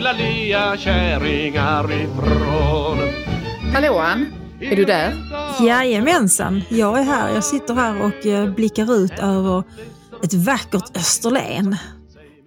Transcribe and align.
fula 0.00 0.12
lea 0.12 0.76
kärringar 0.76 1.92
ifrån? 1.92 2.98
Hallå 3.74 3.98
Ann, 3.98 4.26
är 4.60 4.76
du 4.76 4.84
där? 4.84 5.12
Jajamensan, 5.66 6.62
jag 6.68 6.98
är 6.98 7.02
här. 7.02 7.34
Jag 7.34 7.44
sitter 7.44 7.74
här 7.74 8.02
och 8.02 8.26
eh, 8.26 8.54
blickar 8.54 8.94
ut 8.94 9.18
över 9.18 9.62
ett 10.22 10.34
vackert 10.34 10.96
Österlen. 10.96 11.76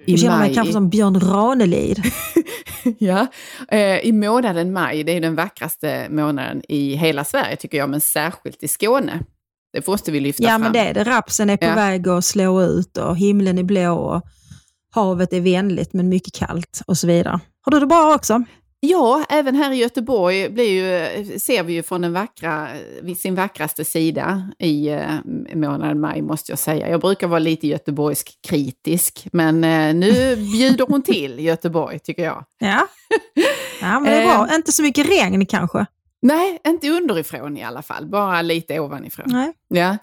Jag 0.05 0.19
känner 0.19 0.39
mig 0.39 0.53
kanske 0.53 0.73
som 0.73 0.89
Björn 0.89 1.19
Ranelid. 1.19 2.03
ja, 2.99 3.27
eh, 3.71 3.97
i 3.99 4.11
månaden 4.11 4.73
maj, 4.73 5.03
det 5.03 5.11
är 5.17 5.21
den 5.21 5.35
vackraste 5.35 6.07
månaden 6.09 6.61
i 6.69 6.95
hela 6.95 7.23
Sverige 7.23 7.55
tycker 7.55 7.77
jag, 7.77 7.89
men 7.89 8.01
särskilt 8.01 8.63
i 8.63 8.67
Skåne. 8.67 9.19
Det 9.73 9.87
måste 9.87 10.11
vi 10.11 10.19
lyfta 10.19 10.43
Ja 10.43 10.49
fram. 10.49 10.61
men 10.61 10.73
det 10.73 10.79
är 10.79 10.93
det. 10.93 11.03
Rapsen 11.03 11.49
är 11.49 11.57
på 11.57 11.65
Ja. 11.65 11.75
väg 11.75 12.07
att 12.07 12.25
slå 12.25 12.61
ut 12.61 12.97
och 12.97 13.17
himlen 13.17 13.57
är 13.57 13.63
blå 13.63 13.93
och 13.95 14.21
havet 14.93 15.33
är 15.33 15.41
vänligt 15.41 15.93
men 15.93 16.09
mycket 16.09 16.33
kallt 16.33 16.81
och 16.87 16.97
så 16.97 17.07
vidare. 17.07 17.39
Har 17.61 17.71
du 17.71 17.79
det 17.79 17.85
bra 17.85 18.15
också? 18.15 18.43
Ja, 18.85 19.25
även 19.29 19.55
här 19.55 19.71
i 19.71 19.75
Göteborg 19.75 20.49
blir 20.49 20.69
ju, 20.69 21.39
ser 21.39 21.63
vi 21.63 21.73
ju 21.73 21.83
från 21.83 22.01
den 22.01 22.13
vackra, 22.13 22.67
sin 23.17 23.35
vackraste 23.35 23.85
sida 23.85 24.51
i 24.59 24.87
eh, 24.87 25.09
månaden 25.53 25.99
maj 25.99 26.21
måste 26.21 26.51
jag 26.51 26.59
säga. 26.59 26.89
Jag 26.89 27.01
brukar 27.01 27.27
vara 27.27 27.39
lite 27.39 27.67
göteborgsk 27.67 28.37
kritisk, 28.47 29.27
men 29.31 29.63
eh, 29.63 29.95
nu 29.95 30.35
bjuder 30.53 30.85
hon 30.87 31.01
till 31.01 31.39
Göteborg 31.39 31.99
tycker 31.99 32.23
jag. 32.23 32.45
Ja. 32.59 32.87
Ja 33.81 33.99
men 33.99 34.03
det 34.03 34.17
är 34.17 34.25
bra. 34.25 34.47
Inte 34.55 34.71
så 34.71 34.83
mycket 34.83 35.09
regn 35.09 35.45
kanske? 35.45 35.85
Nej, 36.21 36.59
inte 36.67 36.89
underifrån 36.89 37.57
i 37.57 37.63
alla 37.63 37.81
fall, 37.81 38.05
bara 38.05 38.41
lite 38.41 38.79
ovanifrån. 38.79 39.25
Nej. 39.27 39.53
Ja. 39.67 39.97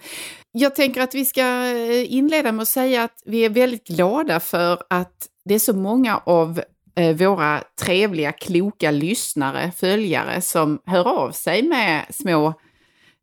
Jag 0.52 0.74
tänker 0.74 1.00
att 1.00 1.14
vi 1.14 1.24
ska 1.24 1.40
eh, 1.40 2.12
inleda 2.12 2.52
med 2.52 2.62
att 2.62 2.68
säga 2.68 3.02
att 3.04 3.22
vi 3.24 3.44
är 3.44 3.50
väldigt 3.50 3.86
glada 3.86 4.40
för 4.40 4.82
att 4.90 5.26
det 5.44 5.54
är 5.54 5.58
så 5.58 5.72
många 5.72 6.16
av 6.16 6.62
eh, 6.96 7.16
våra 7.16 7.62
trevliga, 7.82 8.32
kloka 8.32 8.90
lyssnare, 8.90 9.72
följare 9.76 10.40
som 10.40 10.78
hör 10.86 11.08
av 11.08 11.30
sig 11.32 11.62
med 11.62 12.04
små 12.10 12.54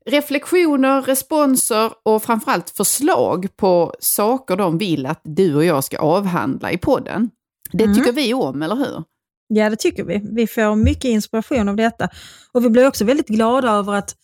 reflektioner, 0.06 1.02
responser 1.02 1.92
och 2.04 2.24
framförallt 2.24 2.70
förslag 2.70 3.48
på 3.58 3.94
saker 4.00 4.56
de 4.56 4.78
vill 4.78 5.06
att 5.06 5.22
du 5.24 5.56
och 5.56 5.66
jag 5.66 5.84
ska 5.84 5.98
avhandla 5.98 6.72
i 6.72 6.78
podden. 6.78 7.30
Det 7.72 7.84
Mm. 7.84 7.96
tycker 7.96 8.12
vi 8.12 8.34
om, 8.34 8.62
eller 8.62 8.76
hur? 8.76 9.04
Ja, 9.48 9.70
det 9.70 9.76
tycker 9.76 10.04
vi. 10.04 10.22
Vi 10.32 10.48
får 10.48 10.76
mycket 10.76 11.06
inspiration 11.06 11.70
av 11.70 11.76
detta. 11.76 12.10
Och 12.52 12.66
vi 12.66 12.70
blir 12.70 12.88
också 12.88 13.06
väldigt 13.06 13.28
glada 13.28 13.72
över 13.72 13.94
att, 13.94 14.16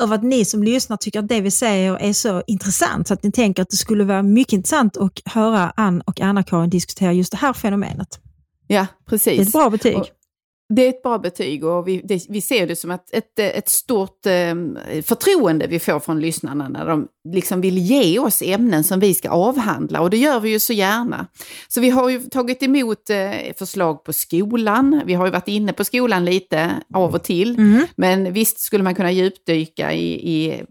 över 0.00 0.14
att 0.14 0.22
ni 0.22 0.44
som 0.44 0.62
lyssnar 0.62 0.96
tycker 0.96 1.18
att 1.18 1.28
det 1.28 1.40
vi 1.40 1.50
säger 1.50 1.96
är 1.96 2.12
så 2.12 2.42
intressant, 2.46 3.08
så 3.08 3.14
att 3.14 3.22
ni 3.22 3.32
tänker 3.32 3.62
att 3.62 3.70
det 3.70 3.76
skulle 3.76 4.04
vara 4.04 4.22
mycket 4.22 4.52
intressant 4.52 4.96
att 4.96 5.12
höra 5.24 5.72
Ann 5.76 6.00
och 6.00 6.20
Anna-Karin 6.20 6.70
diskutera 6.70 7.12
just 7.12 7.30
det 7.32 7.38
här 7.38 7.52
fenomenet. 7.52 8.20
Ja, 8.66 8.86
precis. 9.08 9.36
Det 9.36 9.42
är 9.42 9.46
ett 9.46 9.52
bra 9.52 9.70
betyg. 9.70 9.96
Och- 9.96 10.08
Det 10.74 10.84
är 10.86 10.88
ett 10.88 11.02
bra 11.02 11.18
betyg 11.18 11.64
och 11.64 11.88
vi, 11.88 12.00
det, 12.04 12.26
vi 12.28 12.40
ser 12.40 12.66
det 12.66 12.76
som 12.76 12.90
ett, 12.90 13.14
ett, 13.14 13.38
ett 13.38 13.68
stort 13.68 14.26
eh, 14.26 14.54
förtroende 15.02 15.66
vi 15.66 15.78
får 15.78 16.00
från 16.00 16.20
lyssnarna 16.20 16.68
när 16.68 16.86
de 16.86 17.06
liksom 17.28 17.60
vill 17.60 17.78
ge 17.78 18.18
oss 18.18 18.42
ämnen 18.42 18.84
som 18.84 19.00
vi 19.00 19.14
ska 19.14 19.30
avhandla 19.30 20.00
och 20.00 20.10
det 20.10 20.16
gör 20.16 20.40
vi 20.40 20.50
ju 20.50 20.58
så 20.58 20.72
gärna. 20.72 21.26
Så 21.68 21.80
vi 21.80 21.90
har 21.90 22.08
ju 22.08 22.20
tagit 22.20 22.62
emot 22.62 23.10
eh, 23.10 23.54
förslag 23.58 24.04
på 24.04 24.12
skolan, 24.12 25.02
vi 25.06 25.14
har 25.14 25.26
ju 25.26 25.32
varit 25.32 25.48
inne 25.48 25.72
på 25.72 25.84
skolan 25.84 26.24
lite 26.24 26.70
av 26.94 27.14
och 27.14 27.22
till, 27.22 27.58
Mm. 27.58 27.86
men 27.96 28.32
visst 28.32 28.58
skulle 28.60 28.84
man 28.84 28.94
kunna 28.94 29.12
djupdyka 29.12 29.92
i, 29.92 30.12
i 30.12 30.62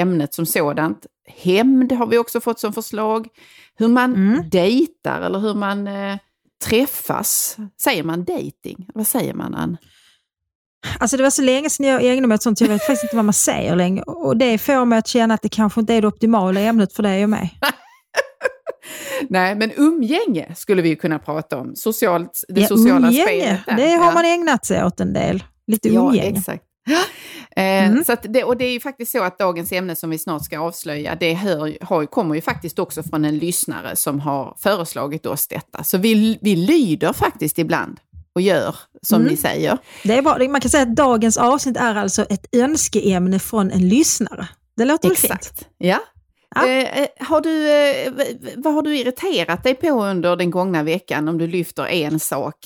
ämnet 0.00 0.34
som 0.34 0.46
sådant. 0.46 1.06
Hämnd 1.26 1.92
har 1.92 2.06
vi 2.06 2.18
också 2.18 2.40
fått 2.40 2.60
som 2.60 2.72
förslag, 2.72 3.28
hur 3.76 3.88
man 3.88 4.14
Mm. 4.14 4.48
dejtar 4.50 5.20
eller 5.20 5.38
hur 5.38 5.54
man 5.54 5.86
eh, 5.86 6.16
träffas. 6.64 7.56
Säger 7.82 8.02
man 8.02 8.24
dating? 8.24 8.86
Vad 8.94 9.06
säger 9.06 9.34
man, 9.34 9.54
Ann? 9.54 9.76
Alltså 10.98 11.16
det 11.16 11.22
var 11.22 11.30
så 11.30 11.42
länge 11.42 11.70
sedan 11.70 11.86
jag 11.86 12.04
ägnade 12.04 12.26
mig 12.26 12.34
åt 12.34 12.42
sånt, 12.42 12.60
jag 12.60 12.68
vet 12.68 12.80
faktiskt 12.82 13.02
inte 13.04 13.16
vad 13.16 13.24
man 13.24 13.34
säger 13.34 13.76
längre. 13.76 14.02
Och 14.02 14.36
det 14.36 14.58
får 14.58 14.84
mig 14.84 14.98
att 14.98 15.06
känna 15.08 15.34
att 15.34 15.42
det 15.42 15.48
kanske 15.48 15.80
inte 15.80 15.94
är 15.94 16.02
det 16.02 16.08
optimala 16.08 16.60
ämnet 16.60 16.92
för 16.92 17.02
dig 17.02 17.22
och 17.24 17.30
mig. 17.30 17.58
Nej, 19.28 19.54
men 19.54 19.70
umgänge 19.76 20.54
skulle 20.54 20.82
vi 20.82 20.88
ju 20.88 20.96
kunna 20.96 21.18
prata 21.18 21.58
om. 21.58 21.76
Socialt, 21.76 22.44
det 22.48 22.60
Ja, 22.60 22.66
sociala 22.66 23.06
umgänge, 23.08 23.26
spelet. 23.26 23.60
där. 23.66 23.76
Det 23.76 23.88
har 23.90 24.06
Ja. 24.06 24.12
man 24.14 24.24
ägnat 24.24 24.66
sig 24.66 24.84
åt 24.84 25.00
en 25.00 25.12
del. 25.12 25.44
Lite 25.66 25.88
Ja, 25.88 26.08
umgänge. 26.08 26.38
exakt. 26.38 26.64
Eh, 27.56 27.64
Mm. 27.90 28.04
så 28.04 28.12
att 28.12 28.26
det, 28.28 28.44
och 28.44 28.56
det 28.56 28.64
är 28.64 28.72
ju 28.72 28.80
faktiskt 28.80 29.12
så 29.12 29.22
att 29.22 29.38
dagens 29.38 29.72
ämne 29.72 29.96
som 29.96 30.10
vi 30.10 30.18
snart 30.18 30.44
ska 30.44 30.58
avslöja, 30.58 31.14
det 31.20 31.34
hör, 31.34 31.76
har, 31.84 32.06
kommer 32.06 32.34
ju 32.34 32.40
faktiskt 32.40 32.78
också 32.78 33.02
från 33.02 33.24
en 33.24 33.38
lyssnare 33.38 33.96
som 33.96 34.20
har 34.20 34.54
föreslagit 34.58 35.26
oss 35.26 35.46
detta. 35.48 35.84
Så 35.84 35.98
vi, 35.98 36.38
vi 36.42 36.56
lyder 36.56 37.12
faktiskt 37.12 37.58
ibland 37.58 38.00
och 38.34 38.40
gör 38.40 38.76
som 39.02 39.20
Mm. 39.20 39.30
ni 39.30 39.36
säger. 39.36 39.78
Det 40.04 40.18
är 40.18 40.22
bra. 40.22 40.38
Man 40.48 40.60
kan 40.60 40.70
säga 40.70 40.82
att 40.82 40.96
dagens 40.96 41.36
avsnitt 41.36 41.76
är 41.76 41.94
alltså 41.94 42.22
ett 42.22 42.46
önskeämne 42.56 43.38
från 43.38 43.70
en 43.70 43.88
lyssnare. 43.88 44.48
Det 44.76 44.84
låter 44.84 45.08
väl 45.08 45.16
fint? 45.16 45.32
Exakt. 45.34 45.68
Ja. 45.78 45.98
Ja. 46.54 46.68
Eh, 46.68 47.00
eh, 47.02 47.06
har 47.20 47.40
du, 47.40 47.70
eh, 47.70 48.12
vad 48.56 48.74
har 48.74 48.82
du 48.82 48.96
irriterat 48.98 49.62
dig 49.64 49.74
på 49.74 50.04
under 50.04 50.36
den 50.36 50.50
gångna 50.50 50.82
veckan 50.82 51.28
om 51.28 51.38
du 51.38 51.46
lyfter 51.46 51.86
en 51.86 52.20
sak? 52.20 52.56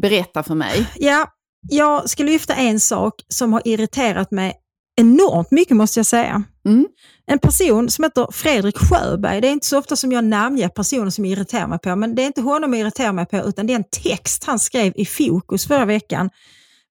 Berätta 0.00 0.42
för 0.42 0.54
mig. 0.54 0.86
Ja, 0.96 1.26
jag 1.68 2.10
ska 2.10 2.22
lyfta 2.22 2.54
en 2.54 2.80
sak 2.80 3.14
som 3.28 3.52
har 3.52 3.62
irriterat 3.64 4.30
mig 4.30 4.54
enormt 4.96 5.50
mycket 5.50 5.76
måste 5.76 5.98
jag 5.98 6.06
säga. 6.06 6.42
Mm. 6.66 6.86
En 7.26 7.38
person 7.38 7.90
som 7.90 8.04
heter 8.04 8.26
Fredrik 8.32 8.76
Sjöberg. 8.78 9.40
Det 9.40 9.48
är 9.48 9.52
inte 9.52 9.66
så 9.66 9.78
ofta 9.78 9.96
som 9.96 10.12
jag 10.12 10.24
namnger 10.24 10.68
personer 10.68 11.10
som 11.10 11.24
irriterar 11.24 11.66
mig 11.66 11.78
på, 11.78 11.96
men 11.96 12.14
det 12.14 12.22
är 12.22 12.26
inte 12.26 12.40
honom 12.40 12.72
jag 12.72 12.80
irriterar 12.80 13.12
mig 13.12 13.26
på, 13.26 13.36
utan 13.36 13.66
det 13.66 13.72
är 13.72 13.76
en 13.76 14.02
text 14.02 14.44
han 14.44 14.58
skrev 14.58 14.92
i 14.96 15.06
Fokus 15.06 15.66
förra 15.66 15.84
veckan 15.84 16.30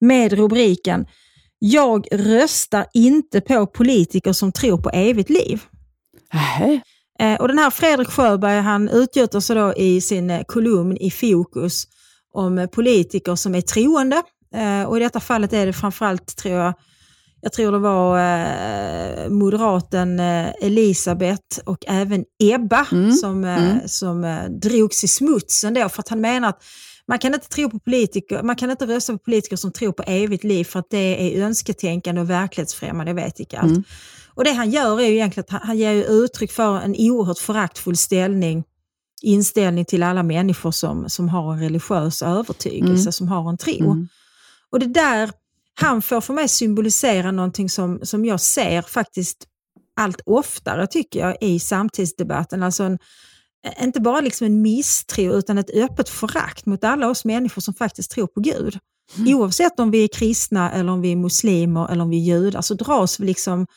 med 0.02 0.34
rubriken 0.34 1.06
“Jag 1.59 2.08
röstar 2.12 2.85
inte 2.94 3.41
på 3.41 3.68
politiker 3.68 4.34
som 4.34 4.52
tror 4.52 4.78
på 4.78 4.90
evigt 4.90 5.30
liv”. 5.30 5.62
Eh, 7.19 7.35
och 7.41 7.47
den 7.47 7.58
här 7.58 7.69
Fredrik 7.69 8.09
Sjöberg 8.09 8.59
han 8.62 8.90
utgjuter 8.90 9.40
sig 9.40 9.56
då 9.56 9.74
i 9.74 10.02
sin 10.02 10.30
eh, 10.30 10.44
kolumn 10.47 10.97
i 10.97 11.12
Fokus 11.12 11.88
om 12.34 12.68
politiker 12.72 13.35
som 13.35 13.56
är 13.56 13.62
troende. 13.62 14.24
Eh, 14.55 14.83
och 14.83 14.97
i 14.97 14.99
detta 14.99 15.19
fallet 15.19 15.53
är 15.53 15.66
det 15.66 15.73
framförallt, 15.73 16.35
tror 16.35 16.55
jag, 16.55 16.73
jag 17.41 17.53
tror 17.53 17.71
det 17.71 17.79
var 17.79 18.19
eh, 18.19 19.29
moderaten 19.29 20.19
eh, 20.19 20.49
Elisabeth 20.61 21.59
och 21.66 21.83
även 21.88 22.25
Ebba 22.43 22.85
Mm, 22.91 23.11
som, 23.11 23.43
eh, 23.43 23.71
mm. 23.71 23.88
som 23.88 24.23
eh, 24.23 24.43
drogs 24.49 25.03
i 25.03 25.07
smutsen 25.07 25.73
då 25.73 25.89
för 25.89 25.99
att 25.99 26.09
han 26.09 26.21
menar 26.21 26.49
att 26.49 26.63
man 27.07 27.19
kan 27.19 27.33
inte 27.33 27.47
tro 27.47 27.69
på 27.69 27.79
politiker, 27.79 28.43
man 28.43 28.55
kan 28.55 28.71
inte 28.71 28.85
rösta 28.85 29.13
på 29.13 29.19
politiker 29.19 29.55
som 29.55 29.71
tror 29.71 29.91
på 29.91 30.03
evigt 30.03 30.43
liv 30.43 30.63
för 30.63 30.79
att 30.79 30.89
det 30.89 31.37
är 31.37 31.43
önsketänkande 31.43 32.22
och 32.22 32.29
verklighetsfrämmande, 32.29 33.09
jag 33.09 33.16
vet 33.16 33.39
inte 33.39 33.59
allt. 33.59 33.72
Mm. 33.72 33.83
Och 34.33 34.43
det 34.43 34.51
han 34.51 34.72
gör 34.72 35.01
är 35.01 35.05
ju 35.05 35.13
egentligen 35.13 35.43
att 35.43 35.49
han, 35.49 35.61
han 35.63 35.77
ger 35.77 36.03
uttryck 36.23 36.51
för 36.51 36.77
en 36.77 36.95
oerhört 36.97 37.37
föraktfull 37.37 37.97
ställning, 37.97 38.63
inställning 39.22 39.85
till 39.85 40.03
alla 40.03 40.23
människor 40.23 40.72
som, 40.72 41.09
som 41.09 41.29
har 41.29 41.53
en 41.53 41.59
religiös 41.59 42.22
övertygelse, 42.22 43.01
Mm. 43.03 43.11
som 43.11 43.27
har 43.27 43.49
en 43.49 43.57
tro. 43.57 44.07
Mm. 44.75 44.88
Och 44.88 44.94
det 44.94 45.00
där, 45.00 45.31
han 45.80 46.02
får 46.02 46.22
för 46.22 46.34
mig 46.34 46.47
symbolisera 46.47 47.32
någonting 47.32 47.70
som, 47.70 47.99
som 48.03 48.26
jag 48.26 48.41
ser 48.41 48.82
faktiskt 48.82 49.47
allt 49.96 50.22
oftare 50.26 50.88
tycker 50.88 51.20
jag 51.20 51.38
i 51.41 51.59
samtidsdebatten. 51.59 52.64
Alltså 52.64 52.84
en, 52.84 52.97
inte 53.82 54.02
bara 54.02 54.22
liksom 54.22 54.47
en 54.47 54.61
misstro 54.61 55.34
utan 55.34 55.58
ett 55.58 55.70
öppet 55.70 56.09
förakt 56.09 56.66
mot 56.66 56.84
alla 56.84 57.09
oss 57.09 57.26
människor 57.26 57.61
som 57.61 57.73
faktiskt 57.73 58.11
tror 58.11 58.28
på 58.28 58.40
Gud. 58.40 58.79
Oavsett 59.28 59.79
om 59.79 59.91
vi 59.91 60.03
är 60.03 60.08
kristna 60.08 60.72
eller 60.72 60.91
om 60.91 61.02
vi 61.02 61.11
är 61.11 61.16
muslimer 61.16 61.91
eller 61.91 62.03
om 62.03 62.09
vi 62.09 62.17
är 62.17 62.35
judar 62.35 62.61
så 62.61 62.73
dras 62.73 63.20
vi 63.20 63.26
liksom 63.26 63.67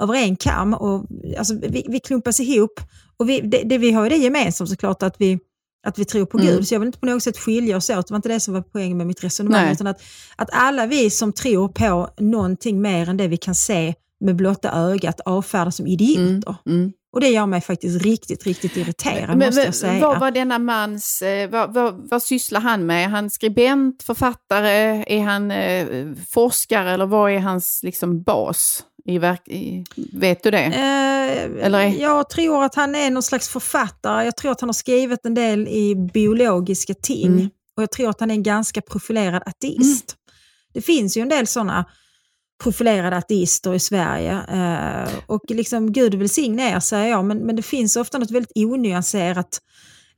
över 0.00 0.14
en 0.14 0.36
kam 0.36 0.74
och 0.74 1.06
alltså, 1.38 1.54
vi, 1.54 1.86
vi 1.88 2.00
klumpas 2.00 2.40
ihop. 2.40 2.80
Och 3.16 3.28
vi, 3.28 3.40
det, 3.40 3.62
det 3.64 3.78
vi 3.78 3.92
har 3.92 4.06
är 4.06 4.10
det 4.10 4.16
gemensamt 4.16 4.70
såklart 4.70 5.02
att 5.02 5.20
vi, 5.20 5.38
att 5.86 5.98
vi 5.98 6.04
tror 6.04 6.26
på 6.26 6.38
Mm. 6.38 6.50
Gud. 6.54 6.68
Så 6.68 6.74
jag 6.74 6.80
vill 6.80 6.86
inte 6.86 6.98
på 6.98 7.06
något 7.06 7.22
sätt 7.22 7.38
skilja 7.38 7.76
oss 7.76 7.90
åt, 7.90 8.06
det 8.06 8.12
var 8.12 8.16
inte 8.16 8.28
det 8.28 8.40
som 8.40 8.54
var 8.54 8.62
poängen 8.62 8.96
med 8.96 9.06
mitt 9.06 9.24
resonemang. 9.24 9.62
Nej. 9.62 9.72
Utan 9.72 9.86
att, 9.86 10.02
att 10.36 10.48
alla 10.52 10.86
vi 10.86 11.10
som 11.10 11.32
tror 11.32 11.68
på 11.68 12.10
någonting 12.18 12.80
mer 12.80 13.08
än 13.08 13.16
det 13.16 13.28
vi 13.28 13.36
kan 13.36 13.54
se 13.54 13.94
med 14.20 14.36
blotta 14.36 14.72
ögat 14.72 15.20
avfärdas 15.20 15.76
som 15.76 15.86
idioter. 15.86 16.56
Mm. 16.66 16.92
Och 17.12 17.20
det 17.20 17.28
gör 17.28 17.46
mig 17.46 17.60
faktiskt 17.60 18.02
riktigt, 18.02 18.46
riktigt 18.46 18.76
irriterad 18.76 19.38
måste 19.38 19.60
jag 19.60 19.74
säga. 19.74 20.00
Vad 20.00 20.20
var 20.20 20.30
denna 20.30 20.58
mans, 20.58 21.22
eh, 21.22 21.50
vad, 21.50 21.74
vad, 21.74 22.08
vad 22.10 22.22
sysslar 22.22 22.60
han 22.60 22.86
med? 22.86 23.04
Är 23.04 23.08
han 23.08 23.30
skribent, 23.30 24.02
författare, 24.02 25.04
är 25.06 25.22
han 25.22 25.50
eh, 25.50 26.12
forskare 26.30 26.90
eller 26.90 27.06
vad 27.06 27.32
är 27.32 27.38
hans 27.38 27.80
liksom, 27.82 28.22
bas? 28.22 28.84
I 29.06 29.18
verk, 29.18 29.48
i, 29.48 29.84
vet 30.12 30.42
du 30.42 30.50
det? 30.50 30.64
Eh, 30.64 31.64
Eller 31.66 31.78
är- 31.78 32.00
Jag 32.02 32.30
tror 32.30 32.64
att 32.64 32.74
han 32.74 32.94
är 32.94 33.10
någon 33.10 33.22
slags 33.22 33.48
författare. 33.48 34.24
Jag 34.24 34.36
tror 34.36 34.52
att 34.52 34.60
han 34.60 34.68
har 34.68 34.74
skrivit 34.74 35.26
en 35.26 35.34
del 35.34 35.68
i 35.68 35.94
biologiska 36.14 36.94
ting. 36.94 37.26
Mm. 37.26 37.48
Och 37.76 37.82
jag 37.82 37.90
tror 37.90 38.10
att 38.10 38.20
han 38.20 38.30
är 38.30 38.34
en 38.34 38.42
ganska 38.42 38.80
profilerad 38.80 39.42
ateist. 39.46 40.16
Det 40.74 40.80
finns 40.82 41.16
ju 41.16 41.20
en 41.22 41.28
del 41.28 41.46
sådana 41.46 41.84
profilerade 42.62 43.16
ateister 43.16 43.74
i 43.74 43.78
Sverige. 43.80 44.32
Eh, 44.32 45.08
och 45.26 45.40
liksom 45.48 45.92
Gud 45.92 46.14
välsigne 46.14 46.70
er 46.76 46.80
säger 46.80 47.08
jag, 47.10 47.24
men, 47.24 47.38
men 47.38 47.56
det 47.56 47.62
finns 47.62 47.96
ofta 47.96 48.18
något 48.18 48.30
väldigt 48.30 48.52
onyanserat, 48.54 49.58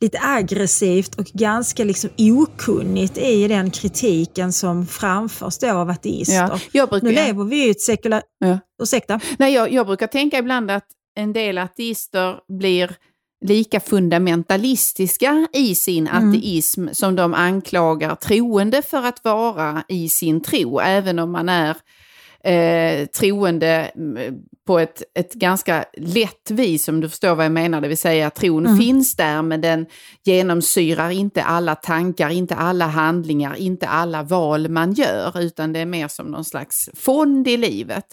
lite 0.01 0.19
aggressivt 0.23 1.15
och 1.15 1.25
ganska 1.27 1.85
liksom 1.85 2.11
okunnigt 2.19 3.19
i 3.19 3.49
den 3.49 3.71
kritiken 3.71 4.53
som 4.53 4.87
framförs 4.87 5.59
då 5.59 5.71
av 5.71 5.91
ateister. 5.91 6.35
Ja, 6.35 6.61
jag 6.73 6.89
brukar, 6.89 7.07
Nu 7.07 7.13
lever 7.15 7.45
vi 7.45 7.57
ju 7.57 7.67
i 7.67 7.71
ett 7.71 7.81
sekulärt... 7.81 8.25
Ja. 8.39 8.59
Ursäkta? 8.83 9.21
Nej, 9.39 9.55
jag, 9.55 9.73
jag 9.73 9.87
brukar 9.87 10.07
tänka 10.07 10.39
ibland 10.39 10.71
att 10.71 10.87
en 11.17 11.33
del 11.33 11.59
ateister 11.59 12.37
blir 12.59 12.97
lika 13.47 13.81
fundamentalistiska 13.81 15.49
i 15.53 15.75
sin 15.75 16.09
Mm. 16.09 16.29
ateism 16.31 16.89
som 16.93 17.17
de 17.17 17.35
anklagar 17.35 18.15
troende 18.15 18.83
för 18.83 19.03
att 19.07 19.25
vara 19.25 19.83
i 19.89 20.09
sin 20.09 20.41
tro, 20.43 20.81
även 20.81 21.19
om 21.19 21.33
man 21.33 21.49
är 21.49 21.77
eh, 22.45 23.07
troende 23.07 23.91
mm, 23.97 24.35
på 24.67 24.79
ett, 24.79 25.03
ett 25.15 25.35
ganska 25.35 25.85
lätt 25.97 26.51
vis, 26.51 26.89
om 26.89 27.01
du 27.01 27.09
förstår 27.09 27.35
vad 27.35 27.45
jag 27.45 27.53
menar, 27.53 27.81
det 27.81 27.89
vill 27.89 27.99
säga 27.99 28.27
att 28.27 28.35
tron 28.35 28.67
Mm. 28.67 28.79
finns 28.79 29.17
där 29.17 29.43
men 29.43 29.61
den 29.61 29.87
genomsyrar 30.25 31.11
inte 31.11 31.43
alla 31.43 31.75
tankar, 31.75 32.31
inte 32.31 32.55
alla 32.55 32.87
handlingar, 32.87 33.55
inte 33.55 33.89
alla 33.89 34.23
val 34.23 34.69
man 34.69 34.93
gör, 34.93 35.41
utan 35.41 35.73
det 35.73 35.81
är 35.81 35.87
mer 35.87 36.09
som 36.09 36.27
någon 36.27 36.45
slags 36.45 36.91
fond 36.95 37.49
i 37.49 37.57
livet. 37.57 38.05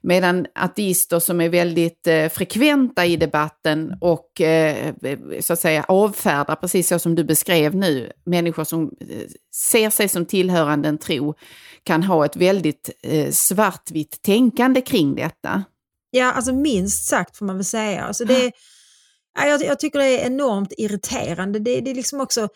Medan 0.00 0.46
ateister 0.54 1.18
som 1.18 1.40
är 1.40 1.48
väldigt 1.48 2.06
eh, 2.06 2.28
frekventa 2.28 3.06
i 3.06 3.16
debatten 3.16 3.96
och 4.00 4.40
eh, 4.40 4.94
så 5.40 5.52
att 5.52 5.60
säga 5.60 5.84
avfärdar, 5.88 6.54
precis 6.54 6.88
så 6.88 6.98
som 6.98 7.14
du 7.14 7.24
beskrev 7.24 7.74
nu, 7.74 8.12
människor 8.26 8.64
som 8.64 8.82
eh, 9.00 9.06
ser 9.54 9.90
sig 9.90 10.08
som 10.08 10.26
tillhörande 10.26 10.88
en 10.88 10.98
tro, 10.98 11.34
kan 11.86 12.02
ha 12.02 12.24
ett 12.24 12.36
väldigt 12.36 12.90
eh, 13.02 13.30
svartvitt 13.32 14.22
tänkande 14.22 14.80
kring 14.80 15.14
detta. 15.14 15.64
Ja, 16.10 16.32
alltså 16.32 16.52
minst 16.52 17.06
sagt 17.06 17.36
får 17.36 17.46
man 17.46 17.56
väl 17.56 17.64
säga. 17.64 18.04
Alltså 18.04 18.24
det, 18.24 18.52
ja, 19.38 19.46
jag, 19.46 19.64
jag 19.64 19.80
tycker 19.80 19.98
det 19.98 20.20
är 20.20 20.26
enormt 20.26 20.72
irriterande. 20.78 21.58
Det, 21.58 21.80
det 21.80 21.90
är 21.90 21.94
liksom 21.94 22.20
också 22.20 22.48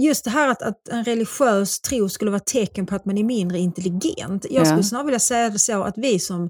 just 0.00 0.24
det 0.24 0.30
här 0.30 0.48
att, 0.48 0.62
att 0.62 0.88
en 0.88 1.04
religiös 1.04 1.80
tro 1.80 2.08
skulle 2.08 2.30
vara 2.30 2.40
tecken 2.40 2.86
på 2.86 2.94
att 2.94 3.04
man 3.04 3.18
är 3.18 3.24
mindre 3.24 3.58
intelligent. 3.58 4.46
Jag 4.50 4.60
Ja. 4.60 4.64
skulle 4.66 4.82
snarare 4.84 5.06
vilja 5.06 5.18
säga 5.18 5.50
det 5.50 5.58
så 5.58 5.82
att 5.82 5.94
vi 5.98 6.18
som, 6.18 6.48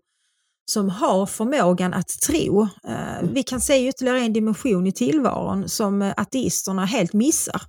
som 0.70 0.90
har 0.90 1.26
förmågan 1.26 1.94
att 1.94 2.08
tro, 2.08 2.62
eh, 2.88 3.28
vi 3.32 3.42
kan 3.42 3.60
se 3.60 3.88
ytterligare 3.88 4.20
en 4.20 4.32
dimension 4.32 4.86
i 4.86 4.92
tillvaron 4.92 5.68
som 5.68 6.02
eh, 6.02 6.12
ateisterna 6.16 6.84
helt 6.84 7.12
missar. 7.12 7.62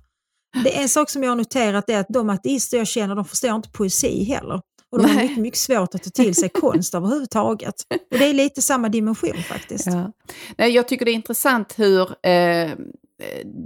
Det 0.64 0.76
är 0.76 0.82
en 0.82 0.88
sak 0.88 1.10
som 1.10 1.22
jag 1.22 1.30
har 1.30 1.36
noterat 1.36 1.90
är 1.90 1.98
att 1.98 2.06
de 2.08 2.30
ateister 2.30 2.78
jag 2.78 2.86
känner, 2.86 3.14
de 3.14 3.24
förstår 3.24 3.54
inte 3.54 3.68
poesi 3.68 4.24
heller. 4.24 4.60
Och 4.90 5.02
de 5.02 5.08
har 5.08 5.14
Nej. 5.14 5.24
mycket, 5.24 5.42
mycket 5.42 5.60
svårt 5.60 5.94
att 5.94 6.02
ta 6.02 6.10
till 6.10 6.34
sig 6.34 6.48
konst 6.54 6.94
överhuvudtaget. 6.94 7.74
Och 7.90 8.18
det 8.18 8.24
är 8.24 8.32
lite 8.32 8.62
samma 8.62 8.88
dimension 8.88 9.42
faktiskt. 9.48 9.86
Ja. 9.86 10.12
Nej, 10.58 10.70
jag 10.70 10.88
tycker 10.88 11.04
det 11.04 11.10
är 11.10 11.14
intressant 11.14 11.74
hur 11.78 12.26
eh, 12.26 12.70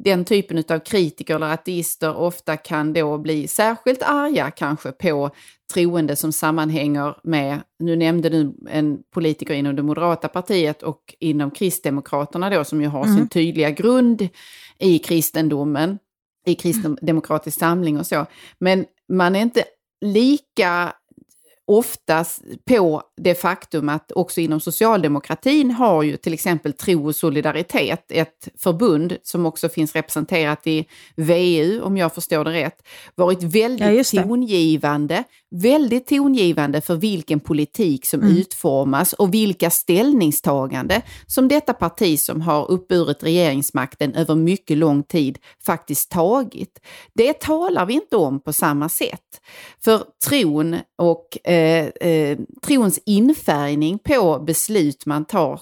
den 0.05 0.25
typen 0.25 0.65
av 0.69 0.79
kritiker 0.79 1.35
eller 1.35 1.53
ateister 1.53 2.17
ofta 2.17 2.57
kan 2.57 2.93
då 2.93 3.19
bli 3.19 3.49
särskilt 3.49 4.03
arga 4.03 4.51
kanske 4.51 4.93
på 4.93 5.31
troende 5.75 6.17
som 6.17 6.33
sammanhänger 6.33 7.17
med, 7.23 7.61
nu 7.79 7.97
nämnde 7.97 8.29
du 8.29 8.55
en 8.71 8.99
politiker 9.15 9.55
inom 9.55 9.77
det 9.77 9.83
moderata 9.83 10.29
partiet 10.29 10.83
och 10.83 11.15
inom 11.21 11.51
Kristdemokraterna 11.51 12.51
då 12.51 12.65
som 12.65 12.83
ju 12.83 12.89
har 12.89 13.05
sin 13.05 13.29
tydliga 13.29 13.71
grund 13.71 14.29
i 14.79 14.99
kristendomen, 14.99 15.99
i 16.49 16.55
kristdemokratisk 16.55 17.59
samling 17.59 17.99
och 17.99 18.07
så. 18.07 18.27
Men 18.59 18.85
man 19.09 19.37
är 19.37 19.41
inte 19.41 19.65
lika 20.01 20.93
oftast 21.71 22.43
på 22.65 23.03
det 23.17 23.35
faktum 23.35 23.89
att 23.89 24.13
också 24.13 24.41
inom 24.41 24.61
socialdemokratin 24.61 25.71
har 25.71 26.03
ju 26.03 26.17
till 26.17 26.35
exempel 26.35 26.73
Tro 26.73 27.07
och 27.07 27.17
solidaritet, 27.17 28.05
ett 28.09 28.49
förbund 28.59 29.17
som 29.23 29.47
också 29.47 29.69
finns 29.69 29.95
representerat 29.95 30.67
i 30.67 30.87
VU, 31.17 31.81
om 31.81 31.97
jag 31.97 32.15
förstår 32.15 32.45
det 32.45 32.53
rätt, 32.53 32.83
varit 33.15 33.43
Ja, 33.43 33.49
väldigt 33.49 34.11
det. 34.11 34.23
tongivande, 34.23 35.25
väldigt 35.51 36.07
tongivande 36.07 36.81
för 36.81 36.97
vilken 36.97 37.41
politik 37.41 38.07
som 38.07 38.21
Mm. 38.21 38.37
utformas 38.37 39.13
och 39.13 39.35
vilka 39.35 39.71
ställningstagande 39.71 41.03
som 41.27 41.49
detta 41.49 41.73
parti 41.73 42.21
som 42.21 42.41
har 42.41 42.71
uppburit 42.71 43.23
regeringsmakten 43.23 44.15
över 44.15 44.35
mycket 44.35 44.79
lång 44.79 45.03
tid 45.03 45.39
faktiskt 45.67 46.11
tagit. 46.11 46.81
Det 47.15 47.41
talar 47.41 47.87
vi 47.87 47.95
inte 47.95 48.17
om 48.17 48.41
på 48.41 48.53
samma 48.53 48.89
sätt. 48.89 49.41
För 49.85 50.03
tron 50.29 50.77
och 50.99 51.49
eh, 51.51 51.87
eh, 51.87 52.39
trons 52.67 53.01
infärgning 53.07 53.99
på 53.99 54.39
beslut 54.47 55.07
man 55.07 55.25
tar 55.25 55.53
eh, 55.53 55.59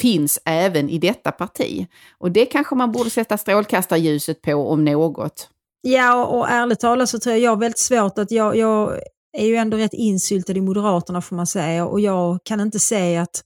finns 0.00 0.38
även 0.44 0.90
i 0.90 0.98
detta 0.98 1.32
parti. 1.32 1.86
Och 2.18 2.30
det 2.32 2.46
kanske 2.46 2.74
man 2.74 2.92
borde 2.92 3.10
sätta 3.10 3.38
strålkastarljuset 3.38 4.42
på 4.42 4.54
om 4.54 4.84
något. 4.84 5.50
Ja, 5.86 6.24
och 6.26 6.48
ärligt 6.48 6.80
talat 6.80 7.08
så 7.08 7.18
tror 7.18 7.32
jag 7.32 7.42
jag 7.42 7.50
har 7.50 7.56
väldigt 7.56 7.78
svårt 7.78 8.18
att 8.18 8.30
jag, 8.30 8.56
jag 8.56 9.00
är 9.38 9.46
ju 9.46 9.56
ändå 9.56 9.76
rätt 9.76 9.94
insyltad 9.94 10.52
i 10.52 10.60
Moderaterna 10.60 11.22
får 11.22 11.36
man 11.36 11.46
säga 11.46 11.86
och 11.86 12.00
jag 12.00 12.38
kan 12.44 12.60
inte 12.60 12.80
säga 12.80 13.22
att, 13.22 13.44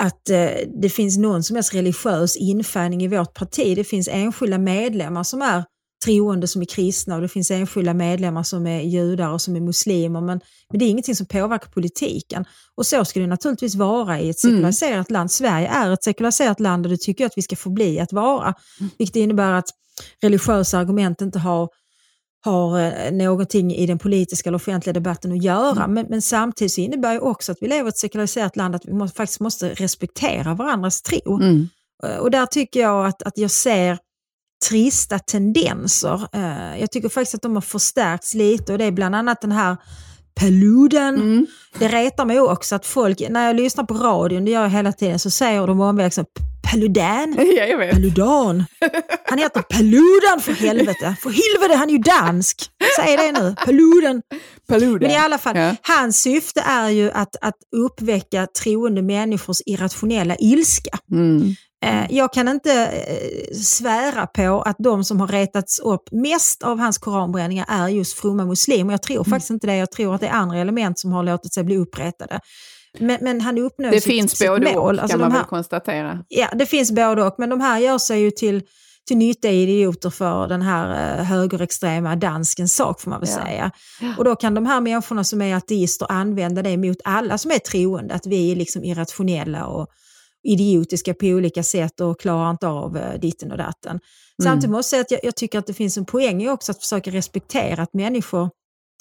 att 0.00 0.30
eh, 0.30 0.50
det 0.82 0.90
finns 0.90 1.18
någon 1.18 1.42
som 1.42 1.56
helst 1.56 1.74
religiös 1.74 2.36
infärgning 2.36 3.02
i 3.02 3.08
vårt 3.08 3.34
parti. 3.34 3.76
Det 3.76 3.84
finns 3.84 4.08
enskilda 4.08 4.58
medlemmar 4.58 5.22
som 5.22 5.42
är 5.42 5.64
troende 6.04 6.48
som 6.48 6.62
är 6.62 6.66
kristna 6.66 7.14
och 7.14 7.22
det 7.22 7.28
finns 7.28 7.50
enskilda 7.50 7.94
medlemmar 7.94 8.42
som 8.42 8.66
är 8.66 8.80
judar 8.80 9.30
och 9.32 9.40
som 9.42 9.56
är 9.56 9.60
muslimer 9.60 10.20
men, 10.20 10.40
men 10.70 10.78
det 10.78 10.84
är 10.84 10.88
ingenting 10.88 11.16
som 11.16 11.26
påverkar 11.26 11.68
politiken. 11.68 12.44
Och 12.74 12.86
så 12.86 13.04
ska 13.04 13.20
det 13.20 13.26
naturligtvis 13.26 13.74
vara 13.74 14.20
i 14.20 14.30
ett 14.30 14.38
sekulariserat 14.38 15.10
land. 15.10 15.30
Sverige 15.30 15.68
är 15.68 15.90
ett 15.90 16.04
sekulariserat 16.04 16.60
land 16.60 16.86
och 16.86 16.92
det 16.92 17.00
tycker 17.00 17.24
jag 17.24 17.28
att 17.28 17.38
vi 17.38 17.42
ska 17.42 17.56
förbli 17.56 18.00
att 18.00 18.12
vara. 18.12 18.54
Vilket 18.98 19.16
innebär 19.16 19.52
att 19.52 19.68
religiösa 20.22 20.78
argument 20.78 21.20
inte 21.20 21.38
har, 21.38 21.68
har 22.44 22.80
eh, 22.80 23.12
någonting 23.12 23.74
i 23.74 23.86
den 23.86 23.98
politiska 23.98 24.48
eller 24.50 24.56
offentliga 24.56 24.92
debatten 24.92 25.32
att 25.32 25.42
göra. 25.44 25.86
Men, 25.86 26.06
men 26.10 26.22
samtidigt 26.22 26.72
så 26.72 26.80
innebär 26.80 27.12
det 27.14 27.20
också 27.20 27.52
att 27.52 27.58
vi 27.60 27.68
lever 27.68 27.84
i 27.84 27.88
ett 27.88 27.98
sekulariserat 27.98 28.56
land 28.56 28.74
att 28.74 28.84
vi 28.84 28.92
måste, 28.92 29.16
faktiskt 29.16 29.40
måste 29.40 29.68
respektera 29.68 30.54
varandras 30.54 31.02
tro. 31.02 31.36
Mm. 31.36 31.68
Eh, 32.04 32.16
Och 32.16 32.30
där 32.30 32.46
tycker 32.46 32.80
jag 32.80 33.06
att, 33.06 33.22
att 33.22 33.38
jag 33.38 33.50
ser 33.50 33.98
trista 34.68 35.18
tendenser. 35.18 36.28
Eh, 36.32 36.80
Jag 36.80 36.90
tycker 36.90 37.08
faktiskt 37.08 37.34
att 37.34 37.42
de 37.42 37.54
har 37.54 37.60
förstärkts 37.62 38.34
lite 38.34 38.72
och 38.72 38.78
det 38.78 38.84
är 38.84 38.92
bland 38.92 39.14
annat 39.14 39.40
den 39.40 39.52
här 39.52 39.76
Paludan. 40.34 41.14
Mm. 41.14 41.46
Det 41.78 41.88
retar 41.88 42.24
mig 42.24 42.40
också 42.40 42.74
att 42.74 42.86
folk, 42.86 43.22
när 43.30 43.46
jag 43.46 43.56
lyssnar 43.56 43.84
på 43.84 43.94
radion, 43.94 44.44
det 44.44 44.50
gör 44.50 44.62
jag 44.62 44.70
hela 44.70 44.92
tiden, 44.92 45.18
så 45.18 45.30
säger 45.30 45.66
de 45.66 45.80
omväxlat 45.80 46.26
Paludan. 46.70 47.34
Ja, 47.56 47.64
jag 47.64 47.78
vet. 47.78 47.90
Paludan. 47.92 48.64
Han 49.24 49.38
heter 49.38 49.62
Paludan 49.62 50.40
för 50.40 50.52
helvete. 50.52 51.16
För 51.22 51.30
helvete, 51.30 51.78
han 51.78 51.88
är 51.88 51.92
ju 51.92 51.98
dansk. 51.98 52.56
Säg 52.96 53.16
det 53.16 53.32
nu. 53.32 53.54
Paludan. 53.64 54.22
Paludan. 54.68 54.98
Men 55.00 55.10
i 55.10 55.16
alla 55.16 55.38
fall, 55.38 55.56
Ja. 55.56 55.76
hans 55.82 56.20
syfte 56.22 56.60
är 56.60 56.88
ju 56.88 57.10
att, 57.10 57.36
att 57.40 57.54
uppväcka 57.76 58.46
troende 58.62 59.02
människors 59.02 59.56
irrationella 59.66 60.36
ilska. 60.38 60.98
Mm. 61.12 61.54
Eh, 61.84 62.06
Jag 62.10 62.32
kan 62.32 62.48
inte 62.48 62.72
eh, 62.72 63.54
svära 63.56 64.26
på 64.26 64.62
att 64.62 64.76
de 64.78 65.04
som 65.04 65.20
har 65.20 65.28
retats 65.28 65.78
upp 65.78 66.02
mest 66.12 66.62
av 66.62 66.78
hans 66.78 66.98
koranbränningar 66.98 67.66
är 67.68 67.88
just 67.88 68.18
fromma 68.18 68.44
muslimer. 68.46 68.92
Jag 68.92 69.02
tror 69.02 69.16
Mm. 69.16 69.30
faktiskt 69.30 69.50
inte 69.50 69.66
det. 69.66 69.76
Jag 69.76 69.90
tror 69.90 70.14
att 70.14 70.20
det 70.20 70.26
är 70.26 70.32
andra 70.32 70.58
element 70.58 70.98
som 70.98 71.12
har 71.12 71.22
låtit 71.22 71.54
sig 71.54 71.64
bli 71.64 71.76
upprättade. 71.76 72.40
Men, 72.98 73.18
men 73.20 73.40
han 73.40 73.58
uppnår 73.58 73.90
Det 73.90 74.00
sitt, 74.00 74.12
finns 74.12 74.36
sitt 74.38 74.48
både 74.48 74.72
mål. 74.74 74.96
och 74.96 75.02
Alltså 75.02 75.12
kan 75.12 75.20
man 75.20 75.32
här, 75.32 75.38
väl 75.38 75.46
konstatera. 75.48 76.24
Ja, 76.28 76.48
det 76.54 76.66
finns 76.66 76.92
både 76.92 77.22
och. 77.24 77.34
Men 77.38 77.48
de 77.50 77.60
här 77.60 77.78
gör 77.78 77.98
sig 77.98 78.20
ju 78.20 78.30
till, 78.30 78.62
till 79.08 79.16
nyttiga 79.16 79.52
idioter 79.52 80.10
för 80.10 80.48
den 80.48 80.62
här 80.62 81.18
eh, 81.18 81.24
högerextrema 81.24 82.16
danskens 82.16 82.74
sak 82.76 83.00
får 83.00 83.10
man 83.10 83.20
väl 83.20 83.28
Ja. 83.28 83.44
säga. 83.44 83.70
Och 84.18 84.24
då 84.24 84.36
kan 84.36 84.54
de 84.54 84.66
här 84.66 84.80
människorna 84.80 85.24
som 85.24 85.42
är 85.42 85.54
ateister 85.56 86.06
använda 86.12 86.62
det 86.62 86.76
mot 86.76 86.96
alla 87.04 87.38
som 87.38 87.50
är 87.50 87.58
troende. 87.58 88.14
Att 88.14 88.26
vi 88.26 88.52
är 88.52 88.56
liksom 88.56 88.84
irrationella 88.84 89.66
och 89.66 89.88
idiotiska 90.48 91.14
på 91.14 91.26
olika 91.26 91.62
sätt 91.62 92.00
och 92.00 92.20
klarar 92.20 92.50
inte 92.50 92.68
av 92.68 92.96
eh, 92.96 93.20
ditten 93.20 93.52
och 93.52 93.58
datten. 93.58 94.00
Samtidigt 94.42 94.70
måste 94.70 94.96
jag 94.96 95.06
säga 95.06 95.16
att 95.16 95.22
jag, 95.22 95.28
jag 95.28 95.36
tycker 95.36 95.58
att 95.58 95.66
det 95.66 95.74
finns 95.74 95.96
en 95.96 96.04
poäng 96.04 96.42
i 96.42 96.48
också 96.48 96.72
att 96.72 96.78
försöka 96.80 97.10
respektera 97.10 97.82
att 97.82 97.94
människor 97.94 98.50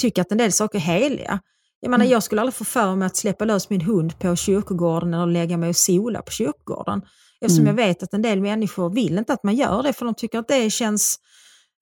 tycker 0.01 0.21
att 0.21 0.31
en 0.31 0.37
del 0.37 0.51
saker 0.51 0.77
är 0.77 0.81
heliga. 0.81 1.39
Jag 1.81 1.91
menar, 1.91 2.05
jag 2.05 2.23
skulle 2.23 2.41
aldrig 2.41 2.53
få 2.55 2.63
för 2.65 2.95
mig 2.95 3.05
att 3.05 3.15
släppa 3.15 3.45
lös 3.45 3.69
min 3.69 3.81
hund 3.81 4.19
på 4.19 4.35
kyrkogården 4.35 5.13
eller 5.13 5.25
lägga 5.33 5.57
mig 5.57 5.69
och 5.69 5.75
sola 5.75 6.21
på 6.21 6.31
kyrkogården. 6.31 7.01
Eftersom 7.41 7.65
Mm. 7.67 7.77
jag 7.77 7.85
vet 7.87 8.03
att 8.03 8.13
en 8.13 8.21
del 8.21 8.41
människor 8.41 8.89
vill 8.89 9.17
inte 9.17 9.33
att 9.33 9.43
man 9.43 9.55
gör 9.55 9.83
det 9.83 9.93
för 9.93 10.05
de 10.05 10.15
tycker 10.15 10.39
att 10.39 10.47
det 10.47 10.69
känns 10.69 11.15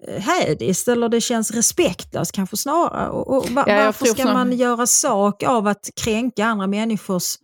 eh, 0.07 0.21
hädiskt 0.21 0.87
eller 0.87 1.09
det 1.09 1.21
känns 1.21 1.51
respektlöst 1.51 2.31
kanske 2.31 2.57
snarare. 2.57 3.09
Och, 3.09 3.37
och 3.37 3.49
va, 3.49 3.63
Ja, 3.67 3.85
varför 3.85 4.05
ska 4.05 4.23
man 4.33 4.51
göra 4.57 4.87
sak 4.87 5.43
av 5.43 5.67
att 5.67 5.89
kränka 6.03 6.45
andra 6.45 6.67
människors 6.67 7.35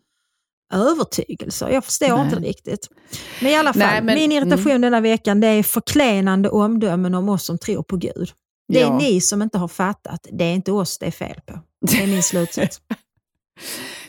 övertygelser? 0.73 1.69
Jag 1.69 1.85
förstår 1.85 2.07
Nej. 2.17 2.25
inte 2.25 2.35
riktigt. 2.35 2.89
Men 3.41 3.51
i 3.51 3.55
alla 3.55 3.73
fall, 3.73 3.79
Nej, 3.79 4.01
men- 4.03 4.15
min 4.15 4.31
irritation 4.31 4.71
mm. 4.71 4.81
denna 4.81 4.99
veckan 5.01 5.39
det 5.39 5.47
är 5.47 5.63
förklenande 5.63 6.49
omdömen 6.49 7.15
om 7.15 7.29
oss 7.29 7.45
som 7.45 7.57
tror 7.57 7.83
på 7.83 7.97
Gud. 7.97 8.31
Det 8.73 8.81
är 8.81 8.85
Ja. 8.85 8.97
ni 8.97 9.21
som 9.21 9.41
inte 9.41 9.57
har 9.57 9.67
fattat, 9.67 10.27
det 10.31 10.43
är 10.45 10.53
inte 10.53 10.71
oss 10.71 10.97
det 10.97 11.05
är 11.05 11.11
fel 11.11 11.39
på. 11.45 11.59
Det 11.91 12.03
är 12.03 12.07
min 12.07 12.23
slutsats. 12.23 12.81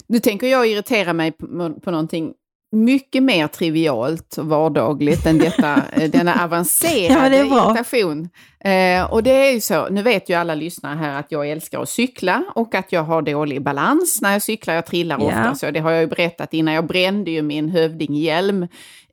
Nu 0.08 0.18
tänker 0.18 0.46
jag 0.46 0.66
irritera 0.66 1.12
mig 1.12 1.32
på, 1.32 1.46
på 1.84 1.90
någonting 1.90 2.32
mycket 2.72 3.22
mer 3.22 3.46
trivialt 3.46 4.36
och 4.38 4.46
vardagligt 4.46 5.26
än 5.26 5.38
detta, 5.38 5.82
eh, 5.92 6.10
denna 6.10 6.44
avancerade 6.44 7.36
Ja, 7.36 7.42
det 7.42 7.46
irritation. 7.46 8.28
Eh, 8.60 9.12
och 9.12 9.22
det 9.22 9.30
är 9.30 9.52
ju 9.52 9.60
så, 9.60 9.88
nu 9.88 10.02
vet 10.02 10.28
ju 10.30 10.34
alla 10.34 10.54
lyssnare 10.54 10.96
här 10.96 11.18
att 11.20 11.32
jag 11.32 11.50
älskar 11.50 11.82
att 11.82 11.88
cykla 11.88 12.44
och 12.54 12.74
att 12.74 12.92
jag 12.92 13.02
har 13.02 13.22
dålig 13.22 13.62
balans 13.62 14.18
när 14.22 14.32
jag 14.32 14.42
cyklar, 14.42 14.74
jag 14.74 14.86
trillar 14.86 15.18
Ja. 15.20 15.26
ofta. 15.26 15.54
Så 15.54 15.70
det 15.70 15.80
har 15.80 15.90
jag 15.90 16.00
ju 16.00 16.06
berättat 16.06 16.54
innan, 16.54 16.74
jag 16.74 16.86
brände 16.86 17.30
ju 17.30 17.42
min 17.42 17.68
hövdinghjälm 17.68 18.66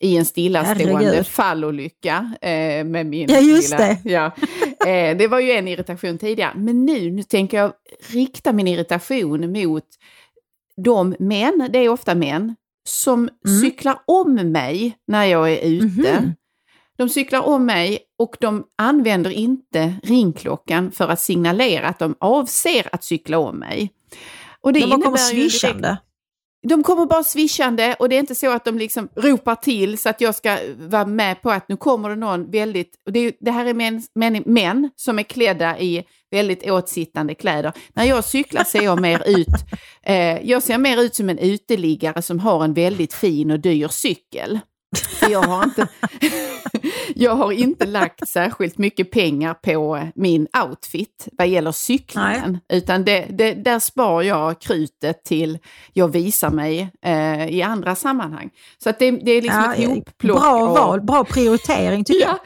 i 0.03 0.17
en 0.17 0.25
stillastående 0.25 0.93
Herregud. 1.05 1.27
fallolycka 1.27 2.33
eh, 2.41 2.85
med 2.85 3.05
min 3.05 3.29
Ja, 3.29 3.39
just 3.39 3.71
lilla, 3.71 3.77
det. 3.85 3.99
Ja. 4.03 4.31
Eh, 4.87 5.17
det 5.17 5.27
var 5.27 5.39
ju 5.39 5.51
en 5.51 5.67
irritation 5.67 6.17
tidigare, 6.17 6.53
men 6.55 6.85
nu, 6.85 7.11
nu 7.11 7.23
tänker 7.23 7.57
jag 7.57 7.73
rikta 8.09 8.53
min 8.53 8.67
irritation 8.67 9.51
mot 9.51 9.83
de 10.83 11.15
män, 11.19 11.69
det 11.73 11.79
är 11.79 11.89
ofta 11.89 12.15
män, 12.15 12.55
som 12.89 13.29
Mm. 13.47 13.61
cyklar 13.61 13.97
om 14.07 14.35
mig 14.35 14.97
när 15.07 15.25
jag 15.25 15.51
är 15.53 15.67
ute. 15.67 15.85
Mhm. 16.19 16.33
De 16.97 17.09
cyklar 17.09 17.41
om 17.41 17.65
mig 17.65 17.99
och 18.19 18.35
de 18.39 18.63
använder 18.77 19.31
inte 19.31 19.95
ringklockan 20.03 20.91
för 20.91 21.07
att 21.07 21.19
signalera 21.19 21.87
att 21.87 21.99
de 21.99 22.15
avser 22.19 22.89
att 22.91 23.03
cykla 23.03 23.37
om 23.39 23.59
mig. 23.59 23.91
Och 24.61 24.73
det 24.73 24.79
De 24.79 24.89
bara 24.89 25.01
kommer 25.01 25.17
swishande 25.17 25.97
de 26.63 26.83
kommer 26.83 27.05
bara 27.05 27.23
swishande 27.23 27.95
och 27.99 28.09
det 28.09 28.15
är 28.15 28.19
inte 28.19 28.35
så 28.35 28.51
att 28.51 28.65
de 28.65 28.77
liksom 28.77 29.09
ropar 29.15 29.55
till 29.55 29.97
så 29.97 30.09
att 30.09 30.21
jag 30.21 30.35
ska 30.35 30.57
vara 30.77 31.05
med 31.05 31.41
på 31.41 31.51
att 31.51 31.69
nu 31.69 31.77
kommer 31.77 32.09
det 32.09 32.15
någon 32.15 32.51
väldigt... 32.51 33.01
Och 33.05 33.11
det, 33.11 33.37
det 33.39 33.51
här 33.51 33.65
är 33.65 33.73
män, 33.73 34.03
män, 34.15 34.43
män 34.45 34.89
som 34.95 35.19
är 35.19 35.23
klädda 35.23 35.79
i 35.79 36.03
väldigt 36.31 36.69
åtsittande 36.69 37.35
kläder. 37.35 37.73
När 37.93 38.03
jag 38.03 38.25
cyklar 38.25 38.63
ser 38.63 38.81
jag 38.81 39.01
mer 39.01 39.23
ut... 39.27 39.47
Eh, 40.05 40.49
jag 40.49 40.63
ser 40.63 40.77
mer 40.77 41.01
ut 41.01 41.15
som 41.15 41.29
en 41.29 41.39
uteliggare 41.39 42.21
som 42.21 42.39
har 42.39 42.63
en 42.63 42.73
väldigt 42.73 43.13
fin 43.13 43.51
och 43.51 43.59
dyr 43.59 43.87
cykel. 43.87 44.59
För 44.97 45.29
jag 45.29 45.41
har 45.41 45.63
inte... 45.63 45.87
jag 47.15 47.35
har 47.35 47.51
inte 47.51 47.85
lagt 47.85 48.27
särskilt 48.27 48.77
mycket 48.77 49.11
pengar 49.11 49.53
på 49.53 50.09
min 50.15 50.47
outfit 50.65 51.27
vad 51.31 51.47
gäller 51.47 51.71
cyklingen. 51.71 52.59
Utan 52.73 53.05
det, 53.05 53.25
det, 53.29 53.53
där 53.53 53.79
spar 53.79 54.21
jag 54.21 54.61
krutet 54.61 55.23
till 55.23 55.59
jag 55.93 56.07
visar 56.07 56.49
mig 56.49 56.91
eh, 57.05 57.47
i 57.47 57.61
andra 57.61 57.95
sammanhang. 57.95 58.49
Så 58.83 58.89
att 58.89 58.99
det, 58.99 59.11
det 59.11 59.31
är 59.31 59.41
liksom 59.41 59.71
ett 59.77 59.89
hopplock. 59.89 60.41
bra 60.41 60.61
av- 60.63 60.75
val, 60.75 61.01
bra 61.01 61.23
prioritering 61.23 62.03
tycker 62.03 62.21
jag. 62.25 62.33
Ja, 62.33 62.39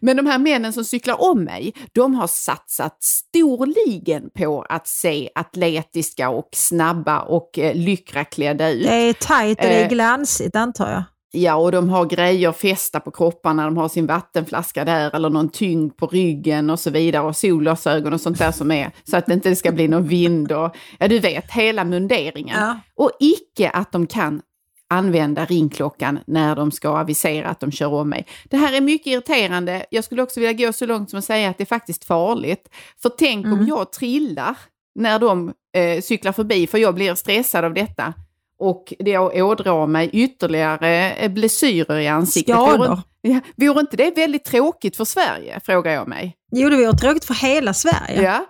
men 0.00 0.16
de 0.16 0.26
här 0.26 0.38
männen 0.38 0.72
som 0.72 0.84
cyklar 0.84 1.22
om 1.22 1.44
mig, 1.44 1.74
de 1.92 2.14
har 2.14 2.26
satsat 2.26 3.02
storligen 3.02 4.30
på 4.38 4.62
att 4.68 4.88
se 4.88 5.30
atletiska 5.34 6.28
och 6.28 6.48
snabba 6.52 7.20
och 7.20 7.58
eh, 7.58 7.74
lyckraklädda 7.74 8.70
ut. 8.70 8.86
Det 8.86 8.94
är 8.94 9.12
tajt 9.12 9.58
och 9.58 9.64
det 9.64 9.74
är 9.74 9.84
Eh, 9.84 9.88
glansigt 9.88 10.56
antar 10.56 10.90
jag. 10.90 11.02
Ja, 11.36 11.54
och 11.54 11.72
de 11.72 11.88
har 11.88 12.06
grejer 12.06 12.52
fästa 12.52 13.00
på 13.00 13.10
kropparna, 13.10 13.64
de 13.64 13.76
har 13.76 13.88
sin 13.88 14.06
vattenflaska 14.06 14.84
där 14.84 15.14
eller 15.16 15.30
någon 15.30 15.48
tyngd 15.48 15.96
på 15.96 16.06
ryggen 16.06 16.70
och 16.70 16.80
så 16.80 16.90
vidare 16.90 17.22
och 17.26 17.36
solglasögon 17.36 18.12
och 18.12 18.20
sånt 18.20 18.38
där 18.38 18.52
som 18.52 18.70
är 18.70 18.90
så 19.04 19.16
att 19.16 19.26
det 19.26 19.32
inte 19.34 19.56
ska 19.56 19.72
bli 19.72 19.88
någon 19.88 20.08
vind 20.08 20.52
och 20.52 20.76
ja, 20.98 21.08
du 21.08 21.18
vet, 21.18 21.50
hela 21.50 21.84
munderingen. 21.84 22.60
Ja. 22.60 22.78
Och 22.96 23.10
icke 23.20 23.70
att 23.70 23.92
de 23.92 24.06
kan 24.06 24.42
använda 24.88 25.44
ringklockan 25.44 26.18
när 26.26 26.56
de 26.56 26.70
ska 26.70 26.88
avisera 26.88 27.48
att 27.48 27.60
de 27.60 27.72
kör 27.72 27.92
om 27.92 28.08
mig. 28.08 28.26
Det 28.50 28.56
här 28.56 28.76
är 28.76 28.80
mycket 28.80 29.06
irriterande. 29.06 29.86
Jag 29.90 30.04
skulle 30.04 30.22
också 30.22 30.40
vilja 30.40 30.66
gå 30.66 30.72
så 30.72 30.86
långt 30.86 31.10
som 31.10 31.18
att 31.18 31.24
säga 31.24 31.50
att 31.50 31.58
det 31.58 31.64
är 31.64 31.66
faktiskt 31.66 32.04
farligt. 32.04 32.68
För 33.02 33.08
tänk 33.08 33.46
Mm. 33.46 33.58
om 33.58 33.66
jag 33.66 33.92
trillar 33.92 34.56
när 34.94 35.18
de 35.18 35.52
eh, 35.76 36.00
cyklar 36.00 36.32
förbi, 36.32 36.66
för 36.66 36.78
jag 36.78 36.94
blir 36.94 37.14
stressad 37.14 37.64
av 37.64 37.74
detta. 37.74 38.14
Och 38.58 38.94
det 38.98 39.18
ådrar 39.18 39.86
mig 39.86 40.10
ytterligare 40.12 41.14
eh, 41.14 41.32
blessyrer 41.32 41.98
i 41.98 42.08
ansiktet. 42.08 42.54
Skador. 42.54 43.00
Vore, 43.22 43.40
vore 43.56 43.80
inte 43.80 43.96
det 43.96 44.16
väldigt 44.16 44.44
tråkigt 44.44 44.96
för 44.96 45.04
Sverige, 45.04 45.60
frågar 45.64 45.92
jag 45.92 46.08
mig. 46.08 46.36
Jo, 46.52 46.68
det 46.68 46.76
vore 46.76 46.98
tråkigt 46.98 47.24
för 47.24 47.34
hela 47.34 47.74
Sverige. 47.74 48.22
Ja. 48.22 48.46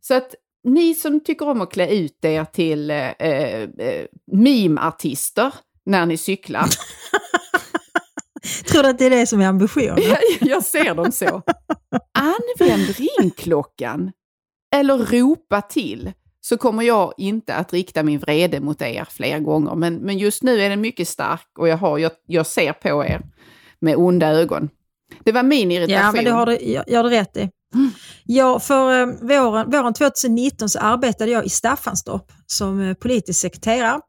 Så 0.00 0.14
att 0.14 0.34
ni 0.64 0.94
som 0.94 1.20
tycker 1.20 1.48
om 1.48 1.60
att 1.60 1.72
klä 1.72 1.88
ut 1.88 2.24
er 2.24 2.44
till 2.44 2.90
eh, 2.90 3.08
eh, 3.08 3.68
meme-artister 4.32 5.54
när 5.86 6.06
ni 6.06 6.16
cyklar, 6.16 6.66
Tror 8.68 8.82
du 8.82 8.88
att 8.88 8.98
det 8.98 9.04
är 9.04 9.10
det 9.10 9.26
som 9.26 9.40
är 9.40 9.46
ambitionen? 9.46 9.98
jag 10.40 10.64
ser 10.64 10.94
dem 10.94 11.12
så. 11.12 11.42
Använd 12.12 12.96
ringklockan 12.96 14.12
eller 14.74 14.98
ropa 14.98 15.62
till 15.62 16.12
så 16.44 16.56
kommer 16.56 16.82
jag 16.82 17.12
inte 17.16 17.54
att 17.54 17.72
rikta 17.72 18.02
min 18.02 18.18
vrede 18.18 18.60
mot 18.60 18.82
er 18.82 19.06
fler 19.10 19.38
gånger. 19.38 19.74
Men, 19.74 19.94
men 19.96 20.18
just 20.18 20.42
nu 20.42 20.60
är 20.60 20.68
den 20.70 20.80
mycket 20.80 21.08
stark 21.08 21.46
och 21.58 21.68
jag, 21.68 21.76
har, 21.76 21.98
jag, 21.98 22.12
jag 22.26 22.46
ser 22.46 22.72
på 22.72 23.04
er 23.04 23.20
med 23.80 23.96
onda 23.96 24.28
ögon. 24.28 24.68
Det 25.24 25.32
var 25.32 25.42
min 25.42 25.70
irritation. 25.72 26.04
Ja, 26.06 26.12
men 26.12 26.24
det 26.24 26.30
har 26.30 26.46
du, 26.46 26.58
jag- 26.60 26.84
jag 26.86 26.98
har 26.98 27.04
du 27.04 27.10
rätt 27.10 27.36
i. 27.36 27.48
Ja, 28.24 28.58
för 28.60 29.00
eh, 29.00 29.06
våren, 29.06 29.70
våren 29.70 29.94
2019 29.94 30.68
så 30.68 30.78
arbetade 30.78 31.30
jag 31.30 31.44
i 31.46 31.48
Staffanstorp 31.48 32.32
som 32.46 32.80
eh, 32.80 32.94
politisk 32.94 33.40
sekreterare. 33.40 34.00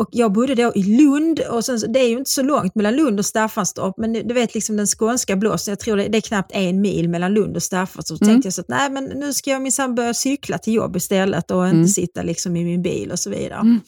Och 0.00 0.08
jag 0.12 0.32
bodde 0.32 0.54
då 0.54 0.72
i 0.74 0.82
Lund 0.82 1.40
och 1.40 1.64
sen, 1.64 1.92
det 1.92 2.00
är 2.00 2.08
ju 2.08 2.18
inte 2.18 2.30
så 2.30 2.42
långt 2.42 2.74
mellan 2.74 2.96
Lund 2.96 3.18
och 3.18 3.26
Staffanstorp 3.26 3.94
men 3.98 4.12
du 4.12 4.34
vet 4.34 4.54
liksom 4.54 4.76
den 4.76 4.86
skånska 4.86 5.36
blåsten, 5.36 5.72
jag 5.72 5.78
tror 5.80 5.96
det, 5.96 6.08
det 6.08 6.18
är 6.18 6.22
knappt 6.22 6.50
en 6.54 6.80
mil 6.80 7.08
mellan 7.08 7.34
Lund 7.34 7.56
och 7.56 7.62
Staffanstorp. 7.62 8.18
Så 8.18 8.24
Mm. 8.24 8.34
tänkte 8.34 8.46
jag 8.46 8.54
så 8.54 8.60
att 8.60 8.68
nej 8.68 8.90
men 8.90 9.04
nu 9.04 9.32
ska 9.32 9.50
jag 9.50 9.62
minsann 9.62 9.94
börja 9.94 10.14
cykla 10.14 10.58
till 10.58 10.74
jobb 10.74 10.96
istället 10.96 11.50
och 11.50 11.64
inte 11.64 11.74
Mm. 11.76 11.88
sitta 11.88 12.22
liksom 12.22 12.56
i 12.56 12.64
min 12.64 12.82
bil 12.82 13.10
och 13.10 13.18
så 13.18 13.30
vidare. 13.30 13.60
Mm. 13.60 13.80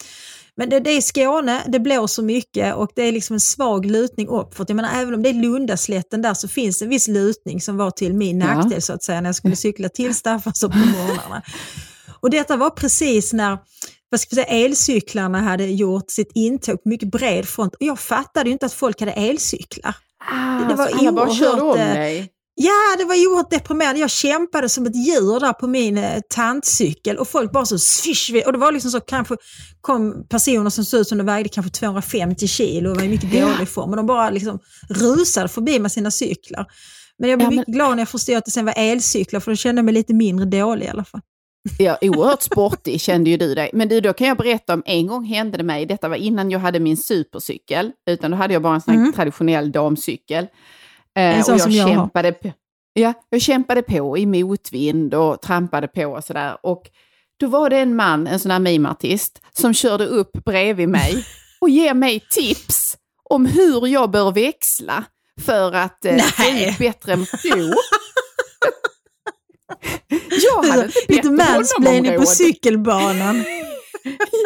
Men 0.57 0.69
det, 0.71 0.81
det 0.81 0.90
är 0.90 1.00
Skåne, 1.00 1.62
det 1.69 1.81
blåser 1.81 2.23
mycket 2.23 2.75
och 2.75 2.90
det 2.95 3.02
är 3.02 3.12
liksom 3.12 3.35
en 3.35 3.40
svag 3.40 3.87
lutning 3.87 4.28
uppåt. 4.28 4.69
Jag 4.69 4.76
menar, 4.76 4.90
även 5.02 5.14
om 5.14 5.23
det 5.23 5.28
är 5.28 5.35
Lundaslätten 5.35 6.23
där 6.23 6.35
så 6.35 6.49
finns 6.49 6.83
en 6.83 6.88
viss 6.88 7.09
lutning 7.09 7.61
som 7.61 7.76
var 7.76 7.90
till 7.90 8.14
min 8.14 8.40
Ja. 8.40 8.54
nackdel 8.54 8.83
så 8.83 8.92
att 8.92 9.02
säga 9.02 9.21
när 9.21 9.28
jag 9.28 9.37
skulle 9.37 9.57
cykla 9.66 9.88
till 9.88 10.14
Staffanstorp 10.14 10.73
på 10.73 10.78
morgnarna. 10.78 11.42
Och 12.21 12.31
detta 12.31 12.57
var 12.57 12.71
precis 12.71 13.33
när 13.33 13.59
vad 14.12 14.21
ska 14.21 14.37
vi 14.37 14.42
säga, 14.42 14.64
elcyklarna 14.64 15.40
hade 15.40 15.64
gjort 15.66 16.11
sitt 16.11 16.31
intåg 16.35 16.83
på 16.83 16.88
mycket 16.88 17.11
bred 17.11 17.49
front. 17.49 17.75
Och 17.75 17.83
jag 17.83 17.99
fattade 17.99 18.49
ju 18.49 18.52
inte 18.52 18.66
att 18.66 18.73
folk 18.73 19.00
hade 19.00 19.12
elcyklar. 19.12 19.95
ah, 20.33 20.69
det 20.69 20.75
var 20.75 20.88
så 20.88 20.99
alla 20.99 21.12
bara 21.12 21.35
körde 21.35 21.62
om 21.62 21.78
eh, 21.78 21.95
dig. 21.95 22.28
Ja, 22.54 22.97
det 22.99 23.04
var 23.04 23.14
oerhört 23.14 23.50
deprimerande. 23.50 24.00
Jag 24.00 24.11
kämpade 24.11 24.69
som 24.69 24.87
ett 24.87 24.97
djur 25.07 25.40
där 25.40 25.52
på 25.52 25.66
min 25.66 25.99
eh, 25.99 26.21
tantcykel 26.35 27.16
och 27.19 27.28
folk 27.28 27.52
bara 27.52 27.66
så 27.66 27.78
swish. 27.78 28.31
Och 28.47 28.52
det 28.52 28.59
var 28.59 28.73
liksom 28.73 28.90
så 28.90 29.00
kanske 29.00 29.37
kom 29.81 30.26
personer 30.28 30.71
som 30.71 30.85
såg 30.85 31.00
ut 31.00 31.09
som 31.09 31.19
de 31.19 31.25
vägde 31.26 31.49
kanske 31.49 31.73
250 31.73 32.47
kilo 32.49 32.90
och 32.90 32.97
var 32.97 33.02
i 33.04 33.09
mycket 33.09 33.33
Ja. 33.33 33.47
dålig 33.49 33.69
form. 33.69 33.90
Och 33.90 33.97
de 33.97 34.07
bara 34.07 34.31
liksom 34.31 34.59
rusade 34.88 35.49
förbi 35.49 35.78
med 35.78 35.92
sina 35.92 36.11
cyklar. 36.11 36.66
Men 37.19 37.31
jag 37.31 37.38
blev 37.38 37.47
Ja, 37.47 37.50
men- 37.50 37.57
mycket 37.59 37.75
glad 37.75 37.90
när 37.90 37.99
jag 37.99 38.09
förstod 38.09 38.37
att 38.37 38.45
det 38.45 38.50
sen 38.50 38.64
var 38.64 38.75
elcyklar 38.76 39.40
för 39.40 39.50
då 39.52 39.57
kände 39.57 39.78
jag 39.78 39.85
mig 39.85 39.95
lite 39.95 40.14
mindre 40.14 40.47
dålig 40.47 40.87
i 40.87 40.88
alla 40.88 41.04
fall. 41.04 41.21
Ja, 41.78 41.99
oerhört 42.00 42.42
sportig 42.42 43.00
kände 43.00 43.31
ju 43.31 43.37
du 43.37 43.54
dig. 43.54 43.71
Men 43.73 43.88
du, 43.88 44.00
då 44.00 44.12
kan 44.12 44.26
jag 44.26 44.37
berätta 44.37 44.75
om 44.75 44.83
en 44.87 45.07
gång 45.07 45.25
hände 45.25 45.59
det 45.59 45.64
mig, 45.64 45.87
detta 45.87 46.09
var 46.09 46.16
innan 46.16 46.50
jag 46.50 46.59
hade 46.59 46.81
min 46.81 46.97
supercykel, 46.97 47.92
utan 48.11 48.31
då 48.31 48.37
hade 48.37 48.52
jag 48.54 48.62
bara 48.62 48.75
en 48.75 48.81
sån 48.81 48.95
Mm. 48.95 49.12
traditionell 49.12 49.73
damcykel. 49.73 50.45
Eh, 51.16 51.38
En 51.38 51.45
sån 51.45 51.54
och 51.54 51.61
som 51.61 51.73
jag 51.73 51.88
kämpade 51.88 52.35
Ja, 52.95 53.12
jag 53.31 53.40
kämpade 53.42 53.83
på 53.83 54.19
i 54.19 54.26
motvind 54.26 55.14
och 55.14 55.40
trampade 55.42 55.88
på 55.88 56.07
och 56.07 56.25
sådär. 56.25 56.57
Och 56.62 56.90
då 57.40 57.47
var 57.47 57.71
det 57.71 57.78
en 57.78 57.97
man, 57.97 58.26
en 58.26 58.38
sån 58.40 58.50
här 58.50 58.59
mimartist, 58.59 59.40
som 59.52 59.75
körde 59.75 60.07
upp 60.07 60.33
bredvid 60.45 60.88
mig 60.88 61.25
och 61.61 61.71
ger 61.71 61.95
mig 61.95 62.21
tips 62.31 62.97
om 63.31 63.47
hur 63.47 63.87
jag 63.87 64.11
bör 64.11 64.33
växla 64.33 65.04
för 65.40 65.73
att 65.73 66.04
eh, 66.04 66.16
få 66.19 66.42
ut 66.71 66.78
bättre... 66.78 67.16
Jo. 67.45 67.73
Jag 70.29 70.62
hade 70.62 70.85
inte 70.85 70.95
bett 70.95 71.09
Lite 71.09 71.29
honom 71.29 71.41
om 71.49 71.55
mansplaining 71.55 72.17
på 72.17 72.26
cykelbanan. 72.26 73.45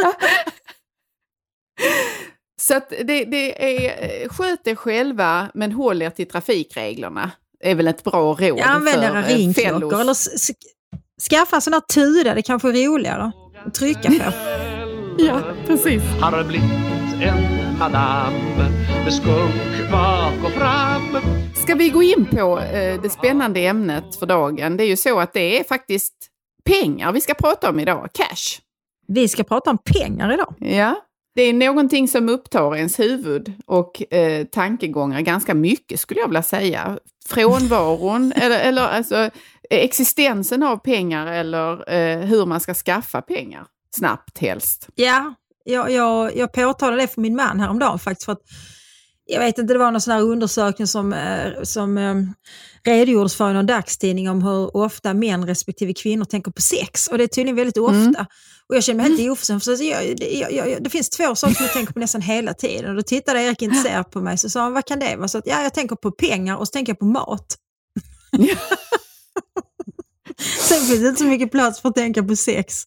Ja. 0.02 0.12
Så 2.60 2.76
att 2.76 2.88
det, 2.90 3.24
det 3.24 3.64
är, 3.86 4.22
eh, 4.22 4.28
sköt 4.28 4.66
er 4.66 4.74
själva 4.74 5.48
men 5.54 5.72
håll 5.72 6.02
er 6.02 6.10
till 6.10 6.28
trafikreglerna. 6.28 7.30
Det 7.60 7.70
är 7.70 7.74
väl 7.74 7.88
ett 7.88 8.04
bra 8.04 8.20
råd 8.20 8.40
Jag 8.40 8.60
använder 8.60 9.22
för 9.22 9.30
eh, 9.30 9.36
ringklockor 9.36 10.00
eller 10.00 10.16
skaffa 11.30 11.60
sån 11.60 11.72
här 11.72 11.80
tuda, 11.80 12.34
det 12.34 12.42
kanske 12.42 12.68
är 12.68 12.88
roligare 12.88 13.32
att 13.66 13.74
trycka 13.74 14.08
på. 14.10 14.32
Ja, 15.18 15.42
precis. 15.66 16.02
Har 16.20 16.44
blivit 16.44 16.70
en 17.22 17.78
madam 17.78 18.32
med 19.06 19.14
skunk 19.14 19.90
bak 19.90 20.44
och 20.44 20.52
fram. 20.52 21.16
Ska 21.54 21.74
vi 21.74 21.88
gå 21.88 22.02
in 22.02 22.26
på 22.26 22.60
eh, 22.60 23.00
det 23.02 23.10
spännande 23.10 23.60
ämnet 23.60 24.16
för 24.16 24.26
dagen? 24.26 24.76
Det 24.76 24.84
är 24.84 24.88
ju 24.88 24.96
så 24.96 25.20
att 25.20 25.32
det 25.32 25.60
är 25.60 25.64
faktiskt 25.64 26.14
pengar 26.64 27.12
vi 27.12 27.20
ska 27.20 27.34
prata 27.34 27.70
om 27.70 27.80
idag, 27.80 28.08
cash. 28.12 28.60
Vi 29.08 29.28
ska 29.28 29.44
prata 29.44 29.70
om 29.70 29.78
pengar 29.78 30.34
idag. 30.34 30.54
Ja, 30.58 30.94
det 31.34 31.42
är 31.42 31.52
någonting 31.52 32.08
som 32.08 32.28
upptar 32.28 32.76
ens 32.76 33.00
huvud 33.00 33.52
och 33.66 34.12
eh, 34.14 34.44
tankegångar 34.44 35.20
ganska 35.20 35.54
mycket 35.54 36.00
skulle 36.00 36.20
jag 36.20 36.28
vilja 36.28 36.42
säga. 36.42 36.98
Frånvaron, 37.26 38.32
eller, 38.36 38.60
eller 38.60 38.82
alltså 38.82 39.30
existensen 39.70 40.62
av 40.62 40.76
pengar 40.76 41.26
eller 41.26 41.92
eh, 41.92 42.18
hur 42.18 42.46
man 42.46 42.60
ska 42.60 42.74
skaffa 42.74 43.22
pengar 43.22 43.66
snabbt 43.96 44.38
helst. 44.38 44.88
Ja, 44.94 45.34
jag, 45.64 45.90
jag, 45.90 46.36
jag 46.36 46.52
påtalade 46.52 47.02
det 47.02 47.08
för 47.08 47.20
min 47.20 47.36
man 47.36 47.60
häromdagen 47.60 47.98
faktiskt. 47.98 48.24
För 48.24 48.32
att, 48.32 48.42
jag 49.26 49.40
vet 49.40 49.58
inte, 49.58 49.72
det 49.72 49.78
var 49.78 49.90
någon 49.90 50.00
sån 50.00 50.14
här 50.14 50.22
undersökning 50.22 50.86
som, 50.86 51.12
eh, 51.12 51.62
som 51.62 51.98
eh, 51.98 52.14
redogjordes 52.84 53.34
för 53.34 53.50
i 53.50 53.54
någon 53.54 53.66
dagstidning 53.66 54.30
om 54.30 54.42
hur 54.42 54.76
ofta 54.76 55.14
män 55.14 55.46
respektive 55.46 55.94
kvinnor 55.94 56.24
tänker 56.24 56.50
på 56.50 56.62
sex. 56.62 57.08
Och 57.08 57.18
det 57.18 57.24
är 57.24 57.28
tydligen 57.28 57.56
väldigt 57.56 57.78
ofta. 57.78 57.94
Mm. 57.94 58.26
Och 58.68 58.76
jag 58.76 58.84
känner 58.84 59.02
mig 59.02 59.16
helt 59.16 59.30
oförskämd. 59.32 59.62
För 59.62 59.82
jag, 59.82 60.20
jag, 60.20 60.52
jag, 60.52 60.82
det 60.82 60.90
finns 60.90 61.10
två 61.10 61.34
saker 61.34 61.54
som 61.54 61.64
jag 61.64 61.72
tänker 61.72 61.92
på 61.92 62.00
nästan 62.00 62.20
hela 62.20 62.54
tiden. 62.54 62.90
Och 62.90 62.96
då 62.96 63.02
tittade 63.02 63.42
Erik 63.42 63.62
intresserat 63.62 64.10
på 64.10 64.20
mig 64.20 64.38
så 64.38 64.50
sa 64.50 64.60
han, 64.60 64.72
vad 64.72 64.84
kan 64.84 64.98
det 64.98 65.16
vara? 65.16 65.28
Så 65.28 65.38
att, 65.38 65.46
ja, 65.46 65.62
jag 65.62 65.74
tänker 65.74 65.96
på 65.96 66.10
pengar 66.10 66.56
och 66.56 66.68
så 66.68 66.72
tänker 66.72 66.90
jag 66.90 66.98
på 66.98 67.04
mat. 67.06 67.56
Sen 70.38 70.80
finns 70.80 71.00
det 71.00 71.08
inte 71.08 71.18
så 71.18 71.24
mycket 71.24 71.50
plats 71.50 71.80
för 71.80 71.88
att 71.88 71.94
tänka 71.94 72.22
på 72.22 72.36
sex. 72.36 72.82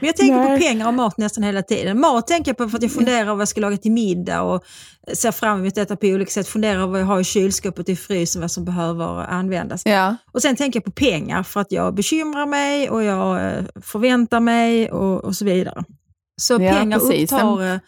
Men 0.00 0.06
jag 0.06 0.16
tänker 0.16 0.36
Nej. 0.36 0.58
på 0.58 0.64
pengar 0.66 0.88
och 0.88 0.94
mat 0.94 1.18
nästan 1.18 1.44
hela 1.44 1.62
tiden. 1.62 2.00
Mat 2.00 2.26
tänker 2.26 2.50
jag 2.50 2.56
på 2.56 2.68
för 2.68 2.76
att 2.76 2.82
jag 2.82 2.92
funderar 2.92 3.24
på 3.24 3.30
vad 3.30 3.40
jag 3.40 3.48
ska 3.48 3.60
laga 3.60 3.76
till 3.76 3.92
middag 3.92 4.42
och 4.42 4.64
ser 5.12 5.32
fram 5.32 5.60
emot 5.60 5.74
detta 5.74 5.96
på 5.96 6.06
olika 6.06 6.30
sätt. 6.30 6.48
Funderar 6.48 6.86
vad 6.86 7.00
jag 7.00 7.06
har 7.06 7.20
i 7.20 7.24
kylskåpet 7.24 7.78
och 7.78 7.88
i 7.88 7.96
frysen, 7.96 8.40
vad 8.40 8.50
som 8.50 8.64
behöver 8.64 9.04
användas. 9.24 9.82
Ja, 9.84 10.16
Och 10.32 10.42
sen 10.42 10.56
tänker 10.56 10.76
jag 10.76 10.84
på 10.84 10.90
pengar 10.90 11.42
för 11.42 11.60
att 11.60 11.72
jag 11.72 11.94
bekymrar 11.94 12.46
mig 12.46 12.90
och 12.90 13.02
jag 13.02 13.46
eh, 13.46 13.64
förväntar 13.82 14.40
mig 14.40 14.90
och, 14.90 15.24
och 15.24 15.36
så 15.36 15.44
vidare. 15.44 15.84
Så 16.40 16.54
Ja, 16.54 16.72
pengar 16.72 16.98
precis. 16.98 17.32
upptar 17.32 17.72
eh, 17.74 17.78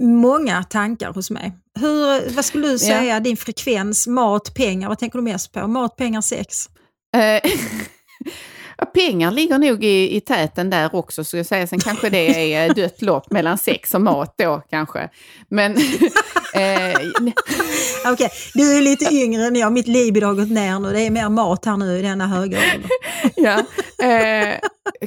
många 0.00 0.62
tankar 0.64 1.12
hos 1.12 1.30
mig. 1.30 1.52
Hur, 1.80 2.34
vad 2.34 2.44
skulle 2.44 2.68
du 2.68 2.78
säga, 2.78 3.20
din 3.20 3.36
frekvens, 3.36 4.06
mat, 4.06 4.54
pengar, 4.54 4.88
vad 4.88 4.98
tänker 4.98 5.18
du 5.18 5.22
mest 5.22 5.52
på? 5.52 5.66
Mat, 5.66 5.96
pengar, 5.96 6.20
sex? 6.20 6.68
Ja, 8.84 8.90
pengar 8.90 9.30
ligger 9.30 9.58
nog 9.58 9.84
i, 9.84 10.16
i 10.16 10.20
täten 10.20 10.70
där 10.70 10.94
också, 10.94 11.24
så 11.24 11.36
jag 11.36 11.46
säger. 11.46 11.66
Sen 11.66 11.78
kanske 11.80 12.10
det 12.10 12.52
är 12.54 12.68
eh, 12.68 12.74
dött 12.74 13.02
lopp 13.02 13.30
mellan 13.30 13.58
sex 13.58 13.94
och 13.94 14.00
mat 14.00 14.34
då 14.38 14.62
kanske. 14.70 15.08
Men 15.48 15.72
eh, 16.54 16.96
Okej, 18.12 18.30
du 18.54 18.76
är 18.76 18.82
lite 18.82 19.14
yngre 19.14 19.44
än 19.46 19.56
jag, 19.56 19.72
mitt 19.72 19.88
libido 19.88 20.26
har 20.26 20.34
gått 20.34 20.50
ner 20.50 20.78
nu, 20.78 20.92
det 20.92 21.00
är 21.00 21.10
mer 21.10 21.28
mat 21.28 21.64
här 21.64 21.76
nu 21.76 21.98
i 21.98 22.02
denna 22.02 22.26
höga 22.26 22.58
ja, 23.36 23.58
eh, 24.06 24.58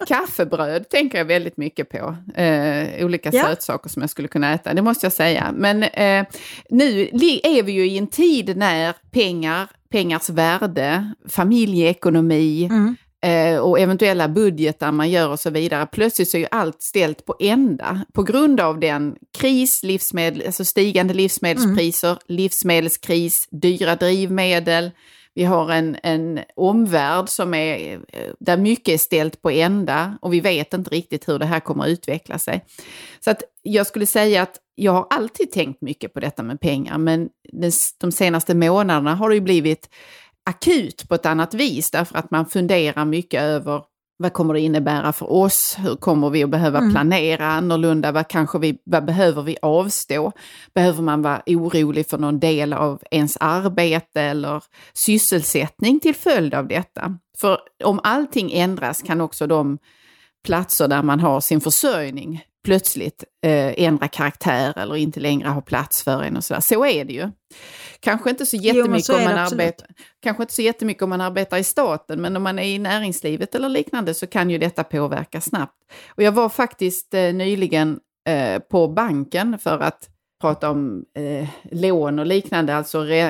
kaffebröd 0.07 0.89
tänker 0.89 1.17
jag 1.17 1.25
väldigt 1.25 1.57
mycket 1.57 1.89
på. 1.89 2.15
Eh, 2.41 3.05
olika 3.05 3.29
Ja. 3.33 3.43
sötsaker 3.43 3.89
som 3.89 4.01
jag 4.01 4.09
skulle 4.09 4.27
kunna 4.27 4.53
äta, 4.53 4.73
det 4.73 4.81
måste 4.81 5.05
jag 5.05 5.13
säga. 5.13 5.53
Men 5.55 5.83
eh, 5.83 6.25
nu 6.69 7.01
är 7.43 7.63
vi 7.63 7.71
ju 7.71 7.87
i 7.87 7.97
en 7.97 8.07
tid 8.07 8.57
när 8.57 8.93
pengar, 9.11 9.67
pengars 9.91 10.29
värde, 10.29 11.13
familjeekonomi, 11.29 12.65
Mm. 12.71 12.95
Eh, 13.25 13.57
och 13.57 13.79
eventuella 13.79 14.27
budgetar 14.27 14.91
man 14.91 15.09
gör 15.09 15.29
och 15.29 15.39
så 15.39 15.49
vidare. 15.49 15.87
Plötsligt 15.91 16.29
så 16.29 16.37
är 16.37 16.41
ju 16.41 16.47
allt 16.51 16.81
ställt 16.81 17.25
på 17.25 17.35
ända 17.39 18.05
på 18.13 18.23
grund 18.23 18.59
av 18.59 18.79
den 18.79 19.15
kris, 19.37 19.83
livsmedel, 19.83 20.43
alltså 20.45 20.65
stigande 20.65 21.13
livsmedelspriser, 21.13 22.17
livsmedelskris, 22.27 23.47
dyra 23.51 23.95
drivmedel. 23.95 24.91
Vi 25.33 25.43
har 25.43 25.71
en, 25.71 25.97
en 26.03 26.39
omvärld 26.55 27.29
som 27.29 27.53
är, 27.53 27.93
eh, 27.93 28.31
där 28.39 28.57
mycket 28.57 28.93
är 28.93 28.97
ställt 28.97 29.41
på 29.41 29.49
ända 29.49 30.17
och 30.21 30.33
vi 30.33 30.39
vet 30.39 30.73
inte 30.73 30.89
riktigt 30.89 31.29
hur 31.29 31.39
det 31.39 31.45
här 31.45 31.59
kommer 31.59 31.83
att 31.83 31.89
utveckla 31.89 32.39
sig. 32.39 32.65
Så 33.19 33.31
att 33.31 33.43
jag 33.63 33.87
skulle 33.87 34.05
säga 34.05 34.41
att 34.41 34.59
jag 34.75 34.91
har 34.91 35.07
alltid 35.09 35.51
tänkt 35.51 35.81
mycket 35.81 36.13
på 36.13 36.19
detta 36.19 36.43
med 36.43 36.59
pengar, 36.59 36.97
men 36.97 37.29
den, 37.53 37.71
de 37.97 38.11
senaste 38.11 38.55
månaderna 38.55 39.15
har 39.15 39.29
det 39.29 39.35
ju 39.35 39.41
blivit 39.41 39.89
akut 40.47 41.09
på 41.09 41.15
ett 41.15 41.25
annat 41.25 41.53
vis 41.53 41.91
därför 41.91 42.17
att 42.17 42.31
man 42.31 42.45
funderar 42.45 43.05
mycket 43.05 43.41
över 43.41 43.81
vad 44.19 44.33
kommer 44.33 44.53
det 44.53 44.59
innebära 44.59 45.13
för 45.13 45.31
oss? 45.31 45.75
Hur 45.79 45.95
kommer 45.95 46.29
vi 46.29 46.43
att 46.43 46.49
behöva 46.49 46.91
planera 46.91 47.47
annorlunda? 47.47 48.11
Vad, 48.11 48.27
kanske 48.27 48.59
vi, 48.59 48.77
vad 48.83 49.05
behöver 49.05 49.41
vi 49.41 49.57
avstå? 49.61 50.31
Behöver 50.75 51.03
man 51.03 51.21
vara 51.21 51.41
orolig 51.45 52.07
för 52.09 52.17
någon 52.17 52.39
del 52.39 52.73
av 52.73 53.01
ens 53.11 53.37
arbete 53.39 54.21
eller 54.21 54.63
sysselsättning 54.93 55.99
till 55.99 56.15
följd 56.15 56.53
av 56.53 56.67
detta? 56.67 57.17
För 57.37 57.59
om 57.83 57.99
allting 58.03 58.51
ändras 58.53 59.01
kan 59.01 59.21
också 59.21 59.47
de 59.47 59.77
platser 60.45 60.87
där 60.87 61.03
man 61.03 61.19
har 61.19 61.41
sin 61.41 61.61
försörjning 61.61 62.43
plötsligt 62.65 63.23
eh, 63.45 63.83
ändra 63.83 64.07
karaktär 64.07 64.73
eller 64.77 64.95
inte 64.95 65.19
längre 65.19 65.49
ha 65.49 65.61
plats 65.61 66.03
för 66.03 66.23
en 66.23 66.37
och 66.37 66.43
sådär. 66.43 66.61
Så 66.61 66.85
är 66.85 67.05
det 67.05 67.13
ju. 67.13 67.31
Kanske 67.99 68.29
inte 68.29 68.45
så 68.45 68.57
jättemycket, 68.57 69.05
så 69.05 69.13
är 69.13 69.17
om, 69.17 69.23
man 69.23 69.37
absolut. 69.37 69.61
arbetar, 69.61 69.87
kanske 70.23 70.43
inte 70.43 70.53
så 70.53 70.61
jättemycket 70.61 71.03
om 71.03 71.09
man 71.09 71.21
arbetar 71.21 71.57
i 71.57 71.63
staten, 71.63 72.21
men 72.21 72.35
om 72.35 72.43
man 72.43 72.59
är 72.59 72.63
i 72.63 72.79
näringslivet 72.79 73.55
eller 73.55 73.69
liknande 73.69 74.13
så 74.13 74.27
kan 74.27 74.49
ju 74.49 74.57
detta 74.57 74.83
påverka 74.83 75.41
snabbt. 75.41 75.75
Och 76.15 76.23
jag 76.23 76.31
var 76.31 76.49
faktiskt 76.49 77.13
eh, 77.13 77.33
nyligen 77.33 77.99
eh, 78.29 78.59
på 78.59 78.87
banken 78.87 79.59
för 79.59 79.79
att 79.79 80.09
prata 80.41 80.69
om 80.69 81.03
eh, 81.17 81.47
lån 81.71 82.19
och 82.19 82.25
liknande, 82.25 82.75
alltså 82.75 83.01
re, 83.01 83.21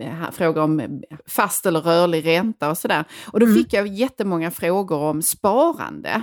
eh, 0.00 0.30
frågor 0.32 0.62
om 0.62 1.02
fast 1.28 1.66
eller 1.66 1.80
rörlig 1.80 2.26
ränta 2.26 2.70
och 2.70 2.78
sådär. 2.78 3.04
Och 3.32 3.40
då 3.40 3.46
Mm. 3.46 3.58
fick 3.58 3.72
jag 3.72 3.86
jättemånga 3.86 4.50
frågor 4.50 4.98
om 4.98 5.22
sparande. 5.22 6.22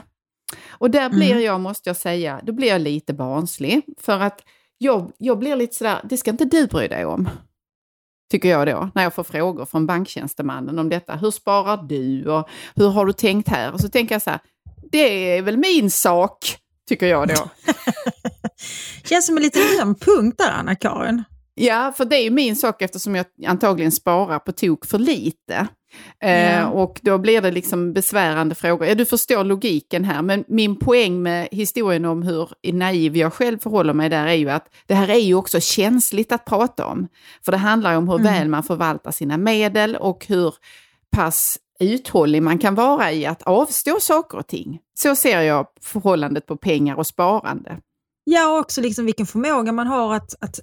Och 0.70 0.92
där 0.92 1.10
blir 1.10 1.32
Mm. 1.32 1.44
jag, 1.44 1.60
måste 1.62 1.90
jag 1.90 1.98
säga, 1.98 2.40
då 2.44 2.54
blir 2.54 2.68
jag 2.68 2.82
lite 2.82 3.14
barnslig. 3.14 3.82
För 4.02 4.20
att 4.20 4.42
jag, 4.78 5.12
jag 5.18 5.40
blir 5.40 5.56
lite 5.56 5.76
sådär, 5.76 6.00
det 6.04 6.18
ska 6.18 6.32
inte 6.32 6.46
du 6.46 6.68
bry 6.68 6.88
dig 6.88 7.06
om. 7.06 7.30
Tycker 8.36 8.50
jag 8.50 8.68
då, 8.68 8.90
när 8.96 9.04
jag 9.04 9.14
får 9.14 9.24
frågor 9.24 9.66
från 9.66 9.86
banktjänstemannen 9.86 10.80
om 10.80 10.90
detta. 10.90 11.16
Hur 11.16 11.32
sparar 11.32 11.78
du 11.78 12.26
och 12.30 12.50
hur 12.76 12.90
har 12.90 13.06
du 13.06 13.14
tänkt 13.14 13.48
här? 13.48 13.72
Och 13.72 13.80
så 13.80 13.90
tänker 13.90 14.16
jag 14.16 14.22
så 14.22 14.30
här, 14.30 14.40
det 14.92 15.38
är 15.38 15.42
väl 15.42 15.58
min 15.58 15.92
sak, 15.92 16.58
tycker 16.90 17.08
jag 17.08 17.28
då. 17.28 17.50
Känns 19.04 19.26
som 19.26 19.38
en 19.38 19.44
liten 19.44 19.62
öm 19.82 19.96
punkt 19.96 20.38
där, 20.38 20.52
Anna-Karin. 20.52 21.24
Ja, 21.56 21.94
för 21.98 22.06
det 22.06 22.16
är 22.16 22.24
ju 22.24 22.30
min 22.30 22.56
sak 22.56 22.82
eftersom 22.82 23.16
jag 23.16 23.26
antagligen 23.48 23.92
sparar 23.92 24.40
på 24.40 24.52
tok 24.52 24.86
för 24.86 25.00
lite. 25.00 25.68
Eh, 26.20 26.54
Ja. 26.60 26.68
och 26.68 27.00
då 27.04 27.18
blir 27.18 27.42
det 27.42 27.52
liksom 27.52 27.94
besvärande 27.94 28.56
frågor. 28.56 28.88
Ja, 28.88 28.96
du 28.96 29.06
förstår 29.06 29.44
logiken 29.44 30.04
här, 30.04 30.22
men 30.22 30.44
min 30.48 30.76
poäng 30.76 31.24
med 31.24 31.48
historien 31.52 32.06
om 32.06 32.24
hur 32.24 32.50
naiv 32.74 33.18
jag 33.18 33.34
själv 33.34 33.58
förhåller 33.60 33.94
mig 33.94 34.10
där 34.10 34.28
är 34.28 34.34
ju 34.34 34.50
att 34.50 34.68
det 34.88 34.94
här 34.96 35.10
är 35.10 35.20
ju 35.20 35.36
också 35.36 35.60
känsligt 35.60 36.32
att 36.32 36.46
prata 36.46 36.86
om. 36.86 37.08
För 37.46 37.52
det 37.52 37.58
handlar 37.58 37.92
ju 37.92 37.98
om 37.98 38.10
hur 38.10 38.20
Mm. 38.20 38.34
väl 38.34 38.48
man 38.50 38.64
förvaltar 38.64 39.12
sina 39.12 39.38
medel 39.38 39.96
och 39.96 40.26
hur 40.28 40.54
pass 41.12 41.58
uthållig 41.80 42.42
man 42.44 42.58
kan 42.58 42.76
vara 42.76 43.12
i 43.12 43.26
att 43.26 43.42
avstå 43.44 43.98
saker 44.00 44.38
och 44.38 44.48
ting. 44.48 44.80
Så 45.00 45.16
ser 45.16 45.42
jag 45.42 45.68
förhållandet 45.82 46.46
på 46.46 46.58
pengar 46.58 46.96
och 46.96 47.08
sparande. 47.08 47.78
Ja, 48.24 48.52
och 48.54 48.60
också 48.60 48.82
liksom 48.82 49.06
vilken 49.06 49.26
förmåga 49.26 49.72
man 49.72 49.88
har 49.88 50.16
att, 50.16 50.44
att, 50.44 50.60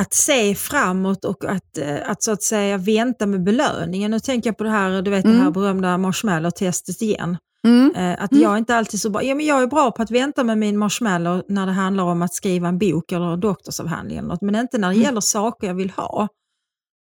att 0.00 0.14
se 0.14 0.54
framåt 0.54 1.24
och 1.24 1.44
att, 1.44 1.78
eh, 1.78 1.96
att 2.10 2.22
så 2.22 2.32
att 2.32 2.42
säga 2.42 2.76
vänta 2.78 3.26
med 3.26 3.42
belöningen. 3.44 4.10
Nu 4.10 4.20
tänker 4.20 4.48
jag 4.50 4.58
på 4.58 4.64
det 4.64 4.70
här, 4.70 5.02
du 5.02 5.10
vet 5.10 5.22
det 5.24 5.30
här 5.30 5.40
Mm. 5.40 5.52
berömda 5.52 5.98
marshmallow-testet 5.98 7.02
igen. 7.02 7.36
Mm. 7.66 7.94
Eh, 7.96 8.24
Att 8.24 8.32
jag 8.32 8.58
inte 8.58 8.76
alltid 8.76 9.00
så 9.00 9.10
bra, 9.10 9.22
ja, 9.22 9.34
men 9.34 9.46
jag 9.46 9.62
är 9.62 9.66
bra 9.66 9.90
på 9.90 10.02
att 10.02 10.10
vänta 10.10 10.44
med 10.44 10.58
min 10.58 10.78
marshmallow 10.78 11.42
när 11.48 11.66
det 11.66 11.72
handlar 11.72 12.04
om 12.04 12.22
att 12.22 12.34
skriva 12.34 12.68
en 12.68 12.78
bok 12.78 13.12
eller 13.12 13.32
en 13.32 13.40
doktorsavhandling 13.40 14.18
eller 14.18 14.28
något, 14.28 14.42
men 14.42 14.54
inte 14.54 14.78
när 14.78 14.88
det 14.88 14.94
Mm. 14.94 15.04
gäller 15.04 15.20
saker 15.20 15.66
jag 15.66 15.74
vill 15.74 15.90
ha. 15.90 16.28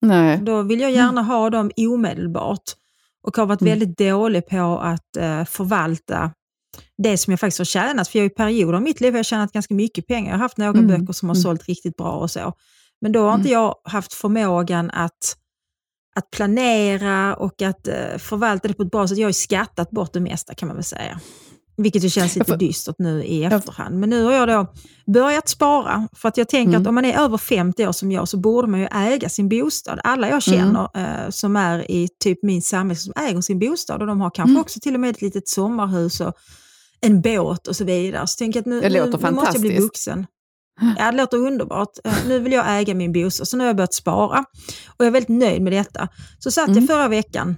Nej. 0.01 0.37
Då 0.41 0.61
vill 0.61 0.79
jag 0.79 0.91
gärna 0.91 1.21
ha 1.21 1.49
dem 1.49 1.71
omedelbart 1.77 2.63
och 3.27 3.37
har 3.37 3.45
varit 3.45 3.61
Mm. 3.61 3.71
väldigt 3.79 3.97
dålig 3.97 4.47
på 4.47 4.79
att 4.79 5.17
eh, 5.17 5.45
förvalta 5.45 6.31
det 7.03 7.17
som 7.17 7.31
jag 7.31 7.39
faktiskt 7.39 7.57
har 7.57 7.65
tjänat. 7.65 8.07
För 8.07 8.19
jag 8.19 8.25
i 8.25 8.29
perioder 8.29 8.73
av 8.73 8.81
mitt 8.81 9.01
liv 9.01 9.13
har 9.13 9.19
jag 9.19 9.25
tjänat 9.25 9.51
ganska 9.51 9.73
mycket 9.73 10.07
pengar. 10.07 10.29
Jag 10.31 10.37
har 10.37 10.41
haft 10.43 10.57
några 10.57 10.71
Mm. 10.71 10.87
böcker 10.87 11.13
som 11.13 11.29
har 11.29 11.35
Mm. 11.35 11.41
sålt 11.43 11.65
riktigt 11.67 11.95
bra 11.97 12.11
och 12.11 12.31
så. 12.31 12.53
Men 13.03 13.11
då 13.11 13.19
har 13.27 13.35
inte 13.35 13.49
Mm. 13.49 13.61
jag 13.61 13.75
haft 13.83 14.13
förmågan 14.13 14.91
att, 14.91 15.37
att 16.15 16.31
planera 16.31 17.35
och 17.35 17.61
att 17.61 17.87
eh, 17.87 18.17
förvalta 18.19 18.67
det 18.67 18.73
på 18.73 18.83
ett 18.83 18.91
bra 18.91 19.07
sätt. 19.07 19.17
Jag 19.17 19.27
har 19.27 19.31
skattat 19.33 19.89
bort 19.91 20.13
det 20.13 20.19
mesta 20.19 20.53
kan 20.53 20.67
man 20.67 20.75
väl 20.77 20.83
säga. 20.83 21.19
Vilket 21.77 22.03
ju 22.03 22.09
känns 22.09 22.35
lite 22.35 22.55
dystert 22.57 22.95
nu 22.99 23.23
i 23.23 23.43
efterhand. 23.43 23.99
Men 23.99 24.09
nu 24.09 24.23
har 24.23 24.31
jag 24.31 24.47
då 24.47 24.73
börjat 25.13 25.49
spara. 25.49 26.07
För 26.15 26.29
att 26.29 26.37
jag 26.37 26.49
tänker 26.49 26.69
Mm. 26.69 26.81
att 26.81 26.87
om 26.87 26.95
man 26.95 27.05
är 27.05 27.19
över 27.19 27.37
50 27.37 27.87
år 27.87 27.91
som 27.91 28.11
jag 28.11 28.27
så 28.27 28.37
borde 28.37 28.67
man 28.67 28.79
ju 28.79 28.87
äga 28.91 29.29
sin 29.29 29.49
bostad. 29.49 29.99
Alla 30.03 30.29
jag 30.29 30.43
känner 30.43 30.89
eh, 30.95 31.29
som 31.29 31.55
är 31.55 31.91
i 31.91 32.07
typ 32.23 32.39
min 32.43 32.61
samhälle 32.61 32.99
som 32.99 33.13
äger 33.15 33.41
sin 33.41 33.59
bostad 33.59 34.01
och 34.01 34.07
de 34.07 34.21
har 34.21 34.29
kanske 34.29 34.51
Mm. 34.51 34.61
också 34.61 34.79
till 34.79 34.93
och 34.93 34.99
med 34.99 35.09
ett 35.09 35.21
litet 35.21 35.47
sommarhus 35.47 36.21
och 36.21 36.33
en 37.01 37.21
båt 37.21 37.67
och 37.67 37.75
så 37.75 37.83
vidare. 37.83 38.27
Så 38.27 38.37
tänker 38.37 38.57
jag 38.57 38.61
att 38.61 38.65
nu, 38.65 38.81
nu, 38.89 39.05
nu 39.29 39.35
måste 39.35 39.51
jag 39.53 39.61
bli 39.61 39.69
vuxen. 39.83 40.25
Ja, 40.97 41.11
det 41.11 41.17
låter 41.17 41.37
underbart. 41.37 41.89
Eh, 42.03 42.13
Nu 42.27 42.39
vill 42.39 42.53
jag 42.53 42.79
äga 42.79 42.93
min 42.93 43.11
bostad, 43.13 43.47
så 43.47 43.57
nu 43.57 43.63
har 43.63 43.67
jag 43.67 43.75
börjat 43.75 43.93
spara. 43.93 44.39
Och 44.87 44.95
jag 44.97 45.07
är 45.07 45.11
väldigt 45.11 45.29
nöjd 45.39 45.61
med 45.61 45.73
detta. 45.73 46.07
Så 46.39 46.51
satt 46.51 46.67
Mm. 46.67 46.79
jag 46.79 46.87
förra 46.87 47.07
veckan 47.07 47.55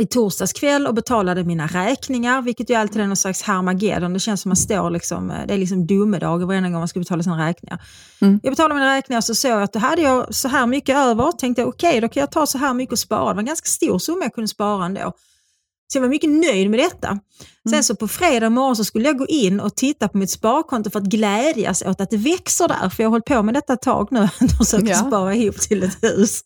i 0.00 0.06
torsdags 0.06 0.52
kväll 0.52 0.86
och 0.86 0.94
betalade 0.94 1.44
mina 1.44 1.66
räkningar, 1.66 2.42
vilket 2.42 2.70
ju 2.70 2.74
alltid 2.74 3.00
är 3.02 3.06
någon 3.06 3.16
slags 3.16 3.42
Harmageddon. 3.42 4.12
Det 4.12 4.20
känns 4.20 4.40
som 4.42 4.48
man 4.48 4.56
står 4.56 4.90
liksom, 4.90 5.30
eh, 5.30 5.36
det 5.48 5.54
är 5.54 5.58
liksom 5.58 5.86
domedag 5.86 6.46
varje 6.46 6.60
gång 6.60 6.72
man 6.72 6.88
ska 6.88 6.98
betala 6.98 7.22
sina 7.22 7.48
räkningar. 7.48 7.82
Mm. 8.20 8.40
Jag 8.42 8.52
betalade 8.52 8.74
mina 8.74 8.96
räkningar 8.96 9.18
och 9.20 9.24
så 9.24 9.34
såg 9.34 9.50
jag 9.50 9.62
att 9.62 9.72
då 9.72 9.78
hade 9.78 10.02
jag 10.02 10.34
så 10.34 10.48
här 10.48 10.66
mycket 10.66 10.96
över. 10.96 11.32
Tänkte 11.32 11.62
jag, 11.62 11.68
okej, 11.68 12.00
då 12.00 12.08
kan 12.08 12.20
jag 12.20 12.30
ta 12.30 12.46
så 12.46 12.58
här 12.58 12.74
mycket 12.74 12.92
och 12.92 12.98
spara. 12.98 13.28
Det 13.28 13.34
var 13.34 13.38
en 13.40 13.46
ganska 13.46 13.66
stor 13.66 13.98
summa 13.98 14.22
jag 14.22 14.34
kunde 14.34 14.48
spara 14.48 14.84
ändå. 14.86 15.12
Så 15.94 15.98
jag 15.98 16.02
var 16.02 16.08
mycket 16.08 16.30
nöjd 16.30 16.70
med 16.70 16.80
detta. 16.80 17.18
Sen 17.70 17.84
så 17.84 17.96
på 17.96 18.08
fredag 18.08 18.50
morgon 18.50 18.76
så 18.76 18.84
skulle 18.84 19.04
jag 19.04 19.18
gå 19.18 19.26
in 19.26 19.60
och 19.60 19.76
titta 19.76 20.08
på 20.08 20.18
mitt 20.18 20.30
sparkonto 20.30 20.90
för 20.90 20.98
att 20.98 21.04
glädjas 21.04 21.82
åt 21.82 22.00
att 22.00 22.10
det 22.10 22.16
växer 22.16 22.68
där. 22.68 22.88
För 22.88 23.02
jag 23.02 23.08
har 23.08 23.10
hållit 23.10 23.24
på 23.24 23.42
med 23.42 23.54
detta 23.54 23.72
ett 23.72 23.82
tag 23.82 24.08
nu 24.10 24.22
och 24.60 24.66
försöker 24.66 24.88
Ja. 24.88 24.96
spara 24.96 25.34
ihop 25.34 25.60
till 25.60 25.82
ett 25.82 25.98
hus. 26.02 26.40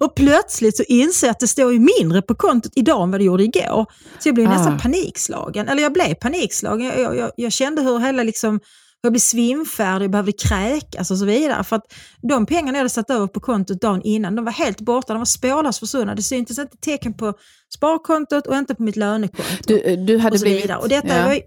Och 0.00 0.14
plötsligt 0.14 0.76
så 0.76 0.82
inser 0.82 1.26
jag 1.26 1.32
att 1.32 1.40
det 1.40 1.48
står 1.48 1.72
ju 1.72 1.78
mindre 1.98 2.22
på 2.22 2.34
kontot 2.34 2.72
idag 2.74 3.02
än 3.02 3.10
vad 3.10 3.20
det 3.20 3.24
gjorde 3.24 3.42
igår. 3.44 3.86
Så 4.18 4.28
jag 4.28 4.34
blev 4.34 4.48
Ah. 4.48 4.52
nästan 4.56 4.78
panikslagen. 4.78 5.68
Eller 5.68 5.82
jag 5.82 5.92
blev 5.92 6.14
panikslagen. 6.14 6.86
Jag, 6.86 6.98
jag, 7.00 7.16
jag, 7.16 7.30
jag 7.36 7.52
kände 7.52 7.82
hur 7.82 7.98
hela 7.98 8.22
liksom, 8.22 8.60
jag 9.02 9.12
blev 9.12 9.20
svimfärdig, 9.20 10.04
jag 10.04 10.10
behövde 10.10 10.32
kräkas 10.32 11.10
och 11.10 11.18
så 11.18 11.24
vidare. 11.24 11.64
För 11.64 11.76
att 11.76 11.84
de 12.22 12.46
pengarna 12.46 12.72
jag 12.72 12.78
hade 12.78 12.88
satt 12.90 13.10
över 13.10 13.26
på 13.26 13.40
kontot 13.40 13.80
dagen 13.80 14.02
innan, 14.04 14.34
de 14.34 14.44
var 14.44 14.52
helt 14.52 14.80
borta. 14.80 15.12
De 15.12 15.18
var 15.18 15.24
spårlöst 15.24 15.78
försvunna. 15.78 16.14
Det 16.14 16.22
syntes 16.22 16.58
inte 16.58 16.76
tecken 16.76 17.14
på 17.14 17.34
sparkontot 17.74 18.46
och 18.46 18.56
inte 18.56 18.74
på 18.74 18.82
mitt 18.82 18.96
lönekonto. 18.96 19.52
Du, 19.66 19.96
du 19.96 20.18
hade 20.18 20.34
och 20.34 20.40
så 20.40 20.44
blivit... 20.44 20.64
vidare. 20.64 20.78
Och 20.78 20.88
detta 20.88 21.18
ja. 21.18 21.24
var 21.24 21.32
ju, 21.32 21.40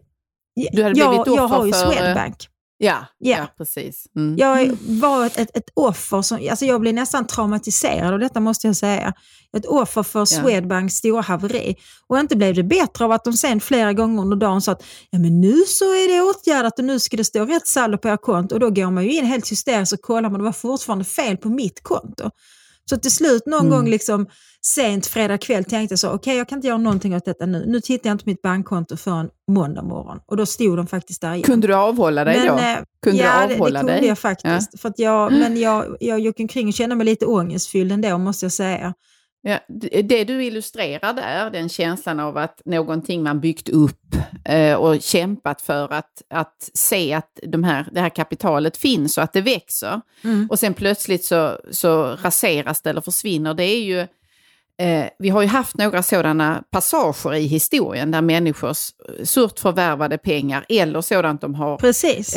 Du 0.71 0.83
hade 0.83 0.99
jag, 0.99 1.09
blivit 1.09 1.27
jag 1.27 1.45
offer 1.45 1.57
har 1.57 1.65
ju 1.65 1.73
för, 1.73 1.85
eh, 1.85 1.91
Swedbank. 1.91 2.35
Ja, 2.83 3.05
Ja. 3.17 3.37
ja. 3.37 3.47
precis. 3.57 4.07
Mm. 4.15 4.37
Jag 4.37 4.77
var 4.87 5.25
ett, 5.25 5.39
ett, 5.39 5.57
ett 5.57 5.69
offer, 5.73 6.21
som, 6.21 6.47
alltså 6.49 6.65
jag 6.65 6.81
blev 6.81 6.93
nästan 6.93 7.27
traumatiserad 7.27 8.13
av 8.13 8.19
detta 8.19 8.39
måste 8.39 8.67
jag 8.67 8.75
säga. 8.75 9.13
Ett 9.57 9.65
offer 9.65 10.03
för 10.03 10.25
Swedbanks 10.25 10.95
stora 10.95 11.21
haveri. 11.21 11.75
Och 12.07 12.19
inte 12.19 12.35
blev 12.35 12.55
det 12.55 12.63
bättre 12.63 13.05
av 13.05 13.11
att 13.11 13.23
de 13.23 13.33
sen 13.33 13.59
flera 13.59 13.93
gånger 13.93 14.21
under 14.21 14.37
dagen 14.37 14.61
sa 14.61 14.71
att 14.71 14.83
ja, 15.09 15.19
men 15.19 15.41
nu 15.41 15.63
så 15.67 15.85
är 15.85 16.07
det 16.07 16.21
åtgärdat 16.21 16.79
och 16.79 16.85
nu 16.85 16.99
ska 16.99 17.17
det 17.17 17.23
stå 17.23 17.45
rätt 17.45 17.67
saldo 17.67 17.97
på 17.97 18.07
er 18.07 18.17
konto. 18.17 18.55
Och 18.55 18.59
då 18.59 18.69
går 18.69 18.91
man 18.91 19.03
ju 19.03 19.11
in 19.11 19.25
helt 19.25 19.51
hysteriskt 19.51 19.93
och 19.93 20.01
kollar 20.01 20.29
om 20.29 20.37
det 20.37 20.43
var 20.43 20.51
fortfarande 20.51 21.05
fel 21.05 21.37
på 21.37 21.49
mitt 21.49 21.83
konto. 21.83 22.29
Så 22.89 22.97
till 22.97 23.11
slut 23.11 23.45
någon 23.45 23.59
Mm. 23.59 23.71
gång 23.71 23.89
liksom 23.89 24.25
sent 24.75 25.07
fredag 25.07 25.37
kväll 25.37 25.63
tänkte 25.65 25.93
jag 25.93 25.99
så, 25.99 26.09
okej 26.11 26.37
jag 26.37 26.49
kan 26.49 26.57
inte 26.57 26.67
göra 26.67 26.77
någonting 26.77 27.15
åt 27.15 27.25
detta 27.25 27.45
nu. 27.45 27.63
Nu 27.67 27.81
tittar 27.81 28.09
jag 28.09 28.13
inte 28.13 28.23
på 28.23 28.29
mitt 28.29 28.41
bankkonto 28.41 28.97
förrän 28.97 29.29
måndag 29.51 29.81
morgon. 29.83 30.19
Och 30.27 30.37
då 30.37 30.45
stod 30.45 30.77
de 30.77 30.87
faktiskt 30.87 31.21
där 31.21 31.31
igen. 31.33 31.43
Kunde 31.43 31.67
du 31.67 31.75
avhålla 31.75 32.23
dig 32.23 32.47
då? 32.47 32.53
eh, 32.57 32.77
Kunde 33.03 33.23
ja, 33.23 33.47
du 33.47 33.53
avhålla 33.53 33.79
det, 33.79 33.85
det 33.85 33.91
kunde 33.91 33.93
dig? 33.99 34.07
jag 34.07 34.19
faktiskt. 34.19 34.79
För 34.79 34.89
att 34.89 34.99
jag, 34.99 35.31
men 35.31 35.57
jag, 35.59 35.97
jag 35.99 36.19
gick 36.19 36.39
omkring 36.39 36.67
och 36.67 36.73
kände 36.73 36.95
mig 36.95 37.05
lite 37.05 37.25
ångestfylld 37.25 37.91
ändå, 37.91 38.17
måste 38.17 38.45
jag 38.45 38.51
säga. 38.53 38.93
Ja, 39.43 39.59
det 40.03 40.23
du 40.23 40.43
illustrerar 40.43 41.13
där, 41.13 41.49
den 41.49 41.69
känslan 41.69 42.19
av 42.19 42.37
att 42.37 42.61
någonting 42.65 43.23
man 43.23 43.39
byggt 43.39 43.69
upp 43.69 44.15
eh, 44.45 44.75
och 44.75 45.01
kämpat 45.01 45.61
för 45.61 45.93
att, 45.93 46.21
att 46.29 46.69
se 46.73 47.13
att 47.13 47.39
de 47.43 47.63
här, 47.63 47.89
det 47.91 48.01
här 48.01 48.09
kapitalet 48.09 48.77
finns 48.77 49.17
och 49.17 49.23
att 49.23 49.33
det 49.33 49.41
växer. 49.41 50.01
Mm. 50.23 50.47
Och 50.49 50.59
sen 50.59 50.73
plötsligt 50.73 51.25
så, 51.25 51.57
så 51.71 52.03
raseras 52.03 52.81
det 52.81 52.89
eller 52.89 53.01
försvinner. 53.01 53.53
Det 53.53 53.63
är 53.63 53.83
ju, 53.83 54.07
eh, 54.77 55.05
vi 55.19 55.29
har 55.29 55.41
ju 55.41 55.47
haft 55.47 55.77
några 55.77 56.03
sådana 56.03 56.63
passager 56.71 57.33
i 57.33 57.45
historien 57.45 58.11
där 58.11 58.21
människors 58.21 58.91
surt 59.23 59.59
förvärvade 59.59 60.17
pengar 60.17 60.65
eller 60.69 61.01
sådant 61.01 61.41
de 61.41 61.55
har 61.55 61.77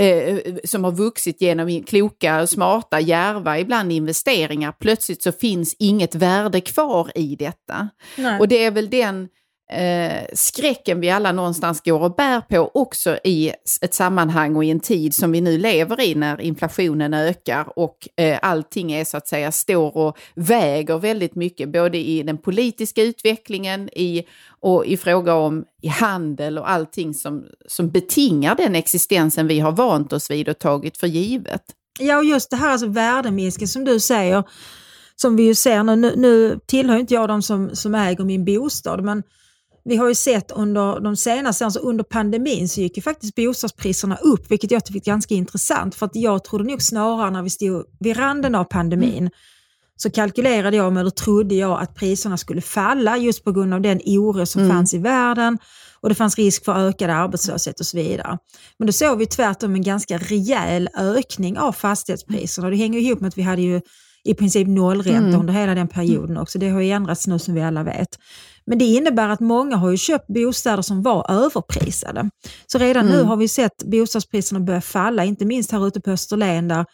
eh, 0.00 0.38
som 0.64 0.84
har 0.84 0.92
vuxit 0.92 1.40
genom 1.40 1.82
kloka, 1.82 2.46
smarta, 2.46 3.00
djärva, 3.00 3.58
ibland 3.58 3.92
investeringar. 3.92 4.72
Plötsligt 4.72 5.22
så 5.22 5.32
finns 5.32 5.76
inget 5.78 6.14
värde 6.14 6.60
kvar 6.60 7.10
i 7.14 7.36
detta. 7.36 7.88
Nej. 8.16 8.40
Och 8.40 8.48
det 8.48 8.64
är 8.64 8.70
väl 8.70 8.90
den 8.90 9.28
eh, 9.72 10.26
skräcken 10.32 11.00
vi 11.00 11.10
alla 11.10 11.32
någonstans 11.32 11.80
går 11.80 12.00
och 12.00 12.14
bär 12.14 12.40
på 12.40 12.70
också 12.74 13.18
i 13.24 13.52
ett 13.82 13.94
sammanhang 13.94 14.56
och 14.56 14.64
i 14.64 14.70
en 14.70 14.80
tid 14.80 15.14
som 15.14 15.32
vi 15.32 15.40
nu 15.40 15.58
lever 15.58 16.00
i 16.00 16.14
när 16.14 16.40
inflationen 16.40 17.14
ökar 17.14 17.78
och 17.78 18.08
eh, 18.16 18.38
allting 18.42 18.92
är 18.92 19.04
så 19.04 19.16
att 19.16 19.28
säga 19.28 19.52
står 19.52 19.96
och 19.96 20.18
väger 20.34 20.98
väldigt 20.98 21.34
mycket 21.34 21.72
både 21.72 21.98
i 21.98 22.22
den 22.22 22.38
politiska 22.38 23.02
utvecklingen 23.02 23.88
i, 23.88 24.24
och 24.60 24.86
i 24.86 24.96
fråga 24.96 25.34
om 25.34 25.64
i 25.82 25.88
handel 25.88 26.58
och 26.58 26.70
allting 26.70 27.14
som, 27.14 27.44
som 27.66 27.90
betingar 27.90 28.54
den 28.54 28.74
existensen 28.74 29.46
vi 29.46 29.60
har 29.60 29.72
vant 29.72 30.12
oss 30.12 30.30
vid 30.30 30.48
och 30.48 30.58
tagit 30.58 30.96
för 30.96 31.06
givet. 31.06 31.62
Ja, 32.00 32.18
och 32.18 32.24
just 32.24 32.50
det 32.50 32.56
här 32.56 32.70
alltså 32.70 32.86
värdeminskning 32.86 33.68
som 33.68 33.84
du 33.84 34.00
säger, 34.00 34.44
som 35.16 35.36
vi 35.36 35.42
ju 35.42 35.54
ser 35.54 35.82
nu, 35.82 35.96
nu, 35.96 36.12
nu 36.16 36.58
tillhör 36.66 36.96
inte 36.96 37.14
jag 37.14 37.28
de 37.28 37.42
som, 37.42 37.76
som 37.76 37.94
äger 37.94 38.24
min 38.24 38.44
bostad, 38.44 39.04
men 39.04 39.22
vi 39.84 39.96
har 39.96 40.08
ju 40.08 40.14
sett 40.14 40.50
under 40.50 41.00
de 41.00 41.16
senaste, 41.16 41.64
alltså 41.64 41.80
under 41.80 42.04
pandemin 42.04 42.68
så 42.68 42.80
gick 42.80 42.96
ju 42.96 43.02
faktiskt 43.02 43.34
bostadspriserna 43.34 44.16
upp, 44.16 44.50
vilket 44.50 44.70
jag 44.70 44.84
tyckte 44.84 44.98
var 44.98 45.12
ganska 45.12 45.34
intressant, 45.34 45.94
för 45.94 46.06
att 46.06 46.16
jag 46.16 46.44
trodde 46.44 46.64
nog 46.64 46.82
snarare 46.82 47.30
när 47.30 47.42
vi 47.42 47.50
stod 47.50 47.84
vid 48.00 48.16
randen 48.18 48.54
av 48.54 48.64
pandemin, 48.64 49.30
så 49.96 50.10
kalkylerade 50.10 50.76
jag 50.76 50.92
med, 50.92 51.00
eller 51.00 51.10
trodde 51.10 51.54
jag, 51.54 51.82
att 51.82 51.94
priserna 51.94 52.36
skulle 52.36 52.60
falla 52.60 53.16
just 53.16 53.44
på 53.44 53.52
grund 53.52 53.74
av 53.74 53.80
den 53.80 54.00
oro 54.04 54.46
som 54.46 54.68
fanns 54.68 54.94
i 54.94 54.98
världen 54.98 55.58
och 56.00 56.08
det 56.08 56.14
fanns 56.14 56.36
risk 56.36 56.64
för 56.64 56.88
ökad 56.88 57.10
arbetslöshet 57.10 57.80
och 57.80 57.86
så 57.86 57.96
vidare. 57.96 58.38
Men 58.78 58.86
då 58.86 58.92
såg 58.92 59.18
vi 59.18 59.26
tvärtom 59.26 59.74
en 59.74 59.82
ganska 59.82 60.18
rejäl 60.18 60.88
ökning 60.96 61.58
av 61.58 61.72
fastighetspriserna 61.72 62.70
det 62.70 62.76
hänger 62.76 62.98
ihop 62.98 63.20
med 63.20 63.28
att 63.28 63.38
vi 63.38 63.42
hade 63.42 63.62
ju 63.62 63.80
i 64.24 64.34
princip 64.34 64.68
nollränta 64.68 65.38
under 65.38 65.52
hela 65.52 65.74
den 65.74 65.88
perioden 65.88 66.36
också. 66.36 66.58
Det 66.58 66.68
har 66.68 66.80
ju 66.80 66.90
ändrats 66.90 67.26
nu 67.26 67.38
som 67.38 67.54
vi 67.54 67.62
alla 67.62 67.82
vet. 67.82 68.18
Men 68.66 68.78
det 68.78 68.84
innebär 68.84 69.28
att 69.28 69.40
många 69.40 69.76
har 69.76 69.90
ju 69.90 69.96
köpt 69.96 70.26
bostäder 70.26 70.82
som 70.82 71.02
var 71.02 71.30
överprisade. 71.30 72.30
Så 72.66 72.78
redan 72.78 73.06
nu 73.06 73.22
har 73.22 73.36
vi 73.36 73.48
sett 73.48 73.84
bostadspriserna 73.84 74.60
börja 74.60 74.80
falla, 74.80 75.24
inte 75.24 75.44
minst 75.44 75.72
här 75.72 75.86
ute 75.86 76.00
på 76.00 76.10
Österlen 76.10 76.68
där 76.68 76.84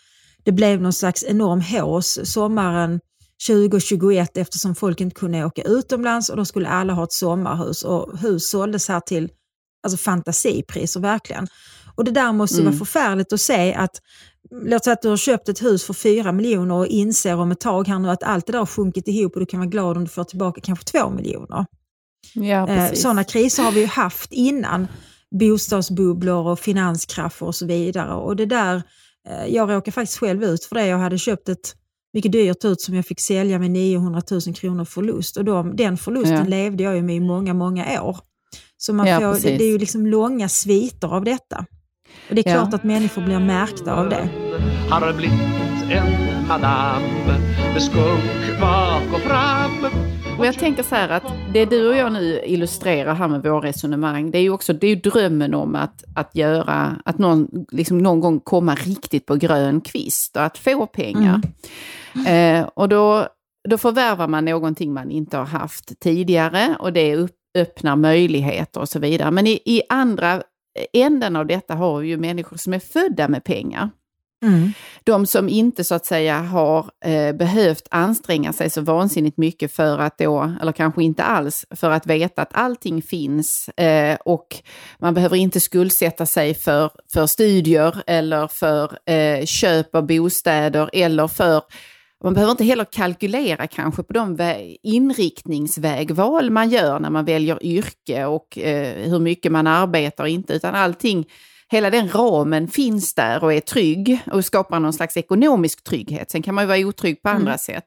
det 0.44 0.52
blev 0.52 0.83
någon 0.83 0.92
slags 0.92 1.24
enorm 1.24 1.61
hås 1.61 2.18
sommaren 2.24 3.00
2021 3.46 4.37
eftersom 4.37 4.74
folk 4.74 5.00
inte 5.00 5.14
kunde 5.14 5.44
åka 5.44 5.62
utomlands 5.62 6.28
och 6.28 6.37
då 6.37 6.44
skulle 6.44 6.68
alla 6.68 6.92
ha 6.92 7.04
ett 7.04 7.12
sommarhus 7.12 7.83
och 7.83 8.18
hus 8.18 8.50
såldes 8.50 8.88
här 8.88 9.00
till 9.00 9.28
alltså 9.83 9.96
fantasipriser 9.96 11.00
verkligen. 11.00 11.48
Och 11.94 12.04
det 12.04 12.11
där 12.11 12.33
måste 12.33 12.56
ju 12.56 12.64
vara 12.64 12.76
förfärligt 12.76 13.33
att 13.33 13.40
se 13.40 13.74
att 13.74 14.00
Låt 14.50 14.85
säga 14.85 14.94
att 14.94 15.03
du 15.03 15.09
har 15.09 15.16
köpt 15.16 15.48
ett 15.48 15.62
hus 15.62 15.85
för 15.85 15.94
4 15.94 16.33
miljoner 16.33 16.74
och 16.74 16.87
inser 16.87 17.37
om 17.37 17.50
ett 17.53 17.61
tag 17.61 17.88
här 17.88 17.98
nu 17.98 18.11
att 18.11 18.22
allt 18.22 18.46
det 18.46 18.53
där 18.53 18.59
har 18.59 18.66
sjunkit 18.66 19.09
ihop 19.09 19.35
och 19.35 19.40
du 19.40 19.46
kan 19.46 19.61
vara 19.61 19.70
glad 19.70 19.96
om 19.96 20.05
du 20.05 20.11
får 20.11 20.24
tillbaka 20.24 20.61
kanske 20.61 20.85
2 20.85 21.11
miljoner. 21.11 21.66
Ja, 22.35 22.68
Eh, 22.68 22.92
Sådana 22.92 23.24
kriser 23.24 23.62
har 23.62 23.72
vi 23.72 23.81
ju 23.81 23.87
haft 23.87 24.33
innan. 24.33 24.87
Bostadsbubblor 25.40 26.46
och 26.46 26.59
finanskrafter 26.59 27.46
och 27.46 27.55
så 27.55 27.66
vidare. 27.66 28.14
Och 28.14 28.37
det 28.37 28.46
där, 28.46 28.83
eh, 29.29 29.46
jag 29.55 29.70
råkade 29.70 29.92
faktiskt 29.92 30.18
själv 30.18 30.44
ut 30.44 30.64
för 30.64 30.74
det. 30.76 30.87
Jag 30.87 30.98
hade 30.98 31.18
köpt 31.18 31.48
ett 31.48 31.74
mycket 32.14 32.33
dyrt 32.33 32.64
hus 32.64 32.85
som 32.85 32.94
jag 32.94 33.07
fick 33.07 33.20
sälja 33.20 33.59
med 33.59 33.70
900 33.70 34.22
000 34.31 34.40
kronor 34.55 34.85
förlust. 34.85 35.37
Och 35.37 35.44
de, 35.44 35.76
den 35.76 35.96
förlusten 35.96 36.37
Ja. 36.37 36.44
levde 36.44 36.83
jag 36.83 37.05
med 37.05 37.16
i 37.16 37.20
många, 37.20 37.55
många 37.55 38.03
år. 38.03 38.16
Så 38.76 38.92
man 38.92 39.07
Ja, 39.07 39.18
får, 39.20 39.26
det, 39.26 39.33
precis. 39.33 39.59
det 39.59 39.64
är 39.64 39.70
ju 39.70 39.79
liksom 39.79 40.07
långa 40.07 40.48
sviter 40.48 41.09
av 41.09 41.24
detta. 41.24 41.64
Och 42.28 42.34
det 42.34 42.46
är 42.48 42.54
Ja. 42.54 42.60
klart 42.60 42.74
att 42.74 42.84
människor 42.84 43.22
blir 43.22 43.38
märkta 43.38 43.94
av 43.94 44.08
det. 44.08 44.28
Har 44.90 45.12
blivit 45.12 45.40
en 45.90 46.46
madam 46.48 47.02
med 47.74 47.82
skunk 47.82 48.60
bak 48.60 49.02
och 49.14 49.20
fram 49.20 49.86
Och 50.38 50.46
jag 50.46 50.54
tänker 50.58 50.82
så 50.82 50.94
här 50.94 51.08
att 51.08 51.22
det 51.52 51.64
du 51.64 51.88
och 51.88 51.96
jag 51.96 52.12
nu 52.12 52.40
illustrerar 52.46 53.14
här 53.14 53.28
med 53.28 53.42
våra 53.42 53.66
resonemang, 53.68 54.30
det 54.30 54.38
är 54.38 54.42
ju 54.42 54.50
också 54.50 54.72
det 54.72 54.86
är 54.86 54.88
ju 54.88 54.96
drömmen 54.96 55.54
om 55.54 55.74
att, 55.74 56.04
att 56.14 56.36
göra, 56.36 56.96
att 57.04 57.18
någon, 57.18 57.48
liksom 57.70 57.98
någon 57.98 58.20
gång 58.20 58.40
komma 58.40 58.74
riktigt 58.74 59.26
på 59.26 59.36
grön 59.36 59.80
kvist 59.80 60.36
och 60.36 60.42
att 60.42 60.58
få 60.58 60.86
pengar. 60.86 61.40
Eh, 62.26 62.62
och 62.74 62.88
då, 62.88 63.26
då 63.68 63.78
förvärvar 63.78 64.28
man 64.28 64.44
någonting 64.44 64.92
man 64.92 65.10
inte 65.10 65.36
har 65.36 65.44
haft 65.44 66.00
tidigare 66.00 66.76
och 66.78 66.92
det 66.92 67.16
upp, 67.16 67.30
öppnar 67.58 67.96
möjligheter 67.96 68.80
och 68.80 68.88
så 68.88 68.98
vidare. 68.98 69.30
Men 69.30 69.46
i, 69.46 69.60
i 69.64 69.82
andra 69.88 70.42
änden 70.92 71.37
av 71.37 71.46
detta 71.46 71.74
har 71.74 71.98
vi 72.00 72.09
ju 72.09 72.16
människor 72.16 72.56
som 72.56 72.72
är 72.72 72.78
födda 72.78 73.28
med 73.28 73.44
pengar. 73.44 73.90
Mm. 74.42 74.72
De 75.04 75.26
som 75.26 75.48
inte 75.48 75.85
så 75.85 75.94
att 75.94 76.06
säga 76.06 76.38
har 76.38 76.90
eh, 77.04 77.33
behövt 77.33 77.88
anstränga 77.90 78.52
sig 78.52 78.70
så 78.70 78.80
vansinnigt 78.80 79.37
mycket 79.38 79.72
för 79.72 79.98
att 79.98 80.18
då, 80.18 80.54
eller 80.61 80.72
kanske 80.72 81.04
inte 81.04 81.22
alls, 81.22 81.66
för 81.70 81.90
att 81.90 82.06
veta 82.06 82.42
att 82.42 82.54
allting 82.54 83.02
finns 83.02 83.68
eh, 83.68 84.18
och 84.24 84.46
man 84.98 85.14
behöver 85.14 85.37
inte 85.37 85.61
skuldsätta 85.61 86.26
sig 86.26 86.54
för, 86.54 86.90
för 87.12 87.26
studier 87.26 88.02
eller 88.06 88.46
för 88.48 89.11
eh, 89.11 89.44
köp 89.44 89.94
av 89.94 90.06
bostäder 90.06 90.90
eller 90.92 91.28
för 91.28 91.62
man 92.24 92.35
behöver 92.35 92.50
inte 92.50 92.64
heller 92.64 92.85
kalkylera 92.85 93.66
kanske 93.66 94.02
på 94.02 94.12
de 94.12 94.37
vä- 94.37 94.76
inriktningsvägval 94.83 96.50
man 96.50 96.70
gör 96.70 97.00
när 97.00 97.11
man 97.11 97.24
väljer 97.24 97.64
yrke 97.64 98.24
och 98.24 98.59
eh, 98.59 99.11
hur 99.11 99.18
mycket 99.18 99.52
man 99.52 99.66
arbetar 99.66 100.24
och 100.24 100.30
inte, 100.30 100.52
utan 100.52 100.74
allting 100.74 101.26
hela 101.68 101.90
den 101.90 102.09
ramen 102.09 102.68
finns 102.68 103.14
där 103.14 103.44
och 103.44 103.52
är 103.52 103.61
trygg 103.61 104.20
och 104.33 104.44
skapar 104.44 104.80
någon 104.80 104.92
slags 104.92 105.16
ekonomisk 105.16 105.85
trygghet. 105.85 106.30
Sen 106.30 106.42
kan 106.42 106.54
man 106.54 106.64
ju 106.64 106.68
vara 106.68 106.78
otrygg 106.78 107.22
på 107.22 107.28
andra 107.28 107.59
sätt. 107.59 107.85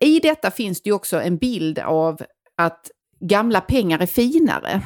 I 0.00 0.20
detta 0.20 0.50
finns 0.50 0.82
det 0.82 0.88
ju 0.88 0.94
också 0.94 1.20
en 1.20 1.36
bild 1.36 1.78
av 1.78 2.20
att 2.56 2.90
gamla 3.20 3.60
pengar 3.60 3.98
är 3.98 4.06
finare. 4.06 4.82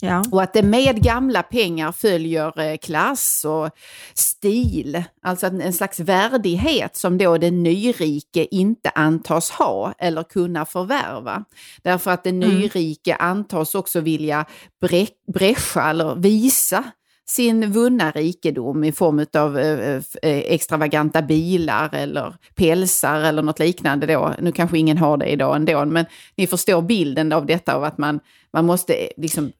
Ja. 0.00 0.24
Och 0.32 0.42
att 0.42 0.52
det 0.52 0.62
med 0.62 1.02
gamla 1.02 1.42
pengar 1.42 1.92
följer 1.92 2.60
eh, 2.60 2.76
klass 2.76 3.44
och 3.44 3.70
stil, 4.14 5.04
alltså 5.22 5.46
en 5.46 5.72
slags 5.72 6.00
värdighet 6.00 6.96
som 6.96 7.18
då 7.18 7.38
den 7.38 7.62
nyrike 7.62 8.46
inte 8.50 8.90
antas 8.90 9.50
ha 9.50 9.94
eller 9.98 10.22
kunna 10.22 10.64
förvärva. 10.64 11.44
Därför 11.82 12.10
att 12.10 12.24
den 12.24 12.40
nyrike 12.40 13.14
antas 13.14 13.74
också 13.74 14.00
vilja 14.00 14.44
bre- 14.82 15.08
bräscha 15.32 15.90
eller 15.90 16.14
visa 16.14 16.84
sin 17.28 17.72
vunna 17.72 18.10
rikedom 18.10 18.84
i 18.84 18.92
form 18.92 19.26
av 19.34 19.58
eh, 19.58 19.96
eh, 19.96 20.02
extravaganta 20.22 21.22
bilar 21.22 21.94
eller 21.94 22.34
pälsar 22.54 23.20
eller 23.20 23.42
något 23.42 23.58
liknande 23.58 24.06
då. 24.06 24.34
Nu 24.40 24.52
kanske 24.52 24.78
ingen 24.78 24.98
har 24.98 25.16
det 25.16 25.26
idag 25.26 25.56
ändå, 25.56 25.84
men 25.84 26.06
ni 26.36 26.46
förstår 26.46 26.82
bilden 26.82 27.32
av 27.32 27.46
detta 27.46 27.74
av 27.74 27.84
att 27.84 27.98
man, 27.98 28.20
man 28.52 28.66
måste 28.66 29.08
liksom 29.16 29.52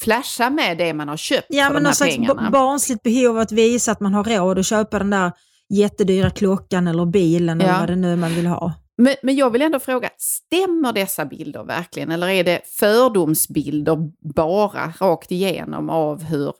flasha 0.00 0.50
med 0.50 0.78
det 0.78 0.94
man 0.94 1.08
har 1.08 1.16
köpt 1.16 1.46
Ja, 1.50 1.66
för 1.66 1.74
men 1.74 1.82
de 1.82 1.86
här 1.86 1.90
någon 1.90 1.94
slags 1.94 2.16
pengarna. 2.16 2.42
ba- 2.42 2.50
barnsligt 2.50 3.02
behov 3.02 3.38
att 3.38 3.52
visa 3.52 3.92
att 3.92 4.00
man 4.00 4.14
har 4.14 4.24
råd 4.24 4.58
att 4.58 4.66
köpa 4.66 4.98
den 4.98 5.10
där 5.10 5.32
jättedyra 5.68 6.30
klockan 6.30 6.86
eller 6.86 7.06
bilen 7.06 7.60
eller 7.60 7.72
Ja. 7.72 7.78
vad 7.80 7.88
det 7.88 7.96
nu 7.96 8.12
är 8.12 8.16
man 8.16 8.34
vill 8.34 8.46
ha. 8.46 8.72
Men, 8.98 9.14
men 9.22 9.36
jag 9.36 9.50
vill 9.50 9.62
ändå 9.62 9.78
fråga, 9.78 10.10
stämmer 10.18 10.92
dessa 10.92 11.24
bilder 11.24 11.64
verkligen? 11.64 12.10
Eller 12.10 12.28
är 12.28 12.44
det 12.44 12.60
fördomsbilder 12.78 13.96
bara 14.34 14.92
rakt 15.00 15.32
igenom 15.32 15.90
av 15.90 16.22
hur 16.24 16.52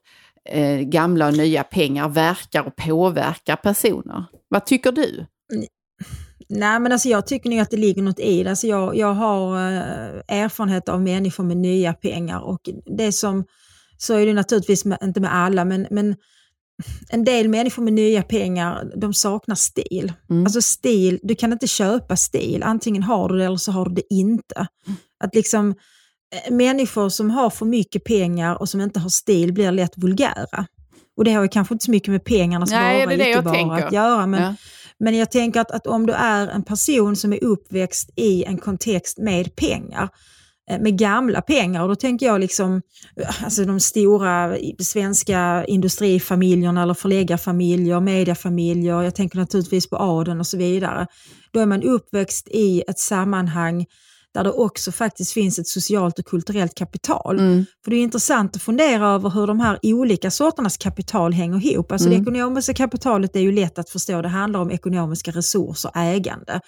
eh, 0.51 0.79
gamla 0.81 1.27
och 1.27 1.37
nya 1.37 1.65
pengar 1.65 2.09
verkar 2.09 2.63
och 2.67 2.77
påverkar 2.77 3.57
personer? 3.57 4.25
Vad 4.49 4.67
tycker 4.67 4.93
du? 4.93 5.27
Nej, 6.51 6.81
men 6.81 6.93
alltså 6.93 7.09
jag 7.09 7.27
tycker 7.27 7.51
nog 7.51 7.59
att 7.59 7.71
det 7.71 7.77
ligger 7.77 8.03
något 8.03 8.21
i 8.21 8.43
det. 8.43 8.51
Alltså 8.51 8.67
jag, 8.67 8.97
jag 8.97 9.15
har 9.15 9.57
eh, 9.57 10.39
erfarenhet 10.43 10.89
av 10.89 11.03
människor 11.03 11.45
med 11.45 11.57
nya 11.57 11.93
pengar 11.93 12.41
och 12.41 12.61
det 12.97 13.13
som, 13.13 13.45
så 13.99 14.15
är 14.15 14.27
det 14.27 14.33
naturligtvis 14.33 14.85
med, 14.85 14.99
inte 15.03 15.21
med 15.21 15.35
alla, 15.35 15.65
men, 15.65 15.87
men 15.91 16.17
en 17.11 17.25
del 17.25 17.49
människor 17.49 17.83
med 17.83 17.93
nya 17.93 18.23
pengar, 18.23 18.93
de 18.97 19.15
saknar 19.15 19.55
stil. 19.55 20.13
Mm. 20.31 20.45
Alltså 20.45 20.63
stil, 20.63 21.21
du 21.23 21.35
kan 21.35 21.53
inte 21.53 21.67
köpa 21.67 22.17
stil, 22.17 22.63
antingen 22.63 23.03
har 23.03 23.29
du 23.29 23.39
det 23.39 23.45
eller 23.45 23.57
så 23.57 23.73
har 23.73 23.85
du 23.85 23.95
det 23.95 24.15
inte. 24.15 24.67
Att 25.25 25.35
liksom 25.35 25.75
eh, 26.47 26.53
människor 26.55 27.09
som 27.09 27.31
har 27.31 27.51
för 27.51 27.67
mycket 27.67 28.05
pengar 28.05 28.61
och 28.61 28.69
som 28.69 28.81
inte 28.81 29.01
har 29.01 29.11
stil 29.11 29.53
blir 29.53 29.73
lätt 29.73 29.93
vulgära. 29.97 30.67
Och 31.17 31.25
det 31.25 31.33
har 31.33 31.43
ju 31.43 31.49
kanske 31.49 31.75
inte 31.75 31.85
så 31.85 31.91
mycket 31.91 32.09
med 32.09 32.25
pengarnas 32.25 32.71
Nej, 32.71 32.97
vara 32.97 33.07
det 33.07 33.15
är 33.15 33.19
det 33.19 33.25
icke 33.25 33.31
jag 33.31 33.43
vara 33.43 33.55
tänker. 33.55 33.87
att 33.87 33.93
göra, 33.93 34.27
men 34.27 34.43
Ja 34.43 34.55
men 35.01 35.17
jag 35.17 35.31
tänker 35.31 35.61
att, 35.61 35.71
att 35.71 35.87
om 35.87 36.07
du 36.07 36.13
är 36.13 36.49
en 36.49 36.63
person 36.63 37.17
som 37.17 37.33
är 37.33 37.45
uppväxt 37.45 38.11
i 38.17 38.45
en 38.45 38.59
kontext 38.59 39.19
med 39.19 39.57
pengar, 39.57 40.09
eh, 40.71 40.81
med 40.81 40.99
gamla 40.99 41.43
pengar, 41.43 41.83
och 41.83 41.89
då 41.89 41.95
tänker 41.95 42.27
jag 42.27 42.41
liksom 42.41 42.83
eh, 43.17 43.45
alltså 43.45 43.65
de 43.65 43.81
stora 43.81 44.57
svenska 44.79 45.65
industrifamiljerna 45.65 46.83
eller 46.83 46.95
förläggarfamiljer, 46.95 48.01
mediafamiljer, 48.01 49.03
jag 49.03 49.15
tänker 49.15 49.39
naturligtvis 49.39 49.91
på 49.91 49.97
adeln 49.97 50.41
och 50.41 50.47
så 50.47 50.57
vidare. 50.57 51.07
Då 51.53 51.61
är 51.61 51.67
man 51.67 51.83
uppväxt 51.83 52.49
i 52.49 52.83
ett 52.89 52.99
sammanhang 52.99 53.87
där 54.35 54.45
det 54.45 54.51
också 54.51 54.93
faktiskt 54.93 55.33
finns 55.33 55.59
ett 55.59 55.69
socialt 55.69 56.19
och 56.19 56.25
kulturellt 56.25 56.75
kapital. 56.75 57.39
Mm. 57.39 57.65
För 57.85 57.91
det 57.91 57.97
är 57.97 58.03
intressant 58.03 58.57
att 58.57 58.63
fundera 58.63 59.09
över 59.09 59.31
hur 59.31 59.47
de 59.47 59.61
här 59.61 59.79
olika 59.83 60.31
sorternas 60.31 60.77
kapital 60.77 61.33
hänger 61.33 61.67
ihop. 61.67 61.93
Alltså 61.93 62.09
Mm. 62.09 62.25
Det 62.25 62.31
ekonomiska 62.31 62.75
kapitalet 62.75 63.37
är 63.37 63.41
ju 63.41 63.53
lätt 63.53 63.79
att 63.79 63.91
förstå, 63.91 64.23
det 64.23 64.29
handlar 64.29 64.61
om 64.61 64.71
ekonomiska 64.71 65.31
resurser, 65.31 65.91
ägande. 65.95 66.61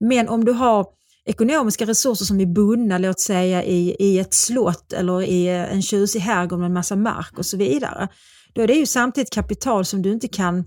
Men 0.00 0.28
om 0.28 0.44
du 0.44 0.52
har 0.52 0.86
ekonomiska 1.24 1.86
resurser 1.86 2.24
som 2.24 2.40
är 2.40 2.46
bundna, 2.46 2.98
låt 2.98 3.20
säga 3.20 3.64
i, 3.64 3.96
i 3.98 4.18
ett 4.18 4.34
slott 4.34 4.92
eller 4.92 5.22
i 5.22 5.48
en 5.48 5.82
tjusig 5.82 6.20
herrgård 6.20 6.58
med 6.58 6.66
en 6.66 6.72
massa 6.72 6.96
mark 6.96 7.38
och 7.38 7.46
så 7.46 7.56
vidare, 7.56 8.08
då 8.54 8.62
är 8.62 8.66
det 8.66 8.74
ju 8.74 8.86
samtidigt 8.86 9.30
kapital 9.30 9.84
som 9.84 10.02
du 10.02 10.12
inte 10.12 10.28
kan 10.28 10.64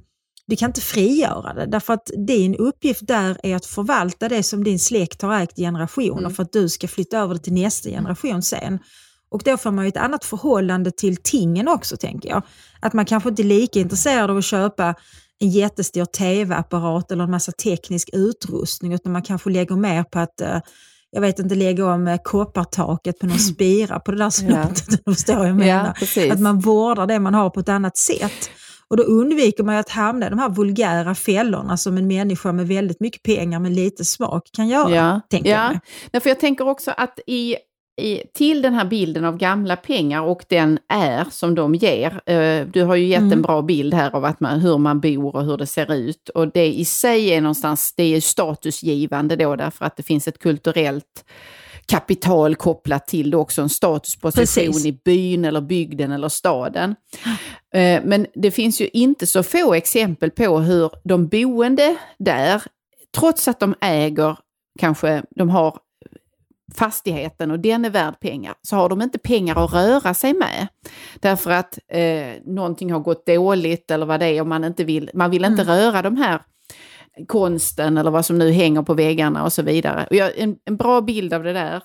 du 0.48 0.56
kan 0.56 0.70
inte 0.70 0.82
frigöra 0.82 1.54
det, 1.54 1.66
därför 1.66 1.94
att 1.94 2.12
din 2.28 2.56
uppgift 2.56 3.08
där 3.08 3.38
är 3.44 3.56
att 3.56 3.66
förvalta 3.66 4.30
det 4.30 4.44
som 4.44 4.64
din 4.64 4.80
släkt 4.80 5.22
har 5.22 5.42
ägt 5.42 5.60
i 5.60 5.62
generationer 5.62 6.30
för 6.30 6.44
att 6.44 6.52
du 6.52 6.70
ska 6.70 6.88
flytta 6.88 7.18
över 7.18 7.34
det 7.34 7.40
till 7.40 7.54
nästa 7.54 7.90
generation 7.90 8.42
sen. 8.42 8.80
Och 9.30 9.42
då 9.46 9.58
får 9.58 9.72
man 9.72 9.86
ju 9.86 9.90
ett 9.90 9.98
annat 9.98 10.26
förhållande 10.26 10.92
till 10.92 11.18
tingen 11.18 11.68
också, 11.68 11.98
tänker 11.98 12.30
jag. 12.30 12.42
Att 12.80 12.94
man 12.94 13.06
kanske 13.06 13.30
inte 13.30 13.42
är 13.42 13.44
lika 13.44 13.80
intresserad 13.80 14.32
av 14.32 14.38
att 14.38 14.46
köpa 14.46 14.96
en 15.40 15.50
jättestor 15.50 16.06
tv-apparat 16.06 17.12
eller 17.12 17.24
en 17.24 17.32
massa 17.32 17.52
teknisk 17.52 18.10
utrustning, 18.14 18.94
utan 18.94 19.12
man 19.12 19.22
kanske 19.22 19.50
lägger 19.50 19.76
mer 19.76 20.04
på 20.04 20.20
att 20.20 20.42
eh, 20.42 20.60
jag 21.12 21.22
vet 21.22 21.40
inte, 21.40 21.56
lägga 21.56 21.94
om 21.94 22.08
eh, 22.08 22.20
koppartaket 22.24 23.20
på 23.20 23.26
någon 23.26 23.40
spira 23.54 24.00
på 24.00 24.12
det 24.12 24.18
där 24.18 24.30
slottet. 24.30 24.86
Ja. 24.90 24.98
förstår 25.14 25.48
jag 25.48 25.56
menar. 25.56 25.98
Ja, 26.16 26.34
att 26.34 26.40
man 26.40 26.60
vårdar 26.60 27.08
det 27.08 27.20
man 27.20 27.34
har 27.34 27.50
på 27.50 27.60
ett 27.60 27.70
annat 27.70 27.98
sätt. 27.98 28.50
Och 28.90 28.98
då 28.98 29.04
undviker 29.04 29.64
man 29.64 29.76
att 29.78 29.90
hamna 29.90 30.28
i 30.28 30.30
de 30.30 30.40
här 30.40 30.50
vulgära 30.50 31.16
fällorna 31.16 31.78
som 31.78 31.98
en 31.98 32.08
människa 32.08 32.52
med 32.52 32.68
väldigt 32.68 33.00
mycket 33.00 33.24
pengar 33.24 33.60
men 33.60 33.74
lite 33.74 34.06
smak 34.06 34.50
kan 34.52 34.68
göra. 34.68 34.96
Ja, 34.96 35.22
tänker 35.30 35.50
jag 35.50 35.60
ja. 35.60 35.70
mig. 35.70 35.80
Nej, 36.12 36.22
för 36.22 36.30
jag 36.30 36.40
tänker 36.40 36.68
också 36.68 36.92
att 36.98 37.20
i, 37.28 37.56
i, 38.02 38.22
till 38.34 38.62
den 38.62 38.74
här 38.74 38.86
bilden 38.86 39.26
av 39.26 39.38
gamla 39.38 39.76
pengar 39.76 40.22
och 40.22 40.46
den 40.50 40.80
är 40.90 41.26
som 41.32 41.56
de 41.56 41.76
ger. 41.76 42.22
Eh, 42.26 42.66
du 42.74 42.84
har 42.84 42.96
ju 42.96 43.06
gett 43.06 43.20
Mm. 43.20 43.34
en 43.34 43.42
bra 43.42 43.62
bild 43.62 43.94
här 43.94 44.16
av 44.16 44.26
att 44.26 44.40
man, 44.40 44.60
hur 44.60 44.78
man 44.78 45.00
bor 45.00 45.36
och 45.36 45.46
hur 45.46 45.58
det 45.58 45.68
ser 45.68 45.94
ut. 45.94 46.30
Och 46.30 46.52
det 46.52 46.74
i 46.74 46.86
sig 46.86 47.30
är 47.30 47.42
någonstans, 47.42 47.94
det 47.98 48.04
är 48.04 48.22
statusgivande 48.22 49.36
då 49.36 49.56
därför 49.56 49.86
att 49.86 49.98
det 49.98 50.04
finns 50.04 50.28
ett 50.28 50.40
kulturellt 50.40 51.26
kapital 51.92 52.56
kopplat 52.56 53.08
till 53.08 53.32
det 53.32 53.38
också, 53.38 53.62
en 53.62 53.70
statusposition 53.70 54.44
Precis. 54.44 54.86
i 54.86 55.00
byn 55.06 55.46
eller 55.46 55.62
bygden 55.62 56.12
eller 56.12 56.30
staden. 56.30 56.96
Eh, 57.74 58.02
Men 58.04 58.28
det 58.34 58.52
finns 58.52 58.82
ju 58.82 58.88
inte 58.88 59.28
så 59.28 59.44
få 59.44 59.74
exempel 59.74 60.32
på 60.32 60.60
hur 60.60 60.92
de 61.04 61.28
boende 61.28 61.96
där, 62.20 62.64
trots 63.18 63.48
att 63.48 63.60
de 63.60 63.76
äger, 63.82 64.38
kanske 64.80 65.24
de 65.36 65.50
har 65.50 65.78
fastigheten 66.76 67.52
och 67.52 67.60
den 67.60 67.86
är 67.86 67.90
värd 67.90 68.20
pengar, 68.20 68.54
så 68.62 68.76
har 68.76 68.90
de 68.90 69.02
inte 69.02 69.20
pengar 69.20 69.66
att 69.66 69.74
röra 69.74 70.14
sig 70.14 70.34
med. 70.34 70.68
Därför 71.20 71.52
att 71.52 71.80
eh, 71.92 72.34
någonting 72.46 72.92
har 72.92 73.00
gått 73.00 73.26
dåligt 73.26 73.92
eller 73.92 74.06
vad 74.06 74.20
det 74.20 74.26
är 74.26 74.42
och 74.42 74.48
man 74.48 74.64
inte 74.64 74.84
vill, 74.84 75.10
man 75.14 75.32
vill 75.32 75.46
inte 75.46 75.64
röra 75.64 76.02
de 76.02 76.18
här 76.18 76.42
konsten 77.28 77.98
eller 77.98 78.12
vad 78.12 78.26
som 78.26 78.38
nu 78.38 78.52
hänger 78.52 78.82
på 78.82 78.94
väggarna 78.94 79.44
och 79.44 79.54
så 79.54 79.62
vidare. 79.62 80.08
Och 80.10 80.16
jag, 80.16 80.38
en, 80.38 80.56
en 80.66 80.78
bra 80.78 81.02
bild 81.02 81.34
av 81.34 81.44
det 81.44 81.54
där 81.54 81.84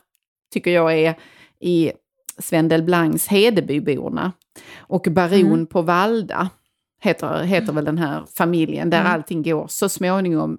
tycker 0.52 0.70
jag 0.70 0.98
är 0.98 1.14
i 1.60 1.92
Sven 2.38 2.68
Delblancs 2.68 3.26
Hedebyborna 3.26 4.32
och 4.78 5.06
Baron 5.10 5.66
på 5.66 5.82
Valda 5.82 6.50
heter, 7.02 7.42
heter 7.42 7.72
väl 7.72 7.84
den 7.84 7.98
här 7.98 8.22
familjen, 8.36 8.90
där 8.90 9.04
allting 9.04 9.42
går 9.42 9.66
så 9.68 9.88
småningom 9.88 10.58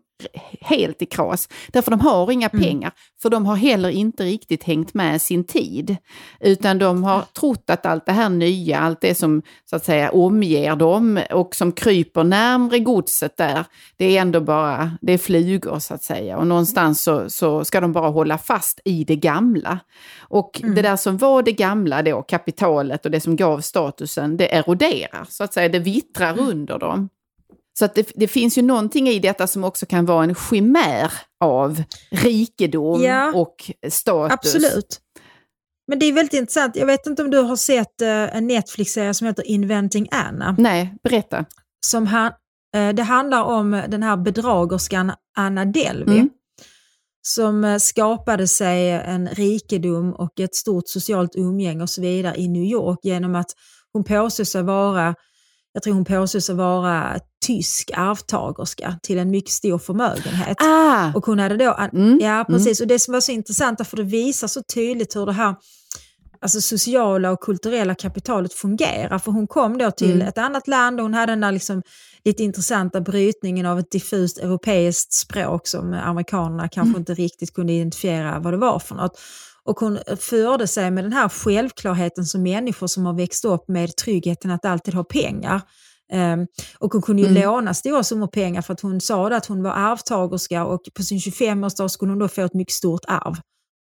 helt 0.62 1.01
i 1.01 1.05
kras. 1.05 1.49
Därför 1.67 1.91
de 1.91 1.99
har 1.99 2.31
inga 2.31 2.49
pengar, 2.49 2.91
för 3.21 3.29
de 3.29 3.45
har 3.45 3.55
heller 3.55 3.89
inte 3.89 4.23
riktigt 4.23 4.63
hängt 4.63 4.93
med 4.93 5.21
sin 5.21 5.43
tid. 5.43 5.97
Utan 6.39 6.77
de 6.77 7.03
har 7.03 7.21
trott 7.21 7.69
att 7.69 7.86
allt 7.86 8.05
det 8.05 8.12
här 8.12 8.29
nya, 8.29 8.79
allt 8.79 9.01
det 9.01 9.15
som 9.15 9.41
så 9.69 9.75
att 9.75 9.86
säga 9.86 10.12
omger 10.12 10.75
dem 10.75 11.19
och 11.31 11.55
som 11.55 11.71
kryper 11.71 12.23
närmre 12.23 12.79
godset 12.79 13.38
där, 13.38 13.65
det 13.97 14.17
är 14.17 14.21
ändå 14.21 14.41
bara, 14.41 14.91
det 15.01 15.13
är 15.13 15.17
flugor 15.17 15.79
så 15.79 15.93
att 15.93 16.03
säga. 16.03 16.38
Och 16.38 16.47
någonstans 16.47 17.03
så, 17.03 17.29
så 17.29 17.65
ska 17.65 17.81
de 17.81 17.91
bara 17.91 18.09
hålla 18.09 18.38
fast 18.38 18.79
i 18.86 19.03
det 19.03 19.15
gamla. 19.15 19.79
Och 20.19 20.62
det 20.75 20.81
där 20.81 20.95
som 20.95 21.17
var 21.17 21.43
det 21.43 21.51
gamla 21.51 22.01
då, 22.01 22.21
kapitalet 22.21 23.05
och 23.05 23.12
det 23.12 23.19
som 23.19 23.36
gav 23.36 23.59
statusen, 23.62 24.38
det 24.38 24.55
eroderar 24.55 25.25
så 25.29 25.43
att 25.43 25.53
säga, 25.53 25.69
det 25.69 25.79
vittrar 25.79 26.39
under 26.39 26.79
dem. 26.79 27.09
Så 27.79 27.86
att 27.86 27.95
det, 27.95 28.12
det 28.15 28.27
finns 28.27 28.57
ju 28.57 28.62
någonting 28.62 29.07
i 29.07 29.19
detta 29.19 29.47
som 29.47 29.63
också 29.63 29.86
kan 29.86 30.05
vara 30.05 30.23
en 30.23 30.36
chimär 30.36 31.12
av 31.43 31.83
rikedom 32.12 33.03
Ja, 33.03 33.31
och 33.33 33.71
status. 33.89 34.33
Absolut. 34.33 34.99
Men 35.88 35.99
det 35.99 36.05
är 36.05 36.13
väldigt 36.13 36.33
intressant. 36.33 36.75
Jag 36.75 36.86
vet 36.86 37.07
inte 37.07 37.23
om 37.23 37.31
du 37.31 37.38
har 37.38 37.55
sett 37.55 38.01
eh, 38.01 38.36
en 38.38 38.47
Netflix-serie 38.47 39.13
som 39.13 39.27
heter 39.27 39.47
Inventing 39.47 40.07
Anna. 40.12 40.55
Nej, 40.57 40.95
berätta. 41.03 41.45
Som 41.86 42.07
han, 42.07 42.31
eh, 42.75 42.89
det 42.89 43.03
handlar 43.03 43.43
om 43.43 43.83
den 43.88 44.03
här 44.03 44.17
bedragerskan 44.17 45.12
Anna 45.38 45.65
Delvey. 45.65 46.17
Mm. 46.17 46.29
Som 47.21 47.63
eh, 47.63 47.77
skapade 47.77 48.47
sig 48.47 48.91
en 48.91 49.27
rikedom 49.27 50.13
och 50.13 50.39
ett 50.39 50.55
stort 50.55 50.88
socialt 50.88 51.36
umgänge 51.36 51.83
och 51.83 51.89
så 51.89 52.01
vidare 52.01 52.36
i 52.38 52.47
New 52.47 52.63
York 52.63 52.99
genom 53.03 53.36
att 53.36 53.51
hon 53.93 54.03
påstod 54.03 54.47
sig 54.47 54.63
vara 54.63 55.15
jag 55.73 55.83
tror 55.83 55.93
hon 55.93 56.05
påstod 56.05 56.43
sig 56.43 56.55
vara 56.55 57.19
tysk 57.45 57.91
arvtagerska 57.95 58.99
till 59.03 59.17
en 59.17 59.29
mycket 59.31 59.51
stor 59.51 59.77
förmögenhet. 59.79 60.57
Ah, 60.62 61.12
Och 61.15 61.25
hon 61.25 61.39
hade 61.39 61.57
då, 61.57 61.77
Mm, 61.93 62.19
ja 62.21 62.45
precis, 62.49 62.81
och 62.81 62.88
det 62.88 62.99
som 62.99 63.12
var 63.13 63.21
så 63.21 63.31
intressant 63.31 63.88
för 63.88 63.97
det 63.97 64.03
visar 64.03 64.47
så 64.47 64.63
tydligt 64.73 65.15
hur 65.15 65.25
det 65.25 65.31
här 65.33 65.55
alltså 66.41 66.62
sociala 66.62 67.31
och 67.31 67.39
kulturella 67.41 67.95
kapitalet 67.95 68.53
fungerar. 68.53 69.19
För 69.19 69.31
hon 69.31 69.47
kom 69.47 69.77
då 69.77 69.91
till 69.91 70.12
Mm. 70.15 70.27
ett 70.27 70.38
annat 70.38 70.67
land 70.67 70.99
och 70.99 71.03
hon 71.03 71.13
hade 71.13 71.31
den 71.31 71.39
där 71.41 71.51
liksom 71.51 71.81
lite 72.25 72.43
intressanta 72.43 73.01
brytningen 73.01 73.65
av 73.65 73.79
ett 73.79 73.91
diffust 73.91 74.38
europeiskt 74.38 75.13
språk 75.13 75.67
som 75.67 75.93
amerikanerna 75.93 76.69
kanske 76.69 76.89
Mm. 76.89 76.99
inte 76.99 77.13
riktigt 77.13 77.53
kunde 77.53 77.73
identifiera 77.73 78.39
vad 78.39 78.53
det 78.53 78.57
var 78.57 78.79
för 78.79 78.95
något. 78.95 79.19
Och 79.65 79.80
hon 79.80 79.99
förde 80.19 80.67
sig 80.67 80.91
med 80.91 81.04
den 81.04 81.13
här 81.13 81.30
självklarheten 81.30 82.26
som 82.26 82.43
människor 82.43 82.88
som 82.88 83.06
har 83.06 83.13
växt 83.13 83.45
upp 83.45 83.67
med 83.67 83.95
tryggheten 83.95 84.52
att 84.52 84.65
alltid 84.65 84.93
ha 84.93 85.04
pengar. 85.04 85.62
Ehm, 86.12 86.47
och 86.80 86.93
hon 86.93 87.02
kunde 87.02 87.21
ju 87.21 87.28
Mm. 87.28 87.41
låna 87.43 87.73
stora 87.73 88.04
summor 88.04 88.28
pengar 88.28 88.62
för 88.62 88.73
att 88.73 88.82
hon 88.82 89.02
sa 89.02 89.28
att 89.36 89.45
hon 89.45 89.63
var 89.63 89.71
arvtagerska 89.71 90.65
och 90.65 90.82
på 90.93 91.04
sin 91.04 91.19
25-årsdag 91.19 91.88
skulle 91.89 92.12
hon 92.12 92.19
då 92.19 92.28
få 92.28 92.41
ett 92.41 92.54
mycket 92.54 92.73
stort 92.73 93.02
arv 93.08 93.36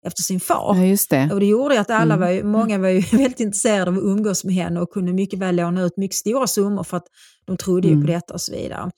efter 0.05 0.23
sin 0.23 0.39
far. 0.39 0.75
Ja, 0.75 0.83
just 0.85 1.09
det. 1.09 1.29
Och 1.33 1.39
det 1.39 1.45
gjorde 1.45 1.73
ju 1.75 1.81
att 1.81 1.89
alla 1.89 2.13
Mm. 2.15 2.19
var 2.19 2.29
ju, 2.29 2.43
många 2.43 2.77
var 2.77 2.87
ju 2.89 2.99
väldigt 3.17 3.39
intresserade 3.39 3.91
av 3.91 3.97
att 3.97 4.03
umgås 4.03 4.43
med 4.43 4.55
henne 4.55 4.79
och 4.81 4.89
kunde 4.91 5.13
mycket 5.13 5.39
väl 5.39 5.55
låna 5.55 5.81
ut 5.81 5.97
mycket 5.97 6.17
stora 6.17 6.47
summor 6.47 6.83
för 6.83 6.97
att 6.97 7.07
de 7.45 7.57
trodde 7.57 7.87
ju 7.87 7.93
Mm. 7.93 8.05
på 8.05 8.11
detta 8.11 8.33
och 8.33 8.41
så 8.41 8.51
vidare. 8.51 8.91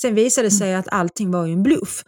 Sen 0.00 0.14
visade 0.14 0.46
det 0.46 0.50
sig 0.50 0.74
att 0.74 0.88
allting 0.88 1.30
var 1.30 1.46
ju 1.46 1.52
en 1.52 1.62
bluff. 1.62 2.04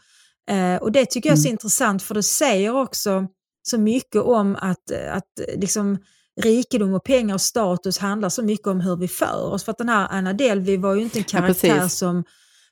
Eh, 0.50 0.76
och 0.82 0.92
det 0.92 1.06
tycker 1.06 1.28
jag 1.28 1.32
är 1.38 1.40
så 1.42 1.48
Mm. 1.48 1.52
intressant 1.54 2.02
för 2.02 2.14
det 2.14 2.22
säger 2.22 2.76
också 2.76 3.26
så 3.68 3.78
mycket 3.78 4.22
om 4.22 4.56
att, 4.60 4.90
att 5.10 5.38
eh, 5.48 5.60
liksom, 5.60 5.98
rikedom 6.40 6.94
och 6.94 7.04
pengar 7.04 7.34
och 7.34 7.40
status 7.40 7.98
handlar 7.98 8.28
så 8.28 8.42
mycket 8.42 8.66
om 8.66 8.80
hur 8.80 8.96
vi 8.96 9.08
för 9.08 9.42
oss. 9.52 9.64
För 9.64 9.72
att 9.72 9.78
den 9.78 9.88
här 9.88 10.08
Anna 10.10 10.32
Delvey 10.32 10.76
var 10.76 10.94
ju 10.94 11.02
inte 11.02 11.18
en 11.18 11.24
Ja, 11.32 11.38
karaktär 11.40 11.78
precis. 11.78 11.98
som, 11.98 12.24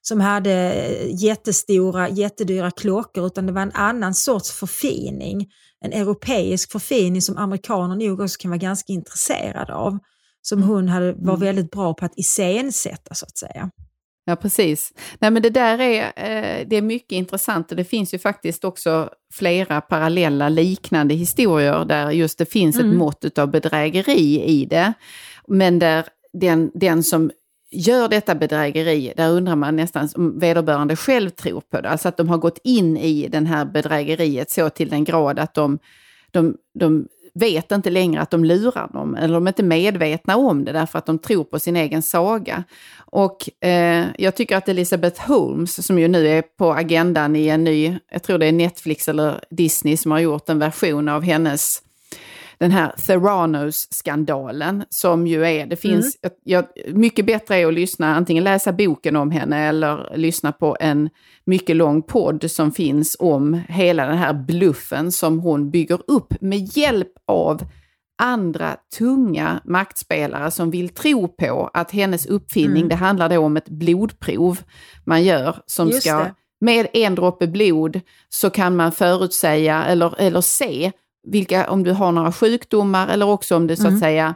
som 0.03 0.21
hade 0.21 0.73
eh, 0.73 1.23
jättestora, 1.25 2.09
jättedyra 2.09 2.71
klockor 2.71 3.27
utan 3.27 3.47
det 3.47 3.53
var 3.53 3.63
en 3.63 3.73
annan 3.75 4.15
sorts 4.15 4.53
förfining. 4.53 5.47
En 5.81 5.93
europeisk 5.93 6.73
förfining 6.73 7.23
som 7.23 7.37
amerikaner 7.37 7.97
nog 8.09 8.21
också 8.21 8.37
kan 8.41 8.51
vara 8.51 8.59
ganska 8.59 8.93
intresserade 8.93 9.75
av. 9.75 9.99
Som 10.43 10.63
hon 10.63 10.89
hade, 10.89 11.13
var 11.13 11.35
Mm. 11.35 11.41
väldigt 11.41 11.71
bra 11.71 11.95
på 11.95 12.05
att 12.05 12.13
iscensätta 12.19 13.15
så 13.15 13.27
att 13.27 13.39
säga. 13.39 13.71
Ja, 14.27 14.37
precis. 14.37 14.93
Nej, 15.19 15.31
men 15.31 15.43
det 15.43 15.51
där 15.51 15.81
är, 15.81 16.03
eh, 16.17 16.67
det 16.67 16.77
är 16.77 16.83
mycket 16.83 17.13
intressant 17.13 17.71
och 17.71 17.77
det 17.77 17.85
finns 17.85 18.15
ju 18.15 18.19
faktiskt 18.19 18.65
också 18.65 19.11
flera 19.33 19.81
parallella 19.81 20.49
liknande 20.49 21.15
historier 21.15 21.85
där 21.85 22.11
just 22.11 22.39
det 22.39 22.47
finns 22.53 22.77
Mm. 22.79 22.91
ett 22.91 22.97
mått 22.97 23.39
av 23.39 23.51
bedrägeri 23.51 24.45
i 24.45 24.67
det. 24.67 24.93
Men 25.49 25.79
där 25.79 26.05
den, 26.33 26.71
den 26.75 27.03
som 27.03 27.31
gör 27.71 28.09
detta 28.09 28.35
bedrägeri, 28.35 29.13
där 29.17 29.31
undrar 29.31 29.57
man 29.57 29.77
nästan 29.77 30.09
om 30.15 30.39
vederbörande 30.39 30.97
själv 30.97 31.31
tror 31.31 31.61
på 31.61 31.81
det. 31.81 31.89
Alltså 31.89 32.09
att 32.09 32.17
de 32.17 32.29
har 32.29 32.39
gått 32.39 32.59
in 32.65 32.97
i 32.97 33.29
den 33.29 33.47
här 33.47 33.65
bedrägeriet 33.65 34.51
så 34.51 34.71
till 34.71 34.89
den 34.89 35.05
grad 35.05 35.39
att 35.39 35.55
de, 35.55 35.79
de, 36.31 36.57
de 36.79 37.09
vet 37.35 37.73
inte 37.73 37.91
längre 37.91 38.21
att 38.21 38.31
de 38.31 38.45
lurar 38.45 38.89
dem, 38.93 39.15
eller 39.15 39.35
de 39.35 39.47
är 39.47 39.51
inte 39.51 39.63
medvetna 39.63 40.37
om 40.37 40.65
det 40.65 40.73
därför 40.73 40.99
att 40.99 41.07
de 41.07 41.19
tror 41.19 41.45
på 41.45 41.59
sin 41.59 41.77
egen 41.77 42.03
saga. 42.03 42.65
Och 42.97 43.65
eh, 43.65 44.07
jag 44.19 44.35
tycker 44.35 44.57
att 44.57 44.69
Elizabeth 44.69 45.29
Holmes, 45.29 45.87
som 45.87 45.99
ju 45.99 46.09
nu 46.09 46.29
är 46.29 46.43
på 46.43 46.73
agendan 46.73 47.37
i 47.37 47.49
en 47.49 47.65
ny, 47.65 47.99
jag 48.11 48.23
tror 48.23 48.39
det 48.39 48.47
är 48.47 48.53
Netflix 48.53 49.09
eller 49.09 49.45
Disney 49.51 49.97
som 49.97 50.11
har 50.11 50.19
gjort 50.19 50.49
en 50.49 50.59
version 50.59 51.09
av 51.09 51.23
hennes 51.23 51.84
den 52.59 52.71
här 52.71 52.93
Theranos-skandalen 53.07 54.85
som 54.89 55.27
ju 55.27 55.47
är, 55.47 55.67
det 55.67 55.77
finns, 55.77 56.19
jag, 56.21 56.33
jag, 56.45 56.65
mycket 56.95 57.27
bättre 57.27 57.57
är 57.57 57.67
att 57.67 57.75
lyssna, 57.75 58.17
antingen 58.17 58.45
läsa 58.45 58.73
boken 58.73 59.17
om 59.17 59.31
henne 59.31 59.69
eller 59.69 60.13
lyssna 60.17 60.53
på 60.53 60.77
en 60.81 61.11
mycket 61.45 61.77
lång 61.77 62.03
podd 62.03 62.51
som 62.51 62.73
finns 62.73 63.17
om 63.19 63.61
hela 63.69 64.07
den 64.07 64.19
här 64.19 64.33
bluffen 64.33 65.13
som 65.13 65.39
hon 65.41 65.71
bygger 65.71 66.01
upp 66.07 66.35
med 66.41 66.77
hjälp 66.77 67.13
av 67.27 67.63
andra 68.23 68.77
tunga 68.99 69.61
maktspelare 69.65 70.51
som 70.51 70.71
vill 70.71 70.89
tro 70.89 71.29
på 71.29 71.71
att 71.75 71.91
hennes 71.91 72.27
uppfinning, 72.27 72.77
Mm. 72.77 72.89
det 72.89 72.95
handlar 72.95 73.29
då 73.29 73.39
om 73.39 73.57
ett 73.57 73.69
blodprov 73.69 74.59
man 75.05 75.25
gör 75.25 75.57
som 75.67 75.89
Just 75.89 76.01
ska, 76.01 76.19
det. 76.19 76.35
med 76.61 76.87
en 76.93 77.15
droppe 77.15 77.47
blod 77.47 78.01
så 78.29 78.51
kan 78.51 78.77
man 78.77 78.93
förutsäga 78.93 79.85
eller, 79.85 80.21
eller 80.21 80.41
se 80.41 80.93
vilka, 81.25 81.71
om 81.71 81.83
du 81.85 81.93
har 81.93 82.13
några 82.13 82.33
sjukdomar 82.33 83.09
eller 83.09 83.29
också 83.29 83.57
om 83.57 83.67
det 83.67 83.77
så 83.77 83.83
att 83.83 83.89
Mm. 83.89 84.01
säga, 84.01 84.35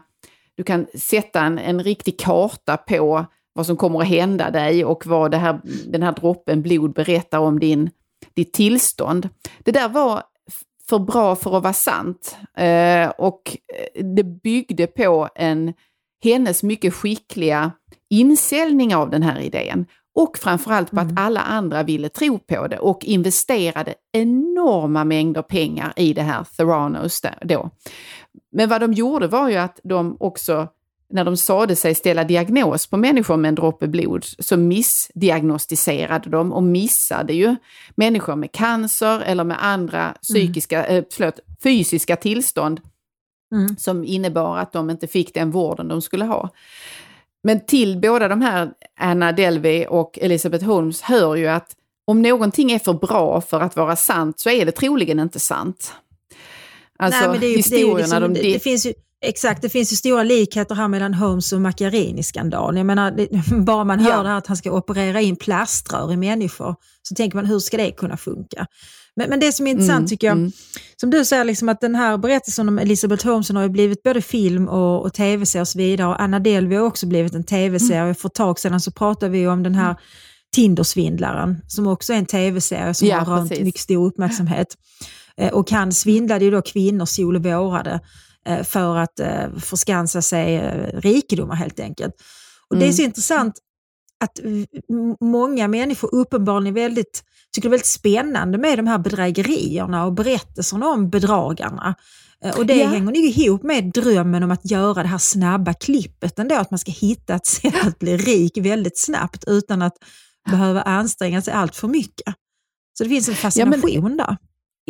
du 0.55 0.62
kan 0.64 0.87
sätta 0.94 1.40
en, 1.42 1.59
en 1.59 1.83
riktig 1.85 2.18
karta 2.18 2.77
på 2.77 3.27
vad 3.53 3.66
som 3.66 3.77
kommer 3.77 4.01
att 4.01 4.09
hända 4.09 4.51
dig 4.51 4.85
och 4.85 5.07
vad 5.07 5.31
det 5.31 5.37
här, 5.37 5.61
den 5.87 6.03
här 6.03 6.12
droppen 6.12 6.62
blod 6.62 6.92
berättar 6.92 7.38
om 7.38 7.61
din, 7.61 7.90
ditt 8.35 8.53
tillstånd. 8.53 9.29
Det 9.64 9.72
där 9.72 9.88
var 9.88 10.22
för 10.88 10.98
bra 10.98 11.37
för 11.37 11.57
att 11.57 11.62
vara 11.62 11.72
sant 11.72 12.37
eh, 12.57 13.09
och 13.09 13.57
eh, 13.74 14.05
det 14.05 14.24
byggde 14.24 14.87
på 14.87 15.29
en, 15.35 15.72
hennes 16.24 16.62
mycket 16.62 16.94
skickliga 16.94 17.72
insäljning 18.11 18.94
av 18.94 19.11
den 19.11 19.22
här 19.22 19.40
idén. 19.40 19.87
Och 20.14 20.38
framförallt 20.38 20.90
på 20.90 21.01
att 21.01 21.18
alla 21.18 21.40
andra 21.40 21.83
ville 21.83 22.09
tro 22.09 22.38
på 22.38 22.66
det 22.66 22.79
och 22.79 23.05
investerade 23.05 23.94
enorma 24.12 25.05
mängder 25.05 25.42
pengar 25.42 25.92
i 25.97 26.12
det 26.12 26.23
här 26.23 26.44
Theranos 26.57 27.23
då. 27.42 27.71
Men 28.53 28.68
vad 28.68 28.81
de 28.81 28.92
gjorde 28.92 29.27
var 29.27 29.49
ju 29.49 29.57
att 29.57 29.81
de 29.85 30.16
också, 30.21 30.68
när 31.11 31.25
de 31.25 31.37
sade 31.37 31.77
sig 31.77 31.94
ställa 31.94 32.25
diagnos 32.25 32.87
på 32.87 32.97
människor 32.97 33.37
med 33.37 33.49
en 33.49 33.55
droppe 33.55 33.88
blod, 33.88 34.25
så 34.38 34.57
missdiagnostiserade 34.57 36.31
de 36.31 36.53
och 36.53 36.62
missade 36.62 37.33
ju 37.33 37.57
människor 37.94 38.37
med 38.37 38.53
cancer 38.53 39.21
eller 39.21 39.44
med 39.44 39.57
andra 39.64 40.14
psykiska, 40.23 40.87
eh, 40.87 41.05
förlåt, 41.12 41.40
fysiska 41.62 42.16
tillstånd 42.16 42.81
Mm. 43.53 43.77
som 43.77 44.05
innebar 44.05 44.59
att 44.59 44.73
de 44.73 44.90
inte 44.90 45.07
fick 45.07 45.35
den 45.35 45.51
vården 45.51 45.88
de 45.88 46.03
skulle 46.03 46.25
ha. 46.25 46.51
Men 47.44 47.66
till 47.66 47.98
båda 47.98 48.29
de 48.29 48.42
här, 48.42 48.70
Anna 49.01 49.33
Delvey 49.33 49.87
och 49.87 50.18
Elizabeth 50.22 50.64
Holmes, 50.64 51.01
hör 51.03 51.37
ju 51.37 51.46
att 51.46 51.74
om 52.07 52.22
någonting 52.22 52.72
är 52.72 52.79
för 52.79 52.92
bra 52.92 53.40
för 53.40 53.61
att 53.61 53.77
vara 53.77 53.96
sant 53.96 54.40
så 54.40 54.51
är 54.51 54.66
det 54.66 54.72
troligen 54.72 55.18
inte 55.20 55.40
sant. 55.40 55.92
Alltså 56.98 57.20
Nej, 57.20 57.29
men 57.29 57.40
det 57.40 57.46
är 57.46 57.48
ju- 57.48 57.55
det 57.55 57.59
historierna, 57.59 57.98
liksom- 57.98 58.35
de, 58.35 58.40
det, 58.40 58.53
det 58.53 58.59
finns 58.59 58.87
ju, 58.87 58.92
Exakt, 59.24 59.62
det 59.62 59.68
finns 59.68 59.92
ju 59.92 59.96
stora 59.96 60.22
likheter 60.22 60.74
här 60.74 60.88
mellan 60.88 61.14
Holmes 61.14 61.52
och 61.52 61.61
Macchiarini-skandalen. 61.61 62.76
Jag 62.76 62.87
menar, 62.87 63.11
det, 63.11 63.28
bara 63.64 63.85
man 63.85 64.00
hör 64.00 64.11
Ja. 64.11 64.22
det 64.22 64.28
här 64.28 64.38
att 64.38 64.46
han 64.46 64.57
ska 64.57 64.72
operera 64.72 65.20
in 65.20 65.37
plaströr 65.37 66.12
i 66.12 66.16
människor, 66.16 66.74
så 67.02 67.14
tänker 67.14 67.37
man 67.37 67.46
hur 67.46 67.59
ska 67.59 67.76
det 67.76 67.90
kunna 67.90 68.16
funka? 68.16 68.66
Men, 69.16 69.31
men 69.31 69.40
det 69.40 69.52
som 69.52 69.66
är 69.66 69.70
intressant 69.70 69.98
Mm, 69.98 70.09
tycker 70.09 70.26
jag, 70.26 70.37
mm. 70.37 70.52
som 71.00 71.11
du 71.11 71.24
säger, 71.24 71.44
liksom 71.44 71.68
att 71.68 71.81
den 71.81 71.94
här 71.94 72.18
berättelsen 72.18 72.68
om 72.68 72.78
Elizabeth 72.78 73.26
Holmes 73.26 73.50
har 73.50 73.62
ju 73.62 73.68
blivit 73.68 74.02
både 74.02 74.22
film 74.22 74.68
och, 74.68 75.02
och 75.04 75.14
tv-serie 75.14 75.61
och 75.61 75.68
så 75.68 75.78
vidare. 75.78 76.09
Och 76.09 76.22
Anna 76.22 76.38
Delvey 76.40 76.78
har 76.78 76.85
också 76.85 77.07
blivit 77.07 77.35
en 77.35 77.44
tv-serie. 77.44 78.02
Mm. 78.02 78.14
För 78.14 78.28
ett 78.28 78.35
tag 78.35 78.59
sedan 78.59 78.81
så 78.81 78.90
pratade 78.90 79.33
vi 79.33 79.46
om 79.48 79.62
den 79.62 79.74
här 79.74 79.96
Tindersvindlaren, 80.54 81.57
som 81.68 81.87
också 81.87 82.12
är 82.12 82.16
en 82.16 82.26
tv-serie 82.26 82.94
som 82.94 83.09
Ja, 83.09 83.18
har 83.18 83.37
rönt 83.37 83.48
precis. 83.50 83.64
mycket 83.64 83.81
stor 83.81 84.07
uppmärksamhet. 84.07 84.66
Eh, 85.37 85.52
Och 85.52 85.70
han 85.70 85.92
svindlade 85.92 86.44
ju 86.44 86.50
då 86.50 86.62
kvinnor 86.62 87.04
sol 87.07 87.37
och 87.37 87.42
vårade 87.44 88.00
för 88.65 88.97
att 88.97 89.21
eh, 89.21 89.55
förskansa 89.61 90.23
sig 90.23 90.57
eh, 90.57 91.01
rikedomar 91.01 91.55
helt 91.55 91.81
enkelt. 91.81 92.15
Och 92.71 92.77
Det 92.77 92.83
är 92.85 92.87
Mm. 92.87 92.97
så 92.97 93.03
intressant 93.03 93.55
att 94.25 94.41
många 95.21 95.69
människor 95.69 96.15
uppenbarligen 96.15 96.75
väldigt, 96.75 97.23
tycker 97.53 97.69
det 97.69 97.71
är 97.71 97.77
väldigt 97.79 97.87
spännande 97.87 98.59
med 98.59 98.79
de 98.79 98.87
här 98.87 98.99
bedrägerierna 98.99 100.05
och 100.07 100.13
berättelserna 100.13 100.87
om 100.89 101.11
bedragarna. 101.11 101.95
Eh, 102.45 102.59
Och 102.59 102.67
det 102.67 102.75
Ja. 102.77 102.87
hänger 102.87 103.05
nog 103.05 103.17
ihop 103.17 103.63
med 103.63 103.85
drömmen 103.93 104.43
om 104.43 104.51
att 104.51 104.71
göra 104.71 105.03
det 105.03 105.09
här 105.09 105.19
snabba 105.19 105.75
klippet 105.75 106.39
ändå, 106.39 106.55
att 106.55 106.71
man 106.71 106.79
ska 106.79 106.91
hitta 106.93 107.35
ett 107.35 107.47
sätt 107.47 107.75
att 107.87 107.99
bli 107.99 108.17
rik 108.17 108.59
väldigt 108.59 108.99
snabbt 108.99 109.45
utan 109.47 109.83
att 109.83 109.95
behöva 110.51 110.83
anstränga 110.83 111.43
sig 111.43 111.55
allt 111.55 111.77
för 111.77 111.89
mycket. 111.89 112.35
Så 112.99 113.05
det 113.05 113.11
finns 113.11 113.29
en 113.29 113.35
fascination 113.35 114.17
där. 114.17 114.37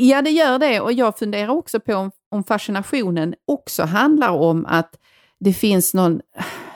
Ja, 0.00 0.22
det 0.22 0.30
gör 0.30 0.58
det. 0.58 0.80
Och 0.80 0.92
jag 0.92 1.18
funderar 1.18 1.48
också 1.48 1.80
på 1.80 1.94
om, 1.94 2.10
om 2.30 2.44
fascinationen 2.44 3.34
också 3.46 3.82
handlar 3.82 4.30
om 4.30 4.66
att 4.66 4.94
det 5.40 5.52
finns 5.52 5.94
någon 5.94 6.20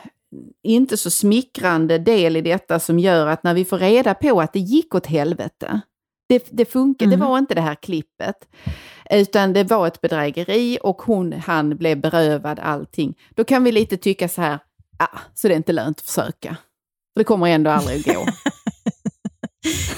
inte 0.63 0.97
så 0.97 1.11
smickrande 1.11 1.99
del 1.99 2.37
i 2.37 2.41
detta 2.41 2.81
som 2.81 2.99
gör 2.99 3.27
att 3.27 3.43
när 3.43 3.55
vi 3.55 3.65
får 3.65 3.79
reda 3.79 4.15
på 4.15 4.41
att 4.41 4.53
det 4.53 4.61
gick 4.61 4.95
åt 4.95 5.07
helvete, 5.07 5.81
det, 6.29 6.47
det 6.51 6.65
funkar, 6.65 7.07
Mm. 7.07 7.19
det 7.21 7.27
var 7.27 7.39
inte 7.39 7.55
det 7.55 7.61
här 7.61 7.75
klippet, 7.75 8.37
utan 9.11 9.53
det 9.53 9.65
var 9.65 9.87
ett 9.87 10.01
bedrägeri 10.01 10.79
och 10.83 11.03
hon, 11.03 11.33
han 11.33 11.77
blev 11.77 12.01
berövad 12.01 12.59
allting. 12.61 13.15
Då 13.35 13.45
kan 13.45 13.65
vi 13.65 13.73
lite 13.73 13.97
tycka 13.97 14.29
så 14.29 14.41
här, 14.43 14.59
ah, 14.99 15.19
så 15.35 15.49
det 15.49 15.55
är 15.55 15.57
inte 15.57 15.73
lönt 15.73 15.99
att 15.99 16.05
försöka. 16.07 16.57
För 17.15 17.21
det 17.21 17.25
kommer 17.25 17.47
ändå 17.47 17.71
aldrig 17.71 18.09
att 18.09 18.17
gå. 18.17 18.25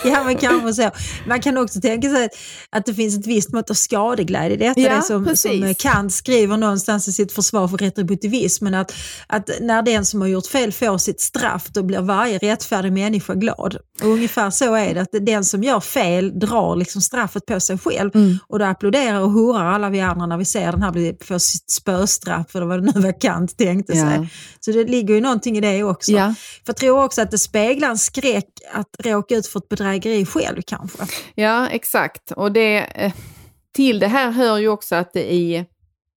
Ja, 0.05 0.25
men 0.25 0.37
kanske 0.37 0.75
så. 0.75 0.91
Man 1.27 1.41
kan 1.41 1.59
också 1.59 1.81
tänka 1.81 2.11
sig 2.11 2.29
att, 2.71 2.87
det 2.87 2.95
finns 2.95 3.19
ett 3.19 3.27
visst 3.27 3.53
mått 3.53 3.71
av 3.71 3.75
skadeglädje 3.75 4.55
i 4.55 4.57
detta. 4.57 4.81
Ja, 4.81 4.97
det 4.97 5.03
som, 5.03 5.25
precis. 5.25 5.65
som 5.65 5.75
Kant 5.75 6.13
skriver 6.13 6.57
någonstans 6.57 7.09
i 7.09 7.13
sitt 7.13 7.33
försvar 7.33 7.69
för 7.69 7.77
retributivismen, 7.77 8.75
att, 8.75 8.93
att 9.27 9.51
när 9.61 9.83
den 9.83 10.07
som 10.07 10.21
har 10.21 10.29
gjort 10.29 10.47
fel 10.47 10.73
får 10.73 10.99
sitt 10.99 11.21
straff, 11.21 11.67
då 11.69 11.83
blir 11.83 12.01
varje 12.01 12.39
rättfärdig 12.39 12.93
människa 12.93 13.35
glad. 13.35 13.77
Och 14.03 14.09
ungefär 14.09 14.51
så 14.51 14.75
är 14.75 14.95
det, 14.95 15.01
att 15.01 15.09
den 15.27 15.45
som 15.45 15.63
gör 15.63 15.81
fel 15.81 16.39
drar 16.39 16.77
liksom 16.77 17.01
straffet 17.03 17.47
på 17.47 17.61
sig 17.61 17.79
själv. 17.79 18.11
Mm. 18.15 18.39
Och 18.49 18.59
då 18.59 18.65
applåderar 18.65 19.21
och 19.21 19.31
hurrar 19.31 19.65
alla 19.65 19.91
vi 19.91 20.01
andra 20.01 20.27
när 20.27 20.37
vi 20.37 20.45
ser 20.45 20.73
den 20.73 20.83
här 20.83 20.93
bli, 20.93 21.17
få 21.21 21.39
sitt 21.39 21.71
spöstraff, 21.71 22.55
eller 22.55 22.67
vad 22.67 22.85
det 22.85 22.93
nu 22.95 23.01
var 23.01 23.21
Kant 23.21 23.59
tänkte 23.59 23.93
Ja. 23.93 24.11
sig. 24.11 24.29
Så 24.61 24.71
det 24.71 24.85
ligger 24.85 25.15
ju 25.15 25.21
någonting 25.21 25.57
i 25.59 25.61
det 25.61 25.83
också. 25.83 26.13
Ja. 26.13 26.35
För 26.37 26.65
jag 26.67 26.77
tror 26.77 27.05
också 27.05 27.23
att 27.23 27.31
det 27.31 27.39
speglar 27.39 27.91
en 27.91 27.99
skräck 27.99 28.49
att 28.73 28.89
råka 28.99 29.37
ut 29.37 29.47
för 29.47 29.54
för 29.55 29.61
ett 29.61 29.69
bedrägeri 29.69 30.27
själv 30.27 30.63
kanske. 30.67 31.05
Ja, 31.35 31.69
exakt. 31.69 32.31
Och 32.31 32.53
det, 32.53 32.79
eh, 32.79 33.13
till 33.75 33.99
det 33.99 34.07
här 34.07 34.31
hör 34.31 34.59
ju 34.59 34.69
också 34.69 34.95
att 34.95 35.13
det 35.13 35.33
i 35.33 35.57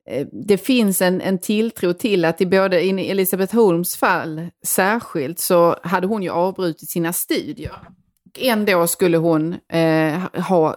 eh, 0.10 0.28
det 0.48 0.58
finns 0.58 1.02
en, 1.02 1.22
en 1.22 1.40
tilltro 1.40 1.94
till 1.94 2.26
att 2.26 2.42
i 2.42 2.46
både 2.46 2.82
i 2.82 3.10
Elisabeth 3.10 3.56
Holms 3.56 3.96
fall 3.96 4.50
särskilt 4.66 5.40
så 5.40 5.76
hade 5.84 6.08
hon 6.08 6.24
ju 6.24 6.30
avbrutit 6.30 6.90
sina 6.90 7.14
studier. 7.14 7.80
Ändå 8.40 8.88
skulle 8.88 9.18
hon 9.18 9.56
eh, 9.74 10.44
ha 10.44 10.76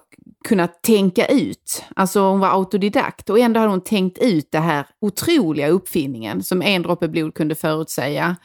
kunnat 0.48 0.82
tänka 0.82 1.26
ut, 1.26 1.84
alltså 1.96 2.20
hon 2.20 2.40
var 2.40 2.48
autodidakt 2.48 3.30
och 3.30 3.38
ändå 3.38 3.61
hade 3.61 3.72
hon 3.72 3.84
tänkt 3.84 4.18
ut 4.18 4.48
det 4.52 4.58
här 4.58 4.86
otroliga 5.00 5.68
uppfinningen 5.68 6.42
som 6.42 6.62
en 6.62 6.82
droppe 6.82 7.08
blod 7.08 7.34
kunde 7.34 7.54
förutsäga 7.54 8.36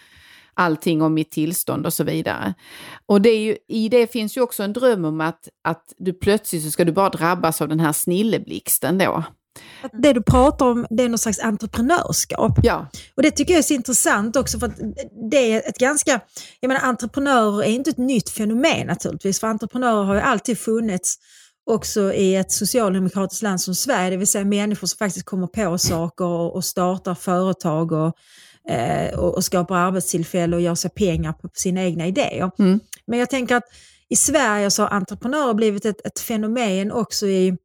allting 0.56 1.02
om 1.02 1.14
mitt 1.14 1.32
tillstånd 1.32 1.86
och 1.86 1.94
så 1.94 2.04
vidare. 2.04 2.54
Och 3.06 3.22
det 3.22 3.30
är 3.30 3.40
ju, 3.40 3.58
i 3.68 3.90
det 3.90 4.12
finns 4.12 4.38
ju 4.38 4.42
också 4.42 4.64
en 4.64 4.74
dröm 4.74 5.06
om 5.06 5.22
att, 5.22 5.50
att 5.64 5.94
du 5.98 6.14
plötsligt 6.14 6.64
så 6.64 6.72
ska 6.72 6.86
du 6.86 6.92
bara 6.92 7.10
drabbas 7.10 7.62
av 7.62 7.68
den 7.68 7.80
här 7.80 7.94
snilleblixten 7.94 8.98
då. 8.98 9.24
Det 9.94 10.14
du 10.14 10.24
pratar 10.24 10.66
om 10.66 10.86
det 10.90 11.04
är 11.04 11.10
någon 11.10 11.18
slags 11.18 11.40
entreprenörskap. 11.40 12.60
Ja, 12.64 12.88
Och 13.18 13.24
det 13.24 13.32
tycker 13.32 13.54
jag 13.54 13.60
är 13.60 13.64
så 13.64 13.74
intressant 13.74 14.36
också 14.36 14.60
för 14.60 14.68
att 14.68 14.80
det 15.32 15.54
är 15.54 15.70
ett 15.70 15.78
ganska, 15.78 16.20
jag 16.60 16.68
menar 16.68 16.82
entreprenörer 16.82 17.64
är 17.64 17.72
inte 17.72 17.90
ett 17.90 17.98
nytt 17.98 18.30
fenomen 18.30 18.88
naturligtvis, 18.88 19.40
för 19.40 19.48
entreprenörer 19.48 20.04
har 20.04 20.16
ju 20.16 20.22
alltid 20.22 20.60
funnits 20.60 21.18
också 21.66 22.14
i 22.14 22.36
ett 22.36 22.52
socialdemokratiskt 22.52 23.44
land 23.44 23.62
som 23.62 23.76
Sverige, 23.76 24.10
det 24.10 24.18
vill 24.18 24.28
säga 24.28 24.46
människor 24.46 24.88
som 24.88 24.98
faktiskt 24.98 25.26
kommer 25.26 25.48
på 25.48 25.78
saker 25.78 26.56
och 26.56 26.66
startar 26.66 27.16
företag 27.16 27.92
och, 27.92 28.14
eh, 28.70 29.20
och, 29.20 29.36
och 29.36 29.44
skapar 29.44 29.76
arbetstillfällen 29.78 30.54
och 30.54 30.62
gör 30.62 30.76
sig 30.76 30.92
pengar 30.92 31.34
på 31.34 31.50
sina 31.54 31.84
egna 31.84 32.08
idéer. 32.08 32.52
Mm. 32.60 32.80
Men 33.08 33.20
jag 33.20 33.30
tänker 33.30 33.56
att 33.56 33.64
i 34.10 34.16
Sverige 34.16 34.72
så 34.72 34.82
har 34.84 34.90
entreprenörer 34.90 35.54
blivit 35.54 35.86
ett, 35.86 36.06
ett 36.08 36.20
fenomen 36.20 36.92
också 36.92 37.28
i 37.28 37.58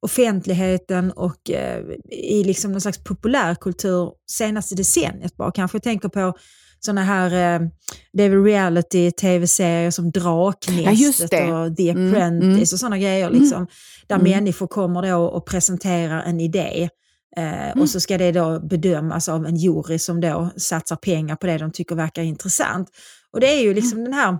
offentligheten 0.00 1.10
och 1.10 1.50
eh, 1.50 1.80
i 2.10 2.44
liksom 2.44 2.72
någon 2.72 2.80
slags 2.80 3.04
populärkultur 3.04 4.10
senaste 4.30 4.74
decenniet 4.74 5.36
bara. 5.36 5.50
Kanske 5.52 5.76
jag 5.76 5.82
tänker 5.82 6.08
på 6.08 6.34
sådana 6.80 7.04
här, 7.04 7.26
eh, 7.60 7.68
det 8.12 8.22
är 8.22 8.28
väl 8.30 8.44
reality-tv-serier 8.44 9.90
som 9.90 10.04
Ja, 10.04 10.10
Draknästet 10.12 11.30
det. 11.30 11.52
och 11.52 11.76
The 11.76 11.90
Mm, 11.90 12.08
Apprentice 12.08 12.42
mm. 12.42 12.60
och 12.60 12.68
sådana 12.68 12.98
grejer. 12.98 13.30
Liksom, 13.30 13.66
där 14.06 14.16
Mm. 14.16 14.30
människor 14.30 14.66
kommer 14.66 15.10
då 15.10 15.16
och 15.24 15.46
presenterar 15.46 16.22
en 16.22 16.40
idé. 16.40 16.88
Eh, 17.36 17.64
Mm. 17.70 17.80
Och 17.82 17.90
så 17.90 18.00
ska 18.00 18.18
det 18.18 18.32
då 18.32 18.60
bedömas 18.60 19.28
av 19.28 19.46
en 19.46 19.56
jury 19.56 19.98
som 19.98 20.20
då 20.20 20.50
satsar 20.56 20.96
pengar 20.96 21.36
på 21.36 21.46
det 21.46 21.58
de 21.58 21.72
tycker 21.72 21.94
verkar 21.94 22.22
intressant. 22.22 22.88
Och 23.32 23.40
det 23.40 23.46
är 23.46 23.62
ju 23.62 23.74
liksom 23.74 23.98
Mm. 23.98 24.04
den 24.04 24.14
här 24.20 24.38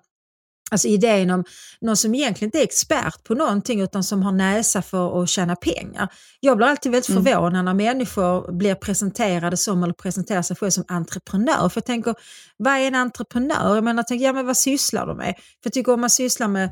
Alltså 0.70 0.88
idén 0.88 1.30
om 1.30 1.44
någon 1.80 1.96
som 1.96 2.14
egentligen 2.14 2.46
inte 2.48 2.58
är 2.58 2.62
expert 2.62 3.24
på 3.24 3.34
någonting 3.34 3.80
utan 3.80 4.04
som 4.04 4.22
har 4.22 4.32
näsa 4.32 4.82
för 4.82 5.22
att 5.22 5.28
tjäna 5.28 5.56
pengar. 5.56 6.08
Jag 6.40 6.56
blir 6.56 6.66
alltid 6.66 6.92
väldigt 6.92 7.08
Mm. 7.10 7.24
förvånad 7.24 7.64
när 7.64 7.74
människor 7.74 8.52
blir 8.52 8.74
presenterade 8.74 9.56
som 9.56 9.82
eller 9.82 9.92
presenterar 9.92 10.42
sig 10.42 10.56
själv 10.56 10.70
som 10.70 10.84
entreprenör. 10.88 11.68
För 11.68 11.78
jag 11.80 11.84
tänker, 11.84 12.14
vad 12.56 12.72
är 12.72 12.80
en 12.86 12.94
entreprenör? 12.94 13.74
Jag 13.74 13.84
menar, 13.84 13.98
jag 13.98 14.06
tänker, 14.06 14.24
ja, 14.26 14.32
men 14.32 14.46
vad 14.46 14.56
sysslar 14.56 15.06
de 15.06 15.16
med? 15.16 15.34
För 15.36 15.42
jag 15.64 15.72
tycker 15.72 15.92
om 15.92 16.00
man 16.00 16.10
sysslar 16.10 16.48
med 16.48 16.70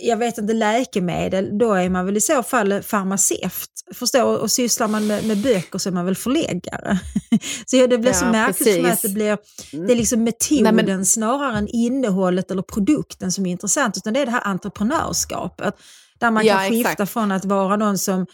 jag 0.00 0.16
vet 0.16 0.38
inte, 0.38 0.52
läkemedel, 0.52 1.58
då 1.58 1.72
är 1.72 1.88
man 1.88 2.06
väl 2.06 2.16
i 2.16 2.20
så 2.20 2.42
fall 2.42 2.82
farmaceut. 2.82 3.68
Förstår? 3.94 4.38
Och 4.38 4.50
sysslar 4.50 4.88
man 4.88 5.06
med, 5.06 5.24
med 5.24 5.38
böcker 5.42 5.78
så 5.78 5.88
är 5.88 5.92
man 5.92 6.04
väl 6.04 6.16
förläggare. 6.16 6.98
så 7.66 7.76
ja, 7.76 7.86
det 7.86 7.98
blir 7.98 8.12
så 8.12 8.24
Ja, 8.24 8.32
märkligt 8.32 8.74
för 8.74 8.82
mig 8.82 8.90
att 8.90 9.02
det 9.02 9.08
blir 9.08 9.38
det 9.86 9.92
är 9.92 9.96
liksom 9.96 10.24
metoden 10.24 10.74
Nej, 10.76 10.84
men- 10.86 11.06
snarare 11.06 11.58
än 11.58 11.68
innehållet 11.68 12.50
eller 12.50 12.62
produkten 12.62 13.32
som 13.32 13.46
är 13.46 13.50
intressant, 13.50 13.96
utan 13.96 14.12
det 14.12 14.20
är 14.20 14.26
det 14.26 14.32
här 14.32 14.46
entreprenörskapet. 14.46 15.74
Där 16.18 16.30
man 16.30 16.46
Ja, 16.46 16.54
kan 16.58 16.70
skifta 16.70 16.90
exakt. 16.92 17.12
från 17.12 17.32
att 17.32 17.44
vara 17.44 17.76
någon 17.76 17.98
som 17.98 18.26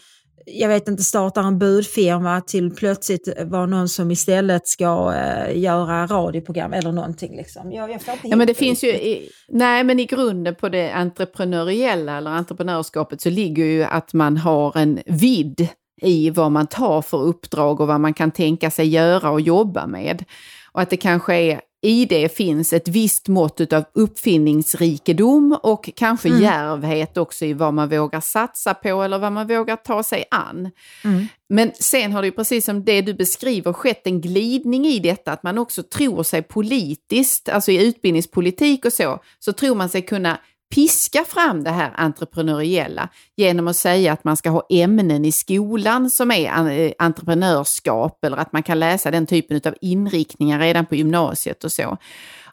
jag 0.45 0.69
vet 0.69 0.87
inte, 0.87 1.03
startar 1.03 1.43
en 1.43 1.59
budfirma 1.59 2.41
till 2.41 2.71
plötsligt 2.71 3.29
vara 3.45 3.65
någon 3.65 3.89
som 3.89 4.11
istället 4.11 4.67
ska 4.67 5.13
eh, 5.15 5.57
göra 5.57 6.07
radioprogram 6.07 6.73
eller 6.73 6.91
någonting. 6.91 7.35
Liksom. 7.35 7.71
Jag, 7.71 7.91
jag 7.91 8.01
Ja, 8.23 8.35
men 8.35 8.47
det 8.47 8.53
finns 8.53 8.83
ju, 8.83 8.87
i, 8.87 9.29
nej 9.47 9.83
men 9.83 9.99
i 9.99 10.05
grunden 10.05 10.55
på 10.55 10.69
det 10.69 10.91
entreprenöriella 10.91 12.17
eller 12.17 12.31
entreprenörskapet 12.31 13.21
så 13.21 13.29
ligger 13.29 13.65
ju 13.65 13.83
att 13.83 14.13
man 14.13 14.37
har 14.37 14.77
en 14.77 14.99
vidd 15.05 15.67
i 16.01 16.29
vad 16.29 16.51
man 16.51 16.67
tar 16.67 17.01
för 17.01 17.21
uppdrag 17.21 17.79
och 17.79 17.87
vad 17.87 18.01
man 18.01 18.13
kan 18.13 18.31
tänka 18.31 18.71
sig 18.71 18.87
göra 18.87 19.29
och 19.29 19.41
jobba 19.41 19.87
med. 19.87 20.23
Och 20.71 20.81
att 20.81 20.89
det 20.89 20.97
kanske 20.97 21.35
är 21.35 21.61
i 21.81 22.05
det 22.05 22.37
finns 22.37 22.73
ett 22.73 22.87
visst 22.87 23.27
mått 23.27 23.73
av 23.73 23.83
uppfinningsrikedom 23.93 25.59
och 25.63 25.89
kanske 25.95 26.29
Mm. 26.29 26.41
djärvhet 26.41 27.17
också 27.17 27.45
i 27.45 27.53
vad 27.53 27.73
man 27.73 27.89
vågar 27.89 28.21
satsa 28.21 28.73
på 28.73 29.03
eller 29.03 29.19
vad 29.19 29.31
man 29.31 29.47
vågar 29.47 29.75
ta 29.75 30.03
sig 30.03 30.25
an. 30.31 30.71
Mm. 31.03 31.27
Men 31.49 31.71
sen 31.79 32.11
har 32.11 32.21
det 32.21 32.27
ju 32.27 32.31
precis 32.31 32.65
som 32.65 32.85
det 32.85 33.01
du 33.01 33.13
beskriver 33.13 33.73
skett 33.73 34.07
en 34.07 34.21
glidning 34.21 34.85
i 34.85 34.99
detta, 34.99 35.31
att 35.31 35.43
man 35.43 35.57
också 35.57 35.83
tror 35.83 36.23
sig 36.23 36.41
politiskt, 36.41 37.49
alltså 37.49 37.71
i 37.71 37.87
utbildningspolitik 37.87 38.85
och 38.85 38.93
så, 38.93 39.19
så 39.39 39.53
tror 39.53 39.75
man 39.75 39.89
sig 39.89 40.01
kunna 40.01 40.39
piska 40.75 41.23
fram 41.23 41.63
det 41.63 41.69
här 41.69 41.93
entreprenöriella 41.95 43.09
genom 43.35 43.67
att 43.67 43.75
säga 43.75 44.13
att 44.13 44.23
man 44.23 44.37
ska 44.37 44.49
ha 44.49 44.67
ämnen 44.69 45.25
i 45.25 45.31
skolan 45.31 46.09
som 46.09 46.31
är 46.31 46.69
eh, 46.69 46.91
entreprenörskap 46.97 48.25
eller 48.25 48.37
att 48.37 48.53
man 48.53 48.63
kan 48.63 48.79
läsa 48.79 49.11
den 49.11 49.27
typen 49.27 49.61
av 49.65 49.75
inriktningar 49.81 50.59
redan 50.59 50.85
på 50.85 50.95
gymnasiet 50.95 51.63
och 51.63 51.71
så. 51.71 51.97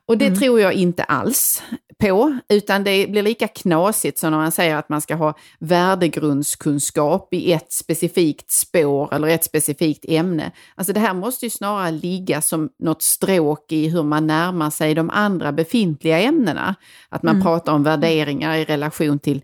Och 0.08 0.18
det 0.18 0.30
tror 0.30 0.60
jag 0.60 0.72
inte 0.72 1.04
alls 1.04 1.62
på, 1.98 2.38
utan 2.48 2.84
det 2.84 3.10
blir 3.10 3.22
lika 3.22 3.48
knasigt 3.48 4.18
som 4.18 4.30
när 4.30 4.38
man 4.38 4.52
säger 4.52 4.76
att 4.76 4.88
man 4.88 5.00
ska 5.00 5.14
ha 5.14 5.34
värdegrundskunskap 5.58 7.34
i 7.34 7.52
ett 7.52 7.72
specifikt 7.72 8.50
spår 8.50 9.14
eller 9.14 9.28
ett 9.28 9.44
specifikt 9.44 10.04
ämne. 10.08 10.50
Alltså 10.74 10.92
det 10.92 11.00
här 11.00 11.14
måste 11.14 11.46
ju 11.46 11.50
snarare 11.50 11.90
ligga 11.90 12.42
som 12.42 12.68
något 12.78 13.02
stråk 13.02 13.72
i 13.72 13.88
hur 13.88 14.02
man 14.02 14.26
närmar 14.26 14.70
sig 14.70 14.94
de 14.94 15.10
andra 15.10 15.52
befintliga 15.52 16.18
ämnena. 16.20 16.74
Att 17.08 17.22
man 17.22 17.42
pratar 17.42 17.72
om 17.72 17.82
värderingar 17.82 18.56
i 18.56 18.64
relation 18.64 19.18
till 19.18 19.42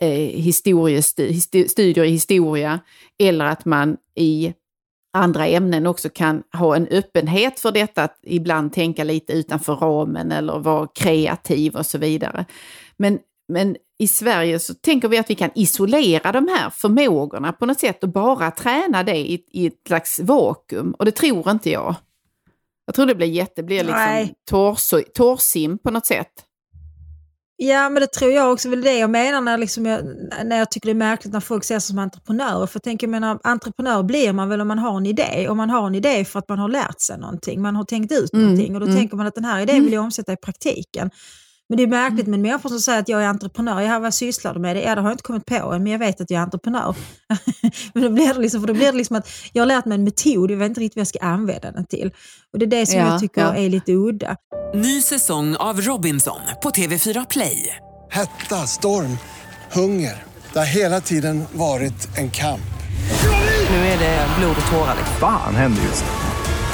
eh, 0.00 0.08
historiestu- 0.18 1.28
histo- 1.28 1.68
studier 1.68 2.04
i 2.04 2.10
historia 2.10 2.80
eller 3.18 3.44
att 3.44 3.64
man 3.64 3.96
i 4.16 4.52
andra 5.14 5.46
ämnen 5.46 5.86
också 5.86 6.08
kan 6.08 6.42
ha 6.52 6.76
en 6.76 6.86
öppenhet 6.86 7.60
för 7.60 7.72
detta, 7.72 8.02
att 8.02 8.18
ibland 8.22 8.72
tänka 8.72 9.04
lite 9.04 9.32
utanför 9.32 9.74
ramen 9.74 10.32
eller 10.32 10.58
vara 10.58 10.88
kreativ 10.94 11.76
och 11.76 11.86
så 11.86 11.98
vidare. 11.98 12.44
Men, 12.96 13.18
men 13.48 13.76
i 13.98 14.08
Sverige 14.08 14.58
så 14.58 14.74
tänker 14.74 15.08
vi 15.08 15.18
att 15.18 15.30
vi 15.30 15.34
kan 15.34 15.50
isolera 15.54 16.32
de 16.32 16.48
här 16.48 16.70
förmågorna 16.70 17.52
på 17.52 17.66
något 17.66 17.80
sätt 17.80 18.02
och 18.02 18.08
bara 18.08 18.50
träna 18.50 19.02
det 19.02 19.16
i, 19.16 19.44
i 19.52 19.66
ett 19.66 19.80
slags 19.86 20.20
vakuum. 20.20 20.94
Och 20.98 21.04
det 21.04 21.10
tror 21.10 21.50
inte 21.50 21.70
jag. 21.70 21.94
Jag 22.86 22.94
tror 22.94 23.06
det 23.06 23.14
blir 23.14 23.26
jätte, 23.26 23.62
blir 23.62 23.84
liksom 23.84 24.00
torso- 24.50 25.12
torrsim 25.14 25.78
på 25.78 25.90
något 25.90 26.06
sätt. 26.06 26.32
Ja, 27.68 27.88
men 27.88 28.00
det 28.00 28.06
tror 28.06 28.32
jag 28.32 28.52
också. 28.52 28.68
väl 28.68 28.82
det 28.82 28.98
jag 28.98 29.10
menar 29.10 29.40
när, 29.40 29.58
liksom 29.58 29.86
jag, 29.86 30.00
när 30.44 30.58
jag 30.58 30.70
tycker 30.70 30.86
det 30.86 30.92
är 30.92 30.94
märkligt 30.94 31.32
när 31.32 31.40
folk 31.40 31.64
ser 31.64 31.78
sig 31.78 31.88
som 31.88 31.98
entreprenörer. 31.98 32.66
För 32.66 32.76
jag 32.76 32.82
tänker, 32.82 33.06
jag 33.06 33.10
menar, 33.10 33.38
entreprenör 33.42 34.02
blir 34.02 34.32
man 34.32 34.48
väl 34.48 34.60
om 34.60 34.68
man 34.68 34.78
har 34.78 34.96
en 34.96 35.06
idé. 35.06 35.48
Och 35.48 35.56
man 35.56 35.70
har 35.70 35.86
en 35.86 35.94
idé 35.94 36.24
för 36.24 36.38
att 36.38 36.48
man 36.48 36.58
har 36.58 36.68
lärt 36.68 37.00
sig 37.00 37.18
någonting. 37.18 37.62
Man 37.62 37.76
har 37.76 37.84
tänkt 37.84 38.12
ut 38.12 38.32
Mm, 38.32 38.44
någonting. 38.44 38.74
Och 38.74 38.80
då 38.80 38.86
mm. 38.86 38.98
tänker 38.98 39.16
man 39.16 39.26
att 39.26 39.34
den 39.34 39.44
här 39.44 39.60
idén 39.60 39.84
vill 39.84 39.92
jag 39.92 40.04
omsätta 40.04 40.32
i 40.32 40.36
praktiken. 40.36 41.10
Men 41.68 41.76
det 41.76 41.82
är 41.82 41.86
märkligt 41.86 42.26
med 42.26 42.40
människor 42.40 42.68
som 42.68 42.80
säger 42.80 43.00
att 43.00 43.08
jag 43.08 43.22
är 43.22 43.26
entreprenör. 43.26 43.80
Ja, 43.80 43.98
vad 43.98 44.14
sysslar 44.14 44.54
du 44.54 44.60
med? 44.60 44.76
Det? 44.76 44.82
Ja, 44.82 44.94
det 44.94 45.00
har 45.00 45.08
jag 45.08 45.14
inte 45.14 45.22
kommit 45.22 45.46
på 45.46 45.54
än, 45.54 45.82
men 45.82 45.92
jag 45.92 45.98
vet 45.98 46.20
att 46.20 46.30
jag 46.30 46.38
är 46.38 46.42
entreprenör. 46.42 46.96
men 47.94 48.02
då 48.02 48.10
blir, 48.10 48.34
det 48.34 48.40
liksom, 48.40 48.60
för 48.60 48.66
då 48.66 48.74
blir 48.74 48.86
det 48.86 48.98
liksom 48.98 49.16
att 49.16 49.28
jag 49.52 49.62
har 49.62 49.66
lärt 49.66 49.84
mig 49.84 49.94
en 49.94 50.04
metod, 50.04 50.50
jag 50.50 50.56
vet 50.56 50.68
inte 50.68 50.80
riktigt 50.80 50.96
vad 50.96 51.00
jag 51.00 51.08
ska 51.08 51.18
använda 51.18 51.70
den 51.70 51.86
till. 51.86 52.10
Och 52.52 52.58
det 52.58 52.64
är 52.64 52.70
det 52.80 52.86
som 52.86 52.98
Ja, 52.98 53.08
jag 53.08 53.20
tycker 53.20 53.40
ja. 53.40 53.56
är 53.56 53.68
lite 53.68 53.92
udda. 53.92 54.36
Ny 54.74 55.02
säsong 55.02 55.56
av 55.56 55.80
Robinson 55.80 56.40
på 56.62 56.70
TV4 56.70 57.26
Play. 57.30 57.76
Hetta, 58.10 58.66
storm, 58.66 59.18
hunger. 59.72 60.22
Det 60.52 60.58
har 60.58 60.66
hela 60.66 61.00
tiden 61.00 61.44
varit 61.52 62.18
en 62.18 62.30
kamp. 62.30 62.60
Nu 63.70 63.76
är 63.76 63.98
det 63.98 64.26
blod 64.38 64.56
och 64.66 64.72
tårar. 64.72 64.96
Fan 65.20 65.54
händer 65.54 65.82
just 65.82 66.04
nu. 66.04 66.23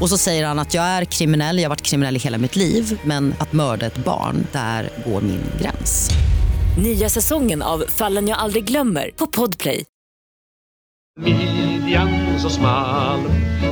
Och 0.00 0.08
så 0.08 0.18
säger 0.18 0.46
han 0.46 0.58
att 0.58 0.74
jag 0.74 0.84
är 0.84 1.04
kriminell, 1.04 1.56
jag 1.58 1.64
har 1.64 1.68
varit 1.68 1.82
kriminell 1.82 2.16
i 2.16 2.18
hela 2.18 2.38
mitt 2.38 2.56
liv 2.56 3.00
men 3.04 3.34
att 3.38 3.52
mörda 3.52 3.86
ett 3.86 4.04
barn, 4.04 4.46
där 4.52 4.90
går 5.06 5.20
min 5.20 5.42
gräns. 5.60 6.10
Nya 6.82 7.08
säsongen 7.08 7.62
av 7.62 7.84
Fallen 7.88 8.28
jag 8.28 8.38
aldrig 8.38 8.64
glömmer 8.64 9.10
på 9.16 9.26
Podplay. 9.26 9.84
Midjan 11.20 12.38
så 12.38 12.50
smal, 12.50 13.20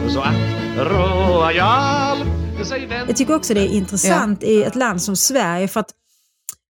så 0.09 0.21
att 0.21 0.35
royal 0.77 2.19
Jag 3.09 3.17
tycker 3.17 3.35
också 3.35 3.55
det 3.55 3.61
är 3.61 3.69
intressant 3.69 4.43
i 4.43 4.63
ett 4.63 4.77
land 4.77 5.03
som 5.03 5.17
Sverige 5.17 5.69
för 5.69 5.81
att 5.81 5.91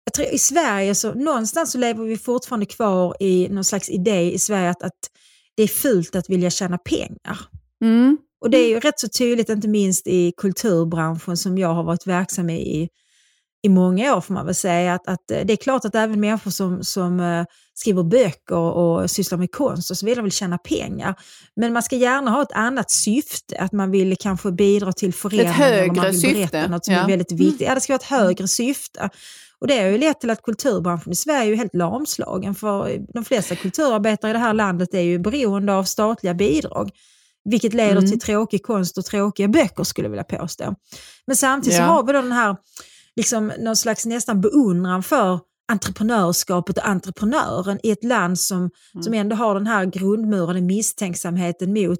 jag 0.05 0.14
tror 0.14 0.26
i 0.34 0.38
Sverige 0.38 0.94
så 0.94 1.14
någonstans 1.14 1.72
så 1.72 1.78
lever 1.78 2.05
vi 2.05 2.18
fortfarande 2.18 2.66
kvar 2.66 3.16
i 3.20 3.48
någon 3.48 3.64
slags 3.64 3.88
idé 3.88 4.32
i 4.32 4.38
Sverige 4.38 4.70
att, 4.70 4.82
att 4.82 4.98
det 5.57 5.62
är 5.62 5.68
fult 5.68 6.16
att 6.16 6.30
vilja 6.30 6.51
tjäna 6.51 6.78
pengar. 6.78 7.38
Mm. 7.84 8.18
Och 8.41 8.51
det 8.51 8.59
är 8.59 8.68
ju 8.68 8.80
rätt 8.80 9.01
så 9.01 9.09
tydligt, 9.09 9.49
inte 9.49 9.68
minst 9.68 10.07
i 10.07 10.32
kulturbranschen 10.36 11.36
som 11.36 11.59
jag 11.59 11.74
har 11.74 11.84
varit 11.84 12.07
verksam 12.07 12.51
i 12.51 12.88
i 13.62 13.68
många 13.68 14.16
år 14.16 14.20
får 14.20 14.34
man 14.34 14.47
väl 14.47 14.55
säga. 14.55 14.95
Att, 14.95 15.09
att 15.09 15.26
det 15.26 15.53
är 15.53 15.57
klart 15.57 15.84
att 15.84 15.95
även 15.95 16.20
människor 16.20 16.51
som, 16.51 16.84
som 16.84 17.20
uh, 17.20 17.45
skriver 17.74 18.03
böcker 18.03 18.57
och 18.57 19.11
sysslar 19.11 19.38
med 19.38 19.51
konst 19.53 19.91
och 19.91 19.97
så 19.97 20.07
vidare 20.07 20.22
vill 20.22 20.32
tjäna 20.32 20.59
pengar. 20.59 21.14
Men 21.57 21.72
man 21.72 21.82
ska 21.82 21.97
gärna 21.97 22.30
ha 22.30 22.43
ett 22.43 22.53
annat 22.53 22.91
syfte, 22.91 23.59
att 23.59 23.72
man 23.72 23.91
vill 23.91 24.16
kanske 24.16 24.53
bidra 24.53 24.93
till 24.93 25.14
föreningen. 25.14 25.51
Ett 25.51 25.57
högre 25.57 25.93
man 25.93 26.07
vill 26.07 26.20
syfte. 26.20 26.36
berätta 26.36 26.68
något 26.68 26.84
som 26.84 26.95
Ja. 26.95 27.01
är 27.01 27.09
väldigt 27.09 27.32
viktigt. 27.32 27.68
Ja, 27.68 27.74
det 27.74 27.80
ska 27.80 27.93
vara 27.93 28.01
ett 28.01 28.11
högre 28.11 28.49
syfte. 28.49 29.11
Och 29.59 29.66
det 29.66 29.80
har 29.80 29.88
ju 29.88 29.99
lett 29.99 30.20
till 30.20 30.30
att 30.30 30.43
kulturbranschen 30.43 31.12
i 31.12 31.16
Sverige 31.16 31.43
är 31.43 31.47
ju 31.47 31.57
helt 31.57 31.74
lamslagen. 31.74 32.55
För 32.55 32.99
de 33.14 33.24
flesta 33.24 33.57
kulturarbetare 33.57 34.30
i 34.30 34.32
det 34.32 34.38
här 34.38 34.55
landet 34.55 34.95
är 34.95 35.01
ju 35.01 35.18
beroende 35.18 35.74
av 35.74 35.84
statliga 35.84 36.34
bidrag. 36.34 36.91
Vilket 37.51 37.74
leder 37.74 37.96
Mm. 37.96 38.11
till 38.11 38.20
tråkig 38.20 38.62
konst 38.62 38.98
och 38.98 39.05
tråkiga 39.05 39.48
böcker 39.48 39.84
skulle 39.84 40.07
jag 40.07 40.11
vilja 40.11 40.24
påstå. 40.24 40.74
Men 41.26 41.36
samtidigt 41.36 41.76
så 41.76 41.82
Ja. 41.82 41.86
har 41.86 42.03
vi 42.07 42.12
då 42.12 42.22
den 42.22 42.32
här, 42.32 42.57
liksom, 43.16 43.53
någon 43.59 43.76
slags 43.76 44.07
nästan 44.07 44.40
beundran 44.40 45.03
för 45.03 45.40
entreprenörskapet 45.72 46.78
och 46.78 46.88
entreprenören 46.88 47.78
i 47.82 47.90
ett 47.90 48.05
land 48.05 48.38
som, 48.40 48.59
Mm. 48.59 49.03
som 49.03 49.14
ändå 49.14 49.36
har 49.36 49.55
den 49.55 49.66
här 49.66 49.84
grundmurade 49.84 50.61
misstänksamheten 50.61 51.72
mot 51.72 51.98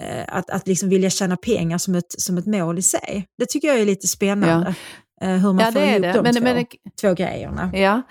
eh, 0.00 0.24
att, 0.36 0.50
att 0.50 0.66
liksom 0.68 0.88
vilja 0.88 1.10
tjäna 1.10 1.36
pengar 1.36 1.78
som 1.78 1.94
ett, 1.94 2.12
som 2.20 2.38
ett 2.38 2.46
mål 2.46 2.78
i 2.78 2.82
sig. 2.82 3.26
Det 3.38 3.46
tycker 3.46 3.68
jag 3.68 3.78
är 3.80 3.86
lite 3.86 4.06
spännande. 4.08 4.74
Eh, 5.22 5.28
hur 5.30 5.52
man 5.52 5.64
Ja, 5.64 5.72
får 5.72 5.82
ihop 5.82 6.02
det. 6.02 6.12
de 6.12 6.22
Men- 6.22 6.34
två, 6.34 6.42
men- 6.42 6.66
två 7.00 7.14
grejerna. 7.14 7.70
Ja. 7.74 8.02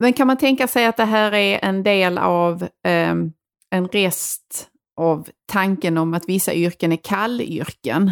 Men 0.00 0.12
kan 0.12 0.26
man 0.26 0.36
tänka 0.38 0.68
sig 0.68 0.86
att 0.86 0.96
det 0.96 1.04
här 1.04 1.34
är 1.34 1.58
en 1.64 1.82
del 1.82 2.18
av 2.18 2.66
ehm, 2.86 3.32
en 3.70 3.88
rest 3.88 4.66
av 5.00 5.28
tanken 5.46 5.98
om 5.98 6.14
att 6.14 6.28
vissa 6.28 6.54
yrken 6.54 6.92
är 6.92 6.96
kallyrken 6.96 8.10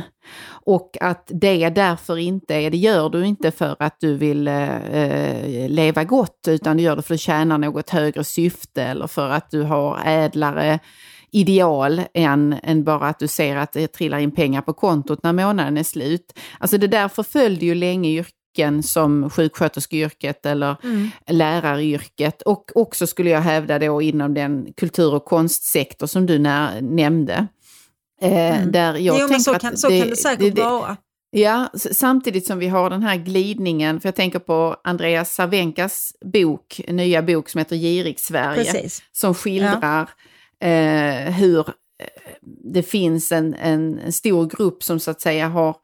och 0.50 0.96
att 1.00 1.30
det 1.34 1.70
därför 1.70 2.16
inte 2.18 2.54
är, 2.54 2.70
det 2.70 2.76
gör 2.76 3.10
du 3.10 3.26
inte 3.26 3.50
för 3.50 3.76
att 3.78 3.96
du 4.00 4.14
vill 4.14 4.48
eh, 4.48 4.84
eh 4.84 5.68
leva 5.68 6.04
gott 6.04 6.48
utan 6.48 6.76
du 6.76 6.82
gör 6.82 6.96
det 6.96 7.02
för 7.02 7.14
att 7.14 7.20
tjäna 7.20 7.56
något 7.56 7.90
högre 7.90 8.24
syfte 8.24 8.82
eller 8.82 9.06
för 9.06 9.30
att 9.30 9.50
du 9.50 9.62
har 9.62 10.00
ädlare 10.04 10.78
ideal 11.30 12.02
än, 12.14 12.54
än 12.62 12.84
bara 12.84 13.08
att 13.08 13.18
du 13.18 13.28
ser 13.28 13.56
att 13.56 13.72
det 13.72 13.88
trillar 13.88 14.18
in 14.18 14.30
pengar 14.30 14.60
på 14.60 14.72
kontot 14.72 15.22
när 15.22 15.32
månaden 15.32 15.76
är 15.76 15.82
slut. 15.82 16.38
Alltså 16.58 16.78
det 16.78 16.86
där 16.86 17.08
förföljde 17.08 17.66
ju 17.66 17.74
länge 17.74 18.10
yrken 18.58 18.82
som 18.82 19.30
sjuksköterskeyrket 19.30 20.46
eller 20.46 20.76
Mm. 20.84 21.10
läraryrket 21.26 22.42
och 22.42 22.70
också 22.74 23.06
skulle 23.06 23.30
jag 23.30 23.40
hävda 23.40 23.78
då 23.78 24.02
inom 24.02 24.34
den 24.34 24.72
kultur 24.76 25.14
och 25.14 25.24
konstsektor 25.24 26.06
som 26.06 26.26
du 26.26 26.38
när, 26.38 26.80
nämnde. 26.80 27.46
Eh, 28.20 28.58
Mm. 28.58 28.72
Där 28.72 28.94
jag 28.96 29.20
jo, 29.20 29.28
men 29.30 29.40
så 29.40 29.54
att 29.54 29.60
kan, 29.60 29.76
så 29.76 29.88
kan 29.88 30.08
det 30.08 30.16
säkert 30.16 30.58
vara. 30.58 30.96
Ja, 31.30 31.68
samtidigt 31.74 32.46
som 32.46 32.58
vi 32.58 32.68
har 32.68 32.90
den 32.90 33.02
här 33.02 33.16
glidningen, 33.16 34.00
för 34.00 34.08
jag 34.08 34.14
tänker 34.14 34.38
på 34.38 34.76
Andreas 34.84 35.34
Cervenkas 35.34 36.12
bok, 36.24 36.80
nya 36.88 37.22
bok 37.22 37.48
som 37.48 37.58
heter 37.58 37.76
Girig 37.76 38.20
Sverige, 38.20 38.64
Precis. 38.72 39.02
som 39.12 39.34
skildrar 39.34 40.08
eh, 40.60 41.32
hur 41.34 41.58
eh, 41.68 41.74
det 42.74 42.82
finns 42.82 43.32
en, 43.32 43.54
en 43.54 44.12
stor 44.12 44.46
grupp 44.46 44.82
som 44.82 45.00
så 45.00 45.10
att 45.10 45.20
säga 45.20 45.48
har 45.48 45.76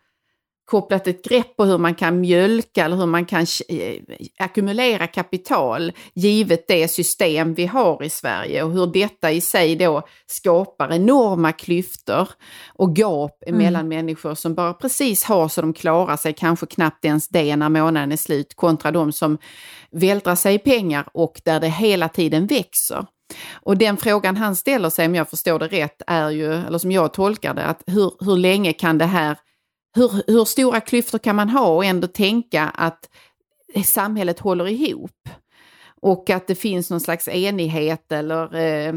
kopplat 0.64 1.06
ett 1.06 1.24
grepp 1.24 1.56
på 1.56 1.64
hur 1.64 1.78
man 1.78 1.94
kan 1.94 2.20
mjölka 2.20 2.84
eller 2.84 2.96
hur 2.96 3.06
man 3.06 3.24
kan 3.24 3.46
eh, 3.68 3.94
ackumulera 4.38 5.06
kapital 5.06 5.92
givet 6.14 6.68
det 6.68 6.88
system 6.88 7.54
vi 7.54 7.66
har 7.66 8.02
i 8.02 8.10
Sverige 8.10 8.62
och 8.62 8.72
hur 8.72 8.86
detta 8.86 9.32
i 9.32 9.40
sig 9.40 9.76
då 9.76 10.02
skapar 10.26 10.92
enorma 10.92 11.52
klyftor 11.52 12.28
och 12.74 12.96
gap 12.96 13.42
mellan 13.46 13.88
människor 13.88 14.34
som 14.34 14.54
bara 14.54 14.74
precis 14.74 15.24
har 15.24 15.48
så 15.48 15.60
de 15.60 15.72
klarar 15.72 16.16
sig, 16.16 16.32
kanske 16.32 16.66
knappt 16.66 17.04
ens 17.04 17.28
det 17.28 17.56
när 17.56 17.68
månaden 17.68 18.12
är 18.12 18.16
slut, 18.16 18.54
kontra 18.56 18.90
de 18.90 19.12
som 19.12 19.38
vältrar 19.90 20.34
sig 20.34 20.54
i 20.54 20.58
pengar 20.58 21.08
och 21.14 21.40
där 21.44 21.60
det 21.60 21.68
hela 21.68 22.08
tiden 22.08 22.46
växer. 22.46 23.06
Och 23.52 23.76
den 23.76 23.96
frågan 23.96 24.36
han 24.36 24.56
ställer 24.56 24.90
sig, 24.90 25.06
om 25.06 25.14
jag 25.14 25.30
förstår 25.30 25.58
det 25.58 25.68
rätt, 25.68 26.02
är 26.06 26.30
ju, 26.30 26.54
eller 26.54 26.78
som 26.78 26.92
jag 26.92 27.12
tolkar 27.12 27.54
det, 27.54 27.64
att 27.64 27.82
hur, 27.86 28.12
hur 28.24 28.36
länge 28.36 28.72
kan 28.72 28.98
det 28.98 29.04
här, 29.04 29.36
hur, 29.95 30.22
hur 30.26 30.45
stora 30.45 30.80
klyftor 30.80 31.18
kan 31.18 31.36
man 31.36 31.49
ha 31.49 31.68
och 31.68 31.84
ändå 31.84 32.07
tänka 32.07 32.62
att 32.62 33.09
samhället 33.84 34.38
håller 34.38 34.68
ihop? 34.68 35.28
Och 36.03 36.30
att 36.30 36.47
det 36.47 36.55
finns 36.55 36.90
någon 36.90 37.01
slags 37.01 37.28
enighet 37.28 38.12
eller 38.12 38.55
eh, 38.55 38.95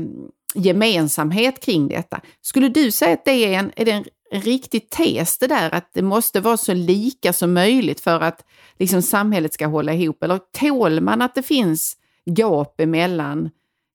gemensamhet 0.55 1.59
kring 1.59 1.87
detta. 1.87 2.21
Skulle 2.41 2.69
du 2.69 2.91
säga 2.91 3.13
att 3.13 3.25
det 3.25 3.31
är 3.31 3.59
en, 3.59 3.71
är 3.75 3.85
det 3.85 3.91
en, 3.91 4.05
riktig 4.31 4.89
tes 4.89 5.37
det 5.37 5.47
där, 5.47 5.75
att 5.75 5.89
det 5.93 6.01
måste 6.01 6.39
vara 6.39 6.57
så 6.57 6.73
lika 6.73 7.33
som 7.33 7.53
möjligt 7.53 7.99
för 7.99 8.19
att 8.19 8.45
liksom, 8.79 9.01
samhället 9.01 9.53
ska 9.53 9.67
hålla 9.67 9.93
ihop? 9.93 10.23
Eller 10.23 10.39
tål 10.59 11.01
man 11.01 11.21
att 11.21 11.35
det 11.35 11.43
finns 11.43 11.97
gap 12.25 12.81
emellan 12.81 13.49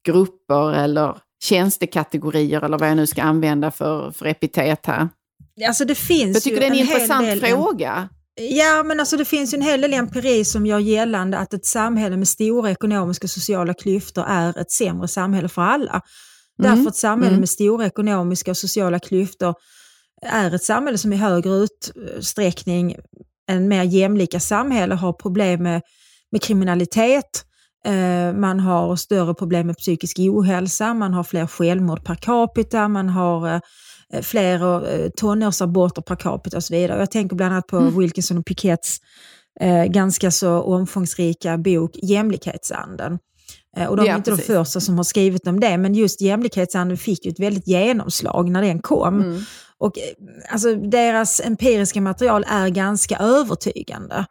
grupper 0.07 0.73
eller 0.73 1.17
tjänstekategorier 1.43 2.65
eller 2.65 2.79
vad 2.79 2.89
jag 2.89 2.97
nu 2.97 3.07
ska 3.07 3.23
använda 3.23 3.71
för, 3.71 4.11
för 4.11 4.27
epitet 4.27 4.87
här? 4.87 5.09
Alltså 5.67 5.85
det 5.85 5.95
finns 5.95 6.35
Jag 6.35 6.43
tycker 6.43 6.61
det 6.61 6.67
är 6.67 6.71
en, 6.71 6.77
hel 6.77 6.87
intressant 6.87 7.41
fråga. 7.41 8.09
Ja, 8.35 8.83
men 8.83 9.01
alltså 9.01 9.17
det 9.17 9.25
finns 9.25 9.55
en 9.55 9.63
hel 9.63 9.81
del 9.81 9.95
empiri 9.95 10.45
som 10.45 10.67
gör 10.67 10.79
gällande 10.79 11.39
att 11.39 11.55
ett 11.55 11.67
samhälle 11.67 12.17
med 12.17 12.29
stora 12.29 12.71
ekonomiska 12.71 13.25
och 13.25 13.31
sociala 13.31 13.75
klyftor 13.75 14.25
är 14.29 14.59
ett 14.59 14.71
sämre 14.71 15.09
samhälle 15.09 15.49
för 15.49 15.63
alla. 15.63 16.01
Därför 16.59 16.89
ett 16.89 16.97
samhälle 16.97 17.29
Mm. 17.29 17.41
med 17.41 17.49
stora 17.49 17.87
ekonomiska 17.87 18.51
och 18.51 18.57
sociala 18.57 18.99
klyftor 18.99 19.55
är 20.23 20.55
ett 20.55 20.63
samhälle 20.63 20.99
som 20.99 21.13
i 21.13 21.17
högre 21.17 21.67
utsträckning 22.17 22.97
än 23.49 23.69
mer 23.69 23.83
jämlika 23.83 24.41
samhälle 24.41 24.95
har 24.95 25.13
problem 25.13 25.63
med, 25.63 25.83
med 26.33 26.43
kriminalitet, 26.43 27.45
eh, 27.85 28.33
man 28.33 28.61
har 28.61 28.97
större 28.97 29.35
problem 29.35 29.67
med 29.67 29.77
psykisk 29.77 30.19
ohälsa, 30.19 30.95
man 30.95 31.15
har 31.15 31.25
fler 31.25 31.47
självmord 31.47 32.05
per 32.05 32.15
capita, 32.15 32.89
man 32.89 33.09
har 33.09 33.55
eh, 33.55 33.61
fler 34.23 34.89
eh, 34.95 35.09
tonårsaborter 35.17 36.03
per 36.03 36.17
capita 36.17 36.57
och 36.57 36.65
så 36.65 36.75
vidare. 36.75 36.99
Jag 36.99 37.11
tänker 37.11 37.37
bland 37.37 37.53
annat 37.53 37.67
på 37.67 37.81
Wilkinson 37.81 38.39
och 38.39 38.47
Piketts 38.47 38.99
eh, 39.61 39.85
ganska 39.85 40.31
så 40.31 40.61
omfångsrika 40.63 41.59
bok 41.59 41.91
Jämlikhetsanden. 42.03 43.19
Eh, 43.77 43.87
och 43.87 43.97
de 43.97 44.03
är 44.03 44.07
Ja, 44.07 44.17
inte 44.17 44.31
precis. 44.31 44.47
de 44.47 44.53
första 44.65 44.81
som 44.81 44.97
har 44.97 45.05
skrivit 45.05 45.47
om 45.47 45.61
det, 45.61 45.79
men 45.79 45.95
just 45.95 46.21
jämlikhetsanden 46.21 46.97
fick 46.99 47.25
ju 47.25 47.31
ett 47.31 47.41
väldigt 47.41 47.67
genomslag 47.69 48.51
när 48.51 48.63
den 48.63 48.79
kom. 48.83 49.21
Mm. 49.23 49.43
Och 49.79 49.99
eh, 49.99 50.05
alltså, 50.53 50.75
deras 50.75 51.41
empiriska 51.41 52.01
material 52.01 52.45
är 52.49 52.69
ganska 52.69 53.17
övertygande. 53.17 54.27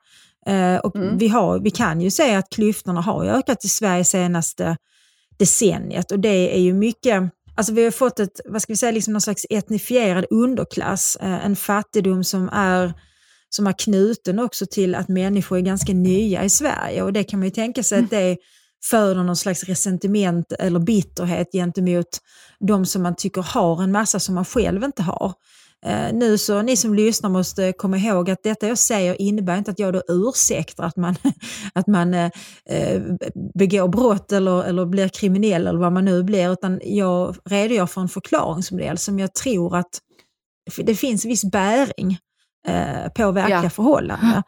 Eh, 0.48 0.76
och 0.76 0.96
Mm. 0.96 1.18
vi, 1.18 1.28
har, 1.28 1.60
vi 1.60 1.72
kan 1.72 2.02
ju 2.02 2.12
se 2.12 2.36
att 2.36 2.50
klyftorna 2.50 3.02
har 3.02 3.26
ökat 3.26 3.66
i 3.66 3.68
Sverige 3.68 4.04
senaste 4.04 4.78
decenniet 5.40 6.12
och 6.12 6.20
det 6.20 6.56
är 6.56 6.60
ju 6.60 6.74
mycket 6.74 7.24
Alltså 7.62 7.74
vi 7.74 7.84
har 7.84 7.92
fått 7.92 8.20
ett, 8.20 8.42
vad 8.46 8.62
ska 8.62 8.74
vi 8.74 8.78
säga, 8.78 8.92
liksom 8.92 9.14
någon 9.14 9.22
slags 9.22 9.46
etnifierad 9.50 10.26
underklass, 10.30 11.18
eh, 11.22 11.46
en 11.46 11.56
fattigdom 11.56 12.24
som 12.24 12.50
är, 12.50 12.94
som 13.50 13.68
är 13.68 13.74
knuten 13.80 14.40
också 14.40 14.66
till 14.66 14.96
att 14.96 15.08
människor 15.08 15.58
är 15.58 15.62
ganska 15.62 15.94
nya 15.94 16.44
i 16.44 16.50
Sverige 16.50 17.04
och 17.04 17.14
det 17.14 17.24
kan 17.24 17.40
man 17.40 17.48
ju 17.48 17.52
tänka 17.52 17.84
sig 17.84 18.00
att 18.00 18.10
det 18.10 18.38
föder 18.90 19.24
någon 19.24 19.36
slags 19.36 19.64
resentiment 19.64 20.52
eller 20.52 20.80
bitterhet 20.80 21.52
gentemot 21.52 22.20
de 22.60 22.86
som 22.86 23.04
man 23.04 23.16
tycker 23.16 23.42
har 23.42 23.84
en 23.84 23.92
massa 23.92 24.20
som 24.20 24.36
man 24.36 24.46
själv 24.46 24.84
inte 24.84 25.04
har. 25.04 25.34
Eh, 25.86 26.14
nu 26.14 26.38
så 26.38 26.62
ni 26.62 26.78
som 26.78 26.94
lyssnar 26.94 27.30
måste 27.30 27.74
komma 27.74 27.98
ihåg 27.98 28.30
att 28.30 28.44
detta 28.44 28.68
jag 28.68 28.78
säger 28.78 29.22
innebär 29.22 29.58
inte 29.58 29.72
att 29.72 29.80
jag 29.80 29.94
då 29.94 30.04
ursäktar 30.08 30.84
att 30.84 30.96
man, 30.98 31.16
att 31.74 31.88
man 31.88 32.14
eh, 32.14 32.32
eh, 32.66 33.02
begår 33.54 33.88
brott 33.88 34.32
eller, 34.32 34.64
eller 34.64 34.86
blir 34.86 35.08
kriminell 35.08 35.68
eller 35.68 35.80
vad 35.80 35.94
man 35.94 36.06
nu 36.06 36.24
blir, 36.24 36.54
utan 36.54 36.80
jag 36.84 37.36
redogör 37.46 37.86
för 37.86 38.02
en 38.02 38.10
förklaringsmodell 38.10 38.98
som 38.98 39.20
jag 39.20 39.34
tror 39.34 39.76
att 39.78 40.00
det 40.78 40.96
finns 40.96 41.26
viss 41.26 41.46
bäring 41.46 42.18
eh, 42.68 43.12
på 43.16 43.32
verkliga 43.32 43.64
Ja. 43.64 43.70
förhållanden. 43.70 44.44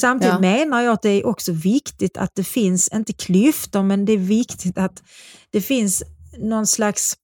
Samtidigt 0.00 0.32
Ja. 0.34 0.40
menar 0.40 0.80
jag 0.82 0.92
att 0.92 1.02
det 1.02 1.10
är 1.10 1.26
också 1.26 1.52
viktigt 1.52 2.16
att 2.16 2.34
det 2.34 2.44
finns, 2.44 2.88
inte 2.94 3.12
klyftor, 3.12 3.82
men 3.82 4.04
det 4.04 4.12
är 4.12 4.18
viktigt 4.18 4.78
att 4.78 5.02
det 5.50 5.60
finns 5.60 6.02
någon 6.38 6.66
slags 6.66 7.14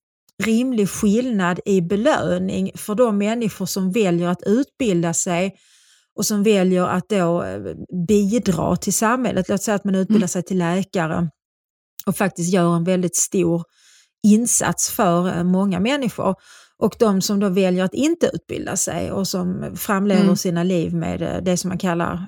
rimlig 0.42 0.88
skillnad 0.88 1.60
i 1.64 1.80
belöning 1.80 2.70
för 2.74 2.94
de 2.94 3.18
människor 3.18 3.66
som 3.66 3.92
väljer 3.92 4.28
att 4.28 4.42
utbilda 4.46 5.14
sig 5.14 5.54
och 6.18 6.26
som 6.26 6.42
väljer 6.42 6.84
att 6.84 7.08
då 7.08 7.42
eh, 7.42 7.60
bidra 8.08 8.76
till 8.76 8.92
samhället. 8.94 9.48
Låt 9.48 9.62
säga 9.62 9.74
att 9.74 9.84
man 9.84 9.94
utbildar 9.94 10.26
sig 10.26 10.42
till 10.42 10.58
läkare 10.58 11.30
och 12.06 12.16
faktiskt 12.16 12.52
gör 12.52 12.76
en 12.76 12.84
väldigt 12.84 13.16
stor 13.16 13.62
insats 14.26 14.90
för 14.90 15.36
eh, 15.36 15.44
många 15.44 15.80
människor. 15.80 16.34
Och 16.78 16.94
de 16.98 17.20
som 17.20 17.40
då 17.40 17.48
väljer 17.48 17.84
att 17.84 17.94
inte 17.94 18.30
utbilda 18.34 18.76
sig 18.76 19.12
och 19.12 19.28
som 19.28 19.72
framlever 19.76 20.22
Mm. 20.22 20.36
sina 20.36 20.62
liv 20.62 20.94
med 20.94 21.22
eh, 21.22 21.42
det 21.42 21.56
som 21.56 21.68
man 21.68 21.78
kallar 21.78 22.26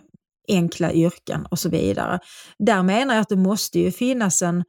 enkla 0.48 0.92
yrken 0.92 1.46
och 1.50 1.58
så 1.58 1.68
vidare. 1.68 2.18
Där 2.58 2.82
menar 2.82 3.14
jag 3.14 3.22
att 3.22 3.28
det 3.28 3.36
måste 3.36 3.78
ju 3.78 3.92
finnas 3.92 4.42
en, 4.42 4.64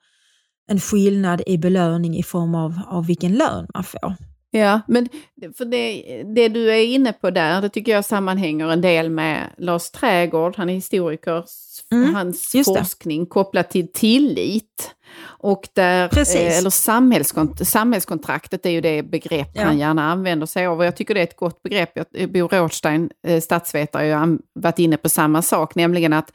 en 0.68 0.80
skillnad 0.80 1.42
i 1.48 1.58
belöning 1.58 2.18
i 2.18 2.24
form 2.24 2.56
av, 2.56 2.80
av 2.88 3.06
vilken 3.08 3.34
lön 3.34 3.68
man 3.74 3.84
får. 3.84 4.16
Ja, 4.52 4.82
men 4.88 5.10
för 5.58 5.66
det, 5.66 6.04
det 6.36 6.48
du 6.50 6.72
är 6.72 6.84
inne 6.86 7.14
på 7.14 7.30
där, 7.30 7.62
det 7.62 7.70
tycker 7.70 7.92
jag 7.92 8.06
sammanhänger 8.06 8.68
en 8.72 8.82
del 8.82 9.10
med 9.10 9.48
Lars 9.58 9.90
Trägård, 9.92 10.54
han 10.58 10.70
är 10.70 10.74
historiker, 10.74 11.44
Mm, 11.92 12.16
hans 12.16 12.56
just 12.56 12.74
det. 12.74 12.80
forskning 12.80 13.26
kopplat 13.26 13.70
till 13.70 13.92
tillit. 13.94 14.92
Och 15.24 15.68
där, 15.74 16.08
Precis. 16.08 16.36
eh, 16.36 16.58
eller 16.58 16.70
samhällskont 16.70 17.68
samhällskontraktet 17.68 18.66
är 18.66 18.70
ju 18.70 18.82
det 18.82 19.04
begrepp 19.04 19.50
Ja. 19.54 19.64
han 19.64 19.78
gärna 19.80 20.12
använder 20.12 20.46
sig 20.46 20.66
av. 20.66 20.78
Och 20.80 20.86
jag 20.86 20.96
tycker 20.96 21.14
det 21.14 21.20
är 21.20 21.24
ett 21.24 21.36
gott 21.36 21.64
begrepp. 21.64 21.92
Jag- 22.12 22.32
Bo 22.32 22.48
Rothstein, 22.48 23.10
eh, 23.28 23.42
statsvetare, 23.42 24.14
har 24.14 24.28
ju 24.28 24.38
varit 24.60 24.80
inne 24.80 24.98
på 24.98 25.10
samma 25.10 25.42
sak, 25.42 25.76
nämligen 25.76 26.14
att 26.14 26.32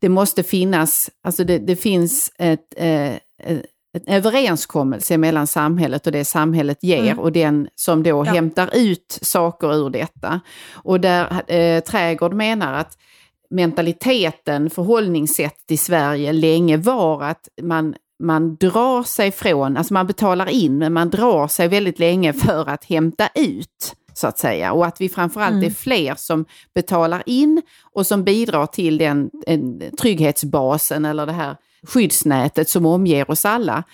det 0.00 0.08
måste 0.08 0.42
finnas, 0.42 1.10
alltså 1.24 1.44
det, 1.44 1.58
det 1.58 1.76
finns 1.76 2.30
eh, 2.38 2.52
ett 2.52 2.74
en 3.44 3.62
överenskommelse 4.06 5.18
mellan 5.18 5.46
samhället 5.46 6.06
och 6.06 6.12
det 6.12 6.24
samhället 6.24 6.82
ger 6.82 7.02
Mm. 7.02 7.18
och 7.18 7.32
den 7.32 7.68
som 7.74 8.02
då 8.02 8.08
Ja. 8.10 8.22
hämtar 8.22 8.70
ut 8.74 9.18
saker 9.22 9.74
ur 9.74 9.90
detta. 9.90 10.40
Och 10.72 11.00
där 11.00 11.52
eh, 11.52 11.80
Trädgård 11.80 12.32
menar 12.34 12.72
att 12.74 12.98
mentaliteten, 13.50 14.70
förhållningssättet 14.70 15.70
i 15.70 15.76
Sverige 15.76 16.32
länge 16.32 16.76
var 16.76 17.22
att 17.24 17.48
man, 17.62 17.94
man 18.22 18.56
drar 18.56 19.02
sig 19.02 19.30
från, 19.32 19.76
alltså 19.76 19.94
man 19.94 20.06
betalar 20.06 20.48
in 20.48 20.78
men 20.78 20.92
man 20.92 21.10
drar 21.10 21.48
sig 21.48 21.68
väldigt 21.68 21.98
länge 21.98 22.32
för 22.32 22.68
att 22.68 22.84
hämta 22.84 23.28
ut 23.34 23.94
så 24.14 24.26
att 24.26 24.38
säga. 24.38 24.72
Och 24.72 24.86
att 24.86 25.00
vi 25.00 25.08
framförallt 25.08 25.52
Mm. 25.52 25.64
är 25.66 25.70
fler 25.70 26.14
som 26.16 26.44
betalar 26.74 27.22
in 27.26 27.62
och 27.92 28.06
som 28.06 28.24
bidrar 28.24 28.66
till 28.66 28.98
den 28.98 29.30
en, 29.46 29.82
trygghetsbasen 30.00 31.04
eller 31.04 31.26
det 31.26 31.32
här 31.32 31.56
skyddsnätet 31.82 32.68
som 32.68 32.86
omger 32.86 33.30
oss 33.30 33.44
alla 33.44 33.84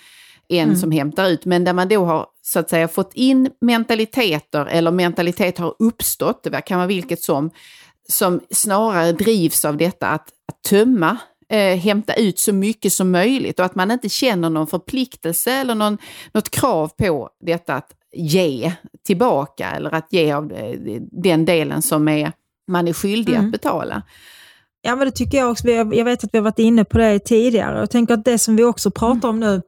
en 0.47 0.63
Mm. 0.67 0.75
som 0.75 0.91
hämtar 0.91 1.29
ut. 1.29 1.45
Men 1.45 1.63
där 1.63 1.73
man 1.73 1.87
då 1.87 2.05
har 2.05 2.25
så 2.41 2.59
att 2.59 2.69
säga 2.69 2.87
fått 2.87 3.13
in 3.13 3.49
mentaliteter 3.61 4.65
eller 4.65 4.91
mentalitet 4.91 5.57
har 5.57 5.75
uppstått, 5.79 6.43
det 6.43 6.61
kan 6.61 6.77
vara 6.77 6.87
vilket 6.87 7.21
som, 7.21 7.49
som 8.09 8.41
snarare 8.51 9.11
drivs 9.11 9.65
av 9.65 9.77
detta 9.77 10.07
att, 10.07 10.29
att 10.47 10.63
tömma, 10.69 11.17
eh, 11.49 11.77
hämta 11.77 12.13
ut 12.13 12.39
så 12.39 12.53
mycket 12.53 12.93
som 12.93 13.11
möjligt 13.11 13.59
och 13.59 13.65
att 13.65 13.75
man 13.75 13.91
inte 13.91 14.09
känner 14.09 14.49
någon 14.49 14.67
förpliktelse 14.67 15.51
eller 15.51 15.75
någon, 15.75 15.97
något 16.31 16.49
krav 16.49 16.87
på 16.87 17.29
detta 17.45 17.75
att 17.75 17.91
ge 18.13 18.71
tillbaka 19.05 19.71
eller 19.71 19.93
att 19.93 20.07
ge 20.13 20.31
av 20.31 20.51
eh, 20.51 21.01
den 21.11 21.45
delen 21.45 21.81
som 21.81 22.07
är, 22.07 22.31
man 22.67 22.87
är 22.87 22.93
skyldig 22.93 23.33
Mm. 23.33 23.45
att 23.45 23.51
betala. 23.51 24.01
Ja, 24.85 24.95
men 24.95 25.07
det 25.07 25.11
tycker 25.11 25.37
jag 25.37 25.51
också. 25.51 25.67
Jag 25.69 26.05
vet 26.05 26.23
att 26.23 26.29
vi 26.33 26.37
har 26.37 26.43
varit 26.43 26.59
inne 26.59 26.85
på 26.85 26.97
det 26.97 27.19
tidigare. 27.19 27.79
Jag 27.79 27.89
tänker 27.89 28.13
att 28.13 28.25
det 28.25 28.39
som 28.39 28.55
vi 28.55 28.63
också 28.63 28.91
pratar 28.91 29.29
om 29.29 29.39
nu, 29.39 29.61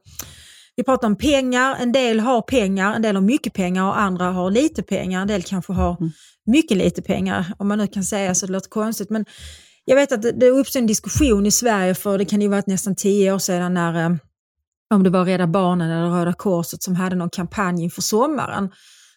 vi 0.76 0.84
pratar 0.84 1.08
om 1.08 1.16
pengar, 1.16 1.76
en 1.80 1.92
del 1.92 2.20
har 2.20 2.42
pengar, 2.42 2.94
en 2.94 3.02
del 3.02 3.16
har 3.16 3.22
mycket 3.22 3.52
pengar 3.52 3.86
och 3.86 4.00
andra 4.00 4.24
har 4.24 4.50
lite 4.50 4.82
pengar, 4.82 5.22
en 5.22 5.28
del 5.28 5.42
kanske 5.42 5.72
har 5.72 5.96
mycket 6.46 6.76
lite 6.76 7.02
pengar, 7.02 7.52
om 7.58 7.68
man 7.68 7.78
nu 7.78 7.86
kan 7.86 8.04
säga 8.04 8.34
så, 8.34 8.46
det 8.46 8.52
låter 8.52 8.70
konstigt. 8.70 9.10
Men 9.10 9.24
jag 9.84 9.96
vet 9.96 10.12
att 10.12 10.22
det, 10.22 10.32
det 10.32 10.50
uppstod 10.50 10.80
en 10.80 10.86
diskussion 10.86 11.46
i 11.46 11.50
Sverige 11.50 11.94
för 11.94 12.18
det 12.18 12.24
kan 12.24 12.40
ju 12.40 12.48
varit 12.48 12.66
nästan 12.66 12.96
tio 12.96 13.32
år 13.32 13.38
sedan 13.38 13.74
när 13.74 14.04
eh, 14.04 14.16
om 14.94 15.02
det 15.02 15.10
var 15.10 15.24
Rädda 15.24 15.46
Barnen 15.46 15.90
eller 15.90 16.10
Röda 16.10 16.32
Korset 16.32 16.82
som 16.82 16.96
hade 16.96 17.16
någon 17.16 17.30
kampanj 17.30 17.82
inför 17.82 18.02
sommaren 18.02 18.70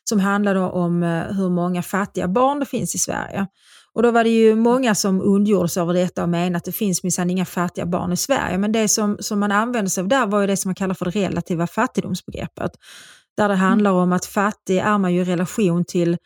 som 0.04 0.20
handlade 0.20 0.60
om 0.60 1.04
eh, 1.04 1.24
hur 1.24 1.50
många 1.50 1.84
fattiga 1.84 2.28
barn 2.28 2.60
det 2.60 2.66
finns 2.66 2.96
i 2.96 2.98
Sverige. 2.98 3.48
Och 3.94 4.04
då 4.04 4.12
var 4.12 4.24
det 4.24 4.30
ju 4.30 4.56
många 4.56 4.96
som 4.96 5.22
ondgjorde 5.22 5.70
sig 5.70 5.82
över 5.82 5.94
detta 5.94 6.24
och 6.24 6.30
menade 6.30 6.58
att 6.58 6.64
det 6.64 6.72
finns 6.72 7.04
minsann 7.04 7.30
inga 7.30 7.46
fattiga 7.46 7.86
barn 7.86 8.12
i 8.12 8.18
Sverige. 8.18 8.58
Men 8.58 8.72
det 8.72 8.88
som, 8.88 9.18
som 9.20 9.40
man 9.40 9.52
använde 9.52 9.90
sig 9.90 10.02
av 10.02 10.08
där 10.08 10.26
var 10.26 10.42
ju 10.42 10.48
det 10.48 10.58
som 10.58 10.70
man 10.70 10.76
kallar 10.76 10.94
för 10.94 11.06
det 11.06 11.12
relativa 11.12 11.68
fattigdomsbegreppet. 11.68 12.72
Där 13.38 13.50
det 13.50 13.56
handlar 13.56 13.92
om 13.92 14.14
att 14.14 14.26
fattig 14.26 14.78
är 14.78 14.98
man 14.98 15.14
ju 15.14 15.22
i 15.22 15.24
relation 15.24 15.86
till, 15.86 16.18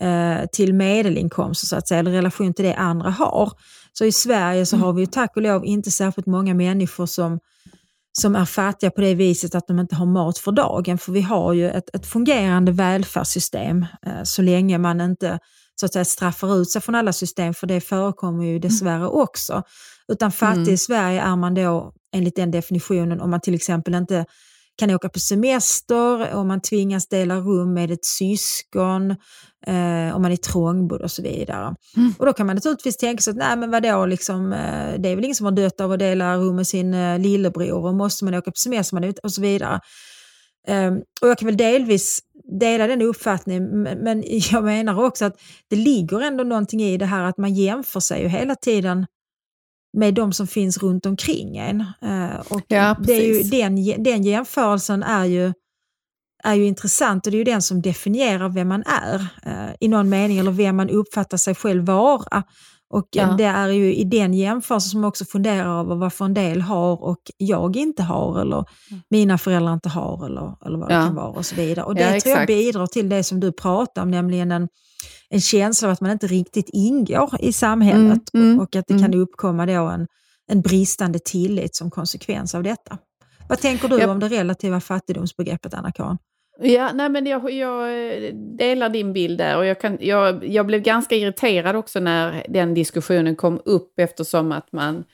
eh, 0.00 0.46
till 0.52 0.74
medelinkomster 0.74 1.66
så 1.66 1.76
att 1.76 1.88
säga, 1.88 1.98
eller 2.00 2.10
i 2.10 2.16
relation 2.16 2.54
till 2.54 2.64
det 2.64 2.74
andra 2.74 3.10
har. 3.10 3.52
Så 3.92 4.04
i 4.04 4.12
Sverige 4.12 4.66
så 4.66 4.76
har 4.76 4.92
vi 4.92 5.00
ju 5.00 5.06
tack 5.06 5.36
och 5.36 5.42
lov 5.42 5.64
inte 5.64 5.90
särskilt 5.90 6.26
många 6.26 6.54
människor 6.54 7.06
som 7.06 7.38
som 8.12 8.36
är 8.36 8.44
fattiga 8.44 8.90
på 8.90 9.00
det 9.00 9.14
viset 9.14 9.54
att 9.54 9.66
de 9.66 9.78
inte 9.78 9.94
har 9.94 10.06
mat 10.06 10.38
för 10.38 10.52
dagen. 10.52 10.98
För 10.98 11.12
vi 11.12 11.20
har 11.20 11.52
ju 11.52 11.70
ett, 11.70 11.94
ett 11.94 12.06
fungerande 12.06 12.72
välfärdssystem 12.72 13.86
eh, 14.06 14.22
så 14.24 14.42
länge 14.42 14.78
man 14.78 15.00
inte 15.00 15.38
så 15.80 15.86
att 15.86 15.92
säga, 15.92 16.04
straffar 16.04 16.60
ut 16.60 16.70
sig 16.70 16.82
från 16.82 16.94
alla 16.94 17.12
system, 17.12 17.54
för 17.54 17.66
det 17.66 17.80
förekommer 17.80 18.44
ju 18.44 18.58
dessvärre 18.58 19.06
också. 19.08 19.62
Utan 20.12 20.32
fattig 20.32 20.60
Mm. 20.60 20.74
i 20.74 20.76
Sverige 20.76 21.20
är 21.20 21.36
man 21.36 21.54
då 21.54 21.92
enligt 22.16 22.36
den 22.36 22.50
definitionen 22.50 23.20
om 23.20 23.30
man 23.30 23.40
till 23.40 23.54
exempel 23.54 23.94
inte 23.94 24.24
kan 24.78 24.90
åka 24.90 25.08
på 25.08 25.18
semester, 25.18 26.34
om 26.34 26.48
man 26.48 26.60
tvingas 26.60 27.08
dela 27.08 27.36
rum 27.36 27.74
med 27.74 27.90
ett 27.90 28.04
syskon, 28.04 29.10
eh, 29.66 30.16
om 30.16 30.22
man 30.22 30.32
är 30.32 30.36
trångbodd 30.36 31.02
och 31.02 31.10
så 31.10 31.22
vidare. 31.22 31.74
Mm. 31.96 32.14
Och 32.18 32.26
då 32.26 32.32
kan 32.32 32.46
man 32.46 32.56
naturligtvis 32.56 32.96
tänka 32.96 33.20
sig 33.20 33.30
att 33.30 33.36
nej 33.36 33.56
men 33.56 33.70
vadå, 33.70 34.06
liksom, 34.06 34.52
eh, 34.52 35.00
det 35.00 35.08
är 35.08 35.14
väl 35.16 35.24
ingen 35.24 35.34
som 35.34 35.44
har 35.44 35.52
dött 35.52 35.80
av 35.80 35.92
att 35.92 35.98
dela 35.98 36.36
rum 36.36 36.56
med 36.56 36.66
sin 36.66 36.94
eh, 36.94 37.18
lillebror 37.18 37.84
och 37.86 37.94
måste 37.94 38.24
man 38.24 38.34
åka 38.34 38.50
på 38.50 38.56
semester 38.56 39.14
och 39.22 39.32
så 39.32 39.40
vidare. 39.40 39.80
Ehm, 40.68 40.94
och 41.20 41.28
jag 41.28 41.38
kan 41.38 41.46
väl 41.46 41.56
delvis 41.56 42.18
dela 42.58 42.86
den 42.86 43.02
uppfattningen, 43.02 43.82
men, 43.82 44.24
jag 44.52 44.64
menar 44.64 45.04
också 45.04 45.24
att 45.24 45.40
det 45.68 45.76
ligger 45.76 46.20
ändå 46.20 46.44
någonting 46.44 46.82
i 46.82 46.96
det 46.96 47.06
här 47.06 47.24
att 47.24 47.38
man 47.38 47.54
jämför 47.54 48.00
sig 48.00 48.22
ju 48.22 48.28
hela 48.28 48.54
tiden 48.54 49.06
med 49.92 50.14
de 50.14 50.32
som 50.32 50.46
finns 50.46 50.82
runt 50.82 51.06
omkring 51.06 51.56
en. 51.56 51.80
Eh, 51.80 52.40
och 52.48 52.62
Ja, 52.68 52.96
det 53.00 53.12
är 53.12 53.26
ju, 53.26 53.42
den, 53.42 54.02
den 54.02 54.22
jämförelsen 54.22 55.02
är 55.02 55.24
ju, 55.24 55.52
är 56.44 56.54
ju 56.54 56.66
intressant 56.66 57.26
och 57.26 57.30
det 57.30 57.36
är 57.36 57.38
ju 57.38 57.44
den 57.44 57.62
som 57.62 57.82
definierar 57.82 58.48
vem 58.48 58.68
man 58.68 58.84
är 58.86 59.26
eh, 59.46 59.74
i 59.80 59.88
någon 59.88 60.08
mening, 60.08 60.38
eller 60.38 60.50
vem 60.50 60.76
man 60.76 60.90
uppfattar 60.90 61.36
sig 61.36 61.54
själv 61.54 61.84
vara. 61.84 62.42
Och 62.90 63.08
Ja. 63.10 63.26
det 63.38 63.44
är 63.44 63.68
ju 63.68 63.94
i 63.94 64.04
den 64.04 64.34
jämförelsen 64.34 64.90
som 64.90 65.00
man 65.00 65.08
också 65.08 65.24
funderar 65.24 65.80
över 65.80 65.94
varför 65.96 66.24
en 66.24 66.34
del 66.34 66.60
har 66.60 67.02
och 67.04 67.18
jag 67.36 67.76
inte 67.76 68.02
har, 68.02 68.40
eller 68.40 68.64
mina 69.10 69.38
föräldrar 69.38 69.72
inte 69.74 69.88
har, 69.88 70.26
eller, 70.26 70.54
eller 70.66 70.78
vad 70.78 70.90
Ja. 70.92 70.98
det 70.98 71.04
kan 71.06 71.14
vara 71.14 71.28
och 71.28 71.46
så 71.46 71.54
vidare. 71.54 71.84
Och 71.86 71.94
det 71.94 72.14
Ja, 72.14 72.20
tror 72.20 72.36
jag 72.36 72.46
bidrar 72.46 72.86
till 72.86 73.08
det 73.08 73.22
som 73.24 73.40
du 73.40 73.52
pratar 73.52 74.02
om, 74.02 74.10
nämligen 74.10 74.52
en, 74.52 74.68
en 75.28 75.40
känsla 75.40 75.88
av 75.88 75.92
att 75.92 76.00
man 76.00 76.10
inte 76.10 76.26
riktigt 76.26 76.70
ingår 76.72 77.30
i 77.40 77.52
samhället 77.52 78.34
Mm, 78.34 78.46
mm, 78.46 78.58
och, 78.58 78.62
och 78.64 78.76
att 78.76 78.84
det 78.88 78.98
kan 78.98 79.14
uppkomma 79.14 79.66
då 79.66 79.86
en, 79.88 80.06
en 80.50 80.60
bristande 80.60 81.18
tillit 81.18 81.76
som 81.76 81.90
konsekvens 81.90 82.54
av 82.54 82.62
detta. 82.62 82.98
Vad 83.48 83.60
tänker 83.60 83.88
du 83.88 83.98
Ja. 83.98 84.10
om 84.10 84.20
det 84.20 84.28
relativa 84.28 84.80
fattigdomsbegreppet, 84.80 85.74
Anna-Karin? 85.74 86.18
Ja, 86.62 86.92
nej 86.94 87.08
men 87.08 87.26
jag, 87.26 87.52
jag 87.52 88.06
eh, 88.14 88.34
delar 88.34 88.88
din 88.88 89.12
bild 89.12 89.38
där 89.38 89.56
och 89.56 89.66
jag, 89.66 89.80
kan, 89.80 89.98
jag, 90.00 90.48
jag 90.48 90.66
blev 90.66 90.80
ganska 90.80 91.16
irriterad 91.16 91.76
också 91.76 92.00
när 92.00 92.46
den 92.48 92.74
diskussionen 92.74 93.36
kom 93.36 93.60
upp 93.64 93.98
eftersom 93.98 94.52
att 94.52 94.72
man, 94.72 95.04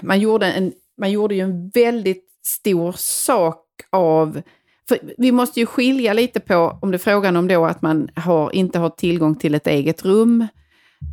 man, 0.00 0.20
gjorde, 0.20 0.46
en, 0.46 0.72
man 1.00 1.10
gjorde 1.10 1.34
ju 1.34 1.40
en 1.40 1.68
väldigt 1.68 2.26
stor 2.46 2.92
sak 2.96 3.66
av 3.90 4.42
för 4.88 4.98
vi 5.18 5.32
måste 5.32 5.60
ju 5.60 5.66
skilja 5.66 6.12
lite 6.12 6.40
på 6.40 6.78
om 6.82 6.90
det 6.90 6.96
är 6.96 6.98
frågan 6.98 7.36
om 7.36 7.48
då 7.48 7.66
att 7.66 7.82
man 7.82 8.10
har, 8.16 8.54
inte 8.54 8.78
har 8.78 8.90
tillgång 8.90 9.34
till 9.34 9.54
ett 9.54 9.66
eget 9.66 10.04
rum, 10.04 10.46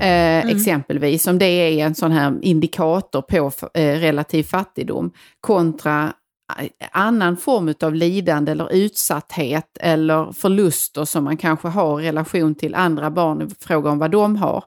eh, 0.02 0.45
exempelvis, 0.45 1.28
om 1.28 1.39
det 1.39 1.45
är 1.45 1.86
en 1.86 1.95
sån 1.95 2.12
här 2.12 2.38
indikator 2.41 3.22
på 3.22 3.52
eh, 3.74 4.00
relativ 4.00 4.43
fattigdom, 4.43 5.12
kontra 5.41 6.14
annan 6.91 7.38
form 7.38 7.74
av 7.82 7.95
lidande 7.95 8.52
eller 8.52 8.74
utsatthet 8.74 9.78
eller 9.80 10.32
förluster 10.32 11.06
som 11.06 11.24
man 11.24 11.38
kanske 11.38 11.68
har 11.68 12.02
i 12.02 12.08
relation 12.08 12.56
till 12.56 12.76
andra 12.76 13.12
barn 13.12 13.41
i 13.41 13.66
fråga 13.66 13.89
om 13.89 14.00
vad 14.00 14.12
de 14.12 14.36
har. 14.36 14.64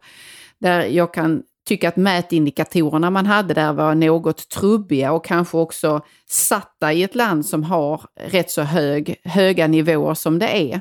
Där 0.61 0.85
jag 0.85 1.15
kan 1.15 1.43
tycka 1.69 1.89
att 1.89 1.97
mätindikatorerna 1.97 3.11
man 3.11 3.27
hade 3.27 3.55
där 3.55 3.73
var 3.73 3.95
något 3.95 4.49
trubbiga 4.49 5.13
och 5.13 5.25
kanske 5.25 5.57
också 5.57 6.01
satta 6.29 6.93
i 6.93 7.03
ett 7.03 7.15
land 7.15 7.47
som 7.47 7.65
har 7.65 8.03
rätt 8.21 8.51
så 8.51 8.63
hög, 8.63 9.21
höga 9.25 9.67
nivåer 9.67 10.15
som 10.15 10.39
det 10.39 10.73
är. 10.73 10.81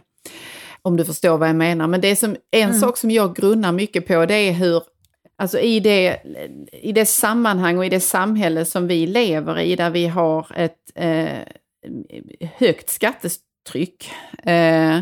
Om 0.82 0.98
du 0.98 1.06
förstår 1.06 1.38
vad 1.38 1.50
jag 1.50 1.56
menar. 1.56 1.88
Men 1.88 2.02
det 2.02 2.16
som, 2.16 2.36
en 2.52 2.80
sak 2.80 2.98
som 2.98 3.12
jag 3.12 3.36
grunnar 3.36 3.72
mycket 3.72 4.08
på 4.08 4.26
det 4.26 4.36
är 4.36 4.54
hur 4.54 4.84
Alltså 5.40 5.60
i 5.60 5.80
det, 5.80 6.18
i 6.72 6.92
det 6.92 7.06
sammanhang 7.06 7.78
och 7.78 7.86
i 7.86 7.90
det 7.90 8.00
samhälle 8.00 8.66
som 8.66 8.88
vi 8.88 9.08
lever 9.08 9.60
i, 9.60 9.76
där 9.76 9.90
vi 9.90 10.08
har 10.08 10.48
ett 10.56 10.92
eh, 10.96 11.40
högt 12.58 12.90
skattetryck 12.90 14.12
eh, 14.44 15.00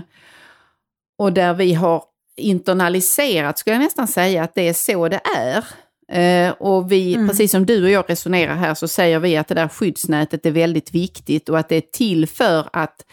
och 1.20 1.34
där 1.34 1.54
vi 1.54 1.74
har 1.74 2.04
internaliserat, 2.36 3.58
skulle 3.58 3.74
jag 3.76 3.84
nästan 3.84 4.08
säga, 4.08 4.44
att 4.44 4.56
det 4.56 4.68
är 4.68 4.74
så 4.74 5.10
det 5.10 5.22
är. 5.38 5.64
Eh, 6.12 6.52
och 6.52 6.92
vi, 6.92 7.14
mm. 7.14 7.28
precis 7.28 7.52
som 7.52 7.66
du 7.66 7.84
och 7.84 7.90
jag 7.90 8.10
resonerar 8.10 8.56
här, 8.56 8.74
så 8.74 8.88
säger 8.88 9.20
vi 9.20 9.38
att 9.38 9.48
det 9.48 9.56
där 9.56 9.68
skyddsnätet 9.68 10.46
är 10.46 10.52
väldigt 10.52 10.94
viktigt 10.94 11.50
och 11.50 11.60
att 11.60 11.70
det 11.70 11.76
är 11.76 11.82
till 11.82 12.28
för 12.28 12.70
att 12.74 13.06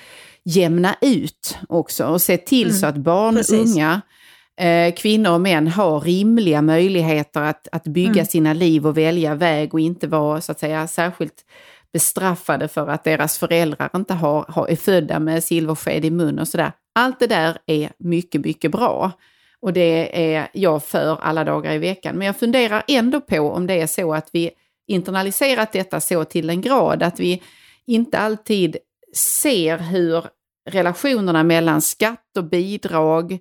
jämna 0.45 0.97
ut 1.01 1.59
också 1.69 2.07
och 2.07 2.23
se 2.23 2.37
till 2.37 2.67
mm. 2.67 2.79
så 2.79 2.87
att 2.87 2.97
barn, 2.97 3.37
och 3.37 3.51
unga, 3.51 4.01
eh, 4.61 4.95
kvinnor 4.95 5.33
och 5.33 5.41
män 5.41 5.69
har 5.69 6.01
rimliga 6.01 6.63
möjligheter 6.63 7.41
att, 7.41 7.69
att 7.73 7.85
bygga 7.85 8.13
mm. 8.13 8.27
sina 8.27 8.53
liv 8.53 8.87
och 8.87 8.99
välja 8.99 9.35
väg 9.35 9.75
och 9.75 9.81
inte 9.81 10.07
vara 10.07 10.41
så 10.41 10.53
att 10.53 10.61
säga 10.61 10.87
särskilt 10.87 11.45
bestraffade 11.93 12.69
för 12.69 12.89
att 12.89 13.05
deras 13.05 13.39
föräldrar 13.39 13.91
inte 13.95 14.15
har, 14.15 14.45
har, 14.49 14.69
är 14.69 14.77
födda 14.77 15.19
med 15.19 15.45
silversked 15.45 16.05
i 16.05 16.11
mun 16.11 16.39
och 16.39 16.49
sådär. 16.49 16.73
Allt 16.95 17.21
det 17.21 17.27
där 17.27 17.59
är 17.67 17.93
mycket, 17.99 18.45
mycket 18.45 18.71
bra. 18.71 19.13
Och 19.61 19.73
det 19.73 20.35
är 20.35 20.49
jag 20.53 20.85
för 20.85 21.19
alla 21.23 21.45
dagar 21.45 21.73
i 21.73 21.79
veckan. 21.79 22.17
Men 22.17 22.27
jag 22.27 22.37
funderar 22.37 22.83
ändå 22.89 23.21
på 23.21 23.41
om 23.41 23.67
det 23.67 23.81
är 23.81 23.87
så 23.87 24.15
att 24.15 24.29
vi 24.33 24.51
internaliserat 24.87 25.73
detta 25.73 26.01
så 26.01 26.25
till 26.25 26.51
en 26.51 26.61
grad 26.61 27.03
att 27.03 27.21
vi 27.21 27.43
inte 27.87 28.19
alltid 28.19 28.77
ser 29.15 29.79
hur 29.79 30.25
relationerna 30.71 31.43
mellan 31.43 31.83
skatt 31.83 32.37
och 32.37 32.45
bidrag 32.45 33.39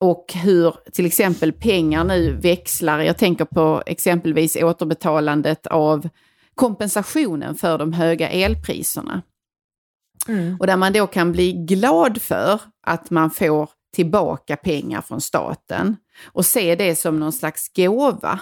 och 0.00 0.32
hur 0.34 0.74
till 0.92 1.06
exempel 1.06 1.52
pengar 1.52 2.04
nu 2.04 2.32
växlar. 2.32 3.00
Jag 3.00 3.18
tänker 3.18 3.44
på 3.44 3.82
exempelvis 3.86 4.56
återbetalandet 4.56 5.66
av 5.66 6.08
kompensationen 6.54 7.54
för 7.54 7.78
de 7.78 7.92
höga 7.92 8.28
elpriserna. 8.30 9.22
Mm. 10.28 10.56
Och 10.60 10.66
där 10.66 10.76
man 10.76 10.92
då 10.92 11.06
kan 11.06 11.32
bli 11.32 11.52
glad 11.52 12.22
för 12.22 12.60
att 12.86 13.10
man 13.10 13.30
får 13.30 13.70
tillbaka 13.94 14.56
pengar 14.56 15.00
från 15.00 15.20
staten 15.20 15.96
och 16.32 16.46
se 16.46 16.74
det 16.74 16.96
som 16.96 17.20
någon 17.20 17.32
slags 17.32 17.72
gåva. 17.72 18.40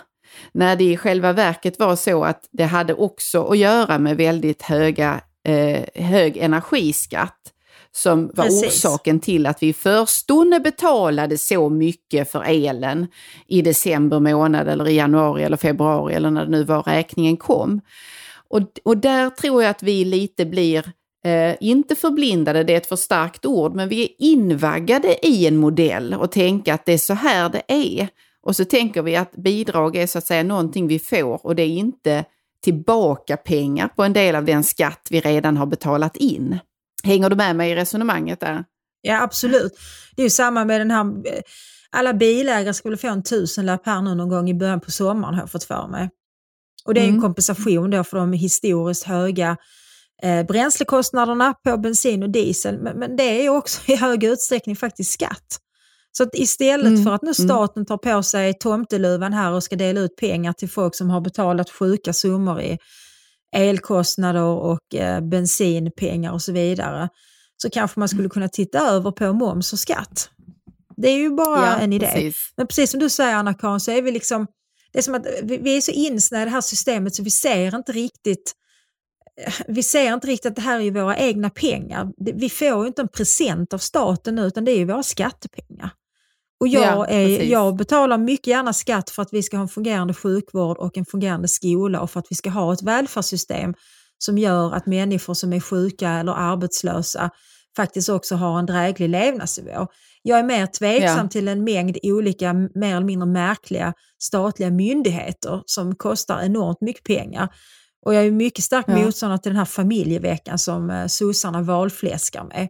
När 0.53 0.77
det 0.77 0.85
i 0.85 0.97
själva 0.97 1.33
verket 1.33 1.79
var 1.79 1.97
så 1.97 2.25
att 2.25 2.49
det 2.51 2.65
hade 2.65 2.95
också 2.95 3.45
att 3.45 3.59
göra 3.59 3.99
med 3.99 4.17
väldigt 4.17 4.63
höga, 4.63 5.21
eh, 5.45 6.05
hög 6.05 6.37
energiskatt 6.37 7.53
som 7.93 8.31
var 8.35 8.45
Precis. 8.45 8.85
orsaken 8.85 9.21
till 9.21 9.47
att 9.47 9.63
vi 9.63 9.73
förstone 9.73 10.61
betalade 10.61 11.39
så 11.39 11.69
mycket 11.69 12.33
för 12.33 12.43
elen 12.43 13.07
i 13.47 13.63
december 13.63 14.21
månad 14.21 14.69
eller 14.69 14.89
i 14.89 14.97
januari 14.97 15.43
eller 15.43 15.57
februari 15.57 16.15
eller 16.15 16.31
när 16.31 16.45
det 16.45 16.51
nu 16.51 16.65
var 16.65 16.83
räkningen 16.83 17.37
kom. 17.37 17.81
Och, 18.51 18.63
och 18.85 18.97
där 18.97 19.31
tror 19.31 19.63
jag 19.63 19.71
att 19.71 19.83
vi 19.83 20.05
lite 20.05 20.47
blir 20.47 20.93
Eh, 21.25 21.57
inte 21.61 21.95
förblindade, 21.95 22.65
det 22.65 22.73
är 22.73 22.77
ett 22.77 22.87
för 22.87 22.97
starkt 22.97 23.47
ord, 23.47 23.75
men 23.75 23.89
vi 23.89 24.03
är 24.03 24.09
invaggade 24.19 25.27
i 25.27 25.47
en 25.47 25.57
modell 25.57 26.15
och 26.15 26.33
tänka 26.33 26.75
att 26.75 26.87
det 26.87 26.93
är 26.93 26.99
så 26.99 27.15
här 27.15 27.49
det 27.49 27.63
är. 27.69 28.09
Och 28.43 28.57
så 28.57 28.65
tänker 28.65 29.03
vi 29.03 29.17
att 29.17 29.33
bidrag 29.33 29.97
är 29.97 30.07
så 30.07 30.19
att 30.19 30.27
säga 30.27 30.43
någonting 30.43 30.89
vi 30.89 30.99
får 30.99 31.47
och 31.47 31.57
det 31.57 31.63
är 31.63 31.69
inte 31.69 32.25
tillbaka 32.65 33.37
pengar 33.37 33.89
på 33.89 34.05
en 34.05 34.13
del 34.13 34.35
av 34.35 34.45
den 34.45 34.65
skatt 34.65 35.09
vi 35.11 35.21
redan 35.21 35.57
har 35.57 35.67
betalat 35.67 36.17
in. 36.17 36.59
Hänger 37.09 37.31
du 37.31 37.37
med 37.37 37.57
mig 37.57 37.71
i 37.71 37.75
resonemanget 37.75 38.41
där? 38.41 38.65
Ja, 39.01 39.23
absolut. 39.23 39.79
Det 40.17 40.23
är 40.23 40.25
ju 40.25 40.31
samma 40.31 40.65
med 40.65 40.81
den 40.81 40.91
här, 40.91 41.05
eh, 41.05 41.43
alla 41.91 42.15
bilägare 42.15 42.75
skulle 42.75 42.97
få 42.97 43.09
en 43.09 43.23
tusenlapp 43.23 43.87
här 43.87 44.03
nu 44.03 44.15
någon 44.15 44.29
gång 44.29 44.51
i 44.51 44.55
början 44.55 44.81
på 44.81 44.91
sommaren 44.91 45.35
har 45.35 45.43
jag 45.43 45.51
fått 45.51 45.65
för 45.65 45.89
mig. 45.89 46.11
Och 46.85 46.95
det 46.95 47.01
är 47.01 47.05
en 47.05 47.11
mm. 47.11 47.23
kompensation 47.23 47.91
då 47.91 48.05
för 48.05 48.17
de 48.17 48.33
historiskt 48.33 49.05
höga 49.05 49.57
eh, 50.23 50.47
bränslekostnaderna 50.47 51.55
på 51.65 51.77
bensin 51.77 52.23
och 52.23 52.31
diesel, 52.31 52.79
men, 52.79 52.99
men, 52.99 53.17
det 53.17 53.47
är 53.47 53.49
också 53.49 53.81
i 53.93 53.97
hög 53.97 54.25
utsträckning 54.25 54.77
faktiskt 54.77 55.13
skatt. 55.13 55.59
Så 56.13 56.23
att 56.23 56.35
istället 56.35 56.87
mm. 56.87 57.05
för 57.05 57.13
att 57.13 57.23
nu 57.23 57.33
mm. 57.39 57.49
staten 57.49 57.87
tar 57.87 57.97
på 57.97 58.23
sig 58.23 58.55
tomteluvan 58.55 59.33
här 59.33 59.53
och 59.53 59.63
ska 59.63 59.77
dela 59.77 60.01
ut 60.01 60.17
pengar 60.17 60.53
till 60.53 60.69
folk 60.71 60.95
som 60.95 61.11
har 61.11 61.21
betalat 61.21 61.71
sjuka 61.71 62.13
summor 62.13 62.61
i 62.61 62.79
elkostnader 63.57 64.43
och 64.43 64.95
eh, 64.95 65.21
bensinpengar 65.21 66.33
och 66.33 66.43
så 66.43 66.53
vidare, 66.53 67.09
så 67.57 67.71
kanske 67.71 68.01
man 68.01 68.09
skulle 68.09 68.23
mm. 68.23 68.31
kunna 68.31 68.49
titta 68.49 68.79
över 68.79 69.11
på 69.11 69.33
moms 69.33 69.73
och 69.73 69.79
skatt. 69.79 70.31
Det 70.97 71.09
är 71.09 71.17
ju 71.17 71.31
bara 71.31 71.67
ja, 71.67 71.79
en 71.79 71.93
idé. 71.93 72.07
Precis. 72.07 72.53
Men 72.57 72.67
precis 72.67 72.91
som 72.91 73.01
du 73.01 73.11
säger 73.11 73.35
Anna-Karin 73.35 73.81
så 73.81 73.91
är 73.91 74.03
vi 74.03 74.13
liksom, 74.13 74.47
det 74.93 74.99
är 74.99 75.03
som 75.03 75.15
att 75.15 75.27
vi, 75.43 75.57
vi 75.57 75.77
är 75.77 75.81
så 75.81 75.93
insnöade 75.93 76.43
i 76.43 76.45
det 76.45 76.51
här 76.51 76.61
systemet 76.61 77.15
så 77.15 77.23
vi 77.23 77.31
ser 77.31 77.77
inte 77.77 77.93
riktigt 77.93 78.55
vi 79.69 79.83
ser 79.83 80.15
inte 80.15 80.27
riktigt 80.27 80.51
att 80.51 80.57
det 80.57 80.63
här 80.63 80.81
är 80.81 80.91
våra 80.91 81.17
egna 81.17 81.51
pengar. 81.51 82.13
Vi 82.17 82.51
får 82.51 82.83
ju 82.83 82.87
inte 82.87 83.03
en 83.03 83.09
present 83.09 83.75
av 83.75 83.79
staten 83.79 84.35
nu 84.35 84.43
utan 84.43 84.65
det 84.65 84.73
är 84.73 84.77
ju 84.77 84.85
våra 84.85 85.03
skattepengar. 85.03 85.91
Och 86.61 86.69
jag, 86.69 86.83
ja, 86.83 87.07
är, 87.07 87.43
jag 87.43 87.77
betalar 87.77 88.19
mycket 88.19 88.47
gärna 88.47 88.73
skatt 88.73 89.11
för 89.11 89.23
att 89.23 89.33
vi 89.33 89.43
ska 89.43 89.57
ha 89.57 89.63
en 89.63 89.69
fungerande 89.69 90.15
sjukvård 90.15 90.79
och 90.79 90.97
en 90.97 91.05
fungerande 91.05 91.49
skola 91.49 92.01
och 92.01 92.11
för 92.11 92.21
att 92.21 92.27
vi 92.31 92.37
ska 92.37 92.51
ha 92.51 92.73
ett 92.73 92.83
välfärdssystem 92.83 93.75
som 94.19 94.39
gör 94.39 94.75
att 94.75 94.87
människor 94.87 95.35
som 95.35 95.53
är 95.53 95.61
sjuka 95.61 96.11
eller 96.11 96.33
arbetslösa 96.33 97.31
faktiskt 97.77 98.09
också 98.09 98.35
har 98.35 98.59
en 98.59 98.67
dräglig 98.67 99.09
levnadsnivå. 99.09 99.87
Jag 100.23 100.39
är 100.39 100.43
mer 100.43 100.67
tveksam 100.67 101.19
ja. 101.23 101.29
till 101.29 101.49
en 101.49 101.65
mängd 101.65 101.99
olika 102.03 102.53
mer 102.53 102.97
eller 102.97 103.07
mindre 103.07 103.29
märkliga 103.29 103.95
statliga 104.19 104.71
myndigheter 104.71 105.63
som 105.67 105.95
kostar 105.95 106.41
enormt 106.41 106.81
mycket 106.81 107.05
pengar. 107.05 107.49
Och 108.07 108.15
jag 108.15 108.27
är 108.27 108.31
mycket 108.31 108.65
stark 108.65 108.85
ja. 108.89 108.97
motståndare 108.97 109.39
till 109.39 109.51
den 109.51 109.59
här 109.59 109.65
familjeveckan 109.65 110.59
som 110.59 110.91
eh, 110.91 111.07
sossarna 111.07 111.63
valfläskar 111.63 112.45
med. 112.45 112.69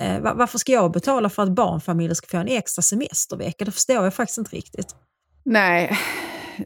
Eh, 0.00 0.20
varför 0.20 0.58
ska 0.58 0.72
jag 0.72 0.92
betala 0.92 1.28
för 1.28 1.42
att 1.42 1.48
barnfamiljer 1.48 2.14
ska 2.14 2.26
få 2.26 2.36
en 2.36 2.48
extra 2.48 2.82
semestervecka? 2.82 3.64
Det 3.64 3.70
förstår 3.70 4.04
jag 4.04 4.14
faktiskt 4.14 4.38
inte 4.38 4.56
riktigt. 4.56 4.96
Nej, 5.44 5.98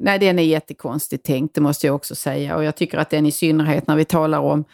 nej 0.00 0.18
den 0.18 0.38
är 0.38 0.42
jättekonstigt 0.42 1.24
tänkt, 1.24 1.54
det 1.54 1.60
måste 1.60 1.86
jag 1.86 1.96
också 1.96 2.14
säga. 2.14 2.56
Och 2.56 2.64
jag 2.64 2.76
tycker 2.76 2.98
att 2.98 3.10
den 3.10 3.26
i 3.26 3.32
synnerhet 3.32 3.86
när 3.86 3.96
vi 3.96 4.04
talar 4.04 4.38
om 4.38 4.64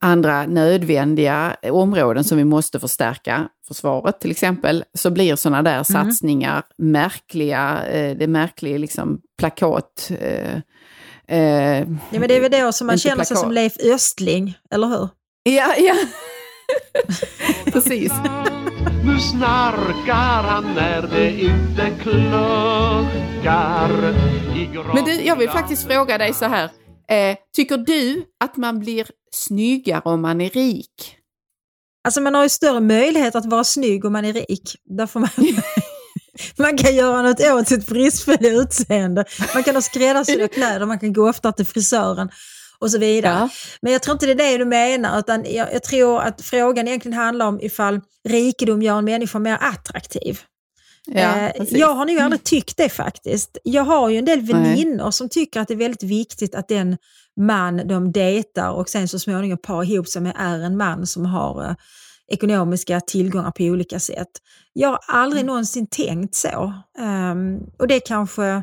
andra 0.00 0.46
nödvändiga 0.46 1.56
områden 1.70 2.24
som 2.24 2.38
vi 2.38 2.44
måste 2.44 2.80
förstärka, 2.80 3.48
försvaret 3.68 4.20
till 4.20 4.30
exempel, 4.30 4.84
så 4.94 5.10
blir 5.10 5.36
sådana 5.36 5.62
där 5.62 5.72
mm. 5.72 5.84
satsningar 5.84 6.62
märkliga. 6.78 7.86
Eh, 7.86 8.16
det 8.16 8.24
är 8.24 8.28
märklig 8.28 8.80
liksom 8.80 9.20
plakat 9.38 10.10
eh, 10.20 10.60
Eh, 11.28 11.78
ja, 11.78 12.20
men 12.20 12.28
det 12.28 12.36
är 12.36 12.40
väl 12.40 12.50
då 12.50 12.72
som 12.72 12.86
man 12.86 12.98
känner 12.98 13.24
sig 13.24 13.36
som 13.36 13.52
Leif 13.52 13.76
Östling, 13.78 14.58
eller 14.70 14.86
hur? 14.86 15.08
Ja, 15.42 15.74
ja. 15.78 15.94
Precis. 17.72 18.12
Nu 19.04 19.18
snarkar 19.20 20.42
han 20.42 20.74
när 20.74 21.02
det 21.02 21.30
inte 21.30 21.90
kluckar 22.02 23.88
Men 24.94 25.04
du, 25.04 25.12
jag 25.12 25.36
vill 25.36 25.50
faktiskt 25.50 25.86
fråga 25.86 26.18
dig 26.18 26.34
så 26.34 26.44
här. 26.44 26.70
Eh, 27.08 27.36
tycker 27.56 27.76
du 27.76 28.24
att 28.44 28.56
man 28.56 28.78
blir 28.78 29.06
snyggare 29.32 30.02
om 30.04 30.22
man 30.22 30.40
är 30.40 30.50
rik? 30.50 31.16
Alltså 32.04 32.20
man 32.20 32.34
har 32.34 32.42
ju 32.42 32.48
större 32.48 32.80
möjlighet 32.80 33.34
att 33.34 33.46
vara 33.46 33.64
snygg 33.64 34.04
om 34.04 34.12
man 34.12 34.24
är 34.24 34.32
rik. 34.32 34.76
Där 34.84 35.06
får 35.06 35.20
man 35.20 35.28
Man 36.58 36.76
kan 36.78 36.94
göra 36.94 37.22
något 37.22 37.40
åt 37.40 37.68
sitt 37.68 37.86
bristfälliga 37.86 38.52
utseende. 38.52 39.24
Man 39.54 39.62
kan 39.62 39.74
ha 39.74 39.82
skräddarsydda 39.82 40.48
kläder, 40.48 40.86
man 40.86 40.98
kan 40.98 41.12
gå 41.12 41.28
ofta 41.28 41.52
till 41.52 41.66
frisören 41.66 42.28
och 42.78 42.90
så 42.90 42.98
vidare. 42.98 43.34
Ja. 43.34 43.48
Men 43.80 43.92
jag 43.92 44.02
tror 44.02 44.12
inte 44.12 44.26
det 44.26 44.32
är 44.32 44.50
det 44.52 44.58
du 44.58 44.64
menar, 44.64 45.18
utan 45.18 45.44
jag, 45.54 45.74
jag, 45.74 45.82
tror 45.82 46.20
att 46.20 46.42
frågan 46.42 46.88
egentligen 46.88 47.18
handlar 47.18 47.46
om 47.46 47.60
ifall 47.60 48.00
rikedom 48.28 48.82
gör 48.82 48.98
en 48.98 49.04
människa 49.04 49.38
mer 49.38 49.58
attraktiv. 49.60 50.40
Ja, 51.06 51.36
eh, 51.36 51.64
jag 51.70 51.94
har 51.94 52.04
nog 52.04 52.18
aldrig 52.18 52.44
tyckt 52.44 52.76
det 52.76 52.88
faktiskt. 52.88 53.58
Jag 53.62 53.84
har 53.84 54.08
ju 54.08 54.18
en 54.18 54.24
del 54.24 54.40
väninnor 54.40 55.10
som 55.10 55.28
tycker 55.28 55.60
att 55.60 55.68
det 55.68 55.74
är 55.74 55.78
väldigt 55.78 56.02
viktigt 56.02 56.54
att 56.54 56.68
den 56.68 56.96
man 57.40 57.88
de 57.88 58.12
dejtar 58.12 58.70
och 58.70 58.88
sen 58.88 59.08
så 59.08 59.18
småningom 59.18 59.58
par 59.58 59.84
ihop 59.84 60.08
sig 60.08 60.22
med 60.22 60.32
är 60.38 60.58
en 60.58 60.76
man 60.76 61.06
som 61.06 61.26
har 61.26 61.64
eh, 61.64 61.74
ekonomiska 62.28 63.00
tillgångar 63.00 63.50
på 63.50 63.62
olika 63.62 64.00
sätt. 64.00 64.28
Jag 64.72 64.88
har 64.88 65.00
aldrig 65.08 65.40
mm. 65.40 65.46
någonsin 65.46 65.86
tänkt 65.86 66.34
så. 66.34 66.72
Um, 66.98 67.60
och 67.78 67.88
det 67.88 68.00
kanske, 68.00 68.62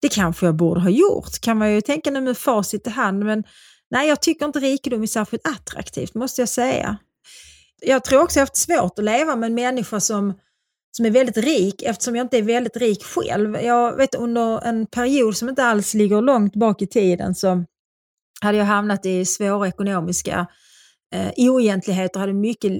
det 0.00 0.08
kanske 0.08 0.46
jag 0.46 0.54
borde 0.54 0.80
ha 0.80 0.90
gjort, 0.90 1.40
kan 1.40 1.58
man 1.58 1.72
ju 1.72 1.80
tänka 1.80 2.10
nu 2.10 2.20
med 2.20 2.38
facit 2.38 2.86
i 2.86 2.90
hand. 2.90 3.24
Men 3.24 3.44
nej, 3.90 4.08
jag 4.08 4.22
tycker 4.22 4.46
inte 4.46 4.60
rikedom 4.60 5.02
är 5.02 5.06
särskilt 5.06 5.46
attraktivt, 5.46 6.14
måste 6.14 6.42
jag 6.42 6.48
säga. 6.48 6.96
Jag 7.82 8.04
tror 8.04 8.22
också 8.22 8.38
jag 8.38 8.40
har 8.40 8.46
haft 8.46 8.56
svårt 8.56 8.98
att 8.98 9.04
leva 9.04 9.36
med 9.36 9.46
en 9.46 9.54
människa 9.54 10.00
som, 10.00 10.34
som 10.92 11.06
är 11.06 11.10
väldigt 11.10 11.36
rik 11.36 11.82
eftersom 11.82 12.16
jag 12.16 12.24
inte 12.24 12.38
är 12.38 12.42
väldigt 12.42 12.76
rik 12.76 13.04
själv. 13.04 13.56
Jag 13.62 13.96
vet 13.96 14.14
under 14.14 14.60
en 14.60 14.86
period 14.86 15.36
som 15.36 15.48
inte 15.48 15.64
alls 15.64 15.94
ligger 15.94 16.22
långt 16.22 16.56
bak 16.56 16.82
i 16.82 16.86
tiden 16.86 17.34
så 17.34 17.64
hade 18.40 18.58
jag 18.58 18.64
hamnat 18.64 19.06
i 19.06 19.24
svåra 19.24 19.68
ekonomiska 19.68 20.46
eh, 21.14 21.30
oegentligheter, 21.36 22.20
hade 22.20 22.32
mycket, 22.32 22.72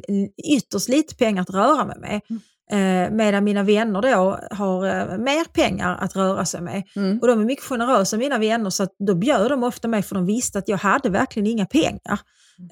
ytterst 0.45 0.89
lite 0.89 1.17
pengar 1.17 1.43
att 1.43 1.51
röra 1.51 1.85
mig 1.85 1.99
med. 2.01 2.21
Mm. 2.31 2.43
Eh, 2.71 3.11
medan 3.11 3.45
mina 3.45 3.63
vänner 3.63 4.03
då 4.03 4.39
har 4.51 4.87
eh, 4.87 5.19
mer 5.19 5.53
pengar 5.53 5.97
att 6.01 6.17
röra 6.17 6.45
sig 6.45 6.61
med. 6.61 6.83
Mm. 6.97 7.19
Och 7.19 7.29
de 7.29 7.41
är 7.41 7.45
mycket 7.45 7.65
generösa 7.65 8.17
mina 8.17 8.39
vänner 8.39 8.71
så 8.71 8.87
då 9.07 9.15
bjöd 9.15 9.51
de 9.51 9.63
ofta 9.63 9.89
mig 9.89 10.03
för 10.03 10.15
de 10.15 10.27
visste 10.27 10.59
att 10.59 10.69
jag 10.69 10.77
hade 10.77 11.09
verkligen 11.09 11.47
inga 11.47 11.67
pengar. 11.67 12.21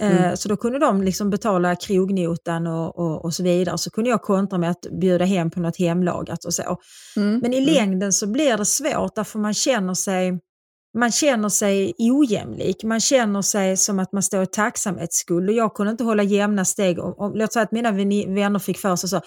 Eh, 0.00 0.18
Mm. 0.18 0.36
Så 0.36 0.48
då 0.48 0.56
kunde 0.56 0.78
de 0.78 1.02
liksom 1.02 1.30
betala 1.30 1.76
krognotan 1.76 2.66
och, 2.66 2.98
och, 2.98 3.24
och 3.24 3.34
så 3.34 3.42
vidare. 3.42 3.78
Så 3.78 3.90
kunde 3.90 4.10
jag 4.10 4.22
kontra 4.22 4.58
med 4.58 4.70
att 4.70 4.86
bjuda 5.00 5.24
hem 5.24 5.50
på 5.50 5.60
något 5.60 5.78
hemlagat 5.78 6.44
och 6.44 6.54
så. 6.54 6.78
Mm. 7.16 7.38
Men 7.38 7.52
i 7.52 7.60
längden 7.60 8.12
så 8.12 8.26
blir 8.26 8.56
det 8.56 8.64
svårt 8.64 9.14
därför 9.14 9.38
man 9.38 9.54
känner 9.54 9.94
sig 9.94 10.40
man 10.98 11.12
känner 11.12 11.48
sig 11.48 11.94
ojämlik, 11.98 12.84
man 12.84 13.00
känner 13.00 13.42
sig 13.42 13.76
som 13.76 13.98
att 13.98 14.12
man 14.12 14.22
står 14.22 14.42
i 14.42 14.46
tacksamhetsskuld. 14.46 15.48
Och 15.48 15.54
jag 15.54 15.74
kunde 15.74 15.90
inte 15.90 16.04
hålla 16.04 16.22
jämna 16.22 16.64
steg. 16.64 16.98
Om, 16.98 17.14
om, 17.18 17.32
låt 17.34 17.52
säga 17.52 17.62
att 17.62 17.72
mina 17.72 17.92
vänner 17.92 18.58
fick 18.58 18.78
för 18.78 18.96
sig 18.96 19.08
så, 19.08 19.16
ah, 19.16 19.22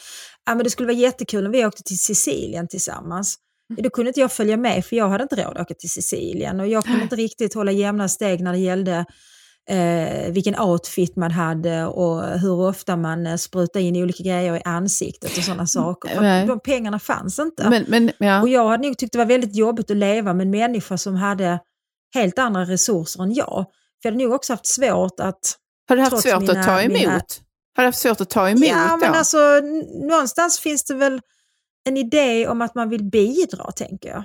men 0.56 0.64
det 0.64 0.70
skulle 0.70 0.88
vara 0.88 0.98
jättekul 0.98 1.46
om 1.46 1.52
vi 1.52 1.66
åkte 1.66 1.84
till 1.84 2.00
Sicilien 2.00 2.68
tillsammans. 2.68 3.36
Då 3.78 3.90
kunde 3.90 4.10
inte 4.10 4.20
jag 4.20 4.32
följa 4.32 4.58
med 4.58 4.86
för 4.86 4.96
jag 4.96 5.10
hade 5.10 5.24
inte 5.24 5.36
råd 5.36 5.58
att 5.58 5.62
åka 5.62 5.74
till 5.74 5.90
Sicilien. 5.90 6.60
Och 6.60 6.68
jag 6.68 6.86
kunde 6.86 7.02
inte 7.02 7.16
riktigt 7.16 7.54
hålla 7.54 7.72
jämna 7.72 8.10
steg 8.10 8.42
när 8.42 8.52
det 8.52 8.60
gällde 8.60 9.06
eh, 9.70 10.32
vilken 10.32 10.60
outfit 10.60 11.16
man 11.16 11.32
hade 11.32 11.86
och 11.86 12.24
hur 12.40 12.60
ofta 12.60 12.96
man 12.98 13.28
eh, 13.28 13.36
sprutade 13.36 13.86
in 13.86 13.96
olika 13.96 14.24
grejer 14.24 14.56
i 14.58 14.62
ansiktet 14.66 15.38
och 15.38 15.44
sådana 15.44 15.68
saker. 15.68 16.22
Nej. 16.22 16.42
att 16.42 16.48
de 16.48 16.60
pengarna 16.60 17.00
fanns 17.00 17.40
inte. 17.40 17.70
Men, 17.70 17.86
men, 17.88 18.12
ja. 18.18 18.42
Och 18.42 18.50
jag 18.50 18.70
hade 18.70 18.88
nog 18.88 18.98
tyckt 18.98 19.12
det 19.12 19.18
var 19.18 19.26
väldigt 19.26 19.56
jobbigt 19.56 19.92
att 19.92 19.98
leva 19.98 20.34
med 20.34 20.44
en 20.46 20.52
människa 20.52 20.98
som 20.98 21.16
hade 21.16 21.60
helt 22.14 22.40
andra 22.40 22.66
resurser 22.66 23.24
än 23.24 23.34
jag. 23.34 23.66
För 24.02 24.10
jag 24.10 24.12
hade 24.12 24.24
nog 24.24 24.34
också 24.34 24.54
haft 24.54 24.66
svårt 24.66 25.20
att... 25.20 25.58
Har 25.90 25.96
du 25.96 26.02
haft 26.02 26.22
svårt 26.22 26.42
mina- 26.42 26.60
att 26.60 26.66
ta 26.68 26.82
emot? 26.82 27.00
mina- 27.00 27.22
Har 27.76 27.84
du 27.84 27.86
haft 27.86 28.00
svårt 28.00 28.22
att 28.22 28.30
ta 28.30 28.50
emot 28.50 28.66
Ja, 28.68 28.98
men 28.98 29.12
då? 29.12 29.18
alltså 29.18 29.38
någonstans 30.10 30.60
finns 30.60 30.84
det 30.84 30.94
väl 30.94 31.22
en 31.90 31.98
idé 31.98 32.48
om 32.48 32.62
att 32.62 32.76
man 32.76 32.90
vill 32.90 33.04
bidra, 33.04 33.72
tänker 33.72 34.10
jag. 34.10 34.24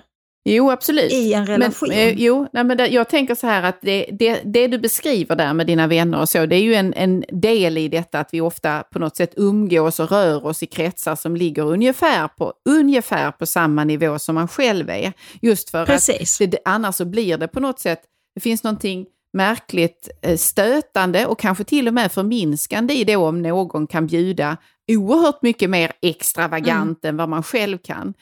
Jo, 0.49 0.71
absolut. 0.71 1.13
I 1.13 1.33
en 1.33 1.47
relation. 1.47 1.89
Men, 1.89 1.99
eh, 1.99 2.15
jo, 2.17 2.47
nej, 2.53 2.65
men 2.65 2.77
det, 2.77 2.87
jag 2.87 3.09
tänker 3.09 3.35
så 3.35 3.47
här 3.47 3.63
att 3.63 3.79
det, 3.83 4.07
det, 4.13 4.41
det 4.45 4.67
du 4.67 4.79
beskriver 4.79 5.37
där 5.37 5.53
med 5.53 5.67
dina 5.67 5.87
vänner 5.87 6.21
och 6.21 6.29
så, 6.29 6.47
det 6.47 6.57
är 6.57 6.63
ju 6.63 6.75
en, 6.75 6.95
en 6.95 7.25
del 7.29 7.79
i 7.79 7.89
detta 7.89 8.21
att 8.21 8.29
vi 8.33 8.41
ofta 8.41 8.83
på 8.83 8.99
något 8.99 9.17
sätt 9.17 9.33
umgås 9.37 10.01
och 10.01 10.11
rör 10.11 10.47
oss 10.47 10.63
i 10.63 10.67
kretsar 10.67 11.17
som 11.17 11.37
ligger 11.37 11.63
ungefär 11.63 12.29
på, 12.29 12.53
ungefär 12.65 13.31
på 13.31 13.47
samma 13.47 13.85
nivå 13.85 14.19
som 14.19 14.35
man 14.35 14.49
själv 14.49 14.91
är. 14.91 15.13
Just 15.43 15.71
för 15.71 15.87
Precis. 15.87 16.41
att 16.41 16.51
det, 16.51 16.59
annars 16.65 16.95
så 16.95 17.05
blir 17.05 17.37
det 17.39 17.49
på 17.49 17.61
något 17.61 17.81
sätt, 17.81 18.01
det 18.35 18.41
finns 18.41 18.65
någonting 18.65 19.07
märkligt 19.33 20.09
eh, 20.23 20.37
stötande 20.37 21.27
och 21.27 21.39
kanske 21.39 21.65
till 21.65 21.89
och 21.89 21.95
med 21.95 22.13
förminskande 22.13 22.95
i 22.95 23.05
det 23.05 23.17
om 23.17 23.43
någon 23.43 23.87
kan 23.87 24.07
bjuda 24.07 24.57
oerhört 24.89 25.43
mycket 25.43 25.71
mer 25.71 25.93
extravagant 26.03 27.05
än 27.05 27.17
vad 27.17 27.29
man 27.29 27.43
själv 27.43 27.79
kan. 27.79 28.15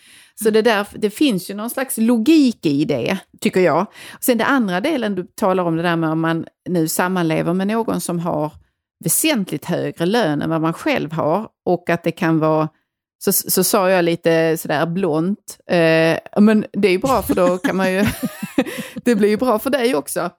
Så 0.43 0.51
det, 0.51 0.62
där, 0.62 0.87
det 0.95 1.11
finns 1.11 1.51
ju 1.51 1.55
någon 1.55 1.71
slags 1.71 1.99
logik 1.99 2.67
i 2.67 2.85
det, 2.85 3.19
tycker 3.41 3.61
jag. 3.61 3.87
Sen 4.21 4.39
det 4.39 4.45
andra 4.45 4.81
delen 4.81 5.15
du 5.15 5.27
talar 5.35 5.65
om, 5.65 5.77
det 5.77 5.83
där 5.83 5.97
med 5.97 6.11
om 6.11 6.21
man 6.21 6.47
nu 6.69 6.89
sammanlever 6.89 7.55
med 7.55 7.67
någon 7.67 8.01
som 8.01 8.19
har 8.19 8.53
väsentligt 9.05 9.65
högre 9.65 10.07
lön 10.07 10.43
än 10.43 10.51
vad 10.51 10.61
man 10.61 10.73
själv 10.73 11.12
har 11.12 11.49
och 11.65 11.91
att 11.91 12.03
det 12.03 12.12
kan 12.12 12.39
vara 12.39 12.69
så, 13.19 13.33
så 13.33 13.65
sa 13.65 13.91
jag 13.91 14.05
lite 14.05 14.57
sådär 14.57 14.87
blont, 14.87 15.59
eh, 15.67 16.43
men 16.43 16.67
det 16.73 16.89
är 16.89 16.93
ju 16.93 16.99
bra 16.99 17.23
för 17.23 17.35
då 17.35 17.59
kan 17.59 17.77
man 17.77 17.93
ju, 17.93 18.05
det 18.95 19.17
blir 19.17 19.29
ju 19.29 19.37
bra 19.37 19.59
för 19.59 19.71
dig 19.71 19.95
också. 19.95 20.31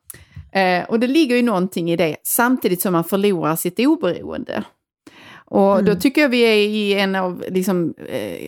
Eh, 0.51 0.83
och 0.83 0.99
det 0.99 1.07
ligger 1.07 1.35
ju 1.35 1.41
någonting 1.41 1.91
i 1.91 1.95
det, 1.95 2.15
samtidigt 2.23 2.81
som 2.81 2.93
man 2.93 3.03
förlorar 3.03 3.55
sitt 3.55 3.79
oberoende. 3.79 4.63
Och 5.55 5.83
då 5.83 5.95
tycker 5.95 6.21
jag 6.21 6.29
vi 6.29 6.41
är 6.41 6.55
i 6.55 6.93
en 6.93 7.15
av 7.15 7.43
liksom, 7.49 7.93
eh, 7.97 8.47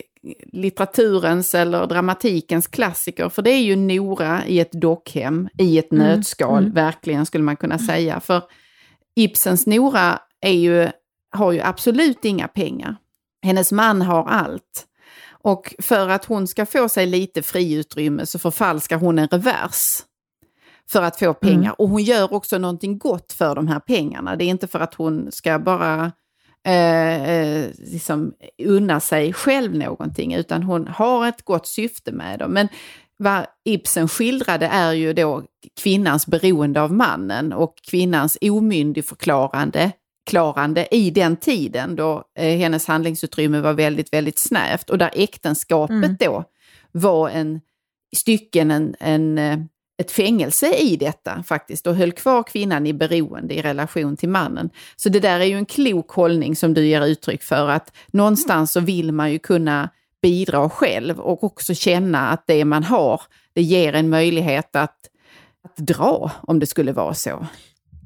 litteraturens 0.52 1.54
eller 1.54 1.86
dramatikens 1.86 2.66
klassiker, 2.66 3.28
för 3.28 3.42
det 3.42 3.50
är 3.50 3.62
ju 3.62 3.76
Nora 3.76 4.46
i 4.46 4.60
ett 4.60 4.72
dockhem, 4.72 5.48
i 5.58 5.78
ett 5.78 5.92
nötskal, 5.92 6.72
verkligen 6.72 7.26
skulle 7.26 7.44
man 7.44 7.56
kunna 7.56 7.78
säga. 7.78 8.20
För 8.20 8.42
Ibsens 9.16 9.66
Nora 9.66 10.18
är 10.40 10.52
ju, 10.52 10.88
har 11.30 11.52
ju 11.52 11.60
absolut 11.60 12.24
inga 12.24 12.48
pengar. 12.48 12.96
Hennes 13.42 13.72
man 13.72 14.02
har 14.02 14.24
allt. 14.24 14.86
Och 15.30 15.74
för 15.78 16.08
att 16.08 16.24
hon 16.24 16.46
ska 16.46 16.66
få 16.66 16.88
sig 16.88 17.06
lite 17.06 17.42
friutrymme 17.42 18.26
så 18.26 18.38
förfalskar 18.38 18.96
hon 18.96 19.18
en 19.18 19.28
revers 19.28 20.02
för 20.90 21.02
att 21.02 21.18
få 21.18 21.34
pengar. 21.34 21.74
Och 21.80 21.88
hon 21.88 22.02
gör 22.02 22.32
också 22.32 22.58
någonting 22.58 22.98
gott 22.98 23.32
för 23.32 23.54
de 23.54 23.68
här 23.68 23.80
pengarna. 23.80 24.36
Det 24.36 24.44
är 24.44 24.48
inte 24.48 24.66
för 24.66 24.80
att 24.80 24.94
hon 24.94 25.32
ska 25.32 25.58
bara 25.58 26.12
eh, 26.68 27.30
eh, 27.30 27.70
liksom 27.78 28.32
unna 28.64 29.00
sig 29.00 29.32
själv 29.32 29.74
någonting, 29.74 30.34
utan 30.34 30.62
hon 30.62 30.88
har 30.88 31.28
ett 31.28 31.42
gott 31.42 31.66
syfte 31.66 32.12
med 32.12 32.38
dem. 32.38 32.52
Men 32.52 32.68
vad 33.16 33.46
Ibsen 33.64 34.08
skildrade 34.08 34.66
är 34.66 34.92
ju 34.92 35.12
då 35.12 35.42
kvinnans 35.80 36.26
beroende 36.26 36.82
av 36.82 36.92
mannen 36.92 37.52
och 37.52 37.74
kvinnans 37.82 38.38
omyndigförklarande 38.40 39.92
klarande 40.28 40.88
i 40.90 41.10
den 41.10 41.36
tiden 41.36 41.96
då 41.96 42.24
eh, 42.38 42.58
hennes 42.58 42.86
handlingsutrymme 42.86 43.60
var 43.60 43.72
väldigt, 43.72 44.12
väldigt 44.12 44.38
snävt 44.38 44.90
och 44.90 44.98
där 44.98 45.10
äktenskapet 45.14 46.20
då 46.20 46.44
var 46.92 47.28
en 47.28 47.60
stycken 48.16 48.70
en, 48.70 48.94
en, 49.00 49.38
eh, 49.38 49.58
ett 49.98 50.10
fängelse 50.10 50.74
i 50.74 50.96
detta 50.96 51.42
faktiskt 51.42 51.86
och 51.86 51.96
höll 51.96 52.12
kvar 52.12 52.42
kvinnan 52.42 52.86
i 52.86 52.92
beroende 52.92 53.54
i 53.54 53.62
relation 53.62 54.16
till 54.16 54.28
mannen. 54.28 54.70
Så 54.96 55.08
det 55.08 55.20
där 55.20 55.40
är 55.40 55.44
ju 55.44 55.54
en 55.54 55.66
klok 55.66 56.10
hållning 56.10 56.56
som 56.56 56.74
du 56.74 56.86
ger 56.86 57.06
uttryck 57.06 57.42
för 57.42 57.68
att 57.68 57.96
någonstans 58.06 58.72
så 58.72 58.80
vill 58.80 59.12
man 59.12 59.32
ju 59.32 59.38
kunna 59.38 59.90
bidra 60.22 60.70
själv 60.70 61.20
och 61.20 61.44
också 61.44 61.74
känna 61.74 62.28
att 62.28 62.44
det 62.46 62.64
man 62.64 62.84
har, 62.84 63.20
det 63.52 63.62
ger 63.62 63.92
en 63.92 64.08
möjlighet 64.08 64.76
att, 64.76 64.96
att 65.64 65.76
dra 65.76 66.30
om 66.42 66.58
det 66.58 66.66
skulle 66.66 66.92
vara 66.92 67.14
så. 67.14 67.46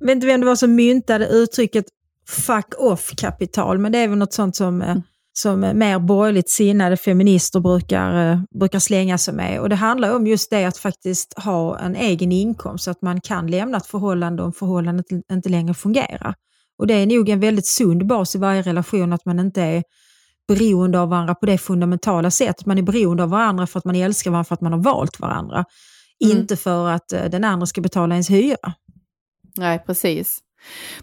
Jag 0.00 0.06
vet 0.06 0.14
inte 0.14 0.26
vem 0.26 0.40
det 0.40 0.46
var 0.46 0.56
som 0.56 0.74
myntade 0.74 1.26
uttrycket 1.26 1.84
fuck 2.28 2.74
off-kapital, 2.78 3.78
men 3.78 3.92
det 3.92 3.98
är 3.98 4.08
väl 4.08 4.18
något 4.18 4.32
sånt 4.32 4.56
som, 4.56 4.82
eh, 4.82 4.96
som 5.32 5.60
mer 5.60 5.98
borgerligt 5.98 6.50
sinnade 6.50 6.96
feminister 6.96 7.60
brukar, 7.60 8.32
eh, 8.32 8.38
brukar 8.58 8.78
slänga 8.78 9.18
sig 9.18 9.34
med. 9.34 9.60
Och 9.60 9.68
det 9.68 9.76
handlar 9.76 10.16
om 10.16 10.26
just 10.26 10.50
det 10.50 10.64
att 10.64 10.76
faktiskt 10.76 11.38
ha 11.38 11.78
en 11.78 11.96
egen 11.96 12.32
inkomst 12.32 12.84
så 12.84 12.90
att 12.90 13.02
man 13.02 13.20
kan 13.20 13.46
lämna 13.46 13.76
ett 13.76 13.86
förhållande 13.86 14.42
om 14.42 14.52
förhållandet 14.52 15.06
inte 15.32 15.48
längre 15.48 15.74
fungerar. 15.74 16.34
Och 16.78 16.86
det 16.86 16.94
är 16.94 17.06
nog 17.06 17.28
en 17.28 17.40
väldigt 17.40 17.66
sund 17.66 18.06
bas 18.06 18.34
i 18.34 18.38
varje 18.38 18.62
relation 18.62 19.12
att 19.12 19.24
man 19.24 19.38
inte 19.38 19.62
är 19.62 19.82
beroende 20.48 21.00
av 21.00 21.08
varandra 21.08 21.34
på 21.34 21.46
det 21.46 21.58
fundamentala 21.58 22.30
sättet. 22.30 22.66
Man 22.66 22.78
är 22.78 22.82
beroende 22.82 23.22
av 23.22 23.30
varandra 23.30 23.66
för 23.66 23.78
att 23.78 23.84
man 23.84 23.96
älskar 23.96 24.30
varandra 24.30 24.44
för 24.44 24.54
att 24.54 24.60
man 24.60 24.72
har 24.72 24.80
valt 24.80 25.20
varandra. 25.20 25.64
Inte 26.18 26.56
för 26.56 26.88
att 26.88 27.12
eh, 27.12 27.24
den 27.24 27.44
andra 27.44 27.66
ska 27.66 27.80
betala 27.80 28.14
ens 28.14 28.30
hyra. 28.30 28.72
Nej, 29.56 29.82
precis. 29.86 30.38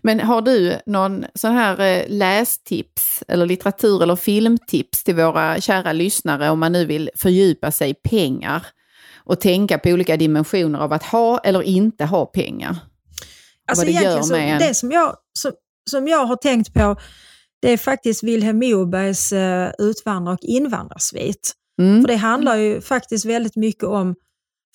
Men 0.02 0.20
har 0.20 0.42
du 0.42 0.80
någon 0.86 1.26
sån 1.36 1.52
här 1.52 1.80
eh, 1.80 2.04
lästips 2.08 3.24
eller 3.28 3.46
litteratur 3.46 4.04
eller 4.04 4.16
filmtips 4.16 5.04
till 5.04 5.16
våra 5.16 5.62
kära 5.62 5.94
lyssnare 5.94 6.50
om 6.50 6.60
man 6.60 6.72
nu 6.72 6.86
vill 6.86 7.10
fördjupa 7.16 7.72
sig 7.72 7.90
i 7.90 7.94
pengar 7.94 8.66
och 9.18 9.42
tänka 9.42 9.78
på 9.78 9.90
olika 9.90 10.18
dimensioner 10.18 10.80
av 10.80 10.94
att 10.94 11.04
ha 11.04 11.40
eller 11.40 11.62
inte 11.62 12.06
ha 12.06 12.26
pengar? 12.26 12.76
Alltså 13.68 13.86
vad 13.86 13.96
det 13.96 14.02
gör 14.02 14.22
så, 14.22 14.34
med 14.34 14.54
en. 14.54 14.60
det 14.60 14.74
som 14.74 14.92
jag, 14.92 15.16
som, 15.34 15.52
som 15.90 16.08
jag 16.08 16.26
har 16.26 16.36
tänkt 16.36 16.74
på, 16.74 16.96
det 17.62 17.72
är 17.72 17.78
faktiskt 17.78 18.24
Vilhelm 18.24 18.60
Mobergs 18.60 19.34
uh, 19.34 19.70
utvandrar 19.78 20.34
och 20.34 20.40
invandrarsvit. 20.42 21.54
Mm. 21.82 22.02
För 22.02 22.08
det 22.08 22.16
handlar 22.16 22.56
ju 22.56 22.82
faktiskt 22.82 23.26
väldigt 23.26 23.56
mycket 23.56 23.84
om 23.84 24.16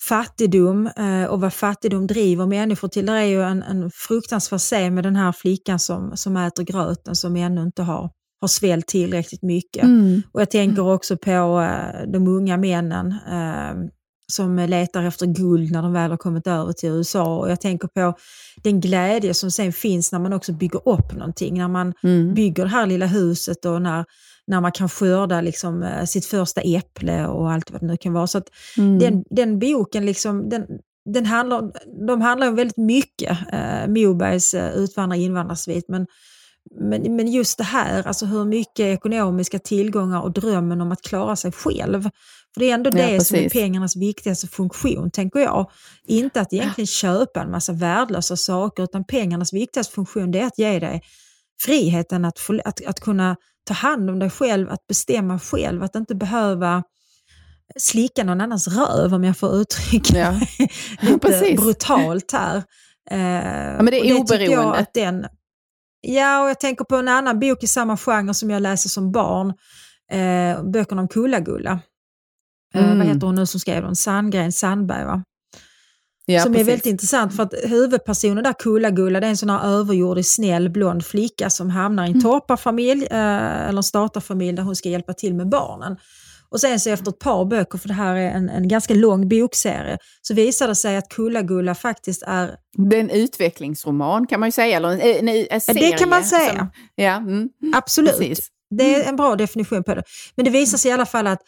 fattigdom 0.03 0.87
eh, 0.87 1.25
och 1.25 1.41
vad 1.41 1.53
fattigdom 1.53 2.07
driver 2.07 2.45
människor 2.45 2.87
till. 2.87 3.05
Det 3.05 3.11
är 3.11 3.23
ju 3.23 3.41
en, 3.43 3.63
en 3.63 3.91
fruktansvärd 3.93 4.59
scen 4.59 4.93
med 4.93 5.03
den 5.03 5.15
här 5.15 5.31
flickan 5.31 5.79
som, 5.79 6.17
som 6.17 6.37
äter 6.37 6.63
gröten 6.63 7.15
som 7.15 7.35
ännu 7.35 7.61
inte 7.61 7.83
har, 7.83 8.09
har 8.41 8.47
svällt 8.47 8.87
tillräckligt 8.87 9.41
mycket. 9.43 9.83
Mm. 9.83 10.21
Och 10.31 10.41
jag 10.41 10.51
tänker 10.51 10.81
också 10.93 11.17
på 11.17 11.31
eh, 11.61 12.11
de 12.13 12.27
unga 12.27 12.57
männen 12.57 13.15
eh, 13.31 13.89
som 14.27 14.55
letar 14.55 15.03
efter 15.03 15.25
guld 15.25 15.71
när 15.71 15.81
de 15.81 15.93
väl 15.93 16.11
har 16.11 16.17
kommit 16.17 16.47
över 16.47 16.73
till 16.73 16.89
USA. 16.89 17.37
Och 17.37 17.51
jag 17.51 17.61
tänker 17.61 17.87
på 17.87 18.13
den 18.63 18.81
glädje 18.81 19.33
som 19.33 19.51
sen 19.51 19.73
finns 19.73 20.11
när 20.11 20.19
man 20.19 20.33
också 20.33 20.53
bygger 20.53 20.89
upp 20.89 21.13
någonting. 21.13 21.57
När 21.57 21.67
man 21.67 21.93
Mm. 22.03 22.33
bygger 22.33 22.63
det 22.63 22.69
här 22.69 22.85
lilla 22.85 23.05
huset 23.05 23.65
och 23.65 23.81
när, 23.81 24.05
när 24.47 24.61
man 24.61 24.71
kan 24.71 24.89
skörda 24.89 25.41
liksom, 25.41 25.83
eh, 25.83 26.05
sitt 26.05 26.25
första 26.25 26.61
äpple 26.61 27.27
och 27.27 27.51
allt 27.51 27.71
vad 27.71 27.81
det 27.81 27.87
nu 27.87 27.97
kan 27.97 28.13
vara. 28.13 28.27
Så 28.27 28.41
Mm. 28.77 28.99
den, 28.99 29.23
den 29.29 29.59
boken, 29.59 30.05
liksom, 30.05 30.49
den, 30.49 30.65
den 31.13 31.25
handlar, 31.25 31.71
de 32.07 32.21
handlar 32.21 32.47
om 32.47 32.55
väldigt 32.55 32.77
mycket, 32.77 33.37
eh, 33.53 33.87
Mobergs 33.87 34.53
eh, 34.53 34.71
utvandrar 34.75 35.17
invandrarsvit. 35.17 35.85
Men, 35.87 36.07
men, 36.79 37.15
men 37.15 37.27
just 37.31 37.57
det 37.57 37.63
här, 37.63 38.07
alltså 38.07 38.25
hur 38.25 38.45
mycket 38.45 38.79
ekonomiska 38.79 39.59
tillgångar 39.59 40.21
och 40.21 40.31
drömmen 40.33 40.81
om 40.81 40.91
att 40.91 41.01
klara 41.01 41.35
sig 41.35 41.51
själv. 41.51 42.03
För 42.53 42.59
det 42.59 42.69
är 42.69 42.73
ändå 42.73 42.89
Ja, 42.93 43.07
det 43.07 43.25
som 43.25 43.37
är 43.37 43.41
precis. 43.43 43.53
pengarnas 43.61 43.95
viktigaste 43.95 44.47
funktion, 44.47 45.11
tänker 45.11 45.39
jag. 45.39 45.71
Inte 46.07 46.41
att 46.41 46.53
egentligen 46.53 46.87
köpa 46.87 47.41
en 47.41 47.51
massa 47.51 47.73
värdelösa 47.73 48.37
saker, 48.37 48.83
utan 48.83 49.03
pengarnas 49.03 49.53
viktigaste 49.53 49.93
funktion 49.93 50.35
är 50.35 50.45
att 50.45 50.57
ge 50.59 50.79
dig 50.79 51.01
friheten 51.61 52.25
att, 52.25 52.39
få, 52.39 52.59
att, 52.65 52.85
att 52.85 52.99
kunna 52.99 53.35
ta 53.65 53.73
hand 53.73 54.09
om 54.09 54.19
dig 54.19 54.29
själv, 54.29 54.69
att 54.69 54.87
bestämma 54.87 55.39
själv, 55.39 55.83
att 55.83 55.95
inte 55.95 56.15
behöva 56.15 56.83
slicka 57.79 58.23
någon 58.23 58.41
annans 58.41 58.67
röv 58.67 59.13
om 59.13 59.23
jag 59.23 59.37
får 59.37 59.55
uttrycka 59.55 60.17
Ja. 60.17 60.39
lite 61.01 61.55
brutalt 61.61 62.31
här. 62.31 62.63
Eh, 63.11 63.19
Ja, 63.19 63.77
men 63.77 63.85
det 63.85 64.09
är 64.09 64.21
och 64.21 64.27
tycker 64.27 64.51
jag 64.51 64.77
att 64.77 64.93
den, 64.93 65.25
Ja, 66.01 66.43
och 66.43 66.49
jag 66.49 66.59
tänker 66.59 66.85
på 66.85 66.95
en 66.95 67.07
annan 67.07 67.39
bok 67.39 67.63
i 67.63 67.67
samma 67.67 67.97
genre 67.97 68.33
som 68.33 68.49
jag 68.49 68.61
läser 68.61 68.89
som 68.89 69.11
barn. 69.11 69.53
Eh, 70.11 70.63
böckerna 70.63 71.01
om 71.01 71.07
Kulla-Gulla. 71.07 71.79
Eh, 72.75 72.83
Mm. 72.85 72.97
vad 72.97 73.07
heter 73.07 73.25
hon 73.27 73.35
nu 73.35 73.45
som 73.45 73.59
skrev 73.59 73.83
dem? 73.83 73.95
Sandgren 73.95 74.51
Sandberg 74.51 75.05
va? 75.05 75.23
Ja, 76.25 76.41
som 76.43 76.51
är 76.51 76.55
precis. 76.55 76.67
väldigt 76.67 76.85
intressant 76.85 77.35
för 77.35 77.43
att 77.43 77.53
huvudpersonen 77.63 78.43
där, 78.43 78.53
Kulla-Gulla, 78.59 79.19
det 79.19 79.25
är 79.27 79.29
en 79.29 79.37
sån 79.37 79.49
här 79.49 79.67
överjordisk, 79.67 80.35
snäll, 80.35 80.69
blond 80.69 81.05
flicka 81.05 81.49
som 81.49 81.69
hamnar 81.69 82.03
i 82.03 82.07
Mm. 82.07 82.15
en 82.17 82.23
torparfamilj 82.23 83.05
eh, 83.11 83.67
eller 83.69 83.77
en 83.77 83.83
statarfamilj 83.83 84.53
där 84.57 84.63
hon 84.63 84.75
ska 84.75 84.89
hjälpa 84.89 85.13
till 85.13 85.35
med 85.35 85.49
barnen. 85.49 85.97
Och 86.49 86.61
sen 86.61 86.79
så 86.79 86.89
efter 86.89 87.11
ett 87.11 87.19
par 87.19 87.45
böcker, 87.45 87.77
för 87.77 87.87
det 87.87 87.93
här 87.93 88.15
är 88.15 88.31
en, 88.31 88.49
en 88.49 88.67
ganska 88.67 88.93
lång 88.93 89.29
bokserie, 89.29 89.97
så 90.21 90.33
visar 90.33 90.67
det 90.67 90.75
sig 90.75 90.97
att 90.97 91.09
Kulla-Gulla 91.09 91.75
faktiskt 91.75 92.23
är 92.27 92.55
Det 92.89 92.95
är 92.95 92.99
en 92.99 93.09
utvecklingsroman 93.09 94.27
kan 94.27 94.39
man 94.39 94.47
ju 94.47 94.51
säga, 94.51 94.77
eller 94.77 94.89
en, 94.89 94.99
en, 95.01 95.27
en 95.27 95.45
det 95.51 95.59
serie. 95.59 95.97
kan 95.97 96.09
man 96.09 96.23
säga. 96.23 96.57
Som, 96.57 96.69
ja, 96.95 97.15
mm, 97.15 97.49
Absolut. 97.75 98.17
precis. 98.17 98.47
Det 98.77 98.95
är 98.95 99.09
en 99.09 99.15
bra 99.15 99.35
definition 99.35 99.83
på 99.83 99.95
det. 99.95 100.03
Men 100.35 100.45
det 100.45 100.51
visar 100.51 100.77
sig 100.77 100.91
i 100.91 100.93
alla 100.93 101.05
fall 101.05 101.27
att, 101.27 101.39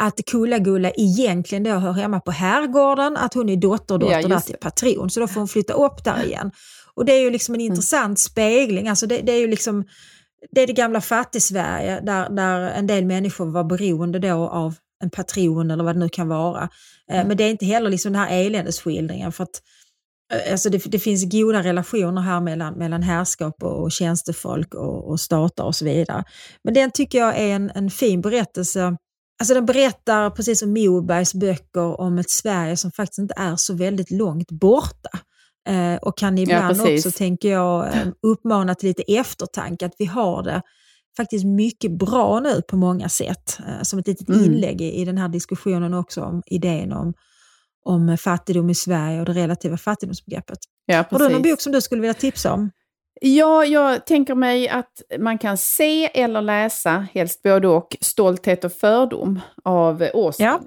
att 0.00 0.20
Kulla-Gulla 0.26 0.90
egentligen 0.96 1.64
då 1.64 1.70
hör 1.70 1.92
hemma 1.92 2.20
på 2.20 2.30
herrgården, 2.30 3.16
att 3.16 3.34
hon 3.34 3.48
är 3.48 3.56
dotterdotter 3.56 4.20
Ja, 4.20 4.28
där 4.28 4.40
till 4.40 4.56
patron, 4.60 5.10
så 5.10 5.20
då 5.20 5.28
får 5.28 5.40
hon 5.40 5.48
flytta 5.48 5.72
upp 5.74 6.04
där 6.04 6.24
igen. 6.24 6.50
Och 6.94 7.04
det 7.04 7.12
är 7.12 7.20
ju 7.20 7.30
liksom 7.30 7.54
en 7.54 7.60
intressant 7.60 8.18
spegling, 8.18 8.88
alltså 8.88 9.06
det, 9.06 9.18
det 9.18 9.32
är 9.32 9.40
ju 9.40 9.46
liksom 9.48 9.84
det 10.50 10.60
är 10.60 10.66
det 10.66 10.72
gamla 10.72 11.00
fattig-Sverige 11.00 12.00
där, 12.00 12.30
där 12.30 12.60
en 12.60 12.86
del 12.86 13.04
människor 13.06 13.46
var 13.46 13.64
beroende 13.64 14.18
då 14.18 14.48
av 14.48 14.74
en 15.02 15.10
patron 15.10 15.70
eller 15.70 15.84
vad 15.84 15.94
det 15.94 15.98
nu 15.98 16.08
kan 16.08 16.28
vara. 16.28 16.68
Eh, 17.10 17.26
Men 17.26 17.36
det 17.36 17.44
är 17.44 17.50
inte 17.50 17.66
heller 17.66 17.90
liksom 17.90 18.12
den 18.12 18.22
här 18.22 18.46
eländesskildringen 18.46 19.32
för 19.32 19.44
att 19.44 19.62
eh, 20.32 20.52
alltså 20.52 20.70
det, 20.70 20.84
det 20.84 20.98
finns 20.98 21.32
goda 21.32 21.62
relationer 21.62 22.22
här 22.22 22.40
mellan, 22.40 22.74
mellan 22.74 23.02
härskap 23.02 23.62
och, 23.62 23.82
och 23.82 23.92
tjänstefolk 23.92 24.74
och, 24.74 25.10
och 25.10 25.20
stater 25.20 25.64
och 25.64 25.74
så 25.74 25.84
vidare. 25.84 26.24
Men 26.64 26.74
den 26.74 26.90
tycker 26.90 27.18
jag 27.18 27.38
är 27.38 27.54
en, 27.54 27.70
en 27.74 27.90
fin 27.90 28.20
berättelse. 28.20 28.96
Alltså 29.40 29.54
den 29.54 29.66
berättar, 29.66 30.30
precis 30.30 30.58
som 30.58 30.72
Mobergs 30.72 31.34
böcker, 31.34 32.00
om 32.00 32.18
ett 32.18 32.30
Sverige 32.30 32.76
som 32.76 32.92
faktiskt 32.92 33.18
inte 33.18 33.34
är 33.36 33.56
så 33.56 33.74
väldigt 33.74 34.10
långt 34.10 34.50
borta. 34.50 35.10
Eh, 35.68 35.96
och 35.96 36.18
kan 36.18 36.38
ibland 36.38 36.78
precis. 36.78 37.06
också, 37.06 37.18
tänker 37.18 37.52
jag, 37.52 37.86
eh, 37.86 38.06
uppmana 38.22 38.74
till 38.74 38.88
lite 38.88 39.02
eftertanke, 39.02 39.86
att 39.86 39.94
vi 39.98 40.04
har 40.04 40.42
det 40.42 40.62
faktiskt 41.16 41.44
mycket 41.44 41.98
bra 41.98 42.40
nu 42.40 42.62
på 42.68 42.76
många 42.76 43.08
sätt. 43.08 43.58
Eh, 43.68 43.82
som 43.82 43.98
ett 43.98 44.06
litet 44.06 44.28
Mm. 44.28 44.44
inlägg 44.44 44.80
i, 44.80 44.92
i 45.00 45.04
den 45.04 45.18
här 45.18 45.28
diskussionen 45.28 45.94
också 45.94 46.22
om 46.22 46.42
idén 46.46 46.92
om, 46.92 47.14
om 47.84 48.18
fattigdom 48.18 48.70
i 48.70 48.74
Sverige 48.74 49.20
och 49.20 49.26
det 49.26 49.32
relativa 49.32 49.76
fattigdomsbegreppet. 49.76 50.58
Ja, 50.86 51.04
Har 51.10 51.18
du 51.18 51.28
någon 51.28 51.42
bok 51.42 51.60
som 51.60 51.72
du 51.72 51.80
skulle 51.80 52.00
vilja 52.00 52.14
tipsa 52.14 52.52
om? 52.52 52.70
Ja, 53.20 53.64
jag 53.64 54.06
tänker 54.06 54.34
mig 54.34 54.68
att 54.68 55.02
man 55.18 55.38
kan 55.38 55.58
se 55.58 56.20
eller 56.20 56.42
läsa, 56.42 57.06
helst 57.14 57.42
både 57.42 57.68
och, 57.68 57.96
Stolthet 58.00 58.64
och 58.64 58.72
fördom 58.72 59.40
av 59.64 60.08
Austen. 60.14 60.46
Ja. 60.46 60.60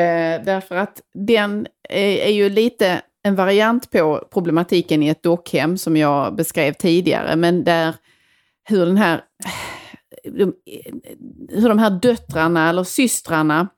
Eh, 0.00 0.44
därför 0.44 0.76
att 0.76 1.00
den 1.14 1.66
är, 1.88 2.16
är 2.16 2.30
ju 2.30 2.50
lite 2.50 3.02
en 3.22 3.34
variant 3.34 3.90
på 3.90 4.28
problematiken 4.32 5.02
i 5.02 5.08
ett 5.08 5.22
dockhem 5.22 5.78
som 5.78 5.96
jag 5.96 6.36
beskrev 6.36 6.72
tidigare, 6.72 7.36
men 7.36 7.64
där 7.64 7.94
hur 8.64 8.86
den 8.86 8.96
här 8.96 9.20
de, 10.24 10.54
hur 11.48 11.68
de 11.68 11.78
här 11.78 11.90
döttrarna 11.90 12.68
eller 12.68 12.84
systrarna 12.84 13.68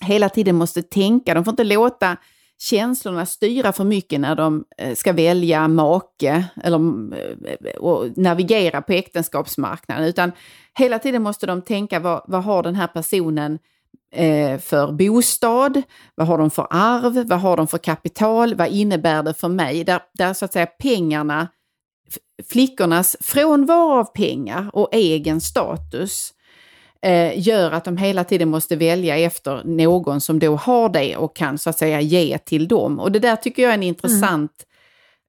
hela 0.00 0.28
tiden 0.28 0.56
måste 0.56 0.82
tänka. 0.82 1.34
De 1.34 1.44
får 1.44 1.52
inte 1.52 1.64
låta 1.64 2.16
känslorna 2.58 3.26
styra 3.26 3.72
för 3.72 3.84
mycket 3.84 4.20
när 4.20 4.34
de 4.34 4.64
eh, 4.78 4.94
ska 4.94 5.12
välja 5.12 5.68
make 5.68 6.44
eller 6.64 6.78
eh, 7.64 7.76
och 7.78 8.18
navigera 8.18 8.82
på 8.82 8.92
äktenskapsmarknaden. 8.92 10.04
Utan 10.04 10.32
hela 10.78 10.98
tiden 10.98 11.22
måste 11.22 11.46
de 11.46 11.62
tänka 11.62 12.00
vad, 12.00 12.24
vad 12.26 12.44
har 12.44 12.62
den 12.62 12.74
här 12.74 12.86
personen 12.86 13.58
eh, 14.12 14.58
för 14.58 14.92
bostad? 14.92 15.82
Vad 16.14 16.26
har 16.26 16.38
de 16.38 16.50
för 16.50 16.66
arv? 16.70 17.28
Vad 17.28 17.40
har 17.40 17.56
de 17.56 17.66
för 17.66 17.78
kapital? 17.78 18.54
Vad 18.54 18.68
innebär 18.68 19.22
det 19.22 19.34
för 19.34 19.48
mig? 19.48 19.84
Där, 19.84 20.00
där 20.14 20.34
så 20.34 20.44
att 20.44 20.52
säga 20.52 20.66
pengarna, 20.66 21.48
flickornas 22.48 23.16
frånvaro 23.20 23.98
av 23.98 24.04
pengar 24.04 24.70
och 24.72 24.88
egen 24.92 25.40
status 25.40 26.34
eh, 27.06 27.48
gör 27.48 27.70
att 27.70 27.84
de 27.84 27.96
hela 27.96 28.24
tiden 28.24 28.48
måste 28.48 28.76
välja 28.76 29.18
efter 29.18 29.62
någon 29.64 30.20
som 30.20 30.38
då 30.38 30.56
har 30.56 30.88
det 30.88 31.16
och 31.16 31.36
kan 31.36 31.58
så 31.58 31.70
att 31.70 31.78
säga 31.78 32.00
ge 32.00 32.38
till 32.38 32.68
dem. 32.68 33.00
Och 33.00 33.12
det 33.12 33.18
där 33.18 33.36
tycker 33.36 33.62
jag 33.62 33.70
är 33.70 33.74
en 33.74 33.82
intressant 33.82 34.64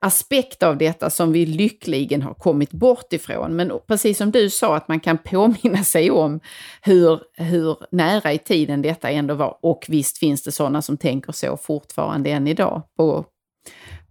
aspekt 0.02 0.64
av 0.64 0.78
detta 0.78 1.10
som 1.10 1.32
vi 1.32 1.46
lyckligen 1.46 2.22
har 2.22 2.34
kommit 2.34 2.72
bort 2.72 3.14
ifrån. 3.14 3.56
Men 3.56 3.72
precis 3.88 4.18
som 4.18 4.32
du 4.32 4.50
sa, 4.50 4.76
att 4.76 4.88
man 4.88 5.00
kan 5.00 5.18
påminna 5.24 5.84
sig 5.84 6.12
om 6.12 6.40
hur, 6.82 7.22
hur 7.34 7.78
nära 7.92 8.34
i 8.34 8.38
tiden 8.38 8.82
detta 8.82 9.10
ändå 9.10 9.34
var. 9.34 9.58
Och 9.62 9.86
visst 9.88 10.18
finns 10.18 10.44
det 10.44 10.52
sådana 10.52 10.82
som 10.82 10.98
tänker 10.98 11.32
så 11.32 11.58
fortfarande 11.58 12.30
än 12.30 12.48
idag 12.48 12.82
på, 12.98 13.26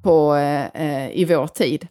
på, 0.03 0.35
eh, 0.35 0.67
eh, 0.67 1.11
i 1.11 1.25
vår 1.25 1.47
tid. 1.47 1.87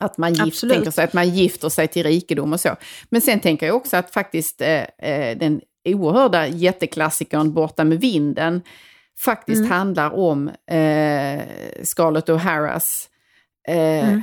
Att 0.00 0.18
man 0.18 0.30
gift, 0.34 0.42
Absolut. 0.46 0.74
tänker 0.74 0.90
sig 0.90 1.04
att 1.04 1.12
man 1.12 1.28
gifter 1.28 1.68
sig 1.68 1.88
till 1.88 2.02
rikedom 2.02 2.52
och 2.52 2.60
så. 2.60 2.76
Men 3.10 3.20
sen 3.20 3.40
tänker 3.40 3.66
jag 3.66 3.76
också 3.76 3.96
att 3.96 4.10
faktiskt 4.10 4.60
eh, 4.60 4.82
eh, 4.98 5.38
den 5.38 5.60
oerhörda 5.84 6.46
jätteklassikern 6.46 7.52
Borta 7.52 7.84
med 7.84 8.00
vinden 8.00 8.62
faktiskt 9.24 9.58
Mm. 9.58 9.70
handlar 9.70 10.10
om 10.10 10.48
eh, 10.48 11.42
Scarlett 11.82 12.28
O'Haras 12.28 13.08
eh, 13.68 14.08
Mm. 14.08 14.22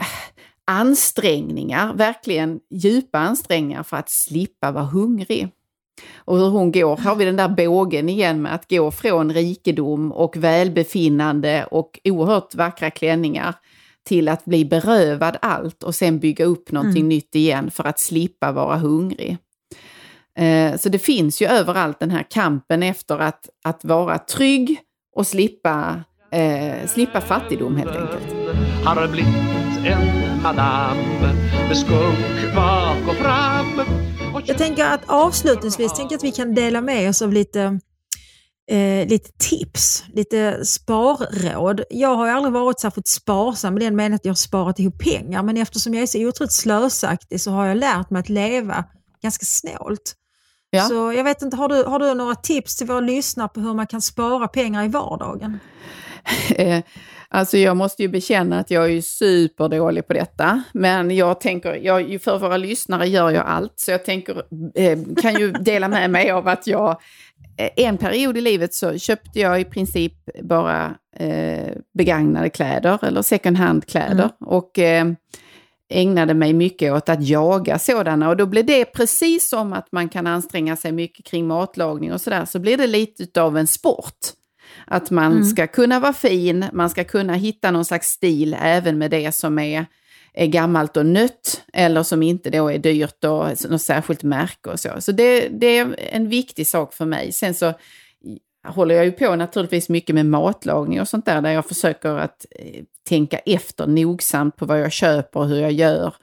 ansträngningar, 0.67 1.93
verkligen 1.93 2.59
djupa 2.69 3.19
ansträngningar 3.19 3.83
för 3.83 3.97
att 3.97 4.09
slippa 4.09 4.71
vara 4.71 4.83
hungrig. 4.85 5.47
Och 6.15 6.37
hur 6.37 6.49
hon 6.49 6.71
går, 6.71 6.97
har 6.97 7.15
vi 7.15 7.25
den 7.25 7.35
där 7.35 7.47
bågen 7.47 8.09
igen 8.09 8.41
med 8.41 8.55
att 8.55 8.69
gå 8.69 8.91
från 8.91 9.33
rikedom 9.33 10.11
och 10.11 10.37
välbefinnande 10.37 11.65
och 11.71 11.99
oerhört 12.03 12.55
vackra 12.55 12.91
klänningar 12.91 13.53
till 14.05 14.29
att 14.29 14.45
bli 14.45 14.65
berövad 14.65 15.37
allt 15.41 15.83
och 15.83 15.95
sen 15.95 16.19
bygga 16.19 16.45
upp 16.45 16.71
någonting 16.71 17.01
Mm. 17.01 17.09
nytt 17.09 17.35
igen 17.35 17.71
för 17.71 17.83
att 17.87 17.99
slippa 17.99 18.51
vara 18.51 18.77
hungrig. 18.77 19.37
Eh, 20.37 20.77
så 20.77 20.89
det 20.89 20.99
finns 20.99 21.41
ju 21.41 21.47
överallt 21.47 21.99
den 21.99 22.11
här 22.11 22.25
kampen 22.29 22.83
efter 22.83 23.19
att, 23.19 23.49
att 23.63 23.85
vara 23.85 24.17
trygg 24.17 24.79
och 25.15 25.27
slippa, 25.27 26.03
eh, 26.31 26.87
slippa 26.87 27.21
fattigdom 27.21 27.75
helt 27.75 27.95
enkelt. 27.95 28.55
Har 28.85 29.07
blivit 29.07 29.35
en 29.85 30.41
madam 30.43 30.97
med 31.67 31.77
skunk 31.77 32.55
bak 32.55 33.07
och 33.09 33.15
fram 33.15 33.81
Jag 34.45 34.57
tänker 34.57 34.85
att 34.85 35.01
avslutningsvis 35.05 35.93
tänker 35.93 36.15
att 36.15 36.23
vi 36.23 36.31
kan 36.31 36.55
dela 36.55 36.81
med 36.81 37.09
oss 37.09 37.21
av 37.21 37.33
lite, 37.33 37.79
eh, 38.71 39.07
lite 39.07 39.31
tips, 39.37 40.03
lite 40.13 40.65
sparråd. 40.65 41.83
Jag 41.89 42.15
har 42.15 42.25
ju 42.25 42.31
aldrig 42.31 42.53
varit 42.53 42.79
särskilt 42.79 43.07
sparsam 43.07 43.77
i 43.77 43.79
den 43.79 43.95
meningen 43.95 44.15
att 44.15 44.25
jag 44.25 44.31
har 44.31 44.35
sparat 44.35 44.79
ihop 44.79 44.99
pengar, 44.99 45.43
men 45.43 45.57
eftersom 45.57 45.93
jag 45.93 46.03
är 46.03 46.07
så 46.07 46.27
otroligt 46.27 46.53
slösaktig 46.53 47.41
så 47.41 47.51
har 47.51 47.65
jag 47.65 47.77
lärt 47.77 48.09
mig 48.09 48.19
att 48.19 48.29
leva 48.29 48.85
ganska 49.21 49.45
snålt. 49.45 50.15
Ja. 50.69 50.83
Så 50.83 51.13
jag 51.13 51.23
vet 51.23 51.41
inte, 51.41 51.57
har 51.57 51.69
du, 51.69 51.83
har 51.83 51.99
du 51.99 52.13
några 52.13 52.35
tips 52.35 52.75
till 52.75 52.87
våra 52.87 52.99
lyssnare 52.99 53.47
på 53.47 53.59
hur 53.59 53.73
man 53.73 53.87
kan 53.87 54.01
spara 54.01 54.47
pengar 54.47 54.85
i 54.85 54.87
vardagen? 54.87 55.59
Eh, 56.55 56.83
Alltså 57.35 57.57
jag 57.57 57.77
måste 57.77 58.03
ju 58.03 58.09
bekänna 58.09 58.59
att 58.59 58.71
jag 58.71 58.91
är 58.91 59.01
superdålig 59.01 60.07
på 60.07 60.13
detta. 60.13 60.63
Men 60.73 61.11
jag 61.11 61.39
tänker, 61.39 61.75
jag, 61.75 62.21
för 62.21 62.39
våra 62.39 62.57
lyssnare 62.57 63.07
gör 63.07 63.31
jag 63.31 63.45
allt. 63.45 63.73
Så 63.75 63.91
jag 63.91 64.05
tänker, 64.05 64.37
eh, 64.75 64.99
kan 65.21 65.35
ju 65.39 65.51
dela 65.51 65.87
med 65.87 66.09
mig 66.09 66.31
av 66.31 66.47
att 66.47 66.67
jag, 66.67 66.99
en 67.57 67.97
period 67.97 68.37
i 68.37 68.41
livet 68.41 68.73
så 68.73 68.97
köpte 68.97 69.39
jag 69.39 69.61
i 69.61 69.65
princip 69.65 70.13
bara 70.43 70.95
eh, 71.17 71.71
begagnade 71.93 72.49
kläder 72.49 72.99
eller 73.05 73.21
second 73.21 73.57
hand-kläder. 73.57 74.29
Och 74.39 74.79
eh, 74.79 75.05
ägnade 75.89 76.33
mig 76.33 76.53
mycket 76.53 76.93
åt 76.93 77.09
att 77.09 77.23
jaga 77.27 77.79
sådana. 77.79 78.29
Och 78.29 78.37
då 78.37 78.45
blir 78.45 78.63
det 78.63 78.85
precis 78.85 79.49
som 79.49 79.73
att 79.73 79.91
man 79.91 80.09
kan 80.09 80.27
anstränga 80.27 80.75
sig 80.75 80.91
mycket 80.91 81.25
kring 81.25 81.47
matlagning 81.47 82.13
och 82.13 82.21
sådär, 82.21 82.45
så 82.45 82.59
blir 82.59 82.77
det 82.77 82.87
lite 82.87 83.41
av 83.41 83.57
en 83.57 83.67
sport. 83.67 84.17
Att 84.87 85.11
man 85.11 85.31
Mm. 85.31 85.43
ska 85.45 85.67
kunna 85.67 85.99
vara 85.99 86.13
fin, 86.13 86.65
man 86.73 86.89
ska 86.89 87.03
kunna 87.03 87.33
hitta 87.33 87.71
någon 87.71 87.85
slags 87.85 88.07
stil 88.07 88.57
även 88.61 88.97
med 88.97 89.11
det 89.11 89.31
som 89.31 89.59
är, 89.59 89.85
är 90.35 90.47
gammalt 90.47 90.97
och 90.97 91.05
nött 91.05 91.61
eller 91.73 92.03
som 92.03 92.23
inte 92.23 92.49
då 92.49 92.71
är 92.71 92.77
dyrt 92.77 93.23
och 93.23 93.69
något 93.69 93.81
särskilt 93.81 94.23
märke 94.23 94.69
och 94.69 94.79
så. 94.79 94.89
Så 94.99 95.11
det, 95.11 95.47
det 95.47 95.77
är 95.77 95.95
en 95.97 96.29
viktig 96.29 96.67
sak 96.67 96.93
för 96.93 97.05
mig. 97.05 97.31
Sen 97.31 97.53
så 97.53 97.73
håller 98.67 98.95
jag 98.95 99.05
ju 99.05 99.11
på 99.11 99.35
naturligtvis 99.35 99.89
mycket 99.89 100.15
med 100.15 100.25
matlagning 100.25 101.01
och 101.01 101.07
sånt 101.07 101.25
där, 101.25 101.41
där 101.41 101.49
jag 101.51 101.65
försöker 101.65 102.09
att 102.09 102.45
eh, 102.51 102.83
tänka 103.09 103.37
efter 103.37 103.87
nogsamt 103.87 104.55
på 104.55 104.65
vad 104.65 104.81
jag 104.81 104.91
köper 104.91 105.39
och 105.39 105.47
hur 105.47 105.59
jag 105.59 105.71
gör 105.71 106.13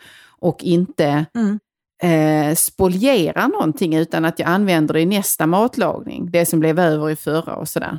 och 0.40 0.62
inte 0.64 1.26
Mm. 1.34 1.58
eh, 2.02 2.54
spoliera 2.54 3.46
någonting 3.46 3.94
utan 3.96 4.24
att 4.24 4.38
jag 4.38 4.48
använder 4.48 4.94
det 4.94 5.00
i 5.00 5.06
nästa 5.06 5.46
matlagning. 5.46 6.30
Det 6.30 6.46
som 6.46 6.60
blev 6.60 6.78
över 6.78 7.10
i 7.10 7.16
förra 7.16 7.54
och 7.56 7.68
sådär. 7.68 7.98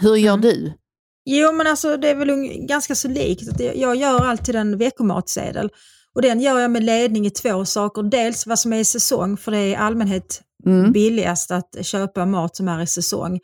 Hur 0.00 0.16
gör 0.16 0.34
Mm. 0.34 0.40
du? 0.40 0.72
Jo, 1.30 1.52
men 1.52 1.66
alltså 1.66 1.96
det 1.96 2.08
är 2.08 2.14
väl 2.14 2.28
ganska 2.66 2.94
så 2.94 3.08
likt. 3.08 3.60
Jag- 3.74 3.96
gör 3.96 4.24
alltid 4.24 4.56
en 4.56 4.78
veckomatsedel. 4.78 5.70
Och 6.14 6.22
den 6.22 6.40
gör 6.40 6.58
jag 6.58 6.70
med 6.70 6.82
ledning 6.84 7.26
i 7.26 7.30
två 7.30 7.64
saker. 7.64 8.02
Dels 8.02 8.46
vad 8.46 8.58
som 8.58 8.72
är 8.72 8.78
i 8.78 8.84
säsong, 8.84 9.36
för 9.36 9.50
det 9.52 9.58
är 9.58 9.66
i 9.66 9.74
allmänhet 9.76 10.42
Mm. 10.66 10.92
billigast 10.92 11.50
att 11.50 11.76
köpa 11.86 12.26
mat 12.26 12.56
som 12.56 12.68
är 12.68 12.82
i 12.82 12.86
säsong. 12.86 13.40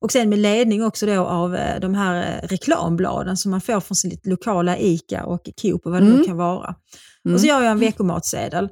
Och 0.00 0.12
sen 0.12 0.28
med 0.28 0.38
ledning 0.38 0.84
också 0.84 1.06
då 1.06 1.26
av 1.26 1.56
eh, 1.56 1.80
de 1.80 1.94
här 1.94 2.40
eh, 2.42 2.48
reklambladen 2.48 3.36
som 3.36 3.50
man 3.50 3.60
får 3.60 3.80
från 3.80 3.96
sitt 3.96 4.26
lokala 4.26 4.78
ICA 4.78 5.24
och 5.24 5.48
Coop 5.62 5.86
och 5.86 5.92
vad 5.92 6.02
det 6.02 6.06
Mm. 6.06 6.18
nu 6.18 6.24
kan 6.24 6.36
vara. 6.36 6.74
Mm. 7.24 7.34
Och 7.34 7.40
så 7.40 7.46
gör 7.46 7.62
jag 7.62 7.70
en 7.70 7.78
veckomatsedel 7.78 8.68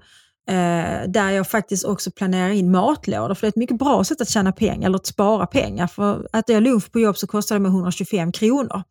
eh, 0.49 1.09
där 1.09 1.31
jag 1.31 1.49
faktiskt 1.51 1.85
också 1.85 2.11
planerar 2.11 2.49
in 2.51 2.71
matlådor. 2.71 3.35
För 3.35 3.41
det 3.41 3.47
är 3.47 3.49
ett 3.49 3.57
mycket 3.57 3.79
bra 3.79 4.05
sätt 4.05 4.21
att 4.21 4.29
tjäna 4.29 4.53
pengar 4.53 4.87
eller 4.89 4.97
att 4.97 5.07
spara 5.07 5.47
pengar. 5.47 5.87
För 5.87 6.29
att 6.33 6.49
jag 6.49 6.63
lunch 6.63 6.93
på 6.93 7.01
jobb 7.01 7.17
så 7.17 7.27
kostar 7.27 7.57
det 7.57 7.61
mig 7.61 7.69
125 7.71 8.33
kronor. 8.33 8.83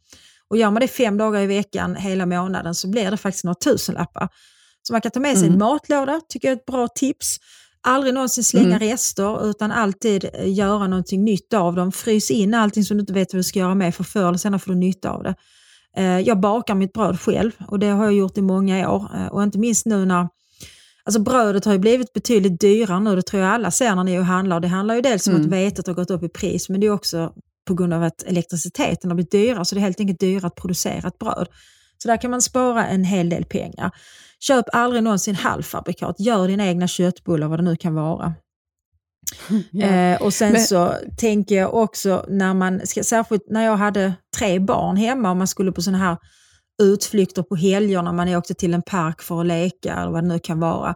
Och 0.50 0.58
gör 0.58 0.72
man 0.72 0.82
det 0.82 0.88
fem 0.88 1.18
dagar 1.18 1.42
i 1.42 1.48
veckan 1.48 1.96
hela 1.96 2.26
månaden 2.26 2.76
så 2.76 2.88
blir 2.90 3.12
det 3.12 3.18
faktiskt 3.18 3.44
några 3.44 3.56
tusenlappar. 3.56 4.30
Så 4.84 4.94
man 4.94 5.02
kan 5.02 5.12
ta 5.12 5.20
med 5.20 5.38
sig 5.38 5.48
en 5.48 5.54
Mm. 5.56 5.68
matlåda, 5.68 6.22
tycker 6.30 6.48
jag 6.48 6.54
är 6.54 6.58
ett 6.60 6.66
bra 6.66 6.88
tips. 6.88 7.38
Aldrig 7.88 8.14
någonsin 8.14 8.44
slänga 8.44 8.68
Mm. 8.76 8.80
rester 8.80 9.50
utan 9.50 9.72
alltid 9.72 10.26
eh, 10.34 10.54
göra 10.54 10.88
någonting 10.88 11.24
nytt 11.24 11.54
av 11.54 11.76
dem. 11.76 11.92
Frys 11.92 12.32
in 12.32 12.54
allting 12.54 12.84
som 12.84 12.98
du 12.98 13.02
inte 13.02 13.14
vet 13.14 13.34
vad 13.34 13.40
du 13.40 13.44
ska 13.44 13.60
göra 13.60 13.76
med 13.76 13.96
för 13.96 14.04
förr 14.04 14.28
eller 14.28 14.38
senare 14.38 14.60
får 14.60 14.72
du 14.72 14.78
nytta 14.78 15.10
av 15.10 15.24
det. 15.24 15.36
Eh, 15.98 16.20
Jag 16.20 16.40
bakar 16.40 16.76
mitt 16.76 16.94
bröd 16.94 17.20
själv 17.22 17.52
och 17.68 17.80
det 17.80 17.88
har 17.88 18.04
jag 18.04 18.14
gjort 18.14 18.38
i 18.38 18.42
många 18.42 18.90
år. 18.90 19.10
Eh, 19.16 19.28
Och 19.28 19.44
inte 19.44 19.58
minst 19.60 19.86
nu 19.86 20.06
när 20.06 20.28
Alltså 21.06 21.20
brödet 21.22 21.66
har 21.66 21.74
ju 21.74 21.80
blivit 21.80 22.14
betydligt 22.14 22.60
dyrare 22.62 23.00
nu, 23.00 23.16
det 23.16 23.22
tror 23.22 23.42
jag 23.44 23.52
alla 23.52 23.72
ser 23.72 23.96
när 23.96 24.04
ni 24.04 24.22
handlar. 24.22 24.60
Det 24.60 24.68
handlar 24.68 24.96
ju 24.96 25.02
dels 25.02 25.28
om 25.28 25.34
Mm. 25.34 25.46
att 25.46 25.52
vetet 25.54 25.88
har 25.88 25.94
gått 25.94 26.10
upp 26.12 26.24
i 26.24 26.30
pris, 26.30 26.70
men 26.70 26.80
det 26.82 26.88
är 26.88 26.92
också 26.92 27.34
på 27.68 27.74
grund 27.74 27.94
av 27.94 28.04
att 28.04 28.24
elektriciteten 28.24 29.10
har 29.10 29.16
blivit 29.16 29.32
dyrare, 29.32 29.66
så 29.66 29.76
det 29.76 29.80
är 29.80 29.84
helt 29.84 30.00
enkelt 30.00 30.20
dyrare 30.20 30.48
att 30.48 30.56
producera 30.56 31.08
ett 31.08 31.18
bröd. 31.20 31.48
Så 31.98 32.08
där 32.08 32.18
kan 32.22 32.32
man 32.32 32.42
spara 32.42 32.88
en 32.88 33.04
hel 33.04 33.30
del 33.30 33.46
pengar. 33.46 33.92
Köp 34.40 34.66
aldrig 34.74 35.04
någonsin 35.04 35.36
halvfabrikat, 35.36 36.16
gör 36.20 36.48
dina 36.48 36.66
egna 36.68 36.88
köttbullar, 36.88 37.48
vad 37.48 37.60
det 37.60 37.64
nu 37.64 37.76
kan 37.76 37.94
vara. 37.96 38.34
Eh, 39.84 40.22
och 40.22 40.34
sen 40.34 40.52
Men- 40.52 40.62
så 40.62 40.94
tänker 41.18 41.56
jag 41.56 41.74
också 41.74 42.26
när 42.30 42.54
man, 42.54 42.82
ska, 42.88 43.04
särskilt 43.04 43.44
när 43.50 43.66
jag 43.66 43.78
hade 43.78 44.14
tre 44.38 44.60
barn 44.60 44.96
hemma 44.98 45.30
och 45.30 45.38
man 45.38 45.48
skulle 45.48 45.72
på 45.72 45.82
sådana 45.82 45.98
här 46.04 46.18
utflykter 46.82 47.44
på 47.44 47.56
helgerna, 47.56 48.12
man 48.14 48.36
åkte 48.36 48.54
till 48.54 48.74
en 48.74 48.82
park 48.82 49.22
för 49.22 49.40
att 49.42 49.46
leka 49.46 49.94
eller 49.94 50.12
vad 50.12 50.24
det 50.24 50.28
nu 50.28 50.40
kan 50.40 50.60
vara. 50.60 50.96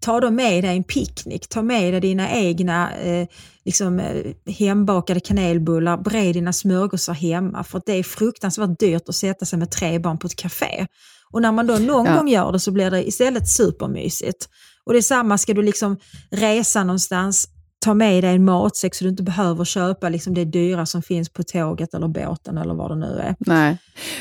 Ta 0.00 0.20
då 0.20 0.30
med 0.30 0.64
dig 0.64 0.76
en 0.76 0.84
picknick, 0.84 1.48
ta 1.48 1.62
med 1.62 1.92
dig 1.92 2.00
dina 2.00 2.30
egna 2.32 2.92
eh, 2.96 3.26
liksom, 3.64 4.00
eh, 4.00 4.52
hembakade 4.58 5.20
kanelbullar, 5.20 5.96
bred 5.96 6.34
dina 6.34 6.52
smörgåsar 6.52 7.12
hemma 7.14 7.64
för 7.64 7.82
det 7.86 7.92
är 7.92 8.02
fruktansvärt 8.02 8.78
dyrt 8.78 9.08
att 9.08 9.14
sätta 9.14 9.44
sig 9.46 9.58
med 9.58 9.70
tre 9.70 9.98
barn 9.98 10.18
på 10.18 10.26
ett 10.26 10.36
café. 10.36 10.86
Och 11.32 11.42
när 11.42 11.52
man 11.52 11.66
då 11.66 11.74
någon 11.74 12.06
Ja. 12.06 12.16
gång 12.16 12.28
gör 12.28 12.52
det 12.52 12.60
så 12.60 12.70
blir 12.72 12.90
det 12.90 13.08
istället 13.08 13.48
supermysigt. 13.48 14.48
Och 14.84 14.92
det 14.92 14.98
är 14.98 15.02
samma, 15.02 15.38
ska 15.38 15.54
du 15.54 15.62
liksom 15.62 15.96
resa 16.30 16.84
någonstans, 16.84 17.48
ta 17.78 17.94
med 17.94 18.24
dig 18.24 18.34
en 18.34 18.44
matsäck 18.44 18.94
så 18.94 19.04
du 19.04 19.10
inte 19.10 19.22
behöver 19.22 19.64
köpa 19.64 20.08
liksom 20.08 20.34
det 20.34 20.44
dyra 20.44 20.86
som 20.86 21.02
finns 21.02 21.28
på 21.28 21.42
tåget 21.42 21.94
eller 21.94 22.08
båten 22.08 22.58
eller 22.58 22.74
vad 22.74 22.90
det 22.90 22.96
nu 22.96 23.18
är. 23.18 23.34
Nej. 23.38 23.78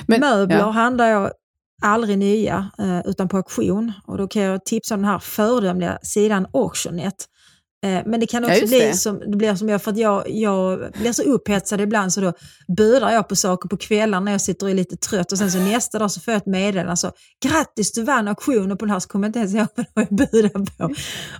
Men, 0.07 0.19
Möbler 0.19 0.57
ja. 0.57 0.69
handlar 0.69 1.07
jag 1.07 1.31
aldrig 1.81 2.17
nya 2.17 2.69
eh, 2.79 2.99
utan 3.05 3.29
på 3.29 3.37
auktion 3.37 3.91
och 4.05 4.17
då 4.17 4.27
kan 4.27 4.41
jag 4.41 4.65
tipsa 4.65 4.95
om 4.95 5.01
den 5.01 5.11
här 5.11 5.19
föredömliga 5.19 5.99
sidan 6.01 6.47
Auctionet. 6.53 7.15
Eh, 7.85 8.01
men 8.05 8.19
det 8.19 8.27
kan 8.27 8.43
Ja, 8.43 8.49
också 8.49 8.61
just 8.61 8.71
bli 8.73 8.79
det. 8.79 8.93
som, 8.93 9.19
det 9.19 9.37
blir 9.37 9.55
som 9.55 9.69
jag, 9.69 9.81
för 9.81 9.91
att 9.91 9.97
jag, 9.97 10.23
jag 10.29 10.91
blir 10.99 11.11
så 11.11 11.23
upphetsad 11.23 11.81
ibland 11.81 12.13
så 12.13 12.21
då 12.21 12.33
budar 12.77 13.11
jag 13.11 13.27
på 13.27 13.35
saker 13.35 13.69
på 13.69 13.77
kvällarna 13.77 14.19
när 14.19 14.31
jag 14.31 14.41
sitter 14.41 14.65
och 14.65 14.69
är 14.69 14.73
lite 14.75 14.97
trött 14.97 15.31
och 15.31 15.37
sen 15.37 15.51
så 15.51 15.59
nästa 15.59 15.99
dag 15.99 16.11
så 16.11 16.19
får 16.21 16.31
jag 16.33 16.37
ett 16.41 16.45
meddelande 16.45 16.97
så 16.97 17.11
grattis 17.45 17.91
du 17.93 18.03
vann 18.03 18.27
auktionen 18.27 18.77
på 18.77 18.85
den 18.85 18.91
här 18.91 18.99
så 18.99 19.07
kommer 19.07 19.25
jag 19.25 19.29
inte 19.29 19.39
ens 19.39 19.53
ihåg 19.53 19.87
vad 19.93 20.07
jag 20.09 20.15
budade 20.31 20.49
på. 20.77 20.93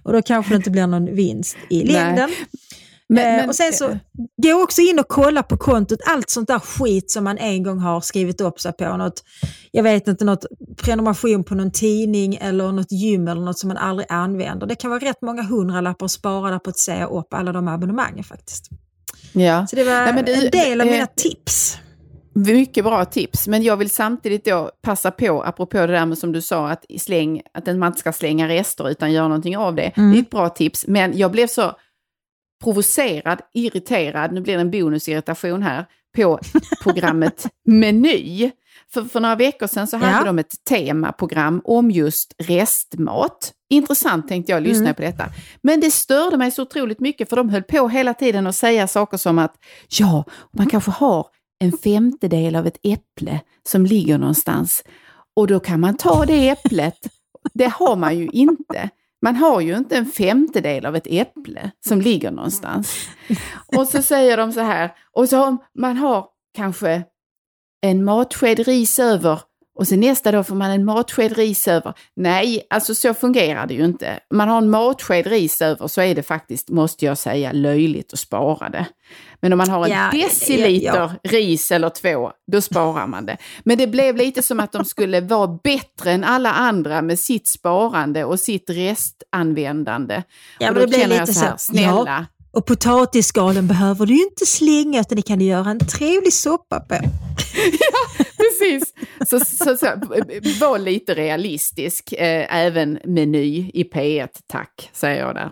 Och 0.04 0.14
då 0.14 0.22
kanske 0.22 0.54
det 0.54 0.56
inte 0.56 0.70
blir 0.72 0.88
någon 0.88 1.16
vinst 1.16 1.58
i 1.70 1.84
Nej. 1.84 2.36
Men- 3.10 3.26
Eh, 3.26 3.38
men- 3.38 3.50
och 3.50 3.56
sen 3.56 3.74
så 3.74 3.98
gå 4.44 4.64
också 4.64 4.82
in 4.82 5.00
och 5.00 5.08
kolla 5.08 5.44
på 5.44 5.58
kontot, 5.58 6.00
allt 6.08 6.30
sånt 6.30 6.48
där 6.48 6.60
skit 6.60 7.12
som 7.12 7.24
man 7.24 7.38
en 7.38 7.64
gång 7.64 7.80
har 7.80 8.02
skrivit 8.02 8.42
upp 8.42 8.60
sig 8.60 8.74
på. 8.74 8.98
Något, 8.98 9.24
jag 9.72 9.84
vet 9.84 10.08
inte, 10.08 10.26
något 10.26 10.46
prenumeration 10.78 11.44
på 11.44 11.56
någon 11.56 11.72
tidning 11.72 12.36
eller 12.42 12.72
något 12.72 12.92
gym 12.92 13.28
eller 13.28 13.42
något 13.42 13.60
som 13.60 13.68
man 13.68 13.78
aldrig 13.78 14.08
använder. 14.12 14.68
Det 14.68 14.76
kan 14.76 14.90
vara 14.90 15.00
rätt 15.00 15.22
många 15.22 15.44
hundralappar 15.44 16.06
att 16.06 16.12
spara 16.12 16.52
där 16.52 16.60
på 16.60 16.70
att 16.70 16.78
säga 16.80 17.08
upp 17.08 17.34
alla 17.34 17.52
de 17.52 17.68
abonnemangen 17.68 18.24
faktiskt. 18.24 18.70
Ja. 19.34 19.68
Så 19.68 19.76
det 19.76 19.84
var 19.84 20.12
Nej, 20.14 20.24
du, 20.26 20.34
en 20.34 20.52
del 20.52 20.82
av 20.82 20.88
eh, 20.88 20.94
mina 20.94 21.08
tips. 21.08 21.78
Mycket 22.38 22.84
bra 22.84 23.06
tips, 23.06 23.48
men 23.48 23.64
jag 23.64 23.78
vill 23.78 23.90
samtidigt 23.90 24.46
då 24.46 24.72
passa 24.82 25.12
på, 25.12 25.44
apropå 25.44 25.78
det 25.78 25.88
där 25.88 26.06
med 26.06 26.18
som 26.18 26.32
du 26.32 26.42
sa, 26.42 26.70
att, 26.70 26.86
släng, 27.00 27.42
att 27.54 27.66
man 27.66 27.88
inte 27.88 28.00
ska 28.00 28.12
slänga 28.14 28.48
rester 28.48 28.90
utan 28.90 29.12
göra 29.14 29.28
någonting 29.28 29.58
av 29.58 29.76
det. 29.76 29.92
Mm. 29.98 30.12
Det 30.12 30.18
är 30.18 30.22
ett 30.22 30.30
bra 30.30 30.50
tips, 30.50 30.88
men 30.88 31.18
jag 31.18 31.32
blev 31.32 31.48
så 31.48 31.72
provocerad, 32.64 33.42
irriterad, 33.54 34.32
nu 34.34 34.42
blir 34.42 34.54
det 34.56 34.62
en 34.62 34.72
bonusirritation 34.72 35.64
här, 35.64 35.86
på 36.16 36.40
programmet 36.84 37.46
Meny. 37.66 38.52
För, 38.94 39.04
för 39.04 39.20
några 39.20 39.36
veckor 39.36 39.68
sedan 39.68 39.88
så 39.88 39.98
hade 39.98 40.12
Ja. 40.12 40.24
de 40.24 40.40
ett 40.40 40.64
temaprogram 40.70 41.62
om 41.64 41.92
just 41.92 42.34
restmat. 42.44 43.52
Intressant 43.70 44.28
tänkte 44.28 44.52
jag 44.52 44.64
lyssna 44.64 44.84
Mm. 44.84 44.96
på 44.96 45.02
detta. 45.02 45.26
Men 45.62 45.80
det 45.80 45.92
störde 45.92 46.38
mig 46.38 46.52
så 46.52 46.62
otroligt 46.62 47.00
mycket 47.00 47.30
för 47.30 47.36
de 47.36 47.50
höll 47.50 47.64
på 47.64 47.88
hela 47.88 48.14
tiden 48.14 48.48
att 48.48 48.56
säga 48.56 48.88
saker 48.88 49.18
som 49.18 49.40
att 49.40 49.54
ja, 50.00 50.24
man 50.58 50.68
kanske 50.70 50.92
har 50.92 51.28
en 51.60 51.72
femtedel 51.72 52.56
av 52.56 52.68
ett 52.68 52.78
äpple 52.84 53.40
som 53.70 53.86
ligger 53.86 54.18
någonstans 54.18 54.84
och 55.36 55.48
då 55.48 55.60
kan 55.60 55.80
man 55.80 55.98
ta 55.98 56.26
det 56.26 56.50
äpplet. 56.50 56.98
Det 57.54 57.72
har 57.74 57.96
man 57.96 58.18
ju 58.20 58.28
inte. 58.28 58.90
Man 59.26 59.36
har 59.36 59.62
ju 59.62 59.78
inte 59.78 59.98
en 59.98 60.06
femtedel 60.06 60.86
av 60.86 60.96
ett 60.96 61.08
äpple 61.10 61.72
som 61.88 62.02
ligger 62.02 62.32
någonstans. 62.32 63.08
Och 63.78 63.88
så 63.88 64.02
säger 64.02 64.38
de 64.38 64.52
så 64.52 64.60
här, 64.60 64.92
och 65.12 65.30
så 65.30 65.44
om 65.44 65.58
man 65.80 65.98
har 65.98 66.26
kanske 66.56 67.04
en 67.82 68.04
matsked 68.04 68.60
ris 68.60 69.00
över 69.00 69.40
och 69.76 69.88
sen 69.88 70.00
nästa 70.00 70.32
dag 70.32 70.48
får 70.48 70.56
man 70.56 70.72
en 70.72 70.86
matsked 70.86 71.38
ris 71.38 71.68
över. 71.68 71.94
Nej, 72.16 72.68
alltså 72.70 72.96
så 72.96 73.14
fungerar 73.14 73.68
det 73.68 73.74
ju 73.74 73.86
inte. 73.86 74.20
Man 74.34 74.50
har 74.50 74.58
en 74.58 74.70
matsked 74.70 75.28
ris 75.28 75.62
över 75.62 75.88
så 75.88 76.02
är 76.02 76.16
det 76.16 76.24
faktiskt, 76.24 76.70
måste 76.70 77.06
jag 77.06 77.18
säga, 77.18 77.52
löjligt 77.52 78.14
att 78.14 78.20
spara 78.20 78.70
det. 78.70 78.86
Men 79.46 79.54
om 79.54 79.58
man 79.58 79.70
har 79.70 79.86
en 79.86 79.92
Ja, 79.92 80.10
deciliter 80.12 80.96
ja, 80.96 81.12
ris 81.24 81.72
eller 81.72 81.90
två, 81.90 82.32
då 82.52 82.62
sparar 82.62 83.08
man 83.08 83.26
det. 83.26 83.38
Men 83.64 83.78
det 83.78 83.88
blev 83.88 84.16
lite 84.16 84.42
som 84.42 84.60
att 84.60 84.72
de 84.72 84.86
skulle 84.86 85.22
vara 85.36 85.60
bättre 85.64 86.12
än 86.12 86.24
alla 86.24 86.52
andra 86.52 87.02
med 87.02 87.20
sitt 87.20 87.48
sparande 87.48 88.24
och 88.26 88.40
sitt 88.40 88.70
restanvändande. 88.70 90.24
Ja, 90.60 90.72
men 90.72 90.74
då 90.74 90.80
det 90.80 90.88
blev 90.88 91.10
lite 91.10 91.34
så 91.34 91.46
här, 91.46 91.58
snälla. 91.58 92.04
ja. 92.06 92.26
Och 92.52 92.66
potatisskalen 92.66 93.68
behöver 93.68 94.06
du 94.06 94.14
ju 94.14 94.24
inte 94.24 94.46
slänga 94.46 95.02
utan 95.02 95.16
det 95.16 95.22
kan 95.22 95.40
du 95.40 95.46
göra 95.46 95.70
en 95.70 95.80
trevlig 95.80 96.34
soppa 96.34 96.80
på. 96.80 96.96
Precis. 98.18 98.94
Så, 99.30 99.40
så, 99.40 99.78
så, 99.78 99.86
var 100.60 100.80
lite 100.80 101.14
realistisk, 101.14 102.14
eh, 102.14 102.56
även 102.56 103.00
meny 103.04 103.72
i 103.74 103.84
P1, 103.94 104.28
tack, 104.48 104.90
säger 104.94 105.22
jag 105.26 105.36
där. 105.36 105.52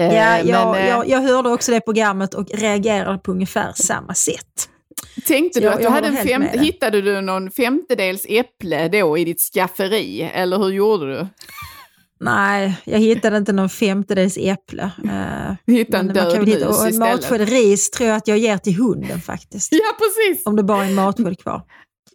Eh, 0.00 0.14
Ja, 0.14 0.38
jag, 0.40 0.70
men, 0.70 0.80
eh, 0.82 0.88
jag, 0.88 1.08
jag 1.08 1.20
hörde 1.20 1.48
också 1.48 1.72
det 1.72 1.80
programmet 1.80 2.34
och 2.34 2.50
reagerade 2.54 3.18
på 3.18 3.30
ungefär 3.32 3.72
samma 3.74 4.14
sätt. 4.14 4.68
tänkte 5.26 5.60
du 5.60 5.64
jag- 5.66 5.72
att 5.72 5.78
du 5.78 5.84
jag 5.84 5.90
hade 5.90 6.06
en 6.06 6.12
håller 6.16 6.18
helt 6.18 6.30
fem, 6.30 6.42
med 6.42 6.52
dig. 6.52 6.64
hittade 6.66 7.00
du 7.02 7.20
någon 7.20 7.50
femtedels 7.50 8.26
äpple 8.28 8.88
då 8.88 9.18
i 9.18 9.24
ditt 9.24 9.40
skafferi, 9.40 10.30
eller 10.34 10.58
hur 10.58 10.68
gjorde 10.70 11.06
du? 11.18 11.26
Nej, 12.22 12.76
jag 12.84 12.98
hittade 12.98 13.36
inte 13.36 13.52
någon 13.52 13.68
femtedels 13.68 14.36
äpple. 14.40 14.90
Uh, 15.04 15.74
Hitta 15.74 15.98
en 15.98 16.06
död 16.06 16.48
hitta, 16.48 16.68
och 16.68 16.86
en 16.86 16.98
matsked 16.98 17.48
ris 17.48 17.90
tror 17.90 18.08
jag 18.08 18.16
att 18.16 18.28
jag 18.28 18.38
ger 18.38 18.58
till 18.58 18.74
hunden 18.76 19.20
faktiskt. 19.20 19.72
Ja, 19.72 19.78
precis. 19.98 20.46
Om 20.46 20.56
det 20.56 20.62
bara 20.62 20.84
är 20.84 20.88
en 20.88 20.94
matsked 20.94 21.38
kvar. 21.42 21.62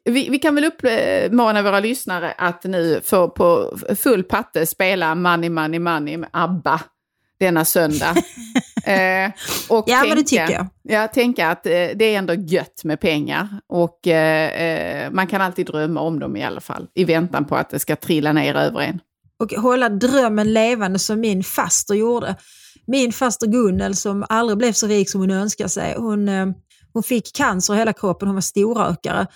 Vi, 0.09 0.29
vi 0.29 0.39
kan 0.39 0.55
väl 0.55 0.65
uppmana 0.65 1.61
våra 1.61 1.79
lyssnare 1.79 2.31
att 2.37 2.63
nu 2.63 3.01
få 3.03 3.29
på 3.29 3.77
full 3.97 4.23
patte 4.23 4.65
spela 4.65 5.15
Money, 5.15 5.49
Money, 5.49 5.79
Money 5.79 6.17
med 6.17 6.29
ABBA 6.33 6.81
denna 7.39 7.65
söndag. 7.65 8.09
eh, 8.85 9.31
och 9.69 9.83
Ja, 9.87 10.03
men 10.07 10.09
det 10.09 10.15
tänka, 10.15 10.23
tycker 10.23 10.53
jag. 10.53 10.67
Ja, 10.83 11.07
tänka 11.07 11.49
att 11.49 11.65
eh, 11.65 11.71
det 11.71 12.05
är 12.05 12.17
ändå 12.17 12.33
gött 12.33 12.83
med 12.83 12.99
pengar 12.99 13.47
och 13.69 14.07
eh, 14.07 15.05
eh, 15.05 15.11
man 15.11 15.27
kan 15.27 15.41
alltid 15.41 15.65
drömma 15.65 16.01
om 16.01 16.19
dem 16.19 16.35
i 16.35 16.43
alla 16.43 16.61
fall 16.61 16.87
i 16.93 17.03
väntan 17.03 17.45
på 17.45 17.55
att 17.55 17.69
det 17.69 17.79
ska 17.79 17.95
trilla 17.95 18.33
ner 18.33 18.55
över 18.55 18.79
en. 18.79 18.99
Och 19.39 19.51
hålla 19.51 19.89
drömmen 19.89 20.53
levande 20.53 20.99
som 20.99 21.19
min 21.19 21.43
faster 21.43 21.93
gjorde. 21.93 22.35
Min 22.87 23.11
faster 23.11 23.47
Gunnel 23.47 23.95
som 23.95 24.25
aldrig 24.29 24.57
blev 24.57 24.71
så 24.71 24.87
rik 24.87 25.09
som 25.09 25.21
hon 25.21 25.31
önskade 25.31 25.69
sig. 25.69 25.95
Hon, 25.97 26.29
eh, 26.29 26.45
hon 26.93 27.03
fick 27.03 27.35
cancer 27.35 27.73
i 27.73 27.77
hela 27.77 27.93
kroppen, 27.93 28.27
hon 28.27 28.35
var 28.35 28.41
storrökare. 28.41 29.27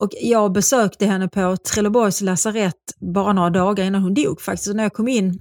Och 0.00 0.10
jag 0.20 0.52
besökte 0.52 1.06
henne 1.06 1.28
på 1.28 1.56
Trelleborgs 1.56 2.20
lasarett 2.20 2.74
bara 3.00 3.32
några 3.32 3.50
dagar 3.50 3.84
innan 3.84 4.02
hon 4.02 4.14
dog 4.14 4.40
faktiskt. 4.40 4.68
Och 4.68 4.76
när 4.76 4.82
jag 4.82 4.92
kom 4.92 5.08
in 5.08 5.40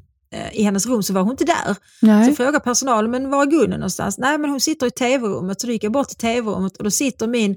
i 0.53 0.63
hennes 0.63 0.85
rum 0.87 1.03
så 1.03 1.13
var 1.13 1.21
hon 1.21 1.31
inte 1.31 1.45
där. 1.45 1.75
Nej. 2.01 2.29
Så 2.29 2.35
frågade 2.35 2.59
personalen, 2.59 3.11
men 3.11 3.29
var 3.29 3.41
är 3.41 3.45
Gunnel 3.45 3.79
någonstans? 3.79 4.17
Nej, 4.17 4.37
men 4.37 4.49
hon 4.49 4.59
sitter 4.59 4.87
i 4.87 4.91
tv-rummet. 4.91 5.61
Så 5.61 5.67
då 5.67 5.73
gick 5.73 5.83
jag 5.83 5.91
bort 5.91 6.07
till 6.07 6.17
tv-rummet 6.17 6.77
och 6.77 6.83
då 6.83 6.91
sitter 6.91 7.27
min 7.27 7.55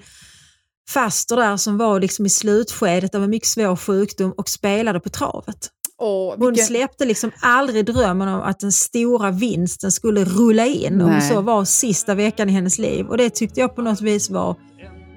faster 0.90 1.36
där 1.36 1.56
som 1.56 1.78
var 1.78 2.00
liksom 2.00 2.26
i 2.26 2.30
slutskedet 2.30 3.14
av 3.14 3.24
en 3.24 3.30
mycket 3.30 3.48
svår 3.48 3.76
sjukdom 3.76 4.34
och 4.36 4.48
spelade 4.48 5.00
på 5.00 5.08
travet. 5.08 5.68
Åh, 6.00 6.34
Hon 6.38 6.46
vilken- 6.50 6.66
släppte 6.66 7.04
liksom 7.04 7.30
aldrig 7.42 7.86
drömmen 7.86 8.28
om 8.28 8.40
att 8.40 8.60
den 8.60 8.72
stora 8.72 9.30
vinsten 9.30 9.92
skulle 9.92 10.24
rulla 10.24 10.66
in 10.66 11.00
om 11.00 11.10
Nej. 11.10 11.28
så 11.30 11.40
var 11.40 11.64
sista 11.64 12.14
veckan 12.14 12.48
i 12.48 12.52
hennes 12.52 12.78
liv. 12.78 13.06
Och 13.06 13.16
det 13.16 13.30
tyckte 13.30 13.60
jag 13.60 13.76
på 13.76 13.82
något 13.82 14.00
vis 14.00 14.30
var 14.30 14.56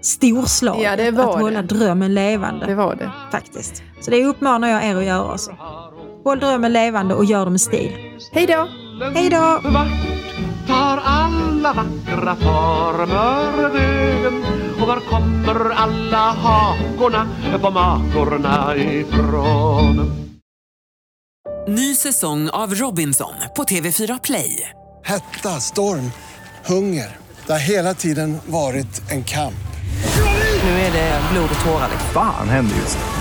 storslaget. 0.02 1.00
Ja, 1.00 1.24
att 1.24 1.40
hålla 1.40 1.62
det. 1.62 1.68
drömmen 1.68 2.14
levande. 2.14 2.66
Det 2.66 2.76
var 2.76 2.96
det. 2.96 3.12
Faktiskt. 3.32 3.84
Så 4.02 4.12
det 4.12 4.26
uppmanar 4.26 4.68
jag 4.68 4.86
er 4.86 4.96
att 4.96 5.06
göra 5.06 5.34
också. 5.34 5.52
Håll 6.24 6.40
drömmen 6.40 6.74
levande 6.74 7.16
och 7.16 7.26
gör 7.26 7.46
det 7.46 7.52
med 7.52 7.62
stil. 7.62 7.92
Hej 8.32 8.46
då! 8.48 8.68
Hej 9.14 9.30
då! 9.30 9.62
Tar 10.68 10.98
alla 11.06 11.74
vackra 11.74 12.36
former 12.36 13.70
vägen? 13.70 14.44
Och 14.82 14.88
var 14.88 15.00
kommer 15.00 15.70
alla 15.70 16.18
hakorna 16.18 17.28
på 17.62 17.72
makorna 17.72 18.76
ifrån? 18.76 20.12
Ny 21.68 21.96
säsong 21.96 22.50
av 22.50 22.76
Robinson 22.76 23.34
på 23.56 23.64
TV4 23.64 24.20
Play. 24.24 24.70
Hetta, 25.04 25.50
storm, 25.50 26.12
hunger. 26.66 27.18
Det 27.46 27.52
har 27.52 27.60
hela 27.60 27.94
tiden 27.94 28.38
varit 28.46 29.12
en 29.12 29.24
kamp. 29.24 29.54
Nu 30.64 30.70
är 30.70 30.92
det 30.92 31.22
blod 31.32 31.50
och 31.60 31.66
tårar. 31.66 31.90
Fan 32.14 32.50
händer 32.50 32.76
just 32.76 32.98
nu. 32.98 33.21